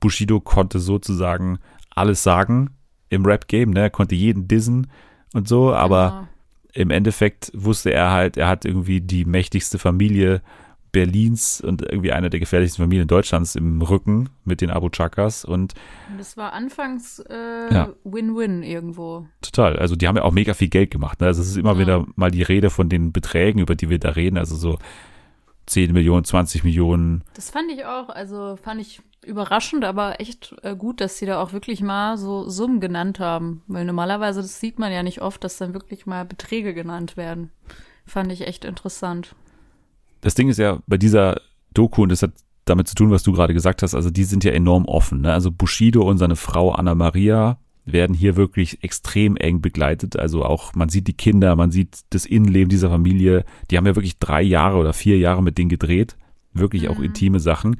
Bushido 0.00 0.40
konnte 0.40 0.78
sozusagen 0.78 1.58
alles 1.90 2.22
sagen 2.22 2.70
im 3.08 3.24
Rap-Game, 3.24 3.70
ne? 3.70 3.80
Er 3.80 3.90
konnte 3.90 4.14
jeden 4.14 4.48
dissen 4.48 4.88
und 5.34 5.48
so, 5.48 5.74
aber 5.74 6.08
Genau. 6.10 6.28
im 6.84 6.90
Endeffekt 6.90 7.50
wusste 7.54 7.92
er 7.92 8.12
halt, 8.12 8.36
er 8.36 8.48
hat 8.48 8.64
irgendwie 8.64 9.00
die 9.00 9.24
mächtigste 9.24 9.78
Familie 9.78 10.42
Berlins 10.96 11.60
und 11.60 11.82
irgendwie 11.82 12.12
eine 12.12 12.30
der 12.30 12.40
gefährlichsten 12.40 12.82
Familien 12.82 13.06
Deutschlands 13.06 13.54
im 13.54 13.82
Rücken 13.82 14.30
mit 14.44 14.62
den 14.62 14.70
Abu 14.70 14.88
Chakas 14.88 15.44
und 15.44 15.74
Und 16.10 16.18
das 16.18 16.38
war 16.38 16.54
anfangs 16.54 17.18
äh, 17.18 17.74
Ja. 17.74 17.90
Win-Win 18.04 18.62
irgendwo. 18.62 19.26
total, 19.42 19.78
also 19.78 19.94
die 19.94 20.08
haben 20.08 20.16
ja 20.16 20.22
auch 20.22 20.32
mega 20.32 20.54
viel 20.54 20.68
Geld 20.68 20.90
gemacht. 20.90 21.20
Ne? 21.20 21.26
Also 21.26 21.42
es 21.42 21.48
ist 21.48 21.56
immer 21.58 21.74
Ja. 21.74 21.78
wieder 21.78 22.06
mal 22.16 22.30
die 22.30 22.42
Rede 22.42 22.70
von 22.70 22.88
den 22.88 23.12
Beträgen, 23.12 23.58
über 23.60 23.74
die 23.74 23.90
wir 23.90 23.98
da 23.98 24.10
reden, 24.10 24.38
also 24.38 24.56
so 24.56 24.78
10 25.66 25.92
Millionen, 25.92 26.24
20 26.24 26.64
Millionen. 26.64 27.24
Das 27.34 27.50
fand 27.50 27.70
ich 27.70 27.84
auch, 27.84 28.08
also 28.08 28.56
fand 28.56 28.80
ich 28.80 29.02
überraschend, 29.24 29.84
aber 29.84 30.20
echt 30.20 30.54
äh, 30.62 30.76
gut, 30.76 31.00
dass 31.00 31.18
sie 31.18 31.26
da 31.26 31.42
auch 31.42 31.52
wirklich 31.52 31.82
mal 31.82 32.16
so 32.16 32.48
Summen 32.48 32.80
genannt 32.80 33.18
haben. 33.20 33.62
Weil 33.66 33.84
normalerweise, 33.84 34.40
das 34.40 34.60
sieht 34.60 34.78
man 34.78 34.92
ja 34.92 35.02
nicht 35.02 35.20
oft, 35.20 35.42
dass 35.44 35.58
dann 35.58 35.74
wirklich 35.74 36.06
mal 36.06 36.24
Beträge 36.24 36.72
genannt 36.72 37.16
werden. 37.16 37.50
Fand 38.06 38.30
ich 38.30 38.46
echt 38.46 38.64
interessant. 38.64 39.34
Das 40.20 40.34
Ding 40.34 40.48
ist 40.48 40.58
ja 40.58 40.80
bei 40.86 40.96
dieser 40.98 41.40
Doku, 41.74 42.02
und 42.02 42.10
das 42.10 42.22
hat 42.22 42.32
damit 42.64 42.88
zu 42.88 42.94
tun, 42.94 43.10
was 43.10 43.22
du 43.22 43.32
gerade 43.32 43.54
gesagt 43.54 43.82
hast, 43.82 43.94
also 43.94 44.10
die 44.10 44.24
sind 44.24 44.44
ja 44.44 44.52
enorm 44.52 44.86
offen. 44.86 45.20
Ne? 45.20 45.32
Also 45.32 45.52
Bushido 45.52 46.02
und 46.02 46.18
seine 46.18 46.36
Frau 46.36 46.72
Anna 46.72 46.94
Maria 46.94 47.58
werden 47.84 48.14
hier 48.16 48.34
wirklich 48.34 48.82
extrem 48.82 49.36
eng 49.36 49.60
begleitet. 49.60 50.18
Also 50.18 50.44
auch, 50.44 50.74
man 50.74 50.88
sieht 50.88 51.06
die 51.06 51.12
Kinder, 51.12 51.54
man 51.54 51.70
sieht 51.70 52.00
das 52.10 52.26
Innenleben 52.26 52.68
dieser 52.68 52.90
Familie. 52.90 53.44
Die 53.70 53.76
haben 53.76 53.86
ja 53.86 53.94
wirklich 53.94 54.18
drei 54.18 54.42
Jahre 54.42 54.78
oder 54.78 54.92
vier 54.92 55.18
Jahre 55.18 55.42
mit 55.42 55.56
denen 55.58 55.68
gedreht. 55.68 56.16
Wirklich 56.52 56.88
auch 56.88 56.98
Mhm. 56.98 57.04
intime 57.04 57.38
Sachen. 57.38 57.76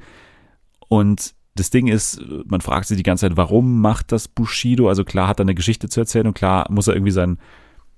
Und 0.87 1.35
das 1.55 1.69
Ding 1.69 1.87
ist, 1.87 2.21
man 2.45 2.61
fragt 2.61 2.87
sich 2.87 2.95
die 2.95 3.03
ganze 3.03 3.27
Zeit, 3.27 3.35
warum 3.35 3.81
macht 3.81 4.13
das 4.13 4.29
Bushido? 4.29 4.87
Also 4.87 5.03
klar 5.03 5.27
hat 5.27 5.39
er 5.39 5.43
eine 5.43 5.55
Geschichte 5.55 5.89
zu 5.89 5.99
erzählen 5.99 6.27
und 6.27 6.35
klar 6.35 6.67
muss 6.71 6.87
er 6.87 6.93
irgendwie 6.93 7.11
sein, 7.11 7.39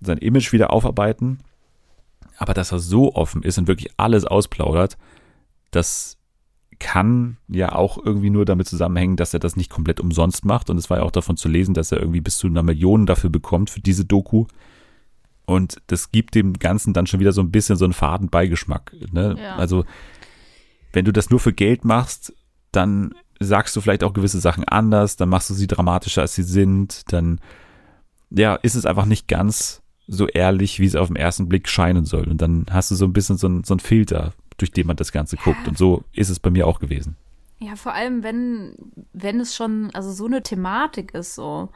sein 0.01 0.17
Image 0.17 0.51
wieder 0.53 0.73
aufarbeiten. 0.73 1.39
Aber 2.37 2.53
dass 2.53 2.71
er 2.71 2.79
so 2.79 3.15
offen 3.15 3.43
ist 3.43 3.57
und 3.57 3.67
wirklich 3.67 3.91
alles 3.97 4.25
ausplaudert, 4.25 4.97
das 5.71 6.17
kann 6.79 7.37
ja 7.49 7.73
auch 7.75 7.97
irgendwie 8.03 8.29
nur 8.29 8.45
damit 8.45 8.67
zusammenhängen, 8.67 9.17
dass 9.17 9.33
er 9.33 9.39
das 9.39 9.57
nicht 9.57 9.69
komplett 9.69 9.99
umsonst 9.99 10.45
macht. 10.45 10.69
Und 10.69 10.77
es 10.77 10.89
war 10.89 10.99
ja 10.99 11.03
auch 11.03 11.11
davon 11.11 11.35
zu 11.35 11.49
lesen, 11.49 11.73
dass 11.73 11.91
er 11.91 11.99
irgendwie 11.99 12.21
bis 12.21 12.37
zu 12.37 12.47
einer 12.47 12.63
Million 12.63 13.05
dafür 13.05 13.29
bekommt 13.29 13.69
für 13.69 13.81
diese 13.81 14.05
Doku. 14.05 14.45
Und 15.45 15.81
das 15.87 16.11
gibt 16.11 16.35
dem 16.35 16.53
Ganzen 16.53 16.93
dann 16.93 17.07
schon 17.07 17.19
wieder 17.19 17.33
so 17.33 17.41
ein 17.41 17.51
bisschen 17.51 17.75
so 17.75 17.83
einen 17.83 17.93
faden 17.93 18.29
Beigeschmack. 18.29 18.95
Ne? 19.11 19.35
Ja. 19.37 19.57
Also, 19.57 19.83
wenn 20.93 21.05
du 21.05 21.11
das 21.11 21.29
nur 21.29 21.39
für 21.39 21.53
Geld 21.53 21.83
machst, 21.83 22.33
dann 22.71 23.13
sagst 23.39 23.75
du 23.75 23.81
vielleicht 23.81 24.03
auch 24.03 24.13
gewisse 24.13 24.39
Sachen 24.39 24.63
anders, 24.63 25.15
dann 25.15 25.29
machst 25.29 25.49
du 25.49 25.53
sie 25.53 25.67
dramatischer, 25.67 26.21
als 26.21 26.35
sie 26.35 26.43
sind, 26.43 27.11
dann 27.11 27.39
ja, 28.29 28.55
ist 28.55 28.75
es 28.75 28.85
einfach 28.85 29.05
nicht 29.05 29.27
ganz 29.27 29.81
so 30.09 30.27
ehrlich, 30.27 30.79
wie 30.79 30.85
es 30.85 30.95
auf 30.95 31.07
den 31.07 31.15
ersten 31.15 31.47
Blick 31.47 31.69
scheinen 31.69 32.03
soll. 32.03 32.27
Und 32.27 32.41
dann 32.41 32.65
hast 32.71 32.89
du 32.91 32.95
so 32.95 33.05
ein 33.05 33.13
bisschen 33.13 33.37
so 33.37 33.47
ein, 33.47 33.63
so 33.63 33.77
Filter, 33.77 34.33
durch 34.57 34.71
den 34.71 34.87
man 34.87 34.95
das 34.95 35.11
Ganze 35.11 35.37
guckt. 35.37 35.67
Und 35.67 35.77
so 35.77 36.03
ist 36.13 36.29
es 36.29 36.39
bei 36.39 36.49
mir 36.49 36.67
auch 36.67 36.79
gewesen. 36.79 37.15
Ja, 37.59 37.75
vor 37.75 37.93
allem, 37.93 38.23
wenn, 38.23 38.73
wenn 39.13 39.39
es 39.39 39.55
schon, 39.55 39.91
also 39.93 40.11
so 40.11 40.25
eine 40.25 40.41
Thematik 40.41 41.13
ist, 41.13 41.35
so, 41.35 41.69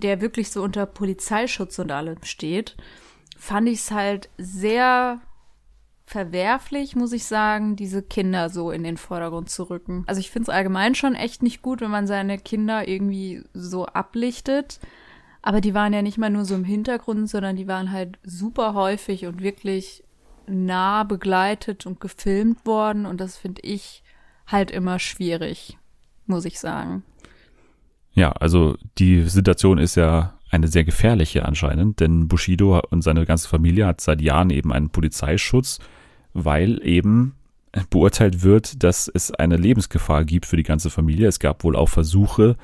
der 0.00 0.20
wirklich 0.20 0.50
so 0.50 0.62
unter 0.62 0.86
Polizeischutz 0.86 1.78
und 1.78 1.90
allem 1.90 2.22
steht, 2.22 2.76
fand 3.36 3.68
ich 3.68 3.80
es 3.80 3.90
halt 3.90 4.28
sehr 4.38 5.20
verwerflich, 6.06 6.94
muss 6.94 7.12
ich 7.12 7.24
sagen, 7.24 7.76
diese 7.76 8.02
Kinder 8.02 8.50
so 8.50 8.70
in 8.70 8.84
den 8.84 8.98
Vordergrund 8.98 9.50
zu 9.50 9.64
rücken. 9.64 10.04
Also 10.06 10.20
ich 10.20 10.30
finde 10.30 10.50
es 10.50 10.54
allgemein 10.54 10.94
schon 10.94 11.14
echt 11.14 11.42
nicht 11.42 11.62
gut, 11.62 11.80
wenn 11.80 11.90
man 11.90 12.06
seine 12.06 12.38
Kinder 12.38 12.86
irgendwie 12.86 13.42
so 13.54 13.86
ablichtet. 13.86 14.78
Aber 15.46 15.60
die 15.60 15.74
waren 15.74 15.92
ja 15.92 16.00
nicht 16.00 16.16
mal 16.16 16.30
nur 16.30 16.46
so 16.46 16.54
im 16.54 16.64
Hintergrund, 16.64 17.28
sondern 17.28 17.54
die 17.54 17.68
waren 17.68 17.92
halt 17.92 18.18
super 18.22 18.72
häufig 18.72 19.26
und 19.26 19.42
wirklich 19.42 20.02
nah 20.46 21.04
begleitet 21.04 21.84
und 21.84 22.00
gefilmt 22.00 22.64
worden 22.64 23.04
und 23.04 23.20
das 23.20 23.36
finde 23.36 23.60
ich 23.60 24.02
halt 24.46 24.70
immer 24.70 24.98
schwierig, 24.98 25.76
muss 26.24 26.46
ich 26.46 26.58
sagen. 26.58 27.02
Ja, 28.14 28.32
also 28.32 28.78
die 28.96 29.20
Situation 29.28 29.76
ist 29.76 29.96
ja 29.96 30.32
eine 30.50 30.66
sehr 30.66 30.84
gefährliche 30.84 31.44
anscheinend, 31.44 32.00
denn 32.00 32.26
Bushido 32.26 32.80
und 32.88 33.02
seine 33.02 33.26
ganze 33.26 33.46
Familie 33.46 33.86
hat 33.86 34.00
seit 34.00 34.22
Jahren 34.22 34.48
eben 34.48 34.72
einen 34.72 34.88
Polizeischutz, 34.88 35.78
weil 36.32 36.80
eben 36.86 37.34
beurteilt 37.90 38.42
wird, 38.42 38.82
dass 38.82 39.08
es 39.12 39.30
eine 39.30 39.58
Lebensgefahr 39.58 40.24
gibt 40.24 40.46
für 40.46 40.56
die 40.56 40.62
ganze 40.62 40.88
Familie. 40.88 41.28
Es 41.28 41.38
gab 41.38 41.64
wohl 41.64 41.76
auch 41.76 41.90
Versuche, 41.90 42.56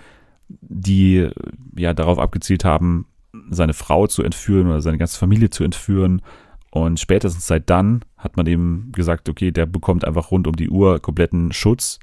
die 0.60 1.28
ja 1.76 1.94
darauf 1.94 2.18
abgezielt 2.18 2.64
haben, 2.64 3.06
seine 3.50 3.74
Frau 3.74 4.06
zu 4.06 4.22
entführen 4.22 4.66
oder 4.66 4.80
seine 4.80 4.98
ganze 4.98 5.18
Familie 5.18 5.50
zu 5.50 5.64
entführen. 5.64 6.22
Und 6.70 7.00
spätestens 7.00 7.46
seit 7.46 7.68
dann 7.70 8.02
hat 8.16 8.36
man 8.36 8.46
eben 8.46 8.90
gesagt, 8.92 9.28
okay, 9.28 9.50
der 9.50 9.66
bekommt 9.66 10.04
einfach 10.04 10.30
rund 10.30 10.46
um 10.46 10.56
die 10.56 10.70
Uhr 10.70 11.00
kompletten 11.00 11.52
Schutz. 11.52 11.98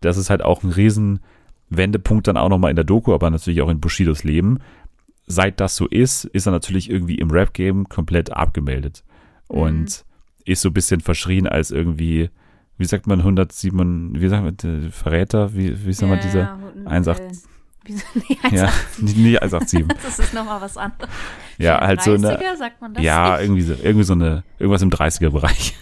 Das 0.00 0.16
ist 0.16 0.30
halt 0.30 0.42
auch 0.42 0.62
ein 0.62 0.70
riesen 0.70 1.20
Wendepunkt 1.68 2.28
dann 2.28 2.36
auch 2.36 2.48
nochmal 2.48 2.70
in 2.70 2.76
der 2.76 2.84
Doku, 2.84 3.14
aber 3.14 3.30
natürlich 3.30 3.62
auch 3.62 3.68
in 3.68 3.80
Bushidos 3.80 4.24
Leben. 4.24 4.58
Seit 5.26 5.60
das 5.60 5.76
so 5.76 5.86
ist, 5.86 6.24
ist 6.24 6.46
er 6.46 6.52
natürlich 6.52 6.90
irgendwie 6.90 7.16
im 7.16 7.30
Rap-Game 7.30 7.88
komplett 7.88 8.32
abgemeldet. 8.32 9.04
Und 9.48 10.04
ist 10.44 10.60
so 10.62 10.70
ein 10.70 10.74
bisschen 10.74 11.00
verschrien 11.00 11.46
als 11.46 11.70
irgendwie, 11.70 12.30
wie 12.78 12.84
sagt 12.84 13.06
man, 13.06 13.20
107, 13.20 14.20
wie 14.20 14.28
sagt 14.28 14.44
man, 14.44 14.84
äh, 14.84 14.90
Verräter, 14.90 15.54
wie, 15.54 15.86
wie 15.86 15.92
sagt 15.92 16.10
man, 16.10 16.20
dieser 16.20 16.40
Ja, 16.40 16.58
und, 16.74 16.88
1,8 16.88 17.20
äh, 17.20 17.30
wieso- 17.84 18.04
nee, 18.14 18.38
ja, 18.50 18.66
1,8. 18.68 19.02
nicht, 19.02 19.16
nicht 19.16 19.42
187. 19.42 19.86
Das 20.02 20.18
ist 20.18 20.34
nochmal 20.34 20.60
was 20.60 20.76
anderes. 20.76 21.08
Ja, 21.58 21.80
halt 21.80 22.02
so 22.02 22.12
eine, 22.14 22.36
30er, 22.38 22.56
sagt 22.56 22.80
man 22.80 22.94
das? 22.94 23.02
ja, 23.02 23.32
nicht? 23.32 23.42
irgendwie 23.42 23.62
so, 23.62 23.74
irgendwie 23.82 24.04
so 24.04 24.12
eine, 24.14 24.44
irgendwas 24.58 24.82
im 24.82 24.90
30er-Bereich. 24.90 25.74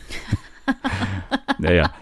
ja, 1.60 1.72
ja. 1.72 1.92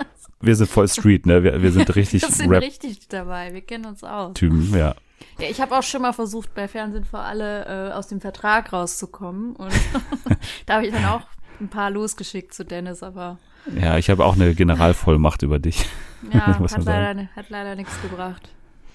Wir 0.40 0.54
sind 0.54 0.70
voll 0.70 0.88
Street, 0.88 1.26
ne? 1.26 1.42
Wir, 1.42 1.60
wir 1.62 1.72
sind 1.72 1.94
richtig 1.96 2.22
Wir 2.22 2.30
sind 2.30 2.48
Rap-Typen, 2.50 2.68
richtig 2.88 3.08
dabei, 3.08 3.52
wir 3.52 3.60
kennen 3.60 3.86
uns 3.86 4.04
aus. 4.04 4.34
ja. 4.72 4.94
Ja, 5.40 5.48
ich 5.48 5.60
habe 5.60 5.76
auch 5.76 5.82
schon 5.82 6.02
mal 6.02 6.12
versucht, 6.12 6.54
bei 6.54 6.66
Fernsehen 6.68 7.04
für 7.04 7.18
alle 7.18 7.90
äh, 7.90 7.92
aus 7.92 8.06
dem 8.08 8.20
Vertrag 8.20 8.72
rauszukommen. 8.72 9.54
Und 9.56 9.72
da 10.66 10.74
habe 10.74 10.86
ich 10.86 10.92
dann 10.92 11.04
auch 11.06 11.22
ein 11.60 11.68
paar 11.68 11.90
losgeschickt 11.90 12.54
zu 12.54 12.64
Dennis, 12.64 13.02
aber 13.02 13.38
Ja, 13.80 13.98
ich 13.98 14.10
habe 14.10 14.24
auch 14.24 14.34
eine 14.34 14.54
Generalvollmacht 14.54 15.42
über 15.42 15.58
dich. 15.58 15.86
ja, 16.32 16.46
hat, 16.58 16.84
leider, 16.84 17.28
hat 17.36 17.50
leider 17.50 17.74
nichts 17.76 18.00
gebracht. 18.02 18.48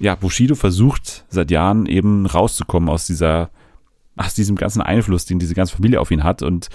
Ja, 0.04 0.16
Bushido 0.16 0.56
versucht 0.56 1.24
seit 1.30 1.50
Jahren 1.50 1.86
eben 1.86 2.26
rauszukommen 2.26 2.90
aus 2.90 3.08
dieser, 3.08 3.52
aus 4.18 4.34
diesem 4.34 4.58
ganzen 4.58 4.82
Einfluss, 4.82 5.26
den 5.26 5.40
diese 5.40 5.56
ganze 5.56 5.78
Familie 5.78 6.02
auf 6.02 6.12
ihn 6.12 6.26
hat 6.26 6.42
und 6.42 6.68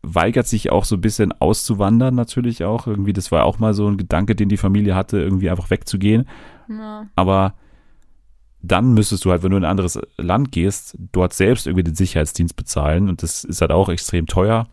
weigert 0.00 0.46
sich 0.46 0.72
auch 0.72 0.86
so 0.86 0.96
ein 0.96 1.02
bisschen 1.02 1.30
auszuwandern 1.42 2.14
natürlich 2.14 2.64
auch. 2.64 2.86
Irgendwie, 2.86 3.12
das 3.12 3.30
war 3.30 3.44
auch 3.44 3.58
mal 3.58 3.74
so 3.74 3.86
ein 3.86 3.98
Gedanke, 3.98 4.34
den 4.34 4.48
die 4.48 4.56
Familie 4.56 4.94
hatte, 4.94 5.18
irgendwie 5.18 5.50
einfach 5.50 5.68
wegzugehen. 5.68 6.26
Ja. 6.70 7.06
Aber 7.16 7.52
dann 8.62 8.94
müsstest 8.94 9.26
du 9.26 9.30
halt, 9.30 9.42
wenn 9.42 9.50
du 9.50 9.58
in 9.58 9.64
ein 9.64 9.70
anderes 9.70 10.00
Land 10.16 10.50
gehst, 10.50 10.96
dort 11.12 11.34
selbst 11.34 11.66
irgendwie 11.66 11.84
den 11.84 11.94
Sicherheitsdienst 11.94 12.56
bezahlen 12.56 13.10
und 13.10 13.22
das 13.22 13.44
ist 13.44 13.60
halt 13.60 13.72
auch 13.72 13.90
extrem 13.90 14.26
teuer. 14.26 14.68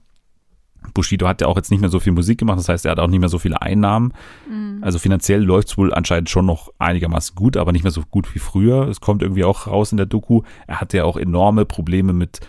Bushido 0.93 1.27
hat 1.27 1.41
ja 1.41 1.47
auch 1.47 1.57
jetzt 1.57 1.71
nicht 1.71 1.81
mehr 1.81 1.89
so 1.89 1.99
viel 1.99 2.13
Musik 2.13 2.39
gemacht, 2.39 2.57
das 2.57 2.69
heißt, 2.69 2.85
er 2.85 2.91
hat 2.91 2.99
auch 2.99 3.07
nicht 3.07 3.19
mehr 3.19 3.29
so 3.29 3.39
viele 3.39 3.61
Einnahmen. 3.61 4.13
Also 4.81 4.99
finanziell 4.99 5.41
läuft 5.43 5.69
es 5.69 5.77
wohl 5.77 5.93
anscheinend 5.93 6.29
schon 6.29 6.45
noch 6.45 6.71
einigermaßen 6.79 7.35
gut, 7.35 7.57
aber 7.57 7.71
nicht 7.71 7.83
mehr 7.83 7.91
so 7.91 8.01
gut 8.09 8.33
wie 8.33 8.39
früher. 8.39 8.87
Es 8.87 9.01
kommt 9.01 9.21
irgendwie 9.21 9.43
auch 9.43 9.67
raus 9.67 9.91
in 9.91 9.97
der 9.97 10.05
Doku. 10.05 10.41
Er 10.67 10.81
hatte 10.81 10.97
ja 10.97 11.03
auch 11.03 11.17
enorme 11.17 11.65
Probleme 11.65 12.13
mit 12.13 12.39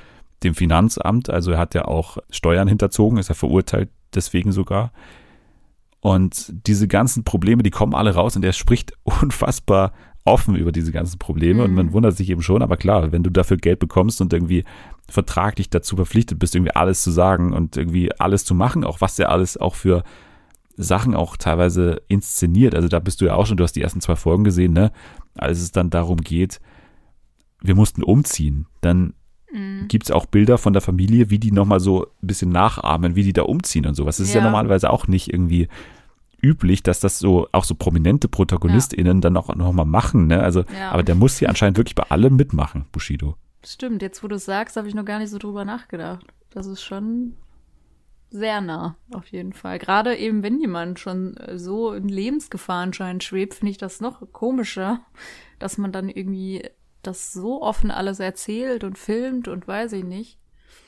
dem 0.44 0.54
Finanzamt, 0.54 1.30
also 1.30 1.50
er 1.52 1.58
hat 1.58 1.74
ja 1.74 1.86
auch 1.86 2.18
Steuern 2.30 2.68
hinterzogen, 2.68 3.18
ist 3.18 3.28
ja 3.28 3.34
verurteilt 3.34 3.90
deswegen 4.14 4.52
sogar. 4.52 4.92
Und 6.00 6.52
diese 6.66 6.86
ganzen 6.86 7.24
Probleme, 7.24 7.62
die 7.62 7.70
kommen 7.70 7.94
alle 7.94 8.14
raus 8.14 8.36
und 8.36 8.44
er 8.44 8.52
spricht 8.52 8.92
unfassbar 9.02 9.92
offen 10.24 10.56
über 10.56 10.72
diese 10.72 10.92
ganzen 10.92 11.18
Probleme 11.18 11.64
und 11.64 11.74
man 11.74 11.92
wundert 11.92 12.16
sich 12.16 12.28
eben 12.28 12.42
schon, 12.42 12.62
aber 12.62 12.76
klar, 12.76 13.12
wenn 13.12 13.22
du 13.22 13.30
dafür 13.30 13.56
Geld 13.56 13.78
bekommst 13.78 14.20
und 14.20 14.32
irgendwie 14.32 14.64
vertraglich 15.08 15.70
dazu 15.70 15.96
verpflichtet 15.96 16.38
bist, 16.38 16.54
irgendwie 16.54 16.74
alles 16.74 17.02
zu 17.02 17.10
sagen 17.10 17.52
und 17.52 17.76
irgendwie 17.76 18.12
alles 18.18 18.44
zu 18.44 18.54
machen, 18.54 18.84
auch 18.84 19.00
was 19.00 19.16
der 19.16 19.30
alles 19.30 19.56
auch 19.56 19.74
für 19.74 20.02
Sachen 20.76 21.14
auch 21.14 21.36
teilweise 21.36 22.02
inszeniert. 22.08 22.74
Also 22.74 22.88
da 22.88 22.98
bist 23.00 23.20
du 23.20 23.24
ja 23.26 23.34
auch 23.34 23.46
schon, 23.46 23.56
du 23.56 23.64
hast 23.64 23.72
die 23.72 23.82
ersten 23.82 24.00
zwei 24.00 24.16
Folgen 24.16 24.44
gesehen, 24.44 24.72
ne? 24.72 24.92
Als 25.36 25.60
es 25.60 25.72
dann 25.72 25.90
darum 25.90 26.18
geht, 26.18 26.60
wir 27.60 27.74
mussten 27.74 28.02
umziehen, 28.02 28.66
dann 28.80 29.14
gibt's 29.88 30.10
auch 30.10 30.26
Bilder 30.26 30.58
von 30.58 30.74
der 30.74 30.82
Familie, 30.82 31.30
wie 31.30 31.38
die 31.38 31.52
nochmal 31.52 31.80
so 31.80 32.02
ein 32.22 32.26
bisschen 32.26 32.50
nachahmen, 32.50 33.16
wie 33.16 33.22
die 33.22 33.32
da 33.32 33.42
umziehen 33.44 33.86
und 33.86 33.94
sowas. 33.94 34.18
Das 34.18 34.28
ist 34.28 34.34
ja 34.34 34.40
Ja. 34.40 34.44
normalerweise 34.44 34.90
auch 34.90 35.08
nicht 35.08 35.32
irgendwie 35.32 35.68
üblich, 36.42 36.82
dass 36.82 37.00
das 37.00 37.18
so 37.18 37.48
auch 37.52 37.64
so 37.64 37.74
prominente 37.74 38.28
ProtagonistInnen 38.28 39.22
dann 39.22 39.38
auch 39.38 39.52
noch 39.54 39.72
mal 39.72 39.86
machen, 39.86 40.26
ne? 40.26 40.42
Also, 40.42 40.64
Ja. 40.78 40.90
aber 40.90 41.02
der 41.02 41.14
muss 41.14 41.38
hier 41.38 41.48
anscheinend 41.48 41.78
wirklich 41.78 41.94
bei 41.94 42.04
allem 42.10 42.36
mitmachen, 42.36 42.84
Bushido. 42.92 43.36
Stimmt, 43.64 44.02
jetzt 44.02 44.22
wo 44.22 44.28
du 44.28 44.36
es 44.36 44.44
sagst, 44.44 44.76
habe 44.76 44.88
ich 44.88 44.94
noch 44.94 45.04
gar 45.04 45.18
nicht 45.18 45.30
so 45.30 45.38
drüber 45.38 45.64
nachgedacht. 45.64 46.26
Das 46.50 46.66
ist 46.66 46.82
schon 46.82 47.34
sehr 48.30 48.60
nah, 48.60 48.96
auf 49.12 49.26
jeden 49.28 49.52
Fall. 49.52 49.78
Gerade 49.78 50.16
eben, 50.16 50.42
wenn 50.42 50.60
jemand 50.60 50.98
schon 51.00 51.36
äh, 51.38 51.58
so 51.58 51.92
in 51.92 52.08
Lebensgefahr 52.08 52.82
anscheinend 52.82 53.24
schwebt, 53.24 53.54
finde 53.54 53.70
ich 53.70 53.78
das 53.78 54.00
noch 54.00 54.32
komischer, 54.32 55.00
dass 55.58 55.78
man 55.78 55.92
dann 55.92 56.08
irgendwie 56.08 56.62
das 57.02 57.32
so 57.32 57.62
offen 57.62 57.90
alles 57.90 58.20
erzählt 58.20 58.84
und 58.84 58.98
filmt 58.98 59.48
und 59.48 59.66
weiß 59.66 59.92
ich 59.92 60.04
nicht. 60.04 60.38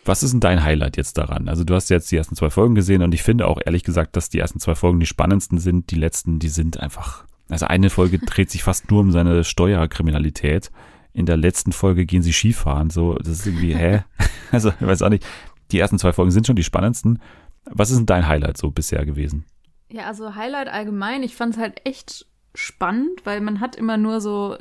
Was 0.04 0.22
ist 0.22 0.32
denn 0.32 0.40
dein 0.40 0.62
Highlight 0.62 0.96
jetzt 0.96 1.18
daran? 1.18 1.48
Also 1.48 1.64
du 1.64 1.74
hast 1.74 1.90
jetzt 1.90 2.10
die 2.10 2.16
ersten 2.16 2.36
zwei 2.36 2.50
Folgen 2.50 2.74
gesehen 2.74 3.02
und 3.02 3.14
ich 3.14 3.22
finde 3.22 3.46
auch 3.46 3.60
ehrlich 3.64 3.84
gesagt, 3.84 4.16
dass 4.16 4.30
die 4.30 4.38
ersten 4.38 4.58
zwei 4.58 4.74
Folgen 4.74 5.00
die 5.00 5.06
spannendsten 5.06 5.58
sind. 5.58 5.90
Die 5.90 5.96
letzten, 5.96 6.38
die 6.38 6.48
sind 6.48 6.80
einfach. 6.80 7.24
Also 7.48 7.66
eine 7.66 7.90
Folge 7.90 8.18
dreht 8.26 8.50
sich 8.50 8.62
fast 8.62 8.90
nur 8.90 9.00
um 9.00 9.12
seine 9.12 9.44
Steuerkriminalität. 9.44 10.70
In 11.12 11.26
der 11.26 11.36
letzten 11.36 11.72
Folge 11.72 12.06
gehen 12.06 12.22
sie 12.22 12.32
Skifahren. 12.32 12.90
So, 12.90 13.14
das 13.14 13.28
ist 13.40 13.46
irgendwie, 13.46 13.74
hä? 13.74 14.04
Also, 14.52 14.70
ich 14.70 14.86
weiß 14.86 15.02
auch 15.02 15.10
nicht. 15.10 15.24
Die 15.70 15.78
ersten 15.78 15.98
zwei 15.98 16.12
Folgen 16.12 16.32
sind 16.32 16.44
schon 16.46 16.56
die 16.56 16.64
spannendsten. 16.64 17.20
Was 17.66 17.90
ist 17.90 17.98
denn 17.98 18.06
dein 18.06 18.26
Highlight 18.26 18.56
so 18.56 18.70
bisher 18.72 19.04
gewesen? 19.06 19.44
Ja, 19.92 20.06
also 20.06 20.34
Highlight 20.34 20.66
allgemein, 20.68 21.22
ich 21.22 21.36
fand 21.36 21.54
es 21.54 21.60
halt 21.60 21.86
echt 21.86 22.26
spannend, 22.54 23.24
weil 23.24 23.40
man 23.40 23.60
hat 23.60 23.76
immer 23.76 23.96
nur 23.96 24.20
so 24.20 24.56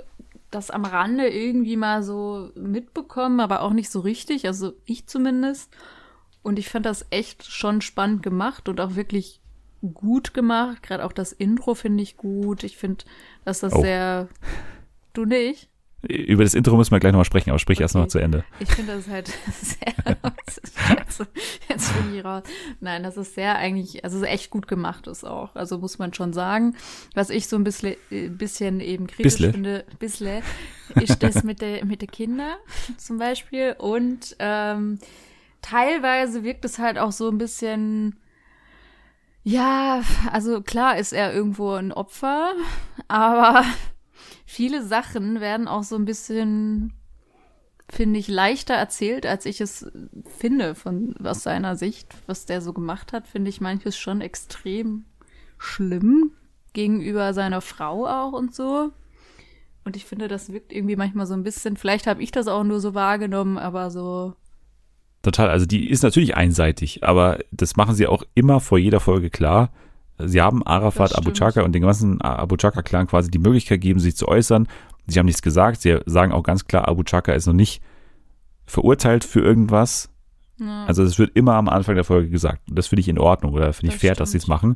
das 0.51 0.69
am 0.71 0.85
Rande 0.85 1.27
irgendwie 1.27 1.75
mal 1.77 2.03
so 2.03 2.51
mitbekommen, 2.55 3.39
aber 3.39 3.61
auch 3.61 3.73
nicht 3.73 3.89
so 3.89 3.99
richtig, 3.99 4.45
also 4.47 4.73
ich 4.85 5.07
zumindest. 5.07 5.71
Und 6.43 6.57
ich 6.59 6.69
fand 6.69 6.85
das 6.85 7.05
echt 7.09 7.45
schon 7.45 7.81
spannend 7.81 8.21
gemacht 8.23 8.69
und 8.69 8.79
auch 8.79 8.95
wirklich 8.95 9.41
gut 9.95 10.33
gemacht. 10.33 10.83
Gerade 10.83 11.03
auch 11.05 11.13
das 11.13 11.31
Intro 11.31 11.73
finde 11.75 12.03
ich 12.03 12.15
gut. 12.17 12.63
Ich 12.63 12.77
finde, 12.77 13.05
dass 13.45 13.59
das 13.61 13.73
Oh. 13.73 13.81
sehr. 13.81 14.27
Du 15.13 15.25
nicht? 15.25 15.69
Über 16.07 16.43
das 16.43 16.53
Intro 16.53 16.77
müssen 16.77 16.91
wir 16.91 16.99
gleich 16.99 17.11
nochmal 17.11 17.25
sprechen, 17.25 17.49
aber 17.49 17.59
sprich 17.59 17.81
erst 17.81 17.93
noch 17.93 18.03
Okay. 18.03 18.09
zu 18.09 18.19
Ende. 18.19 18.45
Ich 18.59 18.71
finde 18.71 18.95
das 18.95 19.07
halt 19.09 19.27
sehr. 19.61 19.93
jetzt, 20.97 21.25
jetzt 21.67 21.93
bin 21.97 22.15
ich 22.15 22.23
raus. 22.23 22.43
Nein, 22.79 23.03
das 23.03 23.17
ist 23.17 23.35
sehr 23.35 23.57
eigentlich, 23.57 24.03
also 24.05 24.23
echt 24.23 24.49
gut 24.49 24.67
gemacht 24.69 25.07
ist 25.07 25.25
auch. 25.25 25.55
Also 25.55 25.77
muss 25.77 25.99
man 25.99 26.13
schon 26.13 26.31
sagen. 26.31 26.75
Was 27.15 27.29
ich 27.29 27.47
so 27.47 27.57
ein 27.57 27.65
bisschen, 27.65 27.95
äh, 28.11 28.29
bisschen 28.29 28.79
eben 28.79 29.07
kritisch 29.07 29.33
Bissle. 29.33 29.51
finde, 29.51 29.85
bisschen, 29.99 30.41
ist 30.95 31.21
das 31.21 31.43
mit 31.43 31.59
der 31.61 31.83
mit 31.83 31.99
der 32.01 32.07
Kinder 32.07 32.57
zum 32.97 33.17
Beispiel. 33.17 33.75
Und 33.77 34.37
ähm, 34.39 34.99
teilweise 35.61 36.43
wirkt 36.45 36.63
es 36.63 36.79
halt 36.79 36.97
auch 36.97 37.11
so 37.11 37.29
ein 37.29 37.37
bisschen. 37.37 38.15
Ja, 39.43 40.01
also 40.31 40.61
klar 40.61 40.97
ist 40.97 41.11
er 41.13 41.33
irgendwo 41.33 41.71
ein 41.73 41.91
Opfer, 41.91 42.53
aber 43.07 43.65
viele 44.49 44.83
Sachen 44.83 45.39
werden 45.39 45.67
auch 45.67 45.83
so 45.83 45.95
ein 45.95 46.05
bisschen 46.05 46.93
finde 47.91 48.19
ich, 48.19 48.27
leichter 48.27 48.75
erzählt, 48.75 49.25
als 49.25 49.45
ich 49.45 49.61
es 49.61 49.91
finde 50.37 50.75
von 50.75 51.15
aus 51.23 51.41
seiner 51.41 51.75
Sicht, 51.75 52.07
was 52.27 52.45
der 52.45 52.61
so 52.61 52.71
gemacht 52.71 53.13
hat, 53.13 53.27
finde 53.27 53.49
ich 53.49 53.61
manches 53.61 53.97
schon 53.97 54.21
extrem 54.21 55.05
schlimm 55.57 56.31
gegenüber 56.73 57.33
seiner 57.33 57.61
Frau 57.61 58.07
auch 58.07 58.33
und 58.33 58.53
so. 58.53 58.91
Und 59.85 59.95
ich 59.95 60.05
finde, 60.05 60.27
das 60.27 60.53
wirkt 60.53 60.71
irgendwie 60.71 60.95
manchmal 60.95 61.25
so 61.25 61.33
ein 61.33 61.43
bisschen, 61.43 61.77
vielleicht 61.77 62.05
habe 62.05 62.21
ich 62.21 62.31
das 62.31 62.47
auch 62.47 62.63
nur 62.63 62.79
so 62.79 62.93
wahrgenommen, 62.93 63.57
aber 63.57 63.89
so, 63.89 64.35
Total, 65.21 65.49
also 65.49 65.65
die 65.65 65.89
ist 65.89 66.03
natürlich 66.03 66.37
einseitig, 66.37 67.03
aber 67.03 67.39
das 67.51 67.75
machen 67.75 67.95
sie 67.95 68.07
auch 68.07 68.23
immer 68.35 68.61
vor 68.61 68.77
jeder 68.77 68.99
Folge 68.99 69.29
klar. 69.29 69.71
Sie 70.21 70.41
haben 70.41 70.65
Arafat, 70.65 71.13
Abu 71.13 71.21
stimmt. 71.31 71.37
Chaka 71.37 71.61
und 71.63 71.71
den 71.73 71.81
ganzen 71.83 72.21
Abu 72.21 72.57
Chaka-Clan 72.57 73.07
quasi 73.07 73.31
die 73.31 73.39
Möglichkeit 73.39 73.81
gegeben, 73.81 73.99
sich 73.99 74.15
zu 74.15 74.27
äußern. 74.27 74.67
Sie 75.07 75.17
haben 75.17 75.25
nichts 75.25 75.41
gesagt. 75.41 75.81
Sie 75.81 75.97
sagen 76.05 76.31
auch 76.31 76.43
ganz 76.43 76.65
klar, 76.65 76.87
Abu 76.87 77.03
Chaka 77.03 77.31
ist 77.33 77.45
noch 77.47 77.53
nicht 77.53 77.81
verurteilt 78.65 79.23
für 79.23 79.39
irgendwas. 79.39 80.09
ja, 80.59 80.85
Also 80.85 81.03
es 81.03 81.17
wird 81.17 81.35
immer 81.35 81.53
am 81.55 81.69
Anfang 81.69 81.95
der 81.95 82.03
Folge 82.03 82.29
gesagt. 82.29 82.69
Und 82.69 82.77
das 82.77 82.87
finde 82.87 83.01
ich 83.01 83.07
in 83.09 83.17
Ordnung 83.19 83.53
oder 83.53 83.73
finde 83.73 83.87
ich 83.87 83.93
Das 83.95 84.01
fair, 84.01 84.15
dass 84.15 84.31
sie 84.31 84.37
es 84.37 84.43
stimmt. 84.43 84.55
machen. 84.61 84.75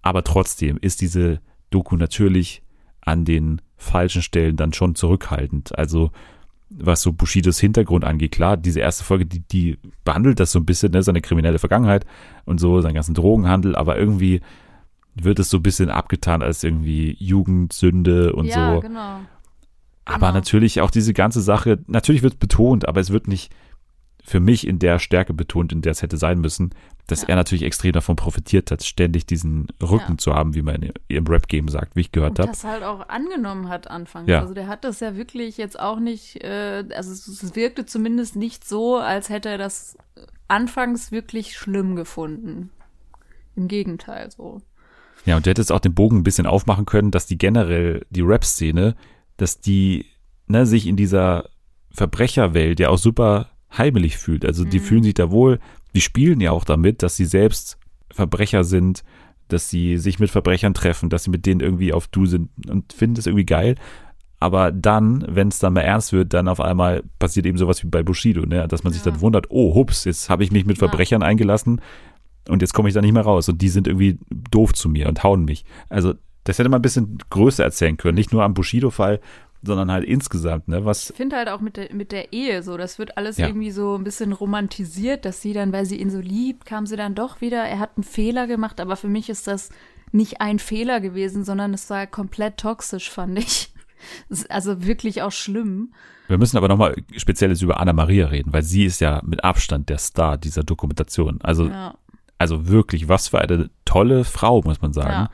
Aber 0.00 0.24
trotzdem 0.24 0.78
ist 0.80 1.00
diese 1.00 1.40
Doku 1.70 1.96
natürlich 1.96 2.62
an 3.00 3.24
den 3.24 3.60
falschen 3.76 4.22
Stellen 4.22 4.56
dann 4.56 4.72
schon 4.72 4.94
zurückhaltend. 4.94 5.76
Also 5.78 6.10
was 6.78 7.02
so 7.02 7.12
Bushidos 7.12 7.58
Hintergrund 7.60 8.04
angeht. 8.04 8.32
Klar, 8.32 8.56
diese 8.56 8.80
erste 8.80 9.04
Folge, 9.04 9.26
die, 9.26 9.40
die 9.40 9.78
behandelt 10.04 10.40
das 10.40 10.52
so 10.52 10.58
ein 10.58 10.66
bisschen, 10.66 10.92
ne, 10.92 11.02
seine 11.02 11.20
kriminelle 11.20 11.58
Vergangenheit 11.58 12.06
und 12.44 12.58
so, 12.58 12.80
seinen 12.80 12.94
ganzen 12.94 13.14
Drogenhandel, 13.14 13.76
aber 13.76 13.98
irgendwie 13.98 14.40
wird 15.14 15.38
es 15.38 15.50
so 15.50 15.58
ein 15.58 15.62
bisschen 15.62 15.90
abgetan 15.90 16.42
als 16.42 16.64
irgendwie 16.64 17.16
Jugendsünde 17.18 18.32
und 18.32 18.46
ja, 18.46 18.74
so. 18.74 18.80
genau. 18.80 19.20
Aber 20.04 20.28
genau. 20.28 20.32
natürlich 20.32 20.80
auch 20.80 20.90
diese 20.90 21.12
ganze 21.12 21.40
Sache, 21.42 21.78
natürlich 21.86 22.22
wird 22.22 22.38
betont, 22.38 22.88
aber 22.88 23.00
es 23.00 23.10
wird 23.10 23.28
nicht 23.28 23.52
für 24.24 24.40
mich 24.40 24.66
in 24.66 24.78
der 24.78 24.98
Stärke 24.98 25.34
betont, 25.34 25.72
in 25.72 25.82
der 25.82 25.92
es 25.92 26.02
hätte 26.02 26.16
sein 26.16 26.40
müssen, 26.40 26.70
dass 27.08 27.22
Ja. 27.22 27.30
er 27.30 27.36
natürlich 27.36 27.64
extrem 27.64 27.92
davon 27.92 28.14
profitiert 28.14 28.70
hat, 28.70 28.84
ständig 28.84 29.26
diesen 29.26 29.66
Rücken 29.82 30.12
Ja. 30.12 30.18
zu 30.18 30.34
haben, 30.34 30.54
wie 30.54 30.62
man 30.62 30.92
im 31.08 31.26
Rap-Game 31.26 31.68
sagt, 31.68 31.96
wie 31.96 32.02
ich 32.02 32.12
gehört 32.12 32.32
Und 32.32 32.38
habe. 32.38 32.48
das 32.52 32.62
halt 32.64 32.84
auch 32.84 33.08
angenommen 33.08 33.68
hat 33.68 33.90
anfangs. 33.90 34.28
Ja. 34.28 34.40
Also 34.40 34.54
der 34.54 34.68
hat 34.68 34.84
das 34.84 35.00
ja 35.00 35.16
wirklich 35.16 35.56
jetzt 35.56 35.78
auch 35.78 35.98
nicht, 35.98 36.42
äh, 36.44 36.84
also 36.94 37.10
es, 37.10 37.26
es 37.26 37.56
wirkte 37.56 37.84
zumindest 37.84 38.36
nicht 38.36 38.64
so, 38.66 38.96
als 38.96 39.28
hätte 39.28 39.48
er 39.48 39.58
das 39.58 39.96
anfangs 40.46 41.10
wirklich 41.10 41.56
schlimm 41.56 41.96
gefunden. 41.96 42.70
Im 43.56 43.66
Gegenteil 43.68 44.30
so. 44.30 44.62
Ja, 45.24 45.36
und 45.36 45.46
du 45.46 45.50
hättest 45.50 45.72
auch 45.72 45.80
den 45.80 45.94
Bogen 45.94 46.18
ein 46.18 46.24
bisschen 46.24 46.46
aufmachen 46.46 46.86
können, 46.86 47.10
dass 47.10 47.26
die 47.26 47.38
generell, 47.38 48.06
die 48.10 48.22
Rap-Szene, 48.22 48.94
dass 49.36 49.60
die 49.60 50.06
ne, 50.46 50.64
sich 50.66 50.86
in 50.86 50.96
dieser 50.96 51.48
Verbrecherwelt 51.90 52.80
ja 52.80 52.88
auch 52.88 52.98
super 52.98 53.48
heimelig 53.76 54.18
fühlt. 54.18 54.44
Also 54.44 54.64
die 54.64 54.78
Mhm. 54.78 54.82
fühlen 54.84 55.02
sich 55.02 55.14
da 55.14 55.30
wohl, 55.30 55.58
die 55.94 56.00
spielen 56.00 56.40
ja 56.40 56.50
auch 56.52 56.64
damit, 56.64 57.02
dass 57.02 57.16
sie 57.16 57.24
selbst 57.24 57.78
Verbrecher 58.10 58.64
sind, 58.64 59.02
dass 59.48 59.68
sie 59.68 59.98
sich 59.98 60.18
mit 60.18 60.30
Verbrechern 60.30 60.74
treffen, 60.74 61.10
dass 61.10 61.24
sie 61.24 61.30
mit 61.30 61.44
denen 61.46 61.60
irgendwie 61.60 61.92
auf 61.92 62.06
Du 62.08 62.26
sind 62.26 62.48
und 62.68 62.92
finden 62.92 63.14
das 63.16 63.26
irgendwie 63.26 63.46
geil. 63.46 63.74
Aber 64.40 64.72
dann, 64.72 65.24
wenn 65.28 65.48
es 65.48 65.58
dann 65.60 65.74
mal 65.74 65.82
ernst 65.82 66.12
wird, 66.12 66.34
dann 66.34 66.48
auf 66.48 66.60
einmal 66.60 67.04
passiert 67.18 67.46
eben 67.46 67.58
sowas 67.58 67.82
wie 67.84 67.86
bei 67.88 68.02
Bushido, 68.02 68.44
ne? 68.44 68.66
dass 68.66 68.82
man 68.82 68.92
sich 68.92 69.04
Ja. 69.04 69.10
dann 69.12 69.20
wundert, 69.20 69.46
oh, 69.50 69.74
hups, 69.74 70.04
jetzt 70.04 70.28
habe 70.30 70.42
ich 70.42 70.50
mich 70.50 70.64
mit 70.66 70.78
Ja. 70.78 70.88
Verbrechern 70.88 71.22
eingelassen 71.22 71.80
und 72.48 72.60
jetzt 72.60 72.72
komme 72.74 72.88
ich 72.88 72.94
da 72.94 73.00
nicht 73.00 73.12
mehr 73.12 73.22
raus 73.22 73.48
und 73.48 73.62
die 73.62 73.68
sind 73.68 73.86
irgendwie 73.86 74.18
doof 74.50 74.72
zu 74.74 74.88
mir 74.88 75.08
und 75.08 75.22
hauen 75.22 75.44
mich. 75.44 75.64
Also 75.88 76.14
das 76.44 76.58
hätte 76.58 76.68
man 76.70 76.80
ein 76.80 76.82
bisschen 76.82 77.18
größer 77.30 77.62
erzählen 77.62 77.96
können, 77.96 78.16
nicht 78.16 78.32
nur 78.32 78.42
am 78.42 78.52
Bushido-Fall, 78.54 79.20
sondern 79.62 79.90
halt 79.92 80.04
insgesamt, 80.04 80.68
ne? 80.68 80.84
Was, 80.84 81.10
Ich 81.10 81.16
finde 81.16 81.36
halt 81.36 81.48
auch 81.48 81.60
mit 81.60 81.76
der, 81.76 81.94
mit 81.94 82.10
der 82.12 82.32
Ehe 82.32 82.62
so, 82.62 82.76
das 82.76 82.98
wird 82.98 83.16
alles 83.16 83.36
Ja. 83.38 83.46
irgendwie 83.46 83.70
so 83.70 83.94
ein 83.96 84.04
bisschen 84.04 84.32
romantisiert, 84.32 85.24
dass 85.24 85.40
sie 85.40 85.52
dann, 85.52 85.72
weil 85.72 85.86
sie 85.86 85.96
ihn 86.00 86.10
so 86.10 86.18
liebt, 86.20 86.66
kam 86.66 86.86
sie 86.86 86.96
dann 86.96 87.14
doch 87.14 87.40
wieder, 87.40 87.62
er 87.62 87.78
hat 87.78 87.90
einen 87.96 88.04
Fehler 88.04 88.46
gemacht, 88.46 88.80
aber 88.80 88.96
für 88.96 89.08
mich 89.08 89.28
ist 89.28 89.46
das 89.46 89.70
nicht 90.10 90.40
ein 90.40 90.58
Fehler 90.58 91.00
gewesen, 91.00 91.44
sondern 91.44 91.72
es 91.74 91.88
war 91.90 92.06
komplett 92.06 92.56
toxisch, 92.58 93.10
fand 93.10 93.38
ich. 93.38 93.68
Also 94.48 94.84
wirklich 94.84 95.22
auch 95.22 95.30
schlimm. 95.30 95.92
wir 96.26 96.36
müssen 96.36 96.56
aber 96.56 96.66
nochmal 96.66 96.96
spezielles 97.16 97.62
über 97.62 97.78
Anna 97.78 97.92
Maria 97.92 98.26
reden, 98.26 98.52
weil 98.52 98.64
sie 98.64 98.84
ist 98.84 99.00
ja 99.00 99.22
mit 99.24 99.44
Abstand 99.44 99.88
der 99.90 99.98
Star 99.98 100.36
dieser 100.38 100.64
Dokumentation. 100.64 101.38
Also, 101.40 101.68
Ja. 101.68 101.94
also 102.36 102.66
wirklich, 102.66 103.08
was 103.08 103.28
für 103.28 103.40
eine 103.40 103.70
tolle 103.84 104.24
Frau, 104.24 104.60
muss 104.64 104.82
man 104.82 104.92
sagen. 104.92 105.12
Ja. 105.12 105.30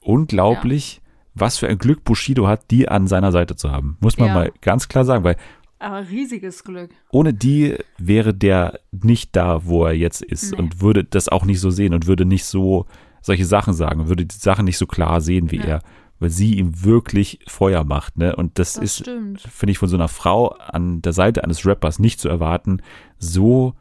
Unglaublich, 0.00 1.00
was 1.38 1.58
für 1.58 1.68
ein 1.68 1.78
Glück 1.78 2.02
Bushido 2.04 2.48
hat, 2.48 2.70
die 2.70 2.88
an 2.88 3.06
seiner 3.06 3.30
Seite 3.30 3.54
zu 3.56 3.70
haben. 3.70 3.96
Muss 4.00 4.18
man 4.18 4.28
Ja. 4.28 4.34
mal 4.34 4.52
ganz 4.62 4.88
klar 4.88 5.04
sagen, 5.04 5.22
weil 5.22 5.36
Aber 5.78 6.08
riesiges 6.08 6.64
Glück. 6.64 6.90
ohne 7.10 7.34
die 7.34 7.76
wäre 7.98 8.32
der 8.34 8.80
nicht 8.90 9.36
da, 9.36 9.64
wo 9.66 9.84
er 9.84 9.92
jetzt 9.92 10.22
ist 10.22 10.52
Nee. 10.52 10.58
und 10.58 10.80
würde 10.80 11.04
das 11.04 11.28
auch 11.28 11.44
nicht 11.44 11.60
so 11.60 11.70
sehen 11.70 11.92
und 11.94 12.06
würde 12.06 12.24
nicht 12.24 12.44
so 12.46 12.86
solche 13.20 13.44
Sachen 13.44 13.74
sagen, 13.74 14.08
würde 14.08 14.24
die 14.24 14.34
Sachen 14.36 14.64
nicht 14.64 14.78
so 14.78 14.86
klar 14.86 15.20
sehen 15.20 15.50
wie 15.50 15.56
Ja. 15.58 15.64
er, 15.64 15.82
weil 16.18 16.30
sie 16.30 16.54
ihm 16.54 16.82
wirklich 16.84 17.40
Feuer 17.46 17.84
macht, 17.84 18.16
ne? 18.16 18.34
Und 18.34 18.58
das, 18.58 18.74
Das 18.74 19.00
ist, 19.00 19.04
finde 19.04 19.70
ich, 19.72 19.78
von 19.78 19.88
so 19.88 19.96
einer 19.96 20.08
Frau 20.08 20.48
an 20.48 21.02
der 21.02 21.12
Seite 21.12 21.44
eines 21.44 21.66
Rappers 21.66 21.98
nicht 21.98 22.20
zu 22.20 22.28
erwarten, 22.30 22.80
so 23.18 23.74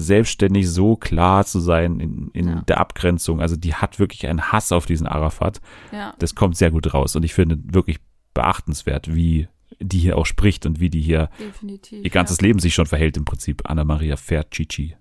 selbstständig, 0.00 0.68
so 0.70 0.96
klar 0.96 1.44
zu 1.44 1.60
sein 1.60 2.00
in, 2.00 2.28
in 2.32 2.48
Ja. 2.48 2.60
der 2.62 2.78
Abgrenzung. 2.80 3.40
Also 3.40 3.56
die 3.56 3.74
hat 3.74 3.98
wirklich 3.98 4.26
einen 4.26 4.50
Hass 4.52 4.72
auf 4.72 4.86
diesen 4.86 5.06
Arafat. 5.06 5.60
Ja. 5.92 6.14
Das 6.18 6.34
kommt 6.34 6.56
sehr 6.56 6.70
gut 6.70 6.92
raus 6.94 7.16
und 7.16 7.22
ich 7.24 7.34
finde 7.34 7.58
wirklich 7.64 7.98
beachtenswert, 8.34 9.14
wie 9.14 9.48
die 9.80 9.98
hier 9.98 10.16
auch 10.18 10.26
spricht 10.26 10.66
und 10.66 10.80
wie 10.80 10.90
die 10.90 11.00
hier 11.00 11.30
Definitiv. 11.38 12.04
ihr 12.04 12.10
ganzes 12.10 12.40
Leben 12.40 12.58
sich 12.58 12.74
schon 12.74 12.86
verhält 12.86 13.16
im 13.16 13.24
Prinzip. 13.24 13.68
Anna-Maria 13.68 14.16
Fercici. 14.16 14.96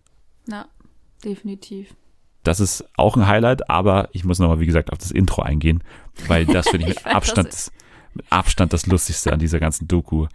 Ja. 0.48 0.56
ja, 0.58 0.66
definitiv. 1.24 1.96
Das 2.44 2.60
ist 2.60 2.86
auch 2.96 3.18
ein 3.18 3.28
Highlight, 3.28 3.70
aber 3.70 4.10
ich 4.14 4.24
muss 4.24 4.40
nochmal, 4.40 4.60
wie 4.60 4.66
gesagt, 4.66 4.92
auf 4.92 4.98
das 5.00 5.12
Intro 5.12 5.42
eingehen, 5.42 5.84
weil 6.28 6.46
das 6.46 6.70
finde 6.70 6.84
ich 6.88 6.90
mit 6.90 6.98
Ich 6.98 7.04
fand 7.04 7.16
Abstand, 7.16 7.48
das- 7.50 7.66
das, 7.66 7.72
mit 8.14 8.26
Abstand 8.32 8.74
das 8.74 8.86
Lustigste 8.88 9.34
an 9.34 9.40
dieser 9.40 9.60
ganzen 9.60 9.88
Doku. 9.88 10.28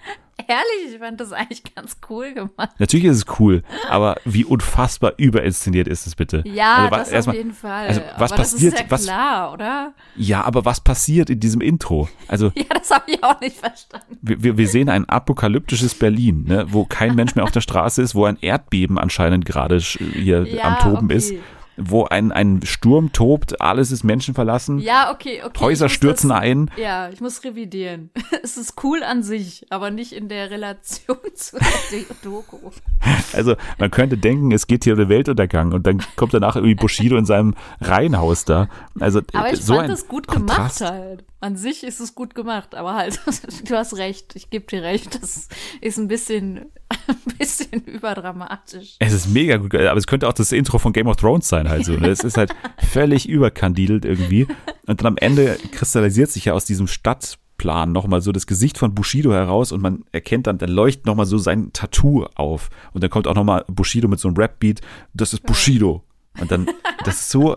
Ehrlich, 0.49 0.95
ich 0.95 0.99
fand 0.99 1.21
das 1.21 1.33
eigentlich 1.33 1.63
ganz 1.75 1.97
cool 2.11 2.33
gemacht. 2.35 2.71
Natürlich 2.79 3.07
ist 3.07 3.17
es 3.29 3.41
cool, 3.41 3.63
aber 3.89 4.17
wie 4.25 4.45
unfassbar 4.45 5.13
überinszeniert 5.17 5.89
ist 5.89 6.07
es 6.07 6.15
bitte? 6.15 6.43
Ja, 6.47 6.77
Also, 6.77 6.97
das 6.97 7.11
erstmal- 7.11 7.35
auf 7.37 7.39
jeden 7.39 7.55
Fall. 7.55 7.87
also, 7.89 8.01
was 8.19 8.33
aber 8.33 8.43
passiert- 8.43 8.73
Das 8.75 8.81
ist 8.81 8.87
ja 8.87 8.91
was- 8.91 9.05
klar, 9.05 9.53
oder? 9.53 9.93
Ja, 10.17 10.43
aber 10.45 10.65
was 10.65 10.81
passiert 10.81 11.31
in 11.31 11.41
diesem 11.41 11.61
Intro? 11.61 12.09
Also 12.29 12.53
Ja, 12.57 12.65
das 12.75 12.91
habe 12.91 13.05
ich 13.11 13.23
auch 13.23 13.41
nicht 13.41 13.57
verstanden. 13.57 14.19
wir, 14.23 14.57
wir- 14.59 14.69
sehen 14.69 14.89
ein 14.89 15.07
apokalyptisches 15.09 15.95
Berlin, 15.95 16.45
ne, 16.47 16.67
wo 16.71 16.85
kein 16.85 17.15
Mensch 17.15 17.35
mehr 17.35 17.45
auf 17.45 17.51
der 17.51 17.61
Straße 17.61 18.01
ist, 18.01 18.15
wo 18.15 18.25
ein 18.25 18.39
Erdbeben 18.41 18.99
anscheinend 18.99 19.45
gerade 19.45 19.79
hier 19.79 20.47
Ja, 20.47 20.65
am 20.65 20.79
Toben 20.79 21.07
okay. 21.07 21.17
ist, 21.17 21.35
wo 21.77 22.05
ein, 22.05 22.33
ein 22.33 22.61
Sturm 22.65 23.13
tobt, 23.13 23.61
alles 23.61 23.91
ist 23.91 24.05
menschenverlassen, 24.05 24.79
Ja, 24.79 25.11
okay, 25.13 25.43
okay. 25.45 25.61
Häuser 25.61 25.89
stürzen 25.89 26.29
das, 26.31 26.39
ein. 26.41 26.71
Ja, 26.77 27.09
ich 27.09 27.21
muss 27.21 27.43
revidieren. 27.45 28.11
Es 28.43 28.57
ist 28.57 28.83
cool 28.83 29.03
an 29.05 29.23
sich, 29.23 29.67
aber 29.71 29.91
nicht 29.91 30.13
in 30.13 30.29
der 30.29 30.51
Relation 30.51 31.17
zu 31.35 31.59
der 31.59 32.17
Doku. 32.23 32.57
Also 33.33 33.55
man 33.79 33.91
könnte 33.91 34.19
denken, 34.19 34.51
es 34.53 34.67
geht 34.67 34.85
hier 34.85 34.95
um 34.95 34.99
den 34.99 35.09
Weltuntergang 35.09 35.73
und 35.73 35.87
dann 35.87 36.03
kommt 36.17 36.35
danach 36.35 36.57
irgendwie 36.57 36.75
Bushido 36.75 37.17
in 37.17 37.25
seinem 37.25 37.55
Reihenhaus 37.81 38.45
da. 38.45 38.69
Also 38.99 39.21
Aber 39.33 39.53
ich 39.53 39.63
so 39.65 39.75
fand 39.75 39.89
ein 39.89 39.91
es 39.93 40.09
gut 40.09 40.27
Kontrast. 40.27 40.79
gemacht 40.79 40.93
halt. 40.93 41.25
An 41.43 41.57
sich 41.57 41.83
ist 41.83 41.99
es 41.99 42.15
gut 42.15 42.37
gemacht, 42.37 42.77
aber 42.77 42.95
halt, 42.95 43.21
du 43.69 43.75
hast 43.75 43.97
recht, 43.97 44.37
ich 44.37 44.49
gebe 44.49 44.65
dir 44.65 44.85
recht, 44.85 45.21
das 45.21 45.49
ist 45.81 45.99
ein 45.99 46.07
bisschen, 46.07 46.59
ein 47.09 47.37
bisschen 47.37 47.83
überdramatisch. 47.85 48.95
Es 49.01 49.13
ist 49.13 49.27
mega 49.27 49.57
gut, 49.57 49.75
aber 49.75 49.99
es 49.99 50.07
könnte 50.07 50.29
auch 50.29 50.35
das 50.35 50.53
Intro 50.53 50.79
von 50.79 50.93
Game 50.93 51.09
of 51.09 51.17
Thrones 51.17 51.49
sein 51.49 51.69
halt 51.69 51.85
so. 51.85 51.95
Ne? 51.95 52.11
Es 52.11 52.21
ist 52.21 52.37
halt 52.37 52.55
völlig 52.79 53.29
überkandidelt 53.29 54.05
irgendwie. 54.05 54.47
Und 54.87 55.01
dann 55.01 55.07
am 55.09 55.17
Ende 55.17 55.59
kristallisiert 55.73 56.31
sich 56.31 56.45
ja 56.45 56.53
aus 56.53 56.65
diesem 56.65 56.87
Stadtplan 56.87 57.91
nochmal 57.91 58.21
so 58.21 58.31
das 58.31 58.47
Gesicht 58.47 58.79
von 58.79 58.95
Bushido 58.95 59.33
heraus 59.33 59.73
und 59.73 59.83
man 59.83 60.05
erkennt 60.13 60.47
dann, 60.47 60.59
dann 60.59 60.71
leuchtet 60.71 61.07
nochmal 61.07 61.27
so 61.27 61.39
sein 61.39 61.73
Tattoo 61.73 62.25
auf. 62.37 62.71
Und 62.93 63.03
dann 63.03 63.11
kommt 63.11 63.27
auch 63.27 63.35
nochmal 63.35 63.65
Bushido 63.67 64.07
mit 64.07 64.21
so 64.21 64.29
einem 64.29 64.37
Rap-Beat. 64.37 64.81
Das 65.13 65.33
ist 65.33 65.43
Bushido. 65.43 66.05
Und 66.41 66.53
dann, 66.53 66.69
das 67.05 67.17
ist 67.17 67.31
so, 67.31 67.57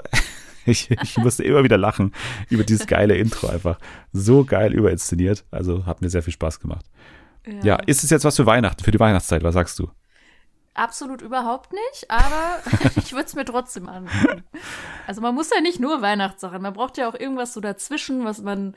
ich, 0.66 0.91
ich 0.91 1.18
musste 1.18 1.43
immer 1.43 1.63
wieder 1.63 1.78
lachen 1.78 2.13
über 2.49 2.63
dieses 2.63 2.88
geile 2.88 3.16
Intro 3.16 3.47
einfach. 3.47 3.80
So 4.11 4.43
geil 4.45 4.74
überinszeniert. 4.74 5.45
Also 5.51 5.86
hat 5.86 6.01
mir 6.01 6.09
sehr 6.09 6.24
viel 6.24 6.34
Spaß 6.34 6.59
gemacht. 6.59 6.86
Ja, 7.63 7.76
ist 7.76 8.03
es 8.03 8.09
jetzt 8.09 8.26
was 8.26 8.36
für 8.36 8.45
Weihnachten, 8.45 8.84
für 8.84 8.91
die 8.91 8.99
Weihnachtszeit? 8.99 9.43
Was 9.43 9.53
sagst 9.53 9.78
du? 9.80 9.89
Absolut 10.74 11.22
überhaupt 11.22 11.72
nicht, 11.72 12.09
aber 12.09 12.59
ich 12.97 13.13
würde 13.13 13.26
es 13.26 13.36
mir 13.36 13.45
trotzdem 13.45 13.88
angucken. 13.88 14.43
Also 15.07 15.22
man 15.22 15.34
muss 15.34 15.49
ja 15.53 15.61
nicht 15.61 15.80
nur 15.80 16.01
Weihnachtssachen, 16.01 16.61
man 16.61 16.74
braucht 16.74 16.97
ja 16.97 17.07
auch 17.07 17.16
irgendwas 17.16 17.53
so 17.53 17.61
dazwischen, 17.61 18.26
was 18.26 18.41
man 18.41 18.76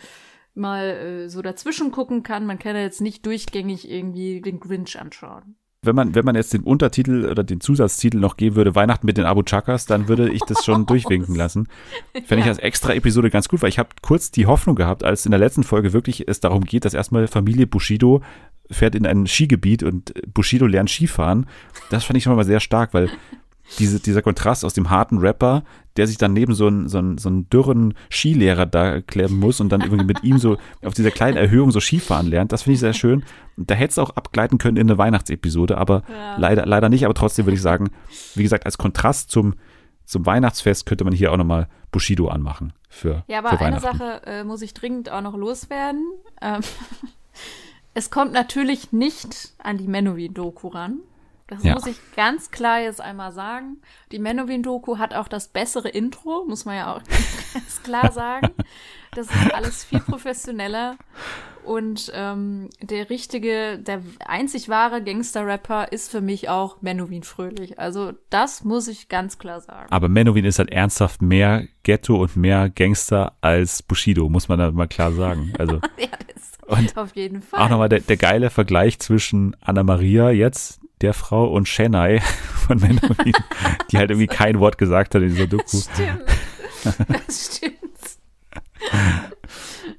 mal 0.54 0.84
äh, 0.84 1.28
so 1.28 1.42
dazwischen 1.42 1.90
gucken 1.90 2.22
kann. 2.22 2.46
Man 2.46 2.58
kann 2.58 2.76
ja 2.76 2.82
jetzt 2.82 3.00
nicht 3.00 3.26
durchgängig 3.26 3.90
irgendwie 3.90 4.40
den 4.40 4.60
Grinch 4.60 5.00
anschauen. 5.00 5.56
Wenn 5.82 5.94
man, 5.94 6.14
wenn 6.14 6.24
man 6.24 6.34
jetzt 6.34 6.52
den 6.52 6.64
Untertitel 6.64 7.26
oder 7.30 7.44
den 7.44 7.60
Zusatztitel 7.60 8.18
noch 8.18 8.36
geben 8.36 8.56
würde, 8.56 8.74
Weihnachten 8.74 9.06
mit 9.06 9.16
den 9.16 9.24
Abu 9.24 9.42
Chakas, 9.42 9.86
dann 9.86 10.08
würde 10.08 10.30
ich 10.30 10.42
das 10.42 10.64
schon 10.64 10.86
durchwinken 10.86 11.34
lassen. 11.34 11.68
Fände 12.24 12.42
ich 12.42 12.48
als 12.48 12.58
extra 12.58 12.94
Episode 12.94 13.30
ganz 13.30 13.48
gut, 13.48 13.62
weil 13.62 13.68
ich 13.68 13.78
habe 13.78 13.90
kurz 14.02 14.30
die 14.32 14.46
Hoffnung 14.46 14.74
gehabt, 14.74 15.04
als 15.04 15.24
in 15.24 15.30
der 15.30 15.38
letzten 15.38 15.62
Folge 15.62 15.92
wirklich 15.92 16.26
es 16.26 16.40
darum 16.40 16.64
geht, 16.64 16.84
dass 16.84 16.94
erstmal 16.94 17.28
Familie 17.28 17.66
Bushido 17.66 18.22
fährt 18.70 18.94
in 18.94 19.06
ein 19.06 19.26
Skigebiet 19.26 19.82
und 19.82 20.12
Bushido 20.34 20.66
lernt 20.66 20.90
Skifahren. 20.90 21.46
Das 21.90 22.04
fand 22.04 22.16
ich 22.16 22.24
schon 22.24 22.34
mal 22.34 22.44
sehr 22.44 22.60
stark, 22.60 22.92
weil 22.92 23.08
diese, 23.78 24.00
dieser 24.00 24.22
Kontrast 24.22 24.64
aus 24.64 24.72
dem 24.74 24.90
harten 24.90 25.18
Rapper, 25.18 25.62
der 25.96 26.06
sich 26.06 26.16
dann 26.16 26.32
neben 26.32 26.54
so 26.54 26.66
einen, 26.68 26.88
so 26.88 26.98
einen, 26.98 27.18
so 27.18 27.28
einen 27.28 27.50
dürren 27.50 27.94
Skilehrer 28.10 28.66
da 28.66 29.00
klemmen 29.00 29.38
muss 29.38 29.60
und 29.60 29.70
dann 29.70 29.80
irgendwie 29.82 30.04
mit 30.04 30.22
ihm 30.24 30.38
so 30.38 30.56
auf 30.84 30.94
dieser 30.94 31.10
kleinen 31.10 31.36
Erhöhung 31.36 31.70
so 31.70 31.80
Skifahren 31.80 32.26
lernt. 32.28 32.52
Das 32.52 32.62
finde 32.62 32.74
ich 32.74 32.80
sehr 32.80 32.94
schön. 32.94 33.24
Da 33.56 33.74
hätte 33.74 33.90
es 33.92 33.98
auch 33.98 34.10
abgleiten 34.10 34.58
können 34.58 34.76
in 34.76 34.88
eine 34.88 34.96
Weihnachtsepisode, 34.98 35.76
aber 35.76 36.02
Ja. 36.08 36.36
leider, 36.38 36.66
leider 36.66 36.88
nicht. 36.88 37.04
Aber 37.04 37.14
trotzdem 37.14 37.46
würde 37.46 37.56
ich 37.56 37.62
sagen, 37.62 37.90
wie 38.34 38.42
gesagt, 38.44 38.64
als 38.64 38.78
Kontrast 38.78 39.30
zum, 39.30 39.54
zum 40.04 40.24
Weihnachtsfest 40.24 40.86
könnte 40.86 41.04
man 41.04 41.12
hier 41.12 41.32
auch 41.32 41.36
nochmal 41.36 41.68
Bushido 41.90 42.28
anmachen 42.28 42.72
für, 42.88 43.24
Ja, 43.26 43.38
aber 43.40 43.50
für 43.50 43.64
eine. 43.64 43.80
Sache 43.80 44.22
äh, 44.24 44.44
muss 44.44 44.62
ich 44.62 44.72
dringend 44.74 45.10
auch 45.10 45.20
noch 45.22 45.36
loswerden. 45.36 46.04
Ähm, 46.40 46.60
es 47.94 48.10
kommt 48.10 48.32
natürlich 48.32 48.92
nicht 48.92 49.52
an 49.58 49.78
die 49.78 49.88
Menowin-Doku 49.88 50.68
ran. 50.68 50.98
Das 51.48 51.62
Ja. 51.64 51.74
muss 51.74 51.86
ich 51.86 51.96
ganz 52.14 52.50
klar 52.50 52.80
jetzt 52.80 53.00
einmal 53.00 53.32
sagen. 53.32 53.78
Die 54.12 54.18
Menowin-Doku 54.18 54.98
hat 54.98 55.14
auch 55.14 55.28
das 55.28 55.48
bessere 55.48 55.88
Intro, 55.88 56.44
muss 56.46 56.64
man 56.64 56.76
ja 56.76 56.94
auch 56.94 57.02
ganz 57.54 57.82
klar 57.82 58.12
sagen. 58.12 58.48
Das 59.12 59.26
ist 59.26 59.54
alles 59.54 59.82
viel 59.84 60.00
professioneller. 60.00 60.96
Und 61.64 62.10
ähm, 62.14 62.68
der 62.82 63.10
richtige, 63.10 63.78
der 63.78 64.00
einzig 64.26 64.68
wahre 64.68 65.02
Gangster-Rapper 65.02 65.90
ist 65.92 66.10
für 66.10 66.20
mich 66.20 66.48
auch 66.48 66.80
Menowin 66.82 67.22
Fröhlich. 67.22 67.78
Also 67.78 68.12
das 68.30 68.64
muss 68.64 68.88
ich 68.88 69.08
ganz 69.08 69.38
klar 69.38 69.60
sagen. 69.60 69.90
Aber 69.90 70.08
Menowin 70.08 70.44
ist 70.44 70.58
halt 70.58 70.70
ernsthaft 70.70 71.20
mehr 71.22 71.66
Ghetto 71.82 72.16
und 72.22 72.36
mehr 72.36 72.70
Gangster 72.70 73.36
als 73.40 73.82
Bushido, 73.82 74.28
muss 74.28 74.48
man 74.48 74.58
da 74.58 74.70
mal 74.70 74.86
klar 74.88 75.12
sagen. 75.12 75.52
Also 75.58 75.74
ja, 75.98 76.08
das 76.34 76.52
Und 76.78 76.96
auf 76.96 77.16
jeden 77.16 77.42
Fall. 77.42 77.60
auch 77.60 77.68
nochmal 77.70 77.88
der, 77.88 78.00
der 78.00 78.16
geile 78.18 78.50
Vergleich 78.50 78.98
zwischen 78.98 79.56
Anna 79.60 79.82
Maria 79.82 80.30
jetzt, 80.30 80.80
der 81.00 81.14
Frau, 81.14 81.46
und 81.48 81.66
Chennai 81.68 82.20
von 82.66 82.78
Menowin, 82.78 83.32
die 83.90 83.98
halt 83.98 84.10
irgendwie 84.10 84.26
kein 84.26 84.58
Wort 84.60 84.78
gesagt 84.78 85.14
hat 85.14 85.22
in 85.22 85.28
dieser 85.30 85.46
Doku. 85.46 85.76
Stimmt. 85.78 86.22
Das 87.08 87.56
stimmt. 87.56 87.74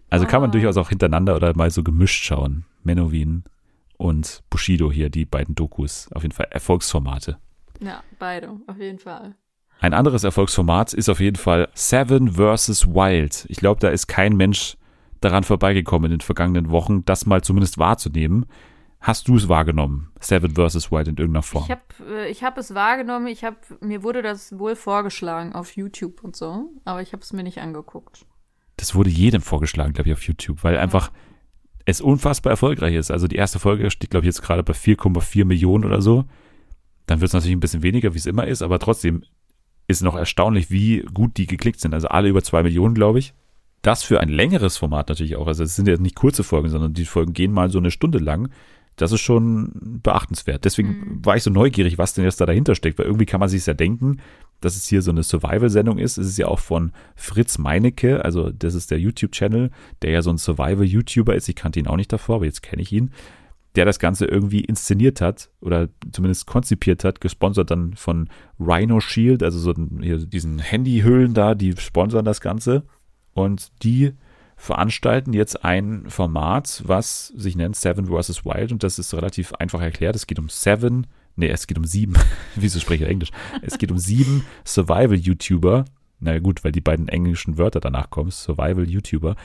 Also 0.10 0.26
kann 0.26 0.42
man 0.42 0.50
Ah. 0.50 0.54
durchaus 0.54 0.78
auch 0.78 0.90
hintereinander 0.90 1.36
oder 1.36 1.56
mal 1.56 1.70
so 1.72 1.84
gemischt 1.84 2.24
schauen. 2.24 2.66
Menowin 2.84 3.44
und 3.98 4.42
Bushido 4.50 4.92
hier, 4.92 5.10
die 5.10 5.26
beiden 5.26 5.56
Dokus. 5.56 6.10
Auf 6.14 6.24
jeden 6.24 6.34
Fall 6.34 6.48
Erfolgsformate. 6.52 7.38
Ja, 7.80 8.02
beide, 8.18 8.50
auf 8.68 8.78
jeden 8.80 9.00
Fall. 9.00 9.36
Ein 9.82 9.94
anderes 9.94 10.24
Erfolgsformat 10.24 10.94
ist 10.94 11.10
auf 11.10 11.20
jeden 11.20 11.38
Fall 11.38 11.70
Seven 11.74 12.34
vs. 12.34 12.88
Wild. 12.88 13.46
Ich 13.50 13.58
glaube, 13.58 13.80
da 13.80 13.90
ist 13.90 14.08
kein 14.08 14.36
Mensch 14.36 14.76
daran 15.22 15.44
vorbeigekommen 15.44 16.12
in 16.12 16.18
den 16.18 16.22
vergangenen 16.22 16.70
Wochen, 16.70 17.06
das 17.06 17.26
mal 17.26 17.42
zumindest 17.42 17.78
wahrzunehmen. 17.78 18.46
Hast 19.02 19.28
du 19.28 19.38
es 19.38 19.48
wahrgenommen? 19.48 20.12
Seven 20.20 20.56
vs. 20.56 20.92
Wild 20.92 21.08
in 21.08 21.18
irgendeiner 21.18 21.44
Form? 21.44 21.64
Ich 21.64 21.72
habe 21.72 21.82
äh, 22.10 22.30
ich 22.30 22.44
hab 22.44 22.58
es 22.58 22.76
wahrgenommen, 22.76 23.28
ich 23.28 23.44
hab, 23.44 23.56
mir 23.82 24.04
wurde 24.04 24.22
das 24.22 24.60
wohl 24.60 24.76
vorgeschlagen 24.76 25.54
auf 25.54 25.76
YouTube 25.76 26.24
und 26.24 26.36
so, 26.36 26.70
aber 26.84 27.02
ich 27.02 27.14
habe 27.14 27.24
es 27.24 27.32
mir 27.32 27.44
nicht 27.44 27.60
angeguckt. 27.60 28.26
das 28.76 28.96
wurde 28.96 29.10
jedem 29.10 29.42
vorgeschlagen, 29.42 29.94
glaube 29.94 30.10
ich, 30.10 30.14
auf 30.14 30.24
YouTube, 30.24 30.64
weil 30.64 30.78
einfach 30.78 31.12
es 31.86 32.02
unfassbar 32.02 32.52
erfolgreich 32.52 32.94
ist. 32.96 33.10
Also 33.10 33.28
die 33.28 33.38
erste 33.38 33.60
Folge 33.60 33.90
steht, 33.90 34.12
glaube 34.12 34.26
ich, 34.26 34.28
jetzt 34.28 34.42
gerade 34.42 34.64
bei 34.64 34.74
4,4 34.74 35.46
Millionen 35.46 35.86
oder 35.86 36.02
so. 36.02 36.26
Dann 37.06 37.22
wird 37.22 37.30
es 37.30 37.34
natürlich 37.34 37.56
ein 37.56 37.62
bisschen 37.62 37.84
weniger, 37.84 38.14
wie 38.14 38.20
es 38.20 38.26
immer 38.26 38.46
ist, 38.46 38.62
aber 38.62 38.80
trotzdem 38.80 39.24
ist 39.88 40.04
noch 40.04 40.16
erstaunlich, 40.16 40.70
wie 40.70 41.02
gut 41.14 41.38
die 41.38 41.48
geklickt 41.48 41.80
sind. 41.80 41.94
Also 41.94 42.10
alle 42.10 42.30
über 42.30 42.44
zwei 42.44 42.62
Millionen, 42.64 42.94
glaube 42.94 43.20
ich. 43.20 43.34
Das 43.82 44.04
für 44.04 44.20
ein 44.20 44.30
längeres 44.30 44.78
Format 44.78 45.10
natürlich 45.10 45.36
auch. 45.36 45.48
Also 45.48 45.64
es 45.64 45.76
sind 45.76 45.88
ja 45.88 45.98
nicht 45.98 46.16
kurze 46.16 46.44
Folgen, 46.44 46.70
sondern 46.70 46.94
die 46.94 47.06
Folgen 47.06 47.34
gehen 47.34 47.52
mal 47.52 47.72
so 47.72 47.80
eine 47.80 47.92
Stunde 47.92 48.20
lang. 48.20 48.50
Das 49.00 49.14
ist 49.14 49.22
schon 49.22 49.72
beachtenswert. 50.04 50.66
Deswegen 50.66 51.22
war 51.24 51.38
ich 51.38 51.44
so 51.44 51.50
neugierig, 51.50 51.98
was 51.98 52.14
denn 52.14 52.26
jetzt 52.26 52.42
da 52.42 52.46
dahinter 52.46 52.76
steckt, 52.76 53.00
weil 53.00 53.06
irgendwie 53.06 53.26
kann 53.26 53.40
man 53.40 53.48
sich 53.48 53.66
ja 53.66 53.74
denken, 53.74 54.18
dass 54.60 54.76
es 54.76 54.88
hier 54.88 55.02
so 55.02 55.12
eine 55.12 55.24
Survival-Sendung 55.24 56.00
ist. 56.00 56.18
Es 56.18 56.28
ist 56.28 56.38
ja 56.38 56.50
auch 56.50 56.60
von 56.60 56.92
Fritz 57.16 57.58
Meinecke, 57.58 58.26
also 58.26 58.50
das 58.50 58.76
ist 58.76 58.92
der 58.92 59.00
YouTube-Channel, 59.00 59.72
der 60.02 60.12
ja 60.12 60.22
so 60.22 60.32
ein 60.32 60.38
Survival-YouTuber 60.38 61.34
ist. 61.34 61.48
Ich 61.48 61.56
kannte 61.56 61.80
ihn 61.80 61.88
auch 61.88 61.96
nicht 61.96 62.12
davor, 62.12 62.36
aber 62.36 62.46
jetzt 62.46 62.62
kenne 62.62 62.82
ich 62.82 62.92
ihn. 62.92 63.12
Der 63.76 63.86
das 63.86 64.00
Ganze 64.00 64.26
irgendwie 64.26 64.66
inszeniert 64.66 65.22
hat 65.22 65.50
oder 65.62 65.88
zumindest 66.12 66.46
konzipiert 66.46 67.06
hat, 67.06 67.22
gesponsert 67.22 67.72
dann 67.72 67.94
von 67.94 68.28
Rhino 68.60 69.00
Shield, 69.00 69.44
also 69.44 69.60
so 69.60 69.72
diesen 69.72 70.60
Handyhüllen 70.60 71.34
da, 71.34 71.56
die 71.56 71.74
sponsern 71.78 72.26
das 72.26 72.42
Ganze. 72.42 72.84
Und 73.34 73.72
die 73.82 74.12
veranstalten 74.60 75.32
jetzt 75.32 75.64
ein 75.64 76.10
Format, 76.10 76.84
was 76.86 77.28
sich 77.28 77.56
nennt 77.56 77.78
Seven 77.78 78.08
vs. 78.08 78.44
Wild 78.44 78.74
und 78.74 78.84
das 78.84 79.00
ist 79.00 79.14
relativ 79.14 79.54
einfach 79.54 79.82
erklärt. 79.82 80.18
Es 80.18 80.28
geht 80.28 80.38
um 80.38 80.50
Seven, 80.50 81.08
nee, 81.38 81.48
es 81.48 81.66
geht 81.66 81.78
um 81.78 81.86
sieben. 81.86 82.14
Wieso 82.56 82.80
spreche 82.80 83.06
ich 83.06 83.10
Englisch? 83.10 83.32
Es 83.62 83.78
geht 83.78 83.90
um 83.90 83.98
sieben 83.98 84.44
Survival-YouTuber. 84.66 85.86
Na 86.20 86.40
gut, 86.40 86.66
weil 86.66 86.74
die 86.74 86.82
beiden 86.82 87.08
englischen 87.08 87.58
Wörter 87.58 87.80
danach 87.80 88.10
kommen, 88.10 88.32
Survival-YouTuber. 88.32 89.38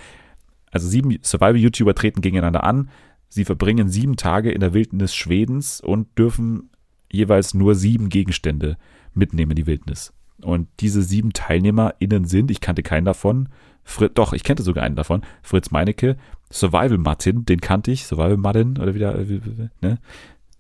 Also 0.73 0.89
sieben 0.89 1.17
Survival-YouTuber 1.23 1.95
treten 1.95 2.21
gegeneinander 2.21 2.65
an. 2.65 2.91
Sie 3.29 3.45
verbringen 3.45 3.89
sieben 3.89 4.17
Tage 4.17 4.51
in 4.51 4.61
der 4.61 4.75
Wildnis 4.75 5.15
Schwedens 5.15 5.81
und 5.81 6.19
dürfen 6.19 6.71
jeweils 7.11 7.55
nur 7.55 7.77
sieben 7.77 8.09
Gegenstände 8.09 8.77
mitnehmen 9.15 9.53
in 9.53 9.57
die 9.57 9.67
Wildnis. 9.69 10.13
Und 10.43 10.67
diese 10.81 11.03
sieben 11.03 11.33
TeilnehmerInnen 11.33 12.25
sind, 12.25 12.51
ich 12.51 12.61
kannte 12.61 12.83
keinen 12.83 13.05
davon, 13.05 13.49
Fri 13.85 14.09
doch, 14.13 14.33
ich 14.33 14.43
kannte 14.45 14.63
sogar 14.63 14.85
einen 14.85 14.97
davon, 14.97 15.23
Fritz 15.43 15.71
Meinecke, 15.71 16.17
Survival 16.51 16.99
Martin, 16.99 17.45
den 17.45 17.61
kannte 17.61 17.91
ich, 17.91 18.07
Survival 18.07 18.37
Martin, 18.39 18.79
oder 18.79 18.95
wieder, 18.95 19.19
äh, 19.19 19.41
ne? 19.81 19.99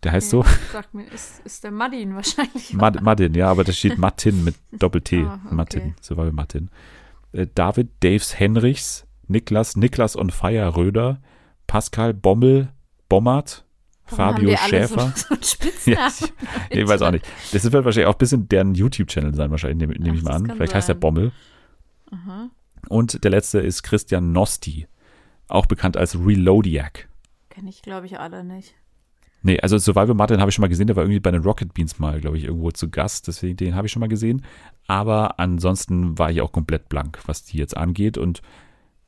Der 0.02 0.12
heißt 0.12 0.28
so, 0.28 0.44
Sagt 0.70 0.92
mir, 0.92 1.06
ist, 1.10 1.40
ist 1.46 1.64
der 1.64 1.70
Madin 1.70 2.14
wahrscheinlich. 2.14 2.74
Mad 2.74 3.00
Martin, 3.02 3.32
ja, 3.34 3.48
aber 3.50 3.64
da 3.64 3.72
steht 3.72 3.96
Martin 3.96 4.44
mit 4.44 4.54
Doppel-T, 4.78 5.22
Ah, 5.22 5.40
okay. 5.46 5.54
Martin, 5.54 5.94
Survival 6.02 6.32
Martin. 6.32 6.68
Äh, 7.32 7.46
David 7.54 7.88
Daves 8.00 8.38
Henrichs, 8.38 9.06
Niklas, 9.28 9.76
Niklas 9.76 10.14
on 10.16 10.28
Fire 10.28 10.76
Röder, 10.76 11.20
Pascal 11.66 12.12
Bommel, 12.12 12.68
Bommert, 13.08 13.64
Warum 14.10 14.34
Fabio 14.34 14.56
Schäfer. 14.58 15.12
So, 15.16 15.34
so. 15.40 15.90
Ja, 15.90 16.08
ich 16.68 16.86
weiß 16.86 17.00
auch 17.00 17.10
nicht. 17.10 17.26
Das 17.52 17.64
wird 17.64 17.84
wahrscheinlich 17.84 18.06
auch 18.06 18.14
ein 18.14 18.18
bisschen 18.18 18.48
deren 18.48 18.74
YouTube-Channel 18.74 19.34
sein, 19.34 19.50
wahrscheinlich, 19.50 19.78
nehme 19.78 19.94
nehm 19.98 20.14
ich 20.16 20.22
mal 20.22 20.32
an. 20.34 20.50
Vielleicht 20.50 20.74
heißt 20.74 20.88
der 20.88 20.96
sein. 20.96 21.00
Bommel. 21.00 21.32
Aha. 22.10 22.50
Und 22.88 23.24
der 23.24 23.30
letzte 23.30 23.60
ist 23.60 23.82
Christian 23.82 24.32
Nosti, 24.32 24.86
auch 25.48 25.66
bekannt 25.66 25.96
als 25.96 26.16
Reloadiac. 26.18 27.08
Kenne 27.50 27.70
ich, 27.70 27.82
glaube 27.82 28.06
ich, 28.06 28.18
alle 28.18 28.44
nicht. 28.44 28.74
Nee, 29.46 29.60
also 29.60 29.76
Survival 29.76 30.14
Martin 30.14 30.40
habe 30.40 30.48
ich 30.48 30.54
schon 30.54 30.62
mal 30.62 30.68
gesehen, 30.68 30.86
der 30.86 30.96
war 30.96 31.02
irgendwie 31.02 31.20
bei 31.20 31.30
den 31.30 31.42
Rocket 31.42 31.74
Beans 31.74 31.98
mal, 31.98 32.18
glaube 32.18 32.38
ich, 32.38 32.44
irgendwo 32.44 32.70
zu 32.70 32.88
Gast, 32.88 33.28
deswegen 33.28 33.58
den 33.58 33.74
habe 33.74 33.86
ich 33.86 33.92
schon 33.92 34.00
mal 34.00 34.08
gesehen. 34.08 34.42
Aber 34.86 35.38
ansonsten 35.38 36.18
war 36.18 36.30
ich 36.30 36.40
auch 36.40 36.50
komplett 36.50 36.88
blank, 36.88 37.20
was 37.26 37.44
die 37.44 37.58
jetzt 37.58 37.76
angeht. 37.76 38.16
Und 38.16 38.40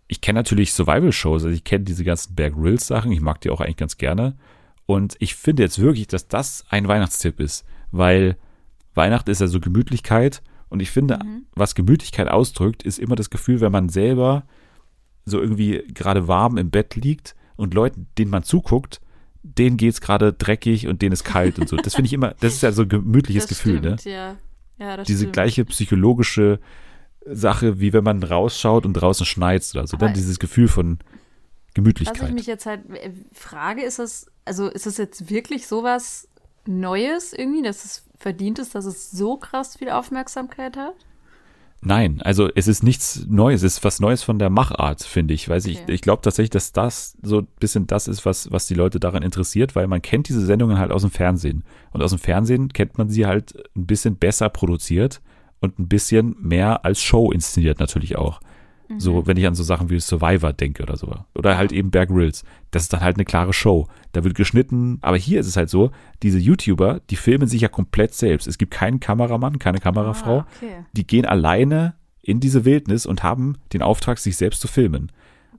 ich 0.09 0.21
kenne 0.21 0.39
natürlich 0.39 0.75
Survival-Shows, 0.75 1.45
also 1.45 1.55
ich 1.55 1.65
kenne 1.65 1.85
diese 1.85 2.05
ganzen 2.05 2.35
Bear 2.35 2.51
Grylls-Sachen, 2.51 3.13
ich 3.13 3.23
mag 3.23 3.41
die 3.41 3.49
auch 3.49 3.63
eigentlich 3.63 3.79
ganz 3.79 3.97
gerne. 3.97 4.37
Und 4.85 5.17
ich 5.21 5.35
finde 5.35 5.63
jetzt 5.63 5.81
wirklich, 5.81 6.07
dass 6.07 6.29
das 6.29 6.67
ein 6.69 6.87
Weihnachtstipp 6.87 7.41
ist, 7.41 7.65
weil 7.91 8.37
Weihnachten 8.95 9.31
ist 9.31 9.41
ja 9.41 9.47
so 9.47 9.59
Gemütlichkeit 9.59 10.43
und 10.69 10.81
ich 10.81 10.91
finde, 10.91 11.19
was 11.55 11.75
Gemütlichkeit 11.75 12.29
ausdrückt, 12.29 12.83
ist 12.83 12.99
immer 12.99 13.17
das 13.17 13.31
Gefühl, 13.31 13.61
wenn 13.61 13.73
man 13.73 13.89
selber 13.89 14.45
so 15.25 15.41
irgendwie 15.41 15.85
gerade 15.93 16.29
warm 16.29 16.57
im 16.57 16.71
Bett 16.71 16.95
liegt 16.97 17.35
und 17.57 17.75
Leuten, 17.75 18.09
denen 18.19 18.31
man 18.31 18.43
zuguckt, 18.43 19.01
denen 19.43 19.77
geht's 19.77 20.01
gerade 20.01 20.33
dreckig 20.33 20.87
und 20.87 21.03
denen 21.03 21.13
ist 21.13 21.25
kalt 21.25 21.59
und 21.59 21.69
so. 21.69 21.77
Das 21.77 21.95
finde 21.95 22.07
ich 22.07 22.13
immer, 22.13 22.35
das 22.41 22.55
ist 22.55 22.63
ja 22.63 22.73
so 22.73 22.83
ein 22.83 22.89
gemütliches 22.89 23.45
das 23.47 23.51
Gefühl, 23.51 23.79
stimmt, 23.79 24.05
ne? 24.05 24.13
Ja, 24.13 24.37
ja 24.79 24.97
das 24.97 25.07
Diese 25.07 25.21
stimmt. 25.21 25.33
gleiche 25.35 25.65
psychologische 25.65 26.61
Sache, 27.25 27.81
wie 27.81 27.93
wenn 27.93 28.05
man 28.05 28.23
rausschaut 28.23 28.87
und 28.87 28.95
draußen 28.95 29.27
schneit 29.27 29.69
oder 29.75 29.87
so. 29.87 29.97
Dann 29.97 30.15
dieses 30.15 30.39
Gefühl 30.39 30.69
von 30.69 30.99
Was 30.99 31.07
ich 31.69 31.75
Gemütlichkeit. 31.75 32.33
mich 32.33 32.47
jetzt 32.47 32.67
halt 32.67 32.89
äh, 32.91 33.11
frage, 33.33 33.83
ist 33.83 33.99
das, 33.99 34.31
also 34.45 34.69
ist 34.69 34.87
das 34.87 34.97
jetzt 34.97 35.29
wirklich 35.29 35.67
sowas 35.67 36.29
Neues 36.67 37.33
irgendwie, 37.33 37.63
dass 37.63 37.85
es 37.85 38.06
verdient 38.19 38.59
ist, 38.59 38.75
dass 38.75 38.85
es 38.85 39.11
so 39.11 39.37
krass 39.37 39.77
viel 39.77 39.91
Aufmerksamkeit 39.91 40.77
hat? 40.77 40.95
Nein, 41.83 42.21
also 42.23 42.49
es 42.55 42.69
ist 42.69 42.83
nichts 42.83 43.27
Neues, 43.29 43.63
es 43.63 43.75
ist 43.75 43.85
was 43.85 44.01
Neues 44.01 44.23
von 44.23 44.39
der 44.39 44.51
Machart, 44.51 45.03
finde 45.03 45.35
ich. 45.35 45.49
Ich, 45.49 45.81
Okay. 45.83 45.93
ich 45.93 46.01
glaube 46.01 46.23
tatsächlich, 46.23 46.51
dass 46.51 46.73
das 46.73 47.17
so 47.23 47.41
ein 47.41 47.49
bisschen 47.61 47.87
das 47.87 48.09
ist, 48.09 48.25
was, 48.25 48.51
was 48.51 48.67
die 48.67 48.75
Leute 48.75 48.99
daran 48.99 49.23
interessiert, 49.23 49.77
weil 49.77 49.87
man 49.87 50.03
kennt 50.03 50.29
diese 50.29 50.45
Sendungen 50.45 50.79
halt 50.79 50.91
aus 50.91 51.03
dem 51.03 51.11
Fernsehen. 51.11 51.65
Und 51.93 52.03
aus 52.03 52.11
dem 52.11 52.19
Fernsehen 52.19 52.73
kennt 52.73 52.99
man 52.99 53.09
sie 53.09 53.27
halt 53.27 53.55
ein 53.77 53.87
bisschen 53.87 54.17
besser 54.17 54.49
produziert 54.49 55.21
und 55.61 55.79
ein 55.79 55.87
bisschen 55.87 56.35
mehr 56.41 56.85
als 56.85 57.03
Show 57.03 57.31
inszeniert 57.31 57.79
natürlich 57.79 58.17
auch. 58.17 58.41
So, 58.99 59.27
wenn 59.27 59.37
ich 59.37 59.47
an 59.47 59.55
so 59.55 59.63
Sachen 59.63 59.91
wie 59.91 59.99
Survivor 59.99 60.53
denke 60.53 60.83
oder 60.83 60.97
so. 60.97 61.13
Oder 61.35 61.57
halt 61.57 61.73
eben 61.73 61.91
Bear 61.91 62.07
Grylls. 62.07 62.45
Das 62.71 62.83
ist 62.83 62.93
dann 62.93 63.01
halt 63.01 63.17
eine 63.17 63.25
klare 63.25 63.53
Show. 63.53 63.89
Da 64.13 64.23
wird 64.23 64.35
geschnitten. 64.35 64.99
Aber 65.03 65.17
hier 65.17 65.41
ist 65.41 65.47
es 65.47 65.57
halt 65.57 65.71
so, 65.71 65.91
diese 66.23 66.39
YouTuber, 66.39 67.01
die 67.11 67.17
filmen 67.17 67.49
sich 67.49 67.63
ja 67.63 67.69
komplett 67.69 68.15
selbst. 68.15 68.47
Es 68.47 68.59
gibt 68.59 68.73
keinen 68.73 69.01
Kameramann, 69.01 69.59
keine 69.59 69.79
Kamerafrau. 69.79 70.41
Ah, 70.41 70.47
okay. 70.57 70.85
Die 70.93 71.07
gehen 71.07 71.25
alleine 71.25 71.95
in 72.23 72.41
diese 72.41 72.65
Wildnis 72.65 73.07
und 73.07 73.23
haben 73.23 73.57
den 73.73 73.83
Auftrag, 73.83 74.19
sich 74.19 74.37
selbst 74.37 74.61
zu 74.61 74.69
filmen. 74.69 75.11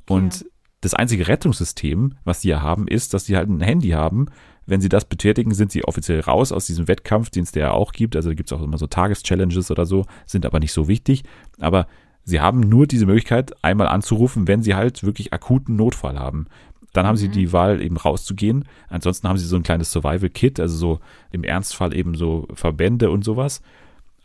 Und 0.08 0.46
das 0.82 0.94
einzige 0.94 1.28
Rettungssystem, 1.28 2.16
was 2.24 2.42
die 2.42 2.50
ja 2.50 2.62
haben, 2.62 2.88
ist, 2.88 3.14
dass 3.14 3.26
sie 3.26 3.36
halt 3.36 3.50
ein 3.50 3.62
Handy 3.62 3.90
haben. 3.90 4.28
Wenn 4.66 4.82
sie 4.82 4.90
das 4.90 5.06
betätigen, 5.06 5.54
sind 5.54 5.72
sie 5.72 5.86
offiziell 5.86 6.20
raus 6.20 6.52
aus 6.52 6.66
diesem 6.66 6.88
Wettkampf, 6.88 7.30
den 7.30 7.44
es 7.44 7.52
der 7.52 7.68
ja 7.68 7.72
auch 7.72 7.94
gibt. 7.94 8.16
Also 8.16 8.30
da 8.30 8.36
gibt 8.36 8.52
es 8.52 8.58
auch 8.58 8.62
immer 8.62 8.78
so 8.78 8.88
Tageschallenges 8.88 9.72
oder 9.72 9.86
so, 9.86 10.06
sind 10.26 10.46
aber 10.46 10.60
nicht 10.60 10.74
so 10.74 10.88
wichtig. 10.88 11.24
Aber 11.60 11.88
sie 12.28 12.42
haben 12.42 12.60
nur 12.60 12.88
diese 12.88 13.06
Möglichkeit, 13.06 13.54
einmal 13.64 13.88
anzurufen, 13.88 14.48
wenn 14.48 14.62
sie 14.62 14.76
halt 14.76 15.04
wirklich 15.04 15.32
akuten 15.32 15.78
Notfall 15.78 16.20
haben. 16.20 16.48
Dann 16.92 17.08
haben 17.08 17.16
sie 17.16 17.30
die 17.30 17.54
Wahl, 17.54 17.82
eben 17.82 17.96
rauszugehen. 17.96 18.66
Ansonsten 18.90 19.30
haben 19.30 19.38
sie 19.38 19.46
so 19.46 19.56
ein 19.56 19.64
kleines 19.64 19.92
Survival-Kit, 19.92 20.60
also 20.60 20.76
so 20.76 21.00
im 21.32 21.44
Ernstfall 21.44 21.96
eben 21.96 22.16
so 22.16 22.48
Verbände 22.54 23.12
und 23.12 23.24
sowas. 23.24 23.62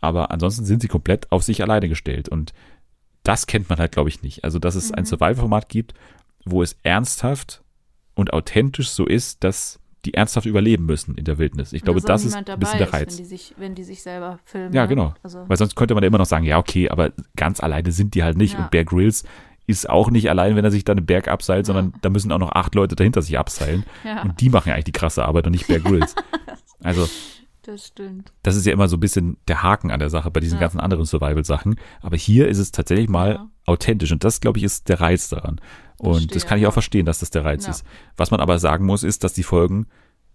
Aber 0.01 0.31
ansonsten 0.31 0.65
sind 0.65 0.81
sie 0.81 0.89
komplett 0.89 1.31
auf 1.31 1.43
sich 1.43 1.61
alleine 1.61 1.87
gestellt. 1.87 2.27
Und 2.27 2.53
das 3.23 3.47
kennt 3.47 3.69
man 3.69 3.79
halt, 3.79 3.93
glaube 3.93 4.09
ich, 4.09 4.21
nicht. 4.21 4.43
Also, 4.43 4.59
dass 4.59 4.75
es 4.75 4.91
ein 4.91 5.05
Survival-Format 5.05 5.69
gibt, 5.69 5.93
wo 6.43 6.61
es 6.61 6.75
ernsthaft 6.83 7.63
und 8.15 8.33
authentisch 8.33 8.89
so 8.89 9.05
ist, 9.05 9.45
dass 9.45 9.79
die 10.05 10.13
ernsthaft 10.13 10.45
überleben 10.45 10.85
müssen 10.85 11.15
in 11.15 11.23
der 11.25 11.37
Wildnis. 11.37 11.73
Ich 11.73 11.81
glaube, 11.83 12.01
das 12.01 12.25
ist 12.25 12.35
ein 12.35 12.43
bisschen 12.43 12.77
der 12.77 12.87
dabei 12.87 12.99
Reiz. 12.99 13.11
Wenn 13.11 13.17
die, 13.17 13.29
sich, 13.29 13.53
wenn 13.57 13.75
die 13.75 13.83
sich 13.83 14.01
selber 14.03 14.39
filmen. 14.43 14.73
Ja, 14.73 14.83
ne? 14.83 14.87
genau. 14.89 15.13
Also, 15.23 15.43
Weil 15.47 15.57
sonst 15.57 15.75
könnte 15.75 15.93
man 15.93 16.03
ja 16.03 16.07
immer 16.07 16.17
noch 16.17 16.25
sagen, 16.25 16.45
ja, 16.45 16.57
okay, 16.57 16.89
aber 16.89 17.11
ganz 17.35 17.61
alleine 17.61 17.91
sind 17.91 18.13
die 18.15 18.23
halt 18.23 18.37
nicht. 18.37 18.53
Ja. 18.53 18.59
Und 18.59 18.71
Bear 18.71 18.83
Grylls 18.83 19.23
ist 19.65 19.89
auch 19.89 20.11
nicht 20.11 20.29
allein, 20.29 20.55
wenn 20.57 20.65
er 20.65 20.71
sich 20.71 20.83
da 20.83 20.91
einen 20.91 21.05
Berg 21.05 21.29
abseilt, 21.29 21.65
sondern 21.65 21.93
da 22.01 22.09
müssen 22.09 22.31
auch 22.33 22.39
noch 22.39 22.51
acht 22.51 22.75
Leute 22.75 22.95
dahinter 22.95 23.21
sich 23.21 23.39
abseilen. 23.39 23.85
Ja, 24.03 24.21
Und 24.23 24.41
die 24.41 24.49
machen 24.49 24.67
ja 24.69 24.73
eigentlich 24.75 24.83
die 24.85 24.91
krasse 24.91 25.23
Arbeit 25.23 25.45
und 25.45 25.53
nicht 25.53 25.67
Bear 25.67 25.79
Grylls. 25.79 26.15
also, 26.83 27.07
das 27.61 27.87
stimmt. 27.87 28.33
das 28.43 28.57
ist 28.57 28.65
ja 28.65 28.73
immer 28.73 28.89
so 28.89 28.97
ein 28.97 28.99
bisschen 28.99 29.37
der 29.47 29.63
Haken 29.63 29.89
an 29.89 29.99
der 30.01 30.09
Sache 30.09 30.29
bei 30.31 30.41
diesen 30.41 30.55
Ja. 30.55 30.59
ganzen 30.61 30.81
anderen 30.81 31.05
Survival-Sachen. 31.05 31.77
Aber 32.01 32.17
hier 32.17 32.49
ist 32.49 32.57
es 32.57 32.73
tatsächlich 32.73 33.07
mal 33.07 33.35
Ja. 33.35 33.49
authentisch. 33.65 34.11
Und 34.11 34.25
das, 34.25 34.41
glaube 34.41 34.57
ich, 34.57 34.65
ist 34.65 34.89
der 34.89 34.99
Reiz 34.99 35.29
daran. 35.29 35.61
Und 36.03 36.13
Verstehe, 36.15 36.33
das 36.33 36.45
kann 36.45 36.59
ich 36.59 36.67
auch 36.67 36.73
verstehen, 36.73 37.05
dass 37.05 37.19
das 37.19 37.29
der 37.31 37.45
Reiz 37.45 37.65
Ja. 37.65 37.71
ist. 37.71 37.85
Was 38.17 38.31
man 38.31 38.39
aber 38.39 38.59
sagen 38.59 38.85
muss, 38.85 39.03
ist, 39.03 39.23
dass 39.23 39.33
die 39.33 39.43
Folgen 39.43 39.87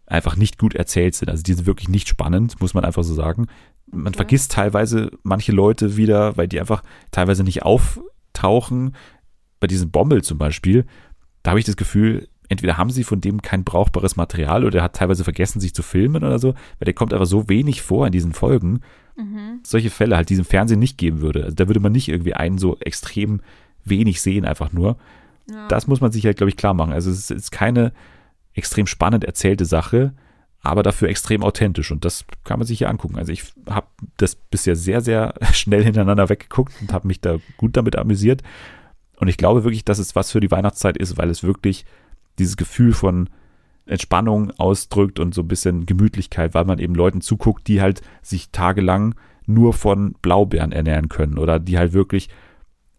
einfach 0.07 0.37
nicht 0.37 0.59
gut 0.59 0.75
erzählt 0.75 1.15
sind. 1.15 1.29
Also 1.29 1.43
die 1.43 1.53
sind 1.53 1.67
wirklich 1.67 1.89
nicht 1.89 2.09
spannend, 2.09 2.61
muss 2.61 2.75
man 2.75 2.85
einfach 2.85 3.05
so 3.05 3.13
sagen. 3.15 3.47
Man 3.91 4.09
Okay. 4.09 4.17
vergisst 4.17 4.53
teilweise 4.53 5.11
manche 5.23 5.53
Leute 5.53 5.97
wieder, 5.97 6.37
weil 6.37 6.49
die 6.49 6.59
einfach 6.61 6.83
teilweise 7.11 7.45
nicht 7.45 7.63
auftauchen. 7.65 8.95
Bei 9.61 9.67
diesem 9.67 9.91
Bommel 9.91 10.23
zum 10.23 10.39
Beispiel, 10.39 10.87
da 11.43 11.51
habe 11.51 11.61
ich 11.61 11.67
das 11.67 11.77
Gefühl, 11.77 12.29
entweder 12.49 12.79
haben 12.79 12.91
sie 12.91 13.05
von 13.05 13.21
dem 13.21 13.43
kein 13.43 13.65
brauchbares 13.65 14.17
Material 14.17 14.65
oder 14.65 14.79
er 14.79 14.85
hat 14.85 14.97
teilweise 14.97 15.25
vergessen, 15.25 15.61
sich 15.61 15.75
zu 15.75 15.83
filmen 15.83 16.25
oder 16.25 16.39
so, 16.39 16.55
weil 16.79 16.87
der 16.87 16.95
kommt 16.95 17.13
einfach 17.13 17.27
so 17.27 17.49
wenig 17.49 17.83
vor 17.83 18.07
in 18.07 18.13
diesen 18.13 18.33
Folgen. 18.33 18.81
Mhm. 19.17 19.61
Solche 19.65 19.91
Fälle 19.91 20.17
halt, 20.17 20.31
die 20.31 20.35
es 20.35 20.39
im 20.41 20.45
Fernsehen 20.47 20.79
nicht 20.81 20.97
geben 20.97 21.21
würde. 21.21 21.45
Also 21.45 21.55
da 21.57 21.67
würde 21.67 21.81
man 21.81 21.93
nicht 21.93 22.09
irgendwie 22.09 22.35
einen 22.35 22.57
so 22.59 22.79
extrem 22.81 23.41
wenig 23.85 24.23
sehen, 24.23 24.45
einfach 24.47 24.73
nur. 24.73 24.97
Ja. 25.51 25.69
Das 25.69 25.87
muss 25.87 26.01
man 26.01 26.13
sich 26.13 26.25
halt, 26.25 26.37
glaube 26.37 26.51
ich, 26.51 26.57
klar 26.57 26.75
machen. 26.75 26.93
Also 26.93 27.11
es 27.11 27.31
ist 27.31 27.51
keine 27.51 27.93
extrem 28.55 28.87
spannend 28.87 29.25
erzählte 29.25 29.65
Sache, 29.65 30.13
aber 30.61 30.83
dafür 30.83 31.09
extrem 31.09 31.43
authentisch. 31.43 31.91
Und 31.91 32.05
das 32.05 32.25
kann 32.45 32.59
man 32.59 32.67
sich 32.67 32.79
hier 32.79 32.91
angucken. 32.91 33.17
Also 33.17 33.33
ich 33.33 33.45
habe 33.69 33.87
das 34.17 34.35
bisher 34.35 34.77
sehr, 34.77 35.01
sehr 35.01 35.35
schnell 35.53 35.85
hintereinander 35.85 36.29
weggeguckt 36.29 36.75
und 36.81 36.93
habe 36.93 37.07
mich 37.07 37.21
da 37.21 37.39
gut 37.57 37.77
damit 37.77 37.97
amüsiert. 37.97 38.43
Und 39.17 39.29
ich 39.29 39.37
glaube 39.37 39.65
wirklich, 39.65 39.85
dass 39.85 39.99
es 39.99 40.15
was 40.15 40.31
für 40.31 40.41
die 40.41 40.51
Weihnachtszeit 40.51 40.97
ist, 40.97 41.17
weil 41.17 41.31
es 41.31 41.43
wirklich 41.43 41.85
dieses 42.39 42.57
Gefühl 42.57 42.93
von 42.93 43.29
Entspannung 43.87 44.53
ausdrückt 44.59 45.19
und 45.19 45.35
so 45.35 45.43
ein 45.43 45.49
bisschen 45.49 45.87
Gemütlichkeit, 45.87 46.55
weil 46.55 46.67
man 46.67 46.79
eben 46.79 46.95
Leuten 46.95 47.21
zuguckt, 47.21 47.67
die 47.67 47.81
halt 47.81 48.03
sich 48.23 48.51
tagelang 48.51 49.15
nur 49.47 49.73
von 49.73 50.15
Blaubeeren 50.21 50.73
ernähren 50.73 51.09
können 51.09 51.39
oder 51.39 51.59
die 51.59 51.79
halt 51.79 51.95
wirklich 51.95 52.29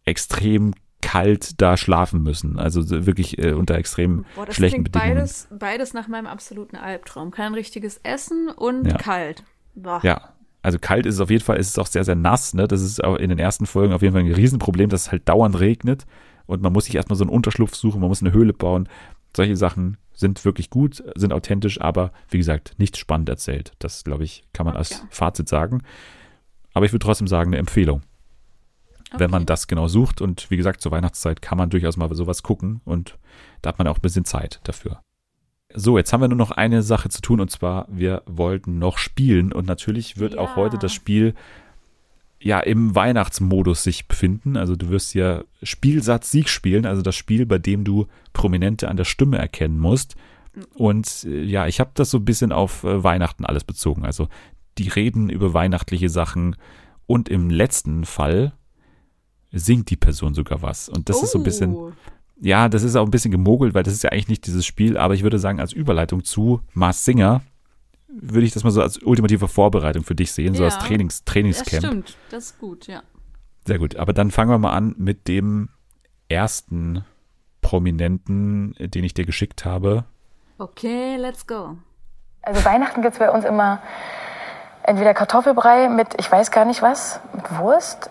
extrem 0.03 0.73
kalt 1.01 1.61
da 1.61 1.77
schlafen 1.77 2.21
müssen. 2.23 2.59
Also 2.59 2.81
so 2.81 3.05
wirklich 3.05 3.37
äh, 3.43 3.53
unter 3.53 3.75
extrem 3.75 4.25
Boah, 4.35 4.45
das 4.45 4.55
schlechten 4.55 4.83
klingt 4.83 4.91
Bedingungen. 4.91 5.15
beides, 5.17 5.47
beides 5.57 5.93
nach 5.93 6.07
meinem 6.07 6.27
absoluten 6.27 6.75
Albtraum. 6.75 7.31
Kein 7.31 7.53
richtiges 7.53 7.97
Essen 8.03 8.49
und 8.49 8.85
Ja. 8.87 8.97
kalt. 8.97 9.43
Boah. 9.75 10.01
Ja, 10.03 10.33
also 10.61 10.77
kalt 10.79 11.05
ist 11.05 11.15
es 11.15 11.21
auf 11.21 11.29
jeden 11.29 11.43
Fall, 11.43 11.57
ist 11.57 11.69
es 11.69 11.79
auch 11.79 11.87
sehr, 11.87 12.03
sehr 12.03 12.15
nass. 12.15 12.53
Ne? 12.53 12.67
Das 12.67 12.81
ist 12.81 13.03
auch 13.03 13.15
in 13.15 13.29
den 13.29 13.39
ersten 13.39 13.65
Folgen 13.65 13.93
auf 13.93 14.01
jeden 14.01 14.13
Fall 14.13 14.23
ein 14.23 14.31
Riesenproblem, 14.33 14.89
dass 14.89 15.03
es 15.03 15.11
halt 15.11 15.27
dauernd 15.29 15.59
regnet 15.59 16.05
und 16.47 16.61
man 16.61 16.73
muss 16.73 16.85
sich 16.85 16.95
erstmal 16.95 17.15
so 17.17 17.23
einen 17.23 17.31
Unterschlupf 17.31 17.75
suchen, 17.75 18.01
man 18.01 18.09
muss 18.09 18.21
eine 18.21 18.33
Höhle 18.33 18.53
bauen. 18.53 18.89
Solche 19.35 19.55
Sachen 19.55 19.97
sind 20.13 20.43
wirklich 20.43 20.69
gut, 20.69 21.03
sind 21.15 21.31
authentisch, 21.31 21.79
aber 21.79 22.11
wie 22.29 22.39
gesagt, 22.39 22.73
nicht 22.77 22.97
spannend 22.97 23.29
erzählt. 23.29 23.71
Das, 23.79 24.03
glaube 24.03 24.23
ich, 24.25 24.43
kann 24.53 24.65
man 24.65 24.75
als 24.75 24.91
Okay. 24.91 25.07
Fazit 25.11 25.47
sagen. 25.47 25.81
Aber 26.73 26.85
ich 26.85 26.91
würde 26.91 27.05
trotzdem 27.05 27.27
sagen, 27.27 27.49
eine 27.51 27.57
Empfehlung. 27.57 28.01
Wenn 29.17 29.31
man 29.31 29.41
Okay. 29.43 29.47
das 29.47 29.67
genau 29.67 29.87
sucht 29.87 30.21
und 30.21 30.49
wie 30.51 30.57
gesagt, 30.57 30.81
zur 30.81 30.91
Weihnachtszeit 30.91 31.41
kann 31.41 31.57
man 31.57 31.69
durchaus 31.69 31.97
mal 31.97 32.13
sowas 32.13 32.43
gucken 32.43 32.81
und 32.85 33.17
da 33.61 33.69
hat 33.69 33.79
man 33.79 33.87
auch 33.87 33.97
ein 33.97 34.01
bisschen 34.01 34.25
Zeit 34.25 34.59
dafür. 34.63 35.01
So, 35.73 35.97
jetzt 35.97 36.13
haben 36.13 36.21
wir 36.21 36.27
nur 36.27 36.37
noch 36.37 36.51
eine 36.51 36.81
Sache 36.83 37.09
zu 37.09 37.21
tun 37.21 37.39
und 37.39 37.51
zwar, 37.51 37.87
wir 37.89 38.23
wollten 38.25 38.79
noch 38.79 38.97
spielen 38.97 39.51
und 39.51 39.67
natürlich 39.67 40.17
wird 40.17 40.37
auch 40.37 40.51
Ja. 40.51 40.55
heute 40.57 40.77
das 40.77 40.93
Spiel 40.93 41.33
ja 42.41 42.59
im 42.59 42.95
Weihnachtsmodus 42.95 43.83
sich 43.83 44.07
befinden. 44.07 44.57
Also 44.57 44.75
du 44.75 44.89
wirst 44.89 45.13
ja 45.13 45.43
Spielsatz 45.61 46.31
Sieg 46.31 46.47
spielen, 46.49 46.85
also 46.85 47.01
das 47.01 47.15
Spiel, 47.15 47.45
bei 47.45 47.57
dem 47.57 47.83
du 47.83 48.07
Prominente 48.33 48.87
an 48.87 48.97
der 48.97 49.03
Stimme 49.03 49.37
erkennen 49.37 49.77
musst. 49.79 50.15
Und 50.73 51.25
äh, 51.25 51.43
ja, 51.43 51.67
ich 51.67 51.79
habe 51.79 51.91
das 51.93 52.09
so 52.11 52.17
ein 52.17 52.25
bisschen 52.25 52.51
auf 52.51 52.83
äh, 52.83 53.03
Weihnachten 53.03 53.45
alles 53.45 53.63
bezogen. 53.63 54.05
Also 54.05 54.27
die 54.77 54.87
reden 54.87 55.29
über 55.29 55.53
weihnachtliche 55.53 56.09
Sachen 56.09 56.55
und 57.05 57.27
im 57.29 57.49
letzten 57.49 58.05
Fall 58.05 58.53
singt 59.51 59.89
die 59.89 59.95
Person 59.97 60.33
sogar 60.33 60.61
was. 60.61 60.89
Und 60.89 61.09
das 61.09 61.23
ist 61.23 61.31
so 61.31 61.39
ein 61.39 61.43
bisschen, 61.43 61.73
Oh. 61.75 61.91
ja, 62.39 62.69
das 62.69 62.83
ist 62.83 62.95
auch 62.95 63.05
ein 63.05 63.11
bisschen 63.11 63.31
gemogelt, 63.31 63.73
weil 63.73 63.83
das 63.83 63.93
ist 63.93 64.03
ja 64.03 64.11
eigentlich 64.11 64.27
nicht 64.29 64.45
dieses 64.47 64.65
Spiel, 64.65 64.97
aber 64.97 65.13
ich 65.13 65.23
würde 65.23 65.39
sagen, 65.39 65.59
als 65.59 65.73
Überleitung 65.73 66.23
zu 66.23 66.61
Mars 66.73 67.03
Singer 67.05 67.41
würde 68.07 68.45
ich 68.45 68.53
das 68.53 68.63
mal 68.63 68.71
so 68.71 68.81
als 68.81 68.97
ultimative 69.03 69.47
Vorbereitung 69.47 70.03
für 70.03 70.15
dich 70.15 70.31
sehen, 70.31 70.55
so 70.55 70.63
als 70.63 70.75
Ja. 70.75 70.81
Trainings, 70.81 71.23
Das 71.23 71.33
Trainingscamp. 71.33 71.83
stimmt. 71.85 72.17
Das 72.31 72.45
ist 72.45 72.59
gut, 72.59 72.87
ja. 72.87 73.01
Sehr 73.67 73.77
gut, 73.79 73.95
aber 73.97 74.13
dann 74.13 74.31
fangen 74.31 74.49
wir 74.51 74.57
mal 74.57 74.73
an 74.73 74.95
mit 74.97 75.27
dem 75.27 75.69
ersten 76.27 77.03
Prominenten, 77.61 78.73
den 78.79 79.03
ich 79.03 79.13
dir 79.13 79.25
geschickt 79.25 79.63
habe. 79.65 80.05
Okay, 80.57 81.17
let's 81.17 81.45
go. 81.45 81.77
Also 82.41 82.65
Weihnachten 82.65 83.01
gibt 83.01 83.13
es 83.13 83.19
bei 83.19 83.29
uns 83.29 83.45
immer 83.45 83.81
entweder 84.83 85.13
Kartoffelbrei 85.13 85.87
mit, 85.89 86.07
ich 86.19 86.31
weiß 86.31 86.51
gar 86.51 86.65
nicht 86.65 86.81
was, 86.81 87.19
mit 87.35 87.45
Wurst. 87.59 88.09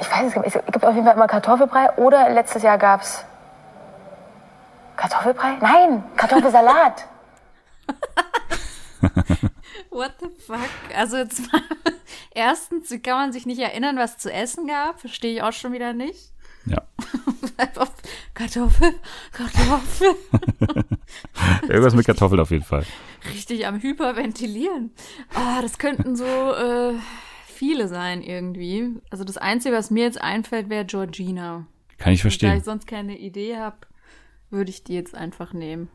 Ich 0.00 0.10
weiß 0.10 0.26
es 0.28 0.34
gar 0.34 0.42
nicht. 0.42 0.54
Es 0.54 0.64
gibt 0.66 0.84
auf 0.84 0.94
jeden 0.94 1.06
Fall 1.06 1.16
immer 1.16 1.26
Kartoffelbrei 1.26 1.90
oder 1.96 2.30
letztes 2.30 2.62
Jahr 2.62 2.78
gab 2.78 3.02
es 3.02 3.24
Kartoffelbrei? 4.96 5.58
Nein, 5.60 6.04
Kartoffelsalat. 6.16 7.06
What 9.90 10.12
the 10.20 10.28
fuck? 10.46 10.58
Also 10.96 11.16
jetzt 11.16 11.52
mal, 11.52 11.62
erstens, 12.34 12.90
wie 12.90 13.00
kann 13.00 13.14
man 13.14 13.32
sich 13.32 13.46
nicht 13.46 13.60
erinnern, 13.60 13.96
was 13.96 14.18
zu 14.18 14.32
essen 14.32 14.66
gab? 14.66 15.00
Verstehe 15.00 15.34
ich 15.34 15.42
auch 15.42 15.52
schon 15.52 15.72
wieder 15.72 15.92
nicht. 15.92 16.32
Ja, 16.66 16.82
Kartoffel, 18.34 18.94
Kartoffel. 19.32 20.14
irgendwas 21.68 21.94
mit 21.94 22.06
Kartoffeln 22.06 22.40
auf 22.40 22.50
jeden 22.50 22.64
Fall. 22.64 22.86
Richtig 23.30 23.66
am 23.66 23.82
Hyperventilieren. 23.82 24.94
Ah, 25.34 25.60
das 25.60 25.78
könnten 25.78 26.16
so 26.16 26.24
äh, 26.24 26.94
viele 27.54 27.88
sein 27.88 28.22
irgendwie. 28.22 28.90
Also 29.10 29.24
das 29.24 29.36
Einzige, 29.38 29.74
was 29.74 29.90
mir 29.90 30.04
jetzt 30.04 30.20
einfällt, 30.20 30.68
wäre 30.68 30.84
Georgina. 30.84 31.66
Kann 31.98 32.12
ich 32.12 32.20
Da 32.20 32.22
verstehen. 32.22 32.56
ich 32.58 32.64
sonst 32.64 32.86
keine 32.86 33.16
Idee 33.18 33.56
habe, 33.56 33.76
würde 34.50 34.70
ich 34.70 34.84
die 34.84 34.94
jetzt 34.94 35.14
einfach 35.14 35.52
nehmen. 35.52 35.88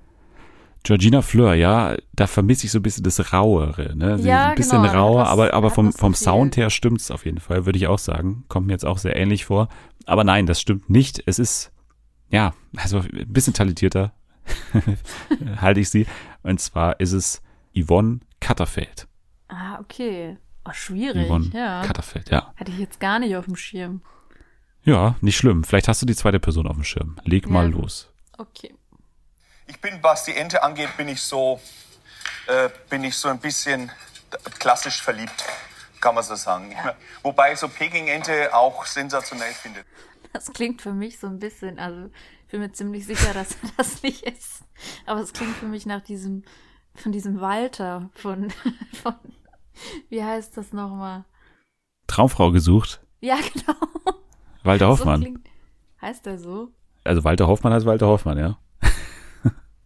Georgina 0.84 1.22
Fleur, 1.22 1.56
ja, 1.56 1.98
da 2.14 2.26
vermisse 2.26 2.66
ich 2.66 2.72
so 2.72 2.80
ein 2.80 2.84
bisschen 2.84 3.04
das 3.04 3.34
Rauere, 3.34 3.96
ne? 3.98 4.18
Sie 4.18 4.30
Ja, 4.30 4.46
ist 4.46 4.50
ein 4.52 4.56
bisschen 4.56 4.82
genau, 4.82 4.94
rauer, 4.94 5.28
aber, 5.28 5.54
aber 5.54 5.72
vom, 5.72 5.92
vom. 5.92 6.14
Sound 6.16 6.56
her 6.56 6.70
stimmt's 6.70 7.12
auf 7.12 7.26
jeden 7.26 7.40
Fall, 7.42 7.66
würde 7.66 7.78
ich 7.78 7.88
auch 7.88 8.00
sagen. 8.00 8.46
Kommt 8.48 8.68
mir 8.68 8.74
jetzt 8.74 8.86
auch 8.86 8.98
sehr 8.98 9.16
ähnlich 9.18 9.44
vor. 9.46 9.68
Aber 10.06 10.24
nein, 10.24 10.46
das 10.46 10.62
stimmt 10.62 10.90
nicht. 10.90 11.22
Es 11.26 11.38
ist, 11.38 11.72
ja, 12.30 12.54
also 12.78 13.00
ein 13.00 13.28
bisschen 13.28 13.54
talentierter 13.54 14.14
halte 15.62 15.82
ich 15.82 15.90
sie. 15.90 16.06
Und 16.44 16.62
zwar 16.62 17.00
ist 17.02 17.12
es 17.12 17.42
Yvonne 17.78 18.22
Katterfeld. 18.40 19.08
Ah, 19.50 19.80
okay. 19.82 20.38
Oh, 20.70 20.74
schwierig. 20.74 21.28
Yvonne 21.28 21.50
ja. 21.54 21.84
Katterfeld, 21.86 22.30
ja. 22.30 22.54
Hatte 22.58 22.72
ich 22.72 22.78
jetzt 22.80 23.00
gar 23.00 23.20
nicht 23.20 23.36
auf 23.36 23.46
dem 23.46 23.56
Schirm. 23.56 24.02
Ja, 24.84 25.16
nicht 25.22 25.38
schlimm. 25.38 25.64
Vielleicht 25.64 25.88
hast 25.88 26.02
du 26.02 26.06
die 26.06 26.16
zweite 26.16 26.40
Person 26.40 26.68
auf 26.68 26.76
dem 26.76 26.84
Schirm. 26.84 27.18
Leg 27.24 27.50
mal 27.50 27.70
Ja. 27.70 27.78
los. 27.78 28.10
Okay. 28.38 28.74
Ich 29.68 29.80
bin, 29.82 30.00
was 30.02 30.24
die 30.24 30.36
Ente 30.36 30.64
angeht, 30.64 30.96
bin 30.98 31.08
ich 31.10 31.22
so, 31.22 31.60
äh, 32.48 32.70
bin 32.90 33.04
ich 33.04 33.16
so 33.16 33.28
ein 33.28 33.40
bisschen 33.40 33.92
klassisch 34.60 35.02
verliebt, 35.02 35.46
kann 36.02 36.16
man 36.16 36.24
so 36.24 36.36
sagen. 36.36 36.74
Wobei 37.24 37.54
ich 37.54 37.60
so 37.60 37.68
Peking-Ente 37.68 38.54
auch 38.56 38.86
sensationell 38.86 39.54
finde. 39.54 39.82
Das 40.34 40.52
klingt 40.54 40.82
für 40.82 40.94
mich 40.94 41.20
so 41.20 41.28
ein 41.28 41.40
bisschen, 41.40 41.78
also 41.80 42.10
ich 42.46 42.52
bin 42.52 42.62
mir 42.62 42.72
ziemlich 42.72 43.06
sicher, 43.06 43.34
dass 43.34 43.52
er 43.52 43.70
das 43.78 44.02
nicht 44.02 44.24
ist. 44.24 44.64
Aber 45.06 45.20
es 45.20 45.34
klingt 45.34 45.56
für 45.58 45.66
mich 45.68 45.86
nach 45.86 46.02
diesem, 46.02 46.44
von 46.96 47.12
diesem 47.12 47.42
Walter, 47.42 48.10
von, 48.16 48.50
von 49.04 49.16
wie 50.10 50.24
heißt 50.24 50.56
das 50.58 50.74
nochmal? 50.74 51.26
Traumfrau 52.08 52.52
gesucht. 52.52 53.02
Ja, 53.22 53.38
genau. 53.54 53.78
Walter 54.64 54.86
So 54.88 54.92
Hoffmann. 54.92 55.22
klingt, 55.22 55.50
heißt 56.02 56.26
der 56.26 56.38
so? 56.40 56.70
also 57.04 57.24
Walter 57.24 57.48
Hoffmann 57.48 57.74
heißt 57.74 57.86
Walter 57.86 58.08
Hoffmann, 58.08 58.38
ja. 58.38 58.58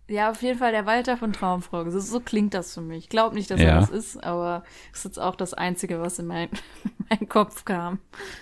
Ja, 0.10 0.30
auf 0.30 0.42
jeden 0.42 0.60
Fall 0.60 0.74
der 0.74 0.86
Walter 0.86 1.16
von 1.16 1.32
Traumfrau. 1.32 1.90
So, 1.90 1.98
so 2.00 2.20
klingt 2.20 2.54
das 2.54 2.74
für 2.74 2.82
mich. 2.82 3.06
Ich 3.06 3.10
glaube 3.10 3.36
nicht, 3.36 3.50
dass 3.50 3.60
Ja. 3.62 3.68
er 3.68 3.80
das 3.80 3.90
ist, 3.90 4.22
aber 4.22 4.64
es 4.92 5.00
ist 5.00 5.06
jetzt 5.06 5.20
auch 5.20 5.36
das 5.36 5.54
Einzige, 5.54 6.02
was 6.02 6.20
in 6.20 6.28
mein, 6.28 6.50
meinen 7.10 7.30
Kopf 7.30 7.64
kam. 7.64 8.00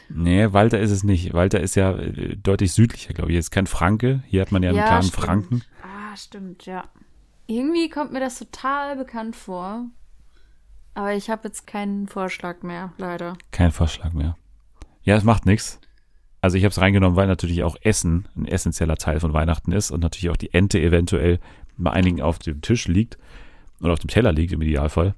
Nee, 0.10 0.52
Walter 0.54 0.80
ist 0.80 0.90
es 0.90 1.04
nicht. 1.04 1.34
Walter 1.34 1.60
ist 1.60 1.76
ja 1.76 1.92
äh, 1.96 2.36
deutlich 2.36 2.74
südlicher, 2.74 3.14
glaube 3.14 3.32
ich. 3.32 3.38
Ist 3.38 3.52
kein 3.52 3.68
Franke. 3.68 4.24
Hier 4.26 4.42
hat 4.42 4.52
man 4.52 4.64
ja 4.64 4.72
einen 4.72 4.80
klaren 4.80 5.04
stimmt. 5.04 5.24
Franken. 5.24 5.64
Ah, 5.84 6.18
stimmt, 6.18 6.66
ja. 6.66 6.86
Irgendwie 7.46 7.90
kommt 7.90 8.12
mir 8.12 8.20
das 8.20 8.40
total 8.40 8.96
bekannt 8.96 9.36
vor. 9.36 9.86
Aber 10.94 11.14
ich 11.14 11.30
habe 11.30 11.48
jetzt 11.48 11.68
keinen 11.68 12.08
Vorschlag 12.08 12.64
mehr, 12.64 12.94
leider. 12.98 13.38
Kein 13.52 13.72
Vorschlag 13.72 14.14
mehr. 14.14 14.38
Ja, 15.04 15.16
es 15.16 15.24
macht 15.24 15.46
nichts. 15.46 15.80
Also 16.42 16.58
ich 16.58 16.64
habe 16.64 16.72
es 16.72 16.82
reingenommen, 16.82 17.16
weil 17.16 17.28
natürlich 17.28 17.64
auch 17.64 17.76
Essen 17.82 18.28
ein 18.36 18.46
essentieller 18.46 18.98
Teil 18.98 19.20
von 19.20 19.34
Weihnachten 19.34 19.72
ist 19.72 19.92
und 19.92 20.02
natürlich 20.02 20.30
auch 20.32 20.38
die 20.38 20.54
Ente 20.54 20.80
eventuell 20.82 21.40
bei 21.78 21.92
einigen 21.92 22.22
auf 22.22 22.40
dem 22.40 22.62
Tisch 22.62 22.88
liegt 22.88 23.18
oder 23.80 23.94
auf 23.94 24.00
dem 24.00 24.10
Teller 24.10 24.32
liegt 24.32 24.52
im 24.52 24.62
Idealfall. 24.62 25.16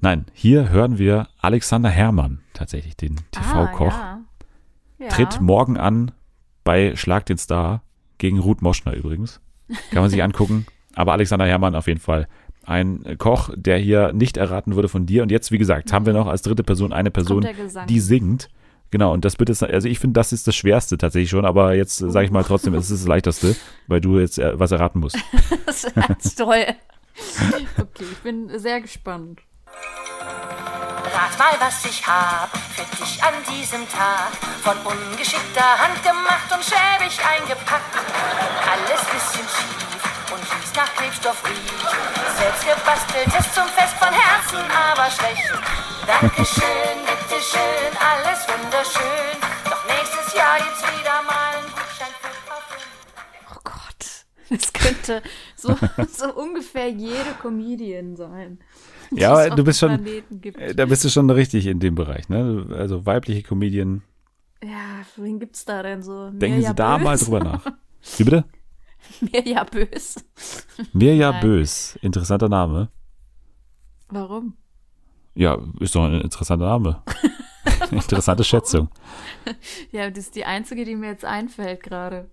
Nein, 0.00 0.26
hier 0.32 0.70
hören 0.70 0.98
wir 0.98 1.28
Alexander 1.40 1.90
Herrmann, 1.90 2.40
tatsächlich 2.54 2.96
den 2.96 3.16
TV-Koch. 3.32 3.92
Ah, 3.92 4.20
ja. 4.98 5.06
ja. 5.06 5.08
Tritt 5.08 5.40
morgen 5.40 5.76
an 5.76 6.12
bei 6.64 6.96
Schlag 6.96 7.26
den 7.26 7.38
Star 7.38 7.82
gegen 8.18 8.38
Ruth 8.38 8.62
Moschner 8.62 8.94
übrigens. 8.94 9.40
Kann 9.90 10.02
man 10.02 10.10
sich 10.10 10.22
angucken. 10.22 10.66
Aber 10.94 11.12
Alexander 11.12 11.46
Herrmann 11.46 11.74
auf 11.74 11.86
jeden 11.86 12.00
Fall 12.00 12.28
ein 12.70 13.16
Koch, 13.18 13.50
der 13.56 13.78
hier 13.78 14.12
nicht 14.12 14.36
erraten 14.36 14.76
wurde 14.76 14.88
von 14.88 15.04
dir. 15.04 15.22
Und 15.22 15.32
jetzt, 15.32 15.50
wie 15.50 15.58
gesagt, 15.58 15.92
haben 15.92 16.06
wir 16.06 16.12
noch 16.12 16.28
als 16.28 16.42
dritte 16.42 16.62
Person 16.62 16.92
eine 16.92 17.10
Person, 17.10 17.46
die 17.88 18.00
singt. 18.00 18.48
Genau, 18.92 19.12
und 19.12 19.24
das 19.24 19.36
bitte, 19.36 19.54
also 19.68 19.88
ich 19.88 19.98
finde, 19.98 20.14
das 20.18 20.32
ist 20.32 20.46
das 20.46 20.54
Schwerste 20.54 20.96
tatsächlich 20.96 21.30
schon, 21.30 21.44
aber 21.44 21.74
jetzt 21.74 21.98
sage 21.98 22.24
ich 22.24 22.30
mal 22.30 22.42
trotzdem, 22.42 22.74
es 22.74 22.90
ist 22.90 23.02
das 23.02 23.08
Leichteste, 23.08 23.54
weil 23.86 24.00
du 24.00 24.18
jetzt 24.18 24.38
äh, 24.38 24.58
was 24.58 24.72
erraten 24.72 25.00
musst. 25.00 25.18
Das 25.66 25.84
ist 25.84 25.94
ganz 25.94 26.34
toll. 26.34 26.66
Okay, 27.78 28.04
ich 28.10 28.18
bin 28.18 28.50
sehr 28.58 28.80
gespannt. 28.80 29.40
Rat 31.14 31.38
mal, 31.38 31.54
was 31.60 31.84
ich 31.84 32.04
hab 32.06 32.50
für 32.56 32.96
dich 32.96 33.22
an 33.22 33.34
diesem 33.46 33.88
Tag. 33.88 34.32
Von 34.62 34.76
ungeschickter 34.84 35.78
Hand 35.78 36.02
gemacht 36.02 36.50
und 36.52 36.64
schäbig 36.64 37.18
eingepackt. 37.22 37.94
Alles 38.66 39.00
bisschen 39.06 39.46
schief 39.46 40.00
und 40.32 40.42
riecht 40.42 40.76
nach 40.76 40.94
Klebstoff 40.94 41.42
riecht. 42.50 42.60
Selbst 42.60 42.66
gebasteltes 42.66 43.54
zum 43.54 43.64
Fest 43.64 43.94
von 43.98 44.12
Herzen, 44.12 44.58
aber 44.70 45.10
schlecht. 45.10 45.50
Dankeschön, 46.06 46.96
bitteschön, 47.06 47.92
alles 48.00 48.40
wunderschön. 48.48 49.36
Doch 49.64 49.86
nächstes 49.86 50.34
Jahr 50.34 50.58
gibt's 50.58 50.82
wieder 50.82 51.22
mal 51.22 51.56
einen 51.56 51.66
Gutschein 51.68 52.12
für 52.20 52.48
Parfüm. 52.48 53.54
Oh 53.54 53.60
Gott. 53.64 54.60
Das 54.60 54.72
könnte 54.72 55.22
so, 55.56 55.76
so 56.12 56.34
ungefähr 56.34 56.88
jede 56.88 57.34
Comedian 57.40 58.16
sein. 58.16 58.58
Ja, 59.12 59.50
du 59.50 59.64
bist 59.64 59.80
schon, 59.80 60.04
gibt. 60.30 60.58
äh, 60.58 60.74
da 60.74 60.86
bist 60.86 61.04
du 61.04 61.08
schon 61.08 61.28
richtig 61.30 61.66
in 61.66 61.80
dem 61.80 61.94
Bereich, 61.96 62.28
ne? 62.28 62.66
Also 62.76 63.06
weibliche 63.06 63.42
Comedian, 63.42 64.02
Ja, 64.62 65.04
wen 65.16 65.38
gibt's 65.40 65.64
da 65.64 65.82
denn 65.82 66.02
so? 66.02 66.30
denken 66.30 66.56
Mirja 66.56 66.70
Sie 66.70 66.74
da 66.76 66.98
mal 66.98 67.16
drüber 67.18 67.40
nach. 67.40 67.64
Wie 68.16 68.24
bitte? 68.24 68.44
Mirja 69.20 69.64
Bös. 69.64 70.16
Mirja 70.92 71.32
Nein. 71.32 71.40
Bös, 71.40 71.96
interessanter 72.02 72.48
Name. 72.48 72.88
Warum? 74.08 74.54
Ja, 75.34 75.58
ist 75.78 75.94
doch 75.94 76.04
ein 76.04 76.20
interessanter 76.20 76.66
Name. 76.66 77.02
Interessante 77.90 78.44
Schätzung. 78.44 78.88
Ja, 79.92 80.10
das 80.10 80.24
ist 80.24 80.36
die 80.36 80.44
einzige, 80.44 80.84
die 80.84 80.96
mir 80.96 81.08
jetzt 81.08 81.24
einfällt 81.24 81.82
gerade. 81.82 82.28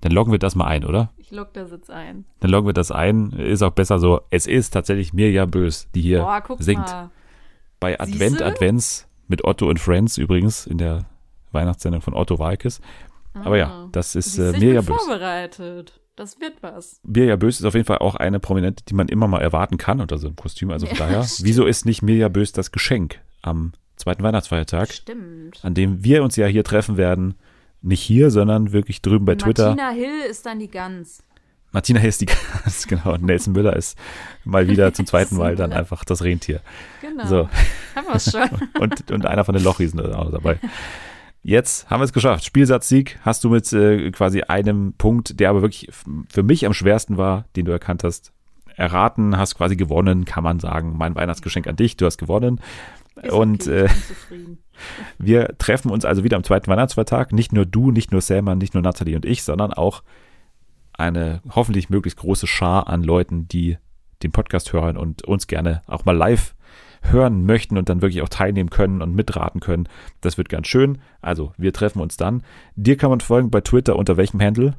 Dann 0.00 0.12
loggen 0.12 0.32
wir 0.32 0.38
das 0.38 0.54
mal 0.54 0.66
ein, 0.66 0.84
oder? 0.84 1.10
Ich 1.16 1.30
lock 1.30 1.52
das 1.54 1.70
jetzt 1.70 1.90
ein. 1.90 2.24
Dann 2.40 2.50
loggen 2.50 2.68
wir 2.68 2.74
das 2.74 2.90
ein. 2.90 3.32
Ist 3.32 3.62
auch 3.62 3.70
besser 3.72 3.98
so. 3.98 4.20
Es 4.30 4.46
ist 4.46 4.70
tatsächlich 4.70 5.12
Mirja 5.12 5.46
Bös, 5.46 5.88
die 5.94 6.02
hier 6.02 6.20
Boah, 6.20 6.40
guck 6.42 6.62
singt. 6.62 6.86
mal. 6.86 7.10
Bei 7.80 7.98
Advent 7.98 8.32
Siehste? 8.38 8.44
Advents 8.46 9.08
mit 9.28 9.44
Otto 9.44 9.68
und 9.68 9.80
Friends 9.80 10.18
übrigens 10.18 10.66
in 10.66 10.78
der 10.78 11.06
Weihnachtssendung 11.52 12.02
von 12.02 12.14
Otto 12.14 12.38
Walkes. 12.38 12.80
Aber 13.34 13.56
ja, 13.56 13.88
das 13.92 14.14
ist 14.14 14.38
äh, 14.38 14.52
Mirja 14.52 14.82
Bös. 14.82 14.96
vorbereitet. 15.02 16.00
Das 16.16 16.40
wird 16.40 16.54
was. 16.62 17.00
Mirja 17.02 17.36
Bös 17.36 17.58
ist 17.58 17.64
auf 17.66 17.74
jeden 17.74 17.86
Fall 17.86 17.98
auch 17.98 18.14
eine 18.14 18.38
Prominente, 18.38 18.84
die 18.88 18.94
man 18.94 19.08
immer 19.08 19.26
mal 19.26 19.40
erwarten 19.40 19.78
kann 19.78 20.00
unter 20.00 20.16
so 20.18 20.28
einem 20.28 20.36
Kostüm. 20.36 20.70
Also 20.70 20.86
von 20.86 20.96
Ja, 20.96 21.06
daher, 21.06 21.24
stimmt. 21.24 21.48
wieso 21.48 21.66
ist 21.66 21.86
nicht 21.86 22.02
Mirja 22.02 22.28
Bös 22.28 22.52
das 22.52 22.70
Geschenk 22.70 23.20
am 23.42 23.72
zweiten 23.96 24.22
Weihnachtsfeiertag, 24.22 24.92
Stimmt. 24.92 25.58
an 25.64 25.74
dem 25.74 26.04
wir 26.04 26.22
uns 26.22 26.36
ja 26.36 26.46
hier 26.46 26.64
treffen 26.64 26.96
werden? 26.96 27.34
Nicht 27.82 28.00
hier, 28.00 28.30
sondern 28.30 28.72
wirklich 28.72 29.02
drüben 29.02 29.24
bei 29.24 29.34
Twitter. 29.34 29.70
Martina 29.74 29.90
Hill 29.90 30.20
ist 30.30 30.46
dann 30.46 30.58
die 30.58 30.70
Gans. 30.70 31.22
Martina 31.72 31.98
Hill 32.00 32.08
ist 32.08 32.20
die 32.20 32.26
Gans, 32.62 32.86
genau. 32.86 33.14
Und 33.14 33.24
Nelson 33.24 33.52
Müller 33.52 33.74
ist 33.74 33.98
mal 34.44 34.68
wieder 34.68 34.94
zum 34.94 35.06
zweiten 35.06 35.36
Mal 35.36 35.56
dann 35.56 35.72
einfach 35.72 36.04
das 36.04 36.22
Rentier. 36.22 36.60
Genau. 37.02 37.26
So. 37.26 37.48
Haben 37.96 38.06
wir 38.12 38.20
schon. 38.20 38.48
Und, 38.80 39.10
und 39.10 39.26
einer 39.26 39.44
von 39.44 39.54
den 39.54 39.62
Lochriesen 39.64 39.98
ist 40.00 40.14
auch 40.14 40.30
dabei. 40.30 40.58
Jetzt 41.46 41.90
haben 41.90 42.00
wir 42.00 42.04
es 42.04 42.14
geschafft. 42.14 42.42
Spielsatzsieg 42.42 43.18
hast 43.20 43.44
du 43.44 43.50
mit 43.50 43.70
äh, 43.74 44.10
quasi 44.12 44.40
einem 44.40 44.94
Punkt, 44.94 45.38
der 45.38 45.50
aber 45.50 45.60
wirklich 45.60 45.90
für 45.92 46.42
mich 46.42 46.64
am 46.64 46.72
schwersten 46.72 47.18
war, 47.18 47.44
den 47.54 47.66
du 47.66 47.72
erkannt 47.72 48.02
hast, 48.02 48.32
erraten, 48.76 49.36
hast 49.36 49.54
quasi 49.54 49.76
gewonnen, 49.76 50.24
kann 50.24 50.42
man 50.42 50.58
sagen. 50.58 50.96
Mein 50.96 51.14
Weihnachtsgeschenk 51.14 51.66
an 51.66 51.76
dich, 51.76 51.98
du 51.98 52.06
hast 52.06 52.16
gewonnen. 52.16 52.62
Ist 53.22 53.30
und 53.30 53.68
okay, 53.68 53.84
äh, 53.84 53.88
wir 55.18 55.58
treffen 55.58 55.90
uns 55.90 56.06
also 56.06 56.24
wieder 56.24 56.38
am 56.38 56.44
zweiten 56.44 56.68
Weihnachtsfeiertag. 56.68 57.34
Nicht 57.34 57.52
nur 57.52 57.66
du, 57.66 57.90
nicht 57.90 58.10
nur 58.10 58.22
Selma, 58.22 58.54
nicht 58.54 58.72
nur 58.72 58.82
Nathalie 58.82 59.14
und 59.14 59.26
ich, 59.26 59.42
sondern 59.42 59.74
auch 59.74 60.02
eine 60.94 61.42
hoffentlich 61.50 61.90
möglichst 61.90 62.20
große 62.20 62.46
Schar 62.46 62.88
an 62.88 63.02
Leuten, 63.02 63.48
die 63.48 63.76
den 64.22 64.32
Podcast 64.32 64.72
hören 64.72 64.96
und 64.96 65.24
uns 65.24 65.46
gerne 65.46 65.82
auch 65.88 66.06
mal 66.06 66.16
live 66.16 66.54
hören 67.10 67.46
möchten 67.46 67.78
und 67.78 67.88
dann 67.88 68.02
wirklich 68.02 68.22
auch 68.22 68.28
teilnehmen 68.28 68.70
können 68.70 69.02
und 69.02 69.14
mitraten 69.14 69.60
können. 69.60 69.88
Das 70.20 70.38
wird 70.38 70.48
ganz 70.48 70.66
schön. 70.66 70.98
Also, 71.20 71.52
wir 71.56 71.72
treffen 71.72 72.00
uns 72.00 72.16
dann. 72.16 72.42
Dir 72.76 72.96
kann 72.96 73.10
man 73.10 73.20
folgen 73.20 73.50
bei 73.50 73.60
Twitter 73.60 73.96
unter 73.96 74.16
welchem 74.16 74.40
Handle? 74.40 74.74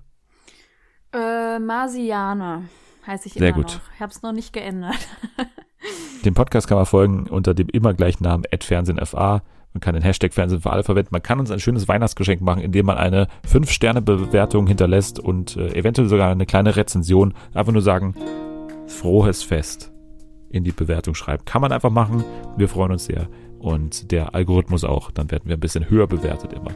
Äh, 1.14 1.60
Marsianer 1.60 2.64
heiße 3.08 3.28
ich 3.28 3.34
Sehr 3.34 3.50
immer 3.50 3.58
gut. 3.58 3.66
noch. 3.68 3.94
Ich 3.96 4.02
habe 4.02 4.12
es 4.12 4.22
noch 4.22 4.34
nicht 4.34 4.54
geändert. 4.54 4.98
Dem 6.26 6.34
Podcast 6.34 6.68
kann 6.68 6.78
man 6.78 6.88
folgen 6.88 7.28
unter 7.28 7.54
dem 7.54 7.70
immer 7.70 7.94
gleichen 7.94 8.24
Namen 8.24 8.44
@fernsehenfa. 8.60 9.44
Man 9.74 9.82
kann 9.82 9.94
den 9.94 10.04
Hashtag 10.04 10.34
Fernsehen 10.34 10.62
für 10.62 10.72
alle 10.72 10.84
verwenden. 10.84 11.10
Man 11.12 11.22
kann 11.22 11.40
uns 11.40 11.52
ein 11.52 11.60
schönes 11.60 11.88
Weihnachtsgeschenk 11.88 12.42
machen, 12.42 12.62
indem 12.62 12.86
man 12.86 12.98
eine 12.98 13.28
5-Sterne-Bewertung 13.48 14.68
hinterlässt 14.68 15.20
und 15.20 15.58
äh, 15.58 15.76
eventuell 15.76 16.08
sogar 16.08 16.32
eine 16.32 16.46
kleine 16.46 16.76
Rezension. 16.76 17.34
Einfach 17.54 17.74
nur 17.74 17.82
sagen, 17.82 18.16
frohes 18.88 19.44
Fest 19.44 19.92
in 20.56 20.64
die 20.64 20.72
Bewertung 20.72 21.16
schreiben. 21.16 21.44
Kann 21.46 21.62
man 21.62 21.72
einfach 21.72 21.90
machen. 21.90 22.24
Wir 22.58 22.70
freuen 22.70 22.94
uns 22.94 23.06
sehr. 23.06 23.28
Und 23.60 24.12
der 24.12 24.34
Algorithmus 24.34 24.84
auch. 24.84 25.12
Dann 25.12 25.30
werden 25.32 25.44
wir 25.46 25.58
ein 25.58 25.60
bisschen 25.60 25.90
höher 25.90 26.08
bewertet 26.08 26.54
immer. 26.54 26.72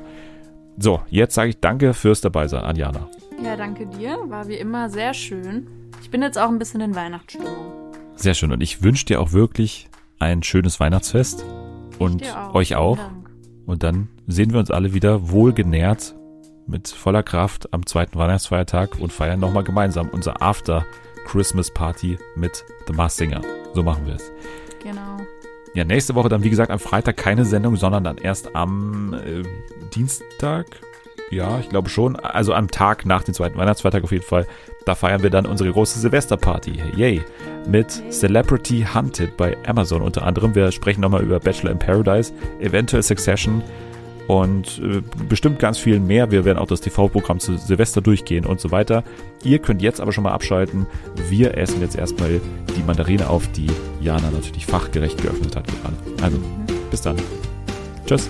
So, 0.78 1.02
jetzt 1.10 1.36
sage 1.36 1.50
ich 1.50 1.60
danke 1.60 1.94
fürs 1.94 2.22
Dabeisein, 2.22 2.64
Anjana. 2.64 3.10
Ja, 3.44 3.56
danke 3.56 3.86
dir. 3.88 4.18
War 4.28 4.48
wie 4.48 4.56
immer 4.56 4.90
sehr 4.90 5.14
schön. 5.14 5.68
Ich 6.02 6.10
bin 6.10 6.22
jetzt 6.22 6.38
auch 6.38 6.50
ein 6.50 6.60
bisschen 6.60 6.82
in 6.82 6.96
Weihnachtsstimmung. 6.96 7.56
Sehr 8.16 8.34
schön. 8.34 8.52
Und 8.52 8.62
ich 8.62 8.84
wünsche 8.84 9.06
dir 9.06 9.22
auch 9.22 9.32
wirklich 9.32 9.90
ein 10.20 10.44
schönes 10.44 10.80
Weihnachtsfest. 10.80 11.46
Und 12.00 12.34
auch. 12.36 12.56
euch 12.56 12.76
auch. 12.76 12.98
Und 13.66 13.84
dann 13.84 14.10
sehen 14.28 14.52
wir 14.52 14.60
uns 14.60 14.72
alle 14.72 14.94
wieder 14.94 15.30
wohlgenährt 15.32 16.16
mit 16.66 16.88
voller 16.88 17.24
Kraft 17.24 17.74
am 17.74 17.86
zweiten 17.86 18.18
Weihnachtsfeiertag 18.18 19.00
und 19.00 19.12
feiern 19.12 19.40
nochmal 19.40 19.64
gemeinsam 19.64 20.10
unser 20.10 20.42
After 20.42 20.86
Christmas 21.26 21.72
Party 21.72 22.18
mit 22.36 22.64
The 22.88 22.94
Mars 22.94 23.18
Singer. 23.18 23.42
So 23.74 23.84
machen 23.84 24.06
wir 24.06 24.16
es. 24.16 24.32
Genau. 24.84 25.18
Ja, 25.74 25.84
nächste 25.84 26.16
Woche 26.16 26.30
dann, 26.30 26.44
wie 26.44 26.50
gesagt, 26.50 26.72
am 26.72 26.80
Freitag 26.80 27.18
keine 27.18 27.46
Sendung, 27.46 27.76
sondern 27.76 28.04
dann 28.04 28.18
erst 28.18 28.56
am 28.56 29.14
äh, 29.14 29.44
Dienstag. 29.94 30.66
Ja, 31.30 31.60
ich 31.60 31.70
glaube 31.70 31.90
schon. 31.90 32.16
Also 32.16 32.54
am 32.54 32.72
Tag 32.72 33.06
nach 33.06 33.24
dem 33.24 33.36
zweiten 33.36 33.58
Weihnachtsfeiertag 33.58 34.04
auf 34.04 34.12
jeden 34.12 34.26
Fall. 34.26 34.48
Da 34.86 34.96
feiern 34.96 35.22
wir 35.22 35.30
dann 35.30 35.46
unsere 35.46 35.72
große 35.72 36.00
Silvesterparty. 36.00 36.82
Yay! 36.96 37.22
Mit 37.68 37.92
Celebrity 38.10 38.88
Hunted 38.94 39.38
bei 39.38 39.56
Amazon 39.68 40.02
unter 40.02 40.24
anderem. 40.24 40.56
Wir 40.56 40.72
sprechen 40.72 41.02
nochmal 41.02 41.22
über 41.22 41.40
Bachelor 41.40 41.72
in 41.72 41.80
Paradise, 41.80 42.34
eventuell 42.60 43.04
Succession 43.04 43.62
und 44.30 44.80
äh, 44.84 45.02
bestimmt 45.28 45.58
ganz 45.58 45.80
viel 45.80 46.00
mehr. 46.00 46.30
Wir 46.30 46.46
werden 46.46 46.60
auch 46.60 46.68
das 46.68 46.82
TV-Programm 46.82 47.40
zu 47.40 47.58
Silvester 47.58 48.00
durchgehen 48.00 48.46
und 48.46 48.60
so 48.60 48.70
weiter. 48.70 49.04
Ihr 49.44 49.58
könnt 49.58 49.82
jetzt 49.82 50.00
aber 50.00 50.12
schon 50.12 50.24
mal 50.24 50.34
abschalten. 50.34 50.86
Wir 51.30 51.58
essen 51.58 51.82
jetzt 51.82 51.96
erstmal 51.96 52.40
die 52.78 52.84
Mandarine 52.86 53.28
auf, 53.28 53.52
die 53.54 53.66
Jana 54.00 54.30
natürlich 54.30 54.68
fachgerecht 54.68 55.20
geöffnet 55.20 55.56
hat 55.56 55.66
gerade. 55.66 55.96
Also, 56.22 56.38
bis 56.92 57.02
dann. 57.02 57.16
Tschüss. 58.06 58.30